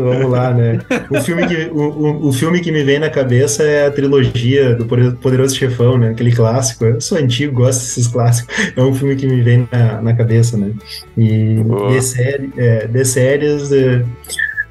vamos 0.05 0.31
lá, 0.31 0.55
né? 0.55 0.78
O 1.10 1.20
filme, 1.20 1.47
que, 1.47 1.69
o, 1.70 1.81
o, 1.81 2.28
o, 2.28 2.32
filme 2.32 2.60
que 2.60 2.73
me 2.73 2.82
vem 2.82 2.98
na 2.98 3.10
cabeça 3.10 3.62
é 3.62 3.86
a 3.86 3.90
trilogia 3.90 4.74
do 4.74 4.86
Poderoso 4.86 5.55
Chefão, 5.55 5.98
né? 5.98 6.09
Aquele 6.10 6.32
clássico. 6.32 6.86
Eu 6.86 7.01
sou 7.01 7.19
antigo, 7.19 7.52
gosto 7.52 7.81
desses 7.81 8.06
clássicos. 8.06 8.73
É 8.74 8.81
um 8.81 8.94
filme 8.94 9.15
que 9.15 9.27
me 9.27 9.43
vem 9.43 9.69
na, 9.70 10.01
na 10.01 10.15
cabeça, 10.15 10.56
né? 10.56 10.70
E 11.19 11.59
de, 11.90 12.02
série, 12.02 12.51
é, 12.56 12.86
de 12.86 13.05
séries. 13.05 13.70
É, 13.73 14.02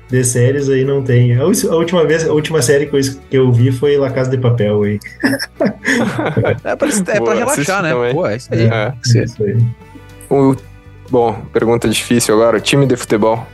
de 0.09 0.23
séries 0.23 0.69
aí 0.69 0.83
não 0.83 1.03
tem. 1.03 1.35
A, 1.35 1.45
última 1.45 2.05
vez, 2.05 2.27
a 2.27 2.33
última 2.33 2.61
série 2.61 2.85
que 2.85 2.95
eu, 2.95 3.01
que 3.29 3.37
eu 3.37 3.51
vi 3.51 3.71
foi 3.71 3.97
La 3.97 4.09
Casa 4.09 4.29
de 4.29 4.37
Papel 4.37 4.83
aí. 4.83 4.99
é 6.63 6.75
pra, 6.75 6.87
é 6.87 7.19
pra 7.19 7.33
relaxar, 7.33 7.83
né? 7.83 7.91
Também. 7.91 8.13
Pô, 8.13 8.25
é 8.25 8.35
isso 8.35 8.53
aí. 8.53 8.61
É, 8.61 8.93
é 9.19 9.23
isso 9.23 9.43
aí. 9.43 9.57
O 10.29 10.55
Bom, 11.09 11.33
pergunta 11.53 11.87
difícil 11.87 12.35
agora. 12.35 12.59
Time 12.59 12.85
de 12.85 12.95
futebol. 12.95 13.45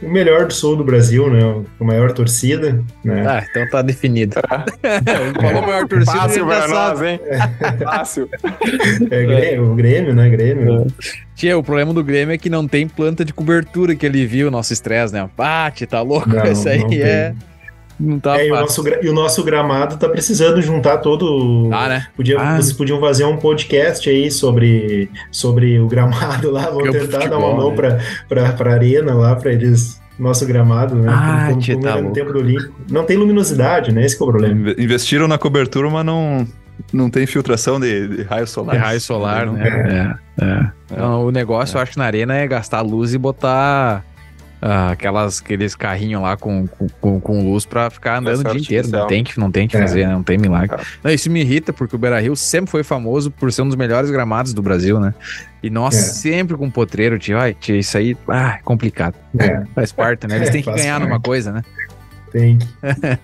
O 0.00 0.08
melhor 0.08 0.46
do 0.46 0.54
sul 0.54 0.76
do 0.76 0.84
Brasil, 0.84 1.28
né? 1.30 1.64
A 1.80 1.84
maior 1.84 2.12
torcida, 2.12 2.84
né? 3.04 3.24
Ah, 3.26 3.44
então 3.50 3.68
tá 3.68 3.82
definido. 3.82 4.36
Falou 5.40 5.62
maior 5.62 5.88
torcida, 5.88 6.12
Fácil 6.12 6.46
pra 6.46 6.68
nós, 6.68 7.02
hein? 7.02 7.20
Fácil. 7.82 8.28
É 9.10 9.24
Grêmio, 9.24 9.72
o 9.72 9.74
Grêmio, 9.74 10.14
né? 10.14 10.28
Grêmio. 10.28 10.86
Tia, 11.34 11.58
o 11.58 11.62
problema 11.62 11.92
do 11.92 12.04
Grêmio 12.04 12.32
é 12.32 12.38
que 12.38 12.48
não 12.48 12.66
tem 12.68 12.86
planta 12.86 13.24
de 13.24 13.32
cobertura 13.32 13.94
que 13.94 14.06
ele 14.06 14.24
viu 14.24 14.50
nosso 14.50 14.72
estresse, 14.72 15.12
né? 15.12 15.28
Bate, 15.36 15.86
tá 15.86 16.00
louco? 16.00 16.28
Não, 16.28 16.44
Isso 16.44 16.68
aí 16.68 17.02
é... 17.02 17.34
Não 17.98 18.20
tá 18.20 18.38
é, 18.38 18.46
e, 18.46 18.52
o 18.52 18.54
nosso, 18.54 18.84
e 19.02 19.08
o 19.08 19.12
nosso 19.12 19.42
gramado 19.42 19.96
tá 19.96 20.08
precisando 20.08 20.62
juntar 20.62 20.98
todo. 20.98 21.68
Ah, 21.72 21.88
né? 21.88 22.06
Podia, 22.16 22.40
ah. 22.40 22.56
Vocês 22.56 22.72
podiam 22.72 23.00
fazer 23.00 23.24
um 23.24 23.36
podcast 23.36 24.08
aí 24.08 24.30
sobre, 24.30 25.10
sobre 25.32 25.80
o 25.80 25.88
gramado 25.88 26.50
lá. 26.50 26.70
Vamos 26.70 26.90
tentar 26.90 27.18
futebol, 27.18 27.28
dar 27.28 27.38
uma 27.38 27.54
mão 27.54 27.70
né? 27.70 27.76
pra, 27.76 27.98
pra, 28.28 28.52
pra 28.52 28.72
arena 28.74 29.14
lá, 29.14 29.34
pra 29.34 29.52
eles 29.52 30.00
nosso 30.18 30.44
gramado, 30.46 30.96
né? 30.96 31.08
Ah, 31.10 31.48
como, 31.50 31.64
como 31.64 31.80
tá 31.80 32.02
no 32.02 32.12
tempo 32.12 32.32
do 32.32 32.40
Olímpico. 32.40 32.74
Não 32.90 33.04
tem 33.04 33.16
luminosidade, 33.16 33.92
né? 33.92 34.04
Esse 34.04 34.20
é 34.20 34.24
o 34.24 34.26
problema. 34.26 34.74
Investiram 34.78 35.28
na 35.28 35.38
cobertura, 35.38 35.88
mas 35.88 36.04
não, 36.04 36.46
não 36.92 37.08
tem 37.08 37.26
filtração 37.26 37.78
de, 37.78 38.08
de 38.08 38.22
raio 38.22 38.46
solar. 38.46 38.76
De 38.76 38.82
raio 38.82 39.00
solar, 39.00 39.46
né? 39.46 40.18
É. 40.38 40.44
é. 40.44 40.44
é. 40.44 40.70
Então, 40.90 41.26
o 41.26 41.30
negócio, 41.30 41.76
eu 41.76 41.80
acho 41.80 41.92
que 41.92 41.98
na 41.98 42.04
arena 42.04 42.34
é 42.34 42.46
gastar 42.46 42.80
luz 42.80 43.14
e 43.14 43.18
botar 43.18 44.04
ah, 44.60 44.90
aquelas, 44.90 45.40
aqueles 45.40 45.74
carrinhos 45.74 46.20
lá 46.20 46.36
com, 46.36 46.66
com, 47.00 47.20
com 47.20 47.50
luz 47.50 47.64
pra 47.64 47.88
ficar 47.90 48.18
andando 48.18 48.40
o 48.40 48.52
dia 48.52 48.60
inteiro. 48.60 48.88
Não 48.88 49.06
tem 49.06 49.24
que, 49.24 49.38
não 49.38 49.50
tem 49.50 49.68
que 49.68 49.76
é. 49.76 49.80
fazer, 49.80 50.06
né? 50.06 50.12
Não 50.12 50.22
tem 50.22 50.36
milagre. 50.36 50.76
Não, 51.02 51.10
isso 51.10 51.30
me 51.30 51.40
irrita, 51.40 51.72
porque 51.72 51.94
o 51.94 51.98
Beira 51.98 52.20
Rio 52.20 52.34
sempre 52.34 52.70
foi 52.70 52.82
famoso 52.82 53.30
por 53.30 53.52
ser 53.52 53.62
um 53.62 53.68
dos 53.68 53.76
melhores 53.76 54.10
gramados 54.10 54.52
do 54.52 54.60
Brasil, 54.60 54.98
né? 54.98 55.14
E 55.62 55.70
nós 55.70 55.94
é. 55.94 55.98
sempre 55.98 56.56
com 56.56 56.70
potreiro, 56.70 57.18
tio. 57.18 57.38
Ai, 57.38 57.54
tio, 57.54 57.76
isso 57.76 57.96
aí, 57.96 58.16
ah, 58.28 58.56
é 58.58 58.62
complicado. 58.62 59.14
É. 59.38 59.62
Faz 59.74 59.92
parte, 59.92 60.26
né? 60.26 60.36
Eles 60.36 60.50
têm 60.50 60.62
que 60.62 60.70
ganhar 60.74 60.94
parte. 60.98 61.08
numa 61.08 61.20
coisa, 61.20 61.52
né? 61.52 61.62
Tem. 62.32 62.58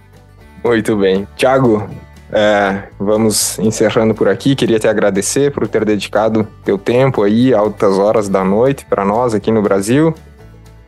Muito 0.65 0.97
bem. 0.97 1.27
Tiago, 1.37 1.89
é, 2.33 2.85
vamos 2.99 3.59
encerrando 3.59 4.15
por 4.15 4.29
aqui. 4.29 4.57
Queria 4.57 4.79
te 4.79 4.89
agradecer 4.89 5.53
por 5.53 5.69
ter 5.69 5.85
dedicado 5.85 6.47
teu 6.65 6.79
tempo 6.79 7.23
aí, 7.23 7.53
altas 7.53 7.99
horas 7.99 8.29
da 8.29 8.45
noite, 8.45 8.85
para 8.85 9.05
nós 9.05 9.35
aqui 9.35 9.53
no 9.53 9.63
Brasil. 9.63 10.15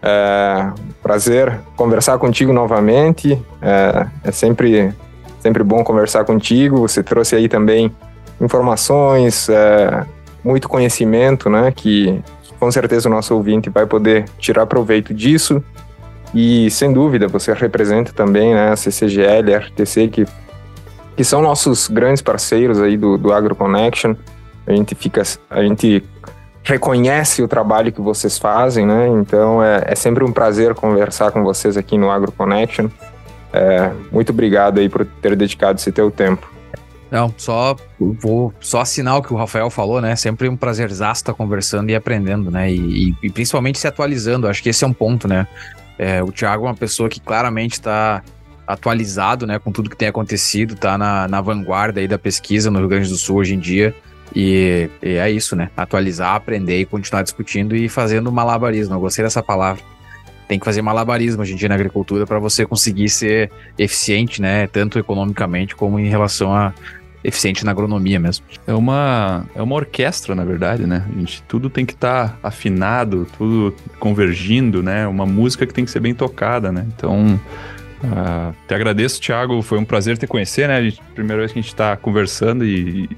É 0.08 0.72
prazer 1.02 1.60
conversar 1.76 2.18
contigo 2.18 2.52
novamente. 2.52 3.40
É, 3.60 4.06
é, 4.24 4.32
sempre, 4.32 4.92
sempre 5.40 5.64
bom 5.64 5.82
conversar 5.82 6.24
contigo. 6.24 6.78
Você 6.78 7.02
trouxe 7.02 7.34
aí 7.34 7.48
também 7.48 7.92
informações, 8.40 9.48
é, 9.48 10.04
muito 10.44 10.68
conhecimento, 10.68 11.50
né? 11.50 11.72
Que 11.74 12.22
com 12.58 12.70
certeza 12.70 13.08
o 13.08 13.12
nosso 13.12 13.34
ouvinte 13.34 13.68
vai 13.68 13.86
poder 13.86 14.26
tirar 14.38 14.66
proveito 14.66 15.12
disso. 15.12 15.62
E 16.34 16.70
sem 16.70 16.92
dúvida 16.92 17.26
você 17.26 17.52
representa 17.52 18.12
também 18.12 18.54
né, 18.54 18.70
a 18.70 18.76
CCGL, 18.76 19.54
a 19.54 19.58
RTC, 19.58 20.08
que, 20.08 20.26
que 21.16 21.24
são 21.24 21.42
nossos 21.42 21.88
grandes 21.88 22.22
parceiros 22.22 22.80
aí 22.80 22.96
do, 22.96 23.16
do 23.16 23.32
AgroConnection. 23.32 24.14
A 24.66 24.72
gente 24.72 24.94
fica, 24.94 25.22
a 25.48 25.62
gente 25.62 26.04
reconhece 26.66 27.42
o 27.42 27.48
trabalho 27.48 27.92
que 27.92 28.00
vocês 28.00 28.36
fazem, 28.36 28.84
né? 28.84 29.06
Então 29.08 29.62
é, 29.62 29.84
é 29.86 29.94
sempre 29.94 30.24
um 30.24 30.32
prazer 30.32 30.74
conversar 30.74 31.30
com 31.30 31.44
vocês 31.44 31.76
aqui 31.76 31.96
no 31.96 32.10
Agro 32.10 32.32
Connection. 32.32 32.88
É, 33.52 33.92
muito 34.10 34.30
obrigado 34.30 34.80
aí 34.80 34.88
por 34.88 35.06
ter 35.06 35.36
dedicado 35.36 35.78
esse 35.78 35.92
teu 35.92 36.10
tempo. 36.10 36.50
Não, 37.08 37.32
só 37.36 37.76
vou 38.00 38.52
só 38.58 38.80
assinar 38.80 39.16
o 39.16 39.22
que 39.22 39.32
o 39.32 39.36
Rafael 39.36 39.70
falou, 39.70 40.00
né? 40.00 40.16
Sempre 40.16 40.48
um 40.48 40.56
prazerzaço 40.56 41.20
estar 41.20 41.34
conversando 41.34 41.88
e 41.88 41.94
aprendendo, 41.94 42.50
né? 42.50 42.68
E, 42.68 43.10
e, 43.10 43.16
e, 43.22 43.30
principalmente 43.30 43.78
se 43.78 43.86
atualizando. 43.86 44.48
Acho 44.48 44.60
que 44.60 44.70
esse 44.70 44.82
é 44.82 44.88
um 44.88 44.92
ponto, 44.92 45.28
né? 45.28 45.46
É, 45.96 46.20
o 46.20 46.32
Thiago 46.32 46.66
é 46.66 46.68
uma 46.68 46.74
pessoa 46.74 47.08
que 47.08 47.20
claramente 47.20 47.74
está 47.74 48.24
atualizado, 48.66 49.46
né? 49.46 49.60
Com 49.60 49.70
tudo 49.70 49.88
que 49.88 49.96
tem 49.96 50.08
acontecido, 50.08 50.74
está 50.74 50.98
na, 50.98 51.28
na 51.28 51.40
vanguarda 51.40 52.00
aí 52.00 52.08
da 52.08 52.18
pesquisa 52.18 52.72
no 52.72 52.80
Rio 52.80 52.88
Grande 52.88 53.08
do 53.08 53.16
Sul 53.16 53.36
hoje 53.36 53.54
em 53.54 53.60
dia. 53.60 53.94
E, 54.36 54.90
e, 55.02 55.14
é 55.14 55.30
isso, 55.30 55.56
né? 55.56 55.70
Atualizar, 55.74 56.34
aprender 56.34 56.78
e 56.78 56.84
continuar 56.84 57.22
discutindo 57.22 57.74
e 57.74 57.88
fazendo 57.88 58.30
malabarismo. 58.30 58.94
Eu 58.94 59.00
gostei 59.00 59.24
dessa 59.24 59.42
palavra. 59.42 59.82
Tem 60.46 60.58
que 60.58 60.64
fazer 60.64 60.82
malabarismo 60.82 61.40
hoje 61.40 61.54
em 61.54 61.56
dia 61.56 61.70
na 61.70 61.74
agricultura 61.74 62.26
para 62.26 62.38
você 62.38 62.66
conseguir 62.66 63.08
ser 63.08 63.50
eficiente, 63.78 64.42
né? 64.42 64.66
Tanto 64.66 64.98
economicamente 64.98 65.74
como 65.74 65.98
em 65.98 66.08
relação 66.08 66.54
a 66.54 66.74
eficiente 67.24 67.64
na 67.64 67.70
agronomia 67.70 68.20
mesmo. 68.20 68.44
É 68.66 68.74
uma, 68.74 69.46
é 69.54 69.62
uma 69.62 69.74
orquestra, 69.74 70.34
na 70.34 70.44
verdade, 70.44 70.86
né? 70.86 71.02
A 71.08 71.18
gente, 71.18 71.42
tudo 71.44 71.70
tem 71.70 71.86
que 71.86 71.94
estar 71.94 72.28
tá 72.28 72.38
afinado, 72.42 73.26
tudo 73.38 73.74
convergindo, 73.98 74.82
né? 74.82 75.08
Uma 75.08 75.24
música 75.24 75.66
que 75.66 75.72
tem 75.72 75.86
que 75.86 75.90
ser 75.90 76.00
bem 76.00 76.14
tocada, 76.14 76.70
né? 76.70 76.86
Então, 76.94 77.40
uh, 78.04 78.54
te 78.68 78.74
agradeço, 78.74 79.18
Thiago. 79.18 79.62
Foi 79.62 79.78
um 79.78 79.84
prazer 79.84 80.18
te 80.18 80.26
conhecer, 80.26 80.68
né? 80.68 80.76
A 80.76 80.82
gente, 80.82 81.00
primeira 81.14 81.40
vez 81.40 81.52
que 81.52 81.58
a 81.58 81.62
gente 81.62 81.72
está 81.72 81.96
conversando 81.96 82.66
e, 82.66 83.04
e 83.04 83.16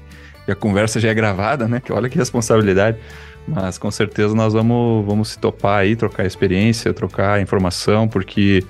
a 0.51 0.55
conversa 0.55 0.99
já 0.99 1.09
é 1.09 1.13
gravada, 1.13 1.67
né? 1.67 1.81
Que 1.83 1.91
olha 1.91 2.09
que 2.09 2.17
responsabilidade. 2.17 2.97
Mas 3.47 3.77
com 3.77 3.89
certeza 3.89 4.35
nós 4.35 4.53
vamos, 4.53 5.05
vamos 5.05 5.29
se 5.29 5.39
topar 5.39 5.79
aí, 5.79 5.95
trocar 5.95 6.25
experiência, 6.25 6.93
trocar 6.93 7.41
informação, 7.41 8.07
porque 8.07 8.63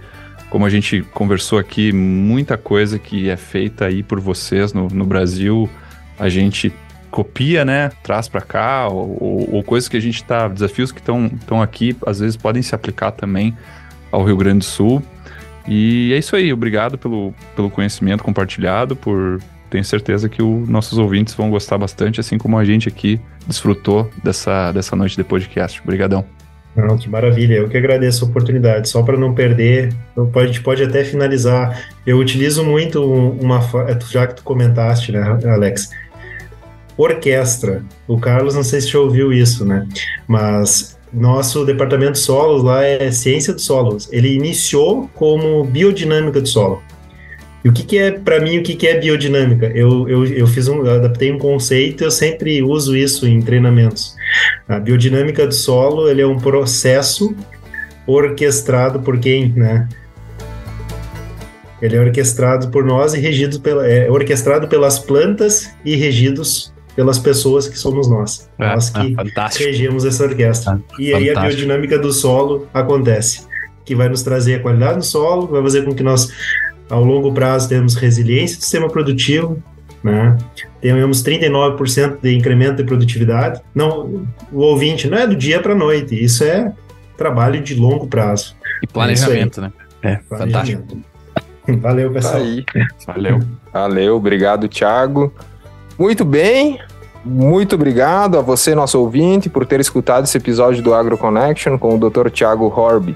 como 0.50 0.66
a 0.66 0.70
gente 0.70 1.02
conversou 1.14 1.60
aqui, 1.60 1.92
muita 1.92 2.58
coisa 2.58 2.98
que 2.98 3.30
é 3.30 3.38
feita 3.38 3.86
aí 3.86 4.02
por 4.02 4.20
vocês 4.20 4.74
no, 4.74 4.88
no 4.88 5.06
Brasil, 5.06 5.70
a 6.18 6.30
gente 6.30 6.74
copia, 7.12 7.66
né? 7.66 7.90
Traz 8.04 8.28
para 8.28 8.42
cá, 8.42 8.88
ou, 8.88 9.18
ou, 9.20 9.56
ou, 9.56 9.64
coisas 9.64 9.90
que 9.90 9.98
a 9.98 10.00
gente 10.00 10.24
tá. 10.24 10.48
Desafios 10.48 10.92
que 10.92 11.00
estão 11.00 11.62
aqui, 11.62 11.96
às 12.06 12.20
vezes 12.20 12.38
podem 12.38 12.62
se 12.62 12.74
aplicar 12.74 13.12
também 13.12 13.56
ao 14.12 14.24
Rio 14.24 14.38
Grande 14.38 14.60
do 14.60 14.66
Sul. 14.66 15.04
E 15.68 16.12
é 16.14 16.18
isso 16.18 16.36
aí, 16.36 16.52
obrigado 16.52 16.98
pelo, 16.98 17.34
pelo 17.56 17.70
conhecimento 17.70 18.24
compartilhado, 18.24 18.96
por, 18.96 19.40
tenho 19.70 19.84
certeza 19.84 20.28
que 20.28 20.42
os 20.42 20.68
nossos 20.68 20.98
ouvintes 20.98 21.34
vão 21.34 21.50
gostar 21.50 21.78
bastante, 21.78 22.20
assim 22.20 22.38
como 22.38 22.58
a 22.58 22.66
gente 22.66 22.88
aqui 22.88 23.20
desfrutou 23.48 24.10
dessa, 24.24 24.72
dessa 24.72 24.96
noite 24.96 25.16
de 25.16 25.24
podcast. 25.24 25.82
Obrigadão. 25.82 26.26
Não, 26.76 26.98
que 26.98 27.10
maravilha, 27.10 27.56
eu 27.56 27.68
que 27.68 27.78
agradeço 27.78 28.24
a 28.24 28.28
oportunidade. 28.28 28.90
Só 28.90 29.04
para 29.04 29.18
não 29.18 29.34
perder, 29.34 29.94
a 30.16 30.46
gente 30.46 30.62
pode 30.62 30.84
até 30.84 31.04
finalizar. 31.04 31.84
Eu 32.06 32.18
utilizo 32.18 32.64
muito 32.64 33.04
uma. 33.04 33.60
Já 34.10 34.28
que 34.28 34.36
tu 34.36 34.44
comentaste, 34.44 35.12
né, 35.12 35.38
Alex? 35.46 35.90
Orquestra. 36.96 37.84
O 38.08 38.20
Carlos, 38.20 38.56
não 38.56 38.64
sei 38.64 38.82
se 38.82 38.90
já 38.90 39.00
ouviu 39.00 39.34
isso, 39.34 39.66
né? 39.66 39.88
Mas 40.28 40.98
nosso 41.12 41.66
departamento 41.66 42.14
de 42.14 42.20
solos 42.20 42.64
lá 42.64 42.84
é 42.84 43.12
ciência 43.12 43.54
dos 43.54 43.66
solos. 43.66 44.08
Ele 44.12 44.34
iniciou 44.34 45.10
como 45.16 45.64
biodinâmica 45.64 46.40
do 46.40 46.48
solo. 46.48 46.84
E 47.64 47.70
o 47.70 47.74
que, 47.74 47.84
que 47.84 47.98
é, 47.98 48.12
para 48.12 48.40
mim, 48.40 48.58
o 48.60 48.64
que, 48.64 48.74
que 48.74 48.88
é 48.88 49.00
biodinâmica? 49.00 49.68
Eu, 49.68 50.08
eu, 50.08 50.26
eu 50.26 50.48
fiz 50.48 50.68
um, 50.68 50.86
eu 50.86 50.96
adaptei 50.96 51.32
um 51.32 51.38
conceito, 51.38 52.04
eu 52.04 52.12
sempre 52.12 52.64
uso 52.64 52.96
isso 52.96 53.28
em 53.28 53.42
treinamentos. 53.42 54.16
A 54.68 54.80
biodinâmica 54.80 55.46
do 55.46 55.54
solo, 55.54 56.10
ele 56.10 56.22
é 56.22 56.28
um 56.28 56.38
processo 56.38 57.36
orquestrado 58.08 59.02
por 59.02 59.20
quem, 59.20 59.52
né? 59.52 59.88
Ele 61.82 61.96
é 61.96 62.00
orquestrado 62.00 62.70
por 62.70 62.84
nós 62.84 63.14
e 63.14 63.20
regido 63.20 63.60
pela, 63.60 63.88
é 63.88 64.10
orquestrado 64.10 64.68
pelas 64.68 65.00
plantas 65.00 65.70
e 65.84 65.96
regidos 65.96 66.74
pelas 66.96 67.18
pessoas 67.20 67.68
que 67.68 67.78
somos 67.78 68.10
nós. 68.10 68.50
É, 68.58 68.74
nós 68.74 68.90
que 68.90 69.16
é, 69.64 69.66
regemos 69.66 70.06
essa 70.06 70.24
orquestra. 70.24 70.82
É, 70.98 71.02
e 71.02 71.14
aí 71.14 71.28
fantástico. 71.28 71.40
a 71.40 71.42
biodinâmica 71.48 72.00
do 72.00 72.12
solo 72.12 72.68
acontece, 72.74 73.48
que 73.86 73.96
vai 73.96 74.10
nos 74.10 74.24
trazer 74.24 74.56
a 74.56 74.60
qualidade 74.60 75.00
do 75.00 75.06
solo, 75.06 75.48
vai 75.48 75.62
fazer 75.62 75.86
com 75.86 75.94
que 75.94 76.04
nós 76.04 76.30
ao 76.90 77.04
longo 77.04 77.32
prazo, 77.34 77.70
temos 77.70 77.96
resiliência 77.96 78.58
do 78.58 78.64
sistema 78.64 78.90
produtivo, 78.90 79.62
né? 80.04 80.38
Temos 80.82 81.22
39% 81.24 82.20
de 82.22 82.36
incremento 82.36 82.78
de 82.78 82.84
produtividade. 82.84 83.62
Não, 83.76 84.26
o 84.52 84.60
ouvinte 84.60 85.08
não 85.10 85.18
é 85.18 85.28
do 85.28 85.36
dia 85.36 85.62
para 85.62 85.74
a 85.74 85.76
noite, 85.76 86.22
isso 86.22 86.44
é 86.44 86.72
trabalho 87.18 87.62
de 87.62 87.76
longo 87.76 88.08
prazo. 88.08 88.56
E 88.82 88.88
planejamento, 88.88 89.60
é 89.60 89.64
né? 89.64 89.74
É, 90.02 90.20
fantástico. 90.28 90.98
Valeu, 91.82 92.12
pessoal. 92.12 92.36
Tá 92.36 92.40
aí. 92.40 92.66
Valeu. 93.06 93.40
Valeu, 93.72 94.16
obrigado, 94.16 94.68
Thiago. 94.68 95.34
Muito 95.98 96.24
bem, 96.24 96.80
muito 97.24 97.76
obrigado 97.76 98.38
a 98.38 98.42
você, 98.42 98.74
nosso 98.74 99.00
ouvinte, 99.00 99.50
por 99.50 99.66
ter 99.66 99.80
escutado 99.80 100.24
esse 100.24 100.38
episódio 100.38 100.82
do 100.82 100.94
Agro 100.94 101.18
Connection 101.18 101.78
com 101.78 101.96
o 101.96 102.10
Dr. 102.10 102.30
Thiago 102.30 102.74
Horby. 102.74 103.16